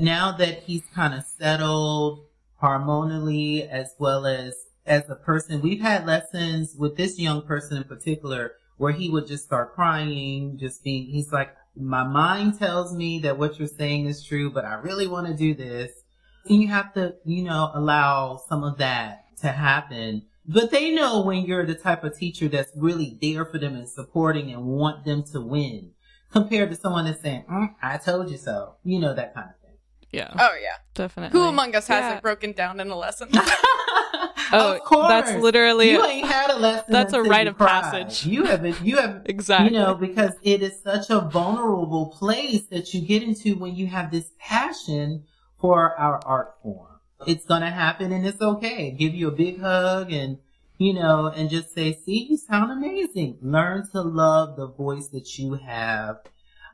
Now 0.00 0.32
that 0.32 0.62
he's 0.62 0.84
kind 0.94 1.14
of 1.14 1.24
settled 1.24 2.26
harmoniously 2.56 3.64
as 3.64 3.94
well 3.98 4.26
as 4.26 4.54
as 4.86 5.08
a 5.08 5.16
person, 5.16 5.62
we've 5.62 5.80
had 5.80 6.06
lessons 6.06 6.74
with 6.76 6.96
this 6.96 7.18
young 7.18 7.42
person 7.42 7.76
in 7.76 7.84
particular 7.84 8.52
where 8.76 8.92
he 8.92 9.08
would 9.08 9.26
just 9.26 9.44
start 9.44 9.74
crying, 9.74 10.58
just 10.58 10.82
being, 10.82 11.06
he's 11.06 11.32
like, 11.32 11.54
my 11.76 12.04
mind 12.04 12.58
tells 12.58 12.94
me 12.94 13.20
that 13.20 13.38
what 13.38 13.58
you're 13.58 13.68
saying 13.68 14.06
is 14.06 14.22
true, 14.22 14.50
but 14.50 14.64
I 14.64 14.74
really 14.74 15.06
want 15.06 15.26
to 15.26 15.34
do 15.34 15.54
this. 15.54 15.90
And 16.46 16.60
you 16.60 16.68
have 16.68 16.92
to, 16.94 17.14
you 17.24 17.42
know, 17.42 17.70
allow 17.74 18.40
some 18.48 18.62
of 18.62 18.78
that 18.78 19.24
to 19.40 19.48
happen. 19.48 20.26
But 20.46 20.70
they 20.70 20.90
know 20.90 21.22
when 21.22 21.44
you're 21.46 21.64
the 21.64 21.74
type 21.74 22.04
of 22.04 22.16
teacher 22.18 22.48
that's 22.48 22.70
really 22.76 23.18
there 23.22 23.44
for 23.46 23.58
them 23.58 23.74
and 23.76 23.88
supporting 23.88 24.52
and 24.52 24.64
want 24.64 25.04
them 25.04 25.22
to 25.32 25.40
win 25.40 25.92
compared 26.32 26.70
to 26.70 26.76
someone 26.76 27.06
that's 27.06 27.22
saying, 27.22 27.44
mm, 27.50 27.74
I 27.82 27.96
told 27.98 28.30
you 28.30 28.36
so. 28.36 28.74
You 28.84 29.00
know, 29.00 29.14
that 29.14 29.34
kind 29.34 29.48
of 29.50 29.56
thing. 29.60 29.78
yeah. 30.10 30.32
Oh 30.38 30.54
yeah. 30.60 30.76
definitely. 30.94 31.38
Who 31.38 31.46
among 31.46 31.74
us 31.74 31.86
hasn't 31.86 32.22
broken 32.22 32.52
down 32.52 32.80
in 32.80 32.90
a 32.90 32.96
lesson? 32.96 33.30
Oh, 34.52 34.74
of 34.74 34.80
course. 34.82 35.08
that's 35.08 35.42
literally 35.42 35.90
you 35.90 36.04
ain't 36.04 36.28
had 36.28 36.50
a 36.50 36.56
lesson. 36.56 36.84
that's 36.92 37.12
a 37.12 37.18
until 37.18 37.30
rite 37.30 37.46
of 37.48 37.56
cried. 37.56 37.82
passage. 37.82 38.26
You 38.26 38.44
haven't. 38.44 38.80
You 38.82 38.98
have 38.98 39.22
exactly. 39.24 39.76
You 39.76 39.82
know, 39.82 39.94
because 39.94 40.32
it 40.42 40.62
is 40.62 40.80
such 40.80 41.10
a 41.10 41.20
vulnerable 41.22 42.06
place 42.10 42.66
that 42.66 42.94
you 42.94 43.00
get 43.00 43.22
into 43.24 43.56
when 43.56 43.74
you 43.74 43.86
have 43.88 44.12
this 44.12 44.30
passion 44.38 45.24
for 45.58 45.96
our 45.98 46.20
art 46.24 46.54
form. 46.62 46.93
It's 47.26 47.44
gonna 47.44 47.70
happen 47.70 48.12
and 48.12 48.26
it's 48.26 48.40
okay. 48.40 48.90
Give 48.90 49.14
you 49.14 49.28
a 49.28 49.32
big 49.32 49.60
hug 49.60 50.12
and, 50.12 50.38
you 50.78 50.94
know, 50.94 51.26
and 51.26 51.50
just 51.50 51.72
say, 51.74 51.92
see, 51.92 52.26
you 52.30 52.36
sound 52.36 52.70
amazing. 52.72 53.38
Learn 53.42 53.88
to 53.92 54.02
love 54.02 54.56
the 54.56 54.66
voice 54.66 55.08
that 55.08 55.38
you 55.38 55.54
have, 55.54 56.16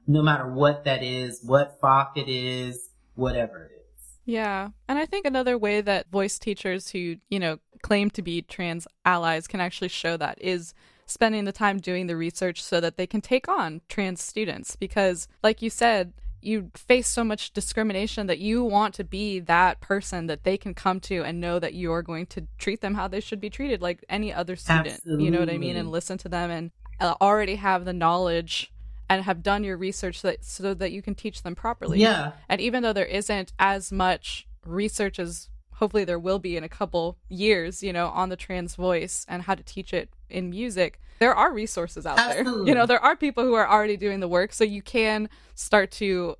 no 0.06 0.22
matter 0.22 0.50
what 0.52 0.84
that 0.84 1.02
is, 1.02 1.40
what 1.44 1.80
Fach 1.80 2.16
it 2.16 2.28
is, 2.28 2.90
whatever 3.14 3.64
it 3.64 3.72
is. 3.72 3.80
Yeah. 4.24 4.70
And 4.88 4.98
I 4.98 5.06
think 5.06 5.26
another 5.26 5.58
way 5.58 5.80
that 5.80 6.10
voice 6.10 6.38
teachers 6.38 6.90
who, 6.90 7.16
you 7.28 7.38
know, 7.38 7.58
claim 7.82 8.10
to 8.10 8.22
be 8.22 8.42
trans 8.42 8.86
allies 9.04 9.46
can 9.46 9.60
actually 9.60 9.88
show 9.88 10.16
that 10.16 10.40
is 10.40 10.74
spending 11.06 11.44
the 11.44 11.52
time 11.52 11.78
doing 11.78 12.06
the 12.06 12.16
research 12.16 12.62
so 12.62 12.80
that 12.80 12.96
they 12.96 13.06
can 13.06 13.20
take 13.20 13.48
on 13.48 13.80
trans 13.88 14.22
students. 14.22 14.76
Because, 14.76 15.26
like 15.42 15.62
you 15.62 15.70
said, 15.70 16.12
you 16.42 16.70
face 16.74 17.06
so 17.06 17.22
much 17.22 17.52
discrimination 17.52 18.26
that 18.26 18.38
you 18.38 18.64
want 18.64 18.94
to 18.94 19.04
be 19.04 19.40
that 19.40 19.80
person 19.80 20.26
that 20.26 20.44
they 20.44 20.56
can 20.56 20.74
come 20.74 21.00
to 21.00 21.22
and 21.22 21.40
know 21.40 21.58
that 21.58 21.74
you're 21.74 22.02
going 22.02 22.26
to 22.26 22.46
treat 22.58 22.80
them 22.80 22.94
how 22.94 23.08
they 23.08 23.20
should 23.20 23.40
be 23.40 23.50
treated, 23.50 23.82
like 23.82 24.04
any 24.08 24.32
other 24.32 24.56
student. 24.56 25.00
You 25.04 25.30
know 25.30 25.40
what 25.40 25.50
I 25.50 25.58
mean? 25.58 25.76
And 25.76 25.90
listen 25.90 26.18
to 26.18 26.28
them 26.28 26.50
and 26.50 26.70
uh, 26.98 27.14
already 27.20 27.56
have 27.56 27.84
the 27.84 27.92
knowledge 27.92 28.72
and 29.08 29.24
have 29.24 29.42
done 29.42 29.64
your 29.64 29.76
research 29.76 30.20
so 30.20 30.28
that, 30.28 30.44
so 30.44 30.74
that 30.74 30.92
you 30.92 31.02
can 31.02 31.14
teach 31.14 31.42
them 31.42 31.54
properly. 31.54 31.98
Yeah. 31.98 32.32
And 32.48 32.60
even 32.60 32.82
though 32.82 32.92
there 32.92 33.04
isn't 33.04 33.52
as 33.58 33.90
much 33.90 34.46
research 34.64 35.18
as 35.18 35.48
hopefully 35.74 36.04
there 36.04 36.18
will 36.18 36.38
be 36.38 36.56
in 36.56 36.62
a 36.62 36.68
couple 36.68 37.18
years, 37.28 37.82
you 37.82 37.92
know, 37.92 38.08
on 38.08 38.28
the 38.28 38.36
trans 38.36 38.76
voice 38.76 39.24
and 39.28 39.42
how 39.42 39.54
to 39.54 39.62
teach 39.62 39.92
it 39.92 40.10
in 40.30 40.50
music, 40.50 41.00
there 41.18 41.34
are 41.34 41.52
resources 41.52 42.06
out 42.06 42.16
there. 42.16 42.42
You 42.42 42.74
know, 42.74 42.86
there 42.86 43.02
are 43.02 43.16
people 43.16 43.44
who 43.44 43.54
are 43.54 43.68
already 43.68 43.96
doing 43.96 44.20
the 44.20 44.28
work, 44.28 44.52
so 44.52 44.64
you 44.64 44.82
can 44.82 45.28
start 45.54 45.90
to 45.92 46.36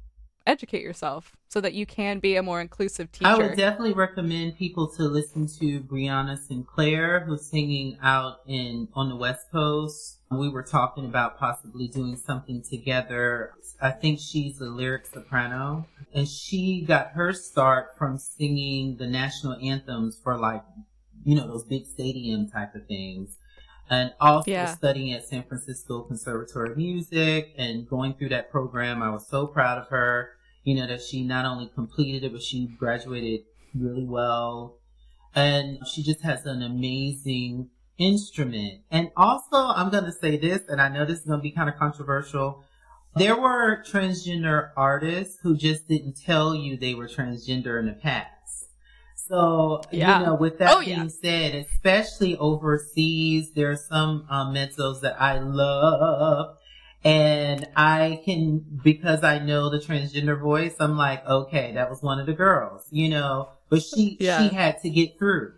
educate 0.47 0.83
yourself 0.83 1.37
so 1.49 1.61
that 1.61 1.75
you 1.75 1.85
can 1.85 2.19
be 2.19 2.37
a 2.37 2.43
more 2.43 2.61
inclusive 2.61 3.12
teacher. 3.12 3.31
I 3.31 3.37
would 3.37 3.57
definitely 3.57 3.93
recommend 3.93 4.57
people 4.57 4.89
to 4.97 5.03
listen 5.03 5.47
to 5.59 5.81
Breanna 5.81 6.39
Sinclairé, 6.39 7.27
who's 7.27 7.47
singing 7.47 7.99
out 8.03 8.39
in 8.47 8.89
on 8.95 9.09
the 9.09 9.17
West 9.17 9.51
Coast. 9.53 10.19
We 10.31 10.49
were 10.49 10.62
talking 10.62 11.05
about 11.05 11.39
possibly 11.39 11.89
doing 11.89 12.17
something 12.17 12.62
together. 12.62 13.53
I 13.81 13.91
think 13.91 14.21
she's 14.21 14.61
a 14.61 14.67
lyric 14.67 15.07
soprano, 15.07 15.87
and 16.15 16.29
she 16.29 16.85
got 16.87 17.09
her 17.12 17.33
start 17.33 17.99
from 17.99 18.17
singing 18.17 18.97
the 18.97 19.09
national 19.09 19.57
anthems 19.61 20.19
for 20.23 20.39
like 20.39 20.62
you 21.25 21.35
know, 21.35 21.47
those 21.47 21.65
big 21.65 21.87
stadium 21.87 22.49
type 22.49 22.75
of 22.75 22.87
things. 22.87 23.37
And 23.91 24.15
also 24.21 24.51
Yeah. 24.51 24.75
studying 24.75 25.12
at 25.12 25.25
San 25.27 25.43
Francisco 25.43 26.03
Conservatory 26.03 26.71
of 26.71 26.77
Music 26.77 27.53
and 27.59 27.89
going 27.89 28.15
through 28.15 28.29
that 28.31 28.51
program. 28.51 29.03
I 29.03 29.11
was 29.11 29.27
so 29.27 29.49
proud 29.49 29.79
of 29.79 29.89
her, 29.89 30.31
you 30.62 30.77
know, 30.77 30.87
that 30.87 31.03
she 31.03 31.25
not 31.25 31.45
only 31.45 31.69
completed 31.75 32.23
it, 32.25 32.33
but 32.33 32.43
she 32.43 32.67
graduated 32.67 33.41
really 33.75 34.05
well. 34.05 34.77
And 35.35 35.87
she 35.87 36.03
just 36.03 36.23
has 36.23 36.47
an 36.47 36.62
amazing 36.62 37.71
instrument. 37.99 38.81
And 38.91 39.11
also, 39.17 39.57
I'm 39.57 39.91
going 39.91 40.05
to 40.05 40.12
say 40.12 40.37
this, 40.37 40.62
and 40.69 40.81
I 40.81 40.89
know 40.89 41.05
this 41.05 41.21
is 41.21 41.27
going 41.27 41.41
to 41.41 41.43
be 41.43 41.51
kind 41.51 41.69
of 41.69 41.77
controversial. 41.77 42.65
There 43.17 43.37
were 43.37 43.83
transgender 43.85 44.71
artists 44.77 45.39
who 45.43 45.57
just 45.57 45.89
didn't 45.89 46.17
tell 46.17 46.55
you 46.55 46.77
they 46.77 46.95
were 46.95 47.09
transgender 47.09 47.79
in 47.79 47.87
the 47.87 47.93
past. 47.93 48.29
So, 49.28 49.86
Yeah. 49.92 50.18
you 50.20 50.26
know, 50.26 50.34
with 50.34 50.59
that 50.59 50.76
Oh, 50.76 50.80
being 50.80 50.98
yeah. 50.98 51.09
said, 51.09 51.55
especially 51.55 52.36
overseas, 52.36 53.52
there 53.52 53.70
are 53.70 53.76
some 53.76 54.26
um, 54.28 54.55
mezzos 54.55 55.01
that 55.02 55.20
I 55.20 55.38
love. 55.38 56.56
And 57.02 57.66
I 57.76 58.20
can, 58.24 58.59
because 58.82 59.24
I 59.24 59.38
know 59.38 59.70
the 59.70 59.78
transgender 59.78 60.38
voice, 60.38 60.74
I'm 60.80 60.97
like, 60.98 61.26
okay, 61.26 61.72
that 61.72 61.88
was 61.88 62.02
one 62.02 62.20
of 62.20 62.26
the 62.26 62.34
girls, 62.34 62.86
you 62.90 63.09
know, 63.09 63.48
but 63.70 63.82
she, 63.82 64.16
Yeah. 64.20 64.48
she 64.48 64.55
had 64.55 64.82
to 64.82 64.90
get 64.90 65.18
through. 65.18 65.55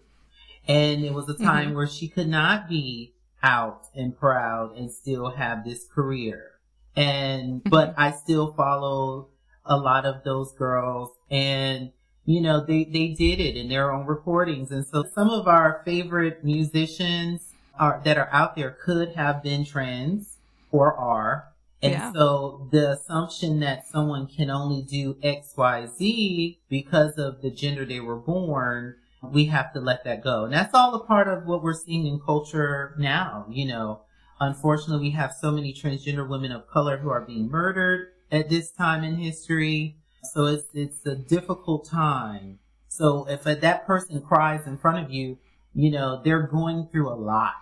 And 0.68 1.04
it 1.04 1.12
was 1.12 1.28
a 1.28 1.36
time 1.36 1.74
where 1.74 1.88
she 1.88 2.06
could 2.06 2.28
not 2.28 2.68
be 2.68 3.14
out 3.42 3.86
and 3.96 4.16
proud 4.16 4.76
and 4.76 4.92
still 4.92 5.30
have 5.30 5.64
this 5.64 5.84
career. 5.92 6.52
And, 6.94 7.62
but 7.64 7.94
I 7.96 8.12
still 8.12 8.52
follow 8.52 9.30
a 9.64 9.76
lot 9.76 10.04
of 10.06 10.22
those 10.22 10.52
girls 10.52 11.10
and, 11.30 11.90
you 12.24 12.40
know, 12.40 12.64
they, 12.64 12.84
they 12.84 13.08
did 13.08 13.40
it 13.40 13.56
in 13.56 13.68
their 13.68 13.92
own 13.92 14.06
recordings. 14.06 14.70
And 14.70 14.86
so 14.86 15.04
some 15.14 15.30
of 15.30 15.48
our 15.48 15.82
favorite 15.84 16.44
musicians 16.44 17.52
are, 17.78 18.00
that 18.04 18.18
are 18.18 18.28
out 18.32 18.54
there 18.56 18.70
could 18.84 19.14
have 19.14 19.42
been 19.42 19.64
trans 19.64 20.38
or 20.70 20.94
are. 20.94 21.48
And 21.82 21.92
Yeah. 21.94 22.12
so 22.12 22.68
the 22.70 22.92
assumption 22.92 23.58
that 23.60 23.88
someone 23.88 24.28
can 24.28 24.50
only 24.50 24.82
do 24.82 25.16
X, 25.22 25.54
Y, 25.56 25.86
Z 25.86 26.60
because 26.68 27.18
of 27.18 27.42
the 27.42 27.50
gender 27.50 27.84
they 27.84 27.98
were 27.98 28.16
born, 28.16 28.94
we 29.22 29.46
have 29.46 29.72
to 29.72 29.80
let 29.80 30.04
that 30.04 30.22
go. 30.22 30.44
And 30.44 30.52
that's 30.52 30.74
all 30.74 30.94
a 30.94 31.04
part 31.04 31.26
of 31.26 31.46
what 31.46 31.62
we're 31.62 31.74
seeing 31.74 32.06
in 32.06 32.20
culture 32.20 32.94
now. 32.98 33.46
You 33.50 33.66
know, 33.66 34.02
unfortunately, 34.38 35.08
we 35.08 35.10
have 35.10 35.32
so 35.32 35.50
many 35.50 35.72
transgender 35.74 36.28
women 36.28 36.52
of 36.52 36.68
color 36.68 36.98
who 36.98 37.10
are 37.10 37.20
being 37.20 37.48
murdered 37.50 38.08
at 38.30 38.48
this 38.48 38.70
time 38.70 39.02
in 39.02 39.16
history. 39.16 39.96
So 40.22 40.46
it's, 40.46 40.66
it's 40.74 41.04
a 41.06 41.16
difficult 41.16 41.84
time. 41.84 42.58
So 42.88 43.26
if 43.28 43.44
that 43.44 43.86
person 43.86 44.20
cries 44.20 44.66
in 44.66 44.78
front 44.78 45.04
of 45.04 45.10
you, 45.10 45.38
you 45.74 45.90
know, 45.90 46.20
they're 46.22 46.46
going 46.46 46.88
through 46.92 47.08
a 47.08 47.16
lot. 47.16 47.54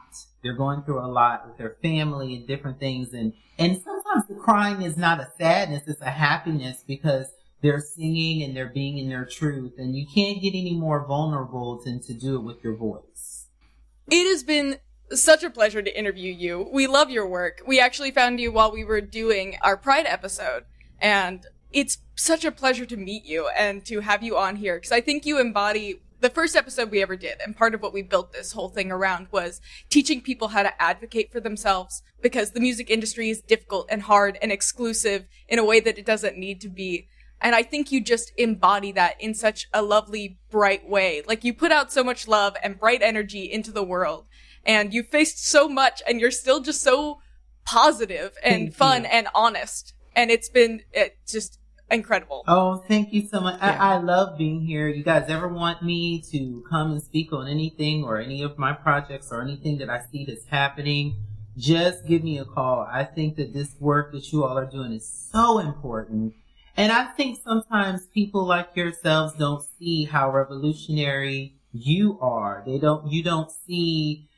They're 0.43 0.57
going 0.57 0.83
through 0.83 1.01
a 1.01 1.07
lot 1.07 1.47
with 1.47 1.59
their 1.59 1.77
family 1.83 2.35
and 2.35 2.47
different 2.47 2.81
things. 2.81 3.13
And, 3.13 3.33
and 3.59 3.81
sometimes 3.83 4.27
the 4.27 4.35
crying 4.35 4.83
is 4.83 4.97
not 4.97 5.21
a 5.21 5.31
sadness, 5.39 5.83
it's 5.87 6.01
a 6.01 6.11
happiness 6.11 6.83
because 6.87 7.27
they're 7.63 7.81
singing 7.81 8.43
and 8.43 8.57
they're 8.57 8.73
being 8.73 8.99
in 8.99 9.09
their 9.09 9.25
truth. 9.25 9.75
And 9.79 9.95
you 9.95 10.07
can't 10.13 10.41
get 10.41 10.55
any 10.55 10.75
more 10.75 11.07
vulnerable 11.07 11.81
than 11.85 12.01
to 12.01 12.15
do 12.15 12.37
it 12.37 12.43
with 12.43 12.65
your 12.65 12.75
voice. 12.75 13.47
It 14.11 14.29
has 14.29 14.43
been 14.43 14.79
such 15.13 15.45
a 15.45 15.51
pleasure 15.51 15.83
to 15.83 15.99
interview 15.99 16.33
you. 16.33 16.69
We 16.73 16.87
love 16.87 17.11
your 17.11 17.29
work. 17.29 17.63
We 17.67 17.81
actually 17.81 18.11
found 18.11 18.41
you 18.41 18.51
while 18.51 18.73
we 18.73 18.85
were 18.85 19.01
doing 19.01 19.57
our 19.63 19.77
Pride 19.77 20.07
episode, 20.07 20.65
and 21.01 21.47
it's 21.73 21.99
such 22.17 22.45
a 22.45 22.53
pleasure 22.53 22.87
to 22.87 22.97
meet 22.97 23.25
you 23.25 23.49
and 23.49 23.85
to 23.87 24.01
have 24.01 24.23
you 24.23 24.37
on 24.37 24.57
here 24.57 24.77
because 24.77 24.93
I 24.93 25.01
think 25.01 25.25
you 25.25 25.39
embody 25.39 26.01
the 26.21 26.31
first 26.31 26.55
episode 26.55 26.91
we 26.91 27.03
ever 27.03 27.17
did. 27.17 27.41
And 27.45 27.57
part 27.57 27.75
of 27.75 27.83
what 27.83 27.93
we 27.93 28.03
built 28.03 28.33
this 28.33 28.53
whole 28.53 28.69
thing 28.69 28.93
around 28.93 29.29
was 29.31 29.61
teaching 29.89 30.21
people 30.21 30.49
how 30.49 30.63
to 30.63 30.83
advocate 30.83 31.33
for 31.33 31.41
themselves 31.41 32.03
because 32.21 32.51
the 32.51 32.61
music 32.61 32.91
industry 32.91 33.31
is 33.31 33.41
difficult 33.41 33.87
and 33.91 34.03
hard 34.03 34.39
and 34.43 34.53
exclusive 34.53 35.27
in 35.49 35.59
a 35.59 35.65
way 35.65 35.81
that 35.81 35.99
it 35.99 36.07
doesn't 36.07 36.37
need 36.37 36.61
to 36.61 36.69
be. 36.69 37.09
And 37.41 37.55
I 37.55 37.63
think 37.63 37.91
you 37.91 38.03
just 38.03 38.33
embody 38.37 38.93
that 38.93 39.19
in 39.19 39.33
such 39.33 39.67
a 39.73 39.81
lovely, 39.81 40.39
bright 40.51 40.89
way. 40.89 41.23
Like 41.27 41.43
you 41.43 41.55
put 41.55 41.73
out 41.73 41.91
so 41.91 42.05
much 42.05 42.29
love 42.29 42.55
and 42.63 42.79
bright 42.79 43.01
energy 43.03 43.51
into 43.51 43.73
the 43.73 43.83
world 43.83 44.27
and 44.65 44.93
you 44.93 45.03
faced 45.03 45.47
so 45.47 45.69
much 45.69 46.03
and 46.07 46.21
you're 46.21 46.31
still 46.31 46.61
just 46.61 46.83
so 46.83 47.21
positive 47.65 48.37
and 48.43 48.65
Thank 48.65 48.75
fun 48.75 49.03
you. 49.05 49.09
and 49.11 49.29
honest. 49.35 49.95
And 50.15 50.31
it's 50.31 50.51
been 50.51 50.83
it 50.93 51.17
just 51.27 51.60
incredible. 51.91 52.45
Oh, 52.47 52.77
thank 52.89 53.13
you 53.13 53.27
so 53.27 53.41
much. 53.41 53.59
Yeah. 53.61 53.77
I, 53.81 53.95
I 53.95 53.99
love 53.99 54.39
being 54.39 54.61
here. 54.61 54.89
You 54.89 55.03
guys 55.03 55.29
ever 55.29 55.49
want 55.49 55.83
me 55.83 56.23
to 56.33 56.65
come 56.69 56.93
and 56.93 57.03
speak 57.03 57.33
on 57.33 57.49
anything 57.49 58.05
or 58.05 58.19
any 58.19 58.43
of 58.43 58.59
my 58.59 58.73
projects 58.73 59.31
or 59.31 59.43
anything 59.43 59.79
that 59.79 59.91
I 59.91 60.01
see 60.11 60.25
that's 60.25 60.47
happening? 60.47 61.15
Just 61.57 62.07
give 62.07 62.23
me 62.23 62.39
a 62.39 62.45
call. 62.45 62.89
I 62.91 63.05
think 63.05 63.37
that 63.37 63.53
this 63.53 63.75
work 63.79 64.13
that 64.13 64.33
you 64.33 64.45
all 64.45 64.57
are 64.57 64.67
doing 64.67 64.93
is 64.93 65.09
so 65.09 65.59
important. 65.59 66.35
And 66.77 66.93
I 66.93 67.07
think 67.07 67.41
sometimes 67.43 68.07
people 68.07 68.45
like 68.47 68.75
yourselves 68.75 69.35
don't 69.35 69.63
see 69.79 70.05
how 70.05 70.31
revolutionary 70.31 71.57
you 71.73 72.19
are. 72.21 72.63
They 72.65 72.79
don't, 72.79 73.11
you 73.11 73.23
don't 73.23 73.51
see 73.67 74.29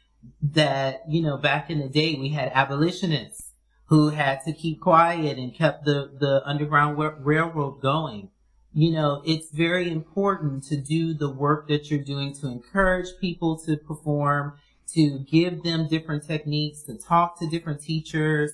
that, 0.42 1.02
you 1.08 1.22
know, 1.22 1.36
back 1.36 1.70
in 1.70 1.78
the 1.78 1.88
day 1.88 2.14
we 2.14 2.30
had 2.30 2.50
abolitionists 2.54 3.51
who 3.92 4.08
had 4.08 4.42
to 4.42 4.54
keep 4.54 4.80
quiet 4.80 5.36
and 5.36 5.54
kept 5.54 5.84
the, 5.84 6.10
the 6.18 6.40
underground 6.46 6.96
railroad 7.26 7.78
going. 7.82 8.30
You 8.72 8.90
know, 8.90 9.22
it's 9.26 9.50
very 9.50 9.90
important 9.90 10.64
to 10.68 10.78
do 10.78 11.12
the 11.12 11.28
work 11.28 11.68
that 11.68 11.90
you're 11.90 12.02
doing 12.02 12.34
to 12.36 12.46
encourage 12.46 13.08
people 13.20 13.58
to 13.66 13.76
perform, 13.76 14.54
to 14.94 15.18
give 15.30 15.62
them 15.62 15.88
different 15.88 16.26
techniques, 16.26 16.80
to 16.84 16.96
talk 16.96 17.38
to 17.40 17.46
different 17.46 17.82
teachers, 17.82 18.52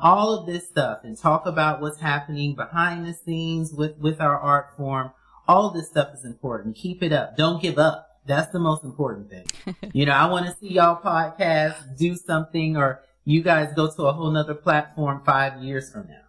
all 0.00 0.32
of 0.32 0.46
this 0.46 0.68
stuff 0.68 1.00
and 1.02 1.18
talk 1.18 1.46
about 1.46 1.80
what's 1.80 1.98
happening 1.98 2.54
behind 2.54 3.04
the 3.04 3.12
scenes 3.12 3.72
with, 3.72 3.98
with 3.98 4.20
our 4.20 4.38
art 4.38 4.76
form. 4.76 5.10
All 5.48 5.70
this 5.70 5.88
stuff 5.88 6.14
is 6.14 6.24
important. 6.24 6.76
Keep 6.76 7.02
it 7.02 7.12
up. 7.12 7.36
Don't 7.36 7.60
give 7.60 7.76
up. 7.76 8.20
That's 8.24 8.52
the 8.52 8.60
most 8.60 8.84
important 8.84 9.30
thing. 9.30 9.46
you 9.92 10.06
know, 10.06 10.12
I 10.12 10.26
want 10.26 10.46
to 10.46 10.54
see 10.54 10.74
y'all 10.74 11.02
podcast 11.02 11.98
do 11.98 12.14
something 12.14 12.76
or 12.76 13.02
you 13.26 13.42
guys 13.42 13.72
go 13.76 13.90
to 13.90 14.02
a 14.04 14.12
whole 14.14 14.30
nother 14.30 14.54
platform 14.54 15.20
five 15.26 15.62
years 15.62 15.90
from 15.92 16.06
now. 16.08 16.22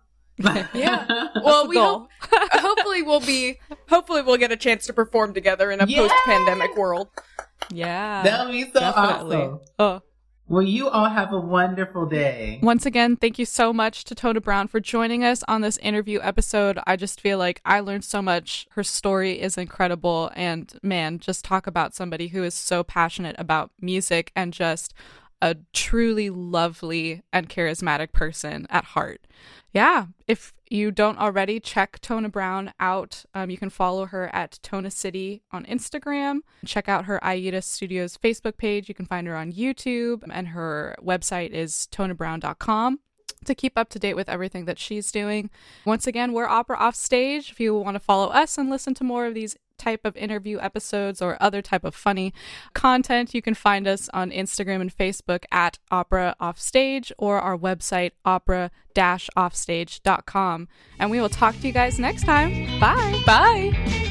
Yeah. 0.74 1.07
Well, 1.44 1.68
we 1.68 1.78
hope, 1.78 2.10
hopefully 2.22 3.02
we'll 3.03 3.22
be 3.22 3.60
hopefully 3.88 4.22
we'll 4.24 4.38
get 4.38 4.52
a 4.52 4.57
chance 4.57 4.86
to 4.88 4.94
perform 4.94 5.34
together 5.34 5.72
in 5.72 5.80
a 5.80 5.86
Yes! 5.88 5.99
post-pandemic 6.11 6.76
world. 6.76 7.07
Yeah. 7.72 8.24
that 8.24 8.45
would 8.45 8.52
be 8.52 8.64
so 8.65 8.80
definitely. 8.80 9.38
awesome. 9.38 9.60
Oh. 9.80 10.02
Well, 10.49 10.61
you 10.64 10.88
all 10.90 11.10
have 11.10 11.34
a 11.34 11.40
wonderful 11.40 12.06
day. 12.06 12.60
Once 12.64 12.86
again, 12.86 13.18
thank 13.18 13.38
you 13.38 13.45
so 13.45 13.74
much 13.74 14.06
to 14.06 14.15
Tona 14.15 14.41
Brown 14.41 14.68
for 14.69 14.80
joining 14.80 15.22
us 15.24 15.44
on 15.48 15.60
this 15.61 15.78
interview 15.80 16.19
episode. 16.22 16.80
I 16.88 16.95
just 16.95 17.19
feel 17.19 17.38
like 17.38 17.60
I 17.65 17.82
learned 17.82 18.06
so 18.06 18.22
much. 18.22 18.65
Her 18.72 18.84
story 18.84 19.41
is 19.41 19.57
incredible. 19.57 20.32
And 20.36 20.74
man, 20.82 21.19
just 21.19 21.44
talk 21.44 21.68
about 21.68 21.94
somebody 21.95 22.30
who 22.30 22.44
is 22.45 22.53
so 22.53 22.82
passionate 22.84 23.36
about 23.38 23.72
music 23.82 24.32
and 24.38 24.53
just 24.53 24.94
a 25.41 25.55
truly 25.73 26.30
lovely 26.30 27.22
and 27.31 27.49
charismatic 27.49 28.11
person 28.11 28.68
at 28.69 28.85
heart. 28.85 29.27
Yeah, 29.72 30.07
if 30.27 30.53
you 30.69 30.91
don't 30.91 31.19
already, 31.19 31.59
check 31.59 31.99
Tona 32.01 32.31
Brown 32.31 32.73
out. 32.80 33.26
Um, 33.34 33.49
you 33.49 33.57
can 33.57 33.69
follow 33.69 34.05
her 34.07 34.34
at 34.34 34.59
Tona 34.64 34.91
City 34.91 35.43
on 35.51 35.65
Instagram. 35.65 36.39
Check 36.65 36.89
out 36.89 37.05
her 37.05 37.23
Aida 37.23 37.61
Studios 37.61 38.18
Facebook 38.18 38.57
page. 38.57 38.89
You 38.89 38.95
can 38.95 39.05
find 39.05 39.27
her 39.27 39.35
on 39.35 39.53
YouTube, 39.53 40.23
and 40.31 40.49
her 40.49 40.95
website 41.01 41.51
is 41.51 41.88
tonabrown.com 41.91 42.99
to 43.45 43.55
keep 43.55 43.77
up 43.77 43.89
to 43.89 43.99
date 43.99 44.15
with 44.15 44.30
everything 44.30 44.65
that 44.65 44.80
she's 44.80 45.11
doing. 45.11 45.49
Once 45.85 46.07
again, 46.07 46.34
we're 46.34 46.47
Opera 46.47 46.77
Off 46.77 46.95
Stage. 46.95 47.51
If 47.51 47.59
you 47.59 47.76
want 47.76 47.95
to 47.95 47.99
follow 47.99 48.27
us 48.27 48.57
and 48.57 48.69
listen 48.69 48.93
to 48.95 49.03
more 49.03 49.26
of 49.26 49.34
these 49.34 49.55
type 49.77 50.05
of 50.05 50.15
interview 50.17 50.59
episodes 50.59 51.21
or 51.21 51.37
other 51.41 51.61
type 51.61 51.83
of 51.83 51.93
funny 51.95 52.33
content, 52.73 53.33
you 53.33 53.41
can 53.41 53.53
find 53.53 53.87
us 53.87 54.09
on 54.13 54.31
Instagram 54.31 54.81
and 54.81 54.93
Facebook 54.95 55.45
at 55.51 55.79
Opera 55.91 56.35
Offstage 56.39 57.11
or 57.17 57.39
our 57.39 57.57
website 57.57 58.11
opera-offstage.com. 58.25 60.67
And 60.99 61.11
we 61.11 61.21
will 61.21 61.29
talk 61.29 61.55
to 61.59 61.67
you 61.67 61.73
guys 61.73 61.99
next 61.99 62.23
time. 62.23 62.79
Bye. 62.79 63.21
Bye. 63.25 64.06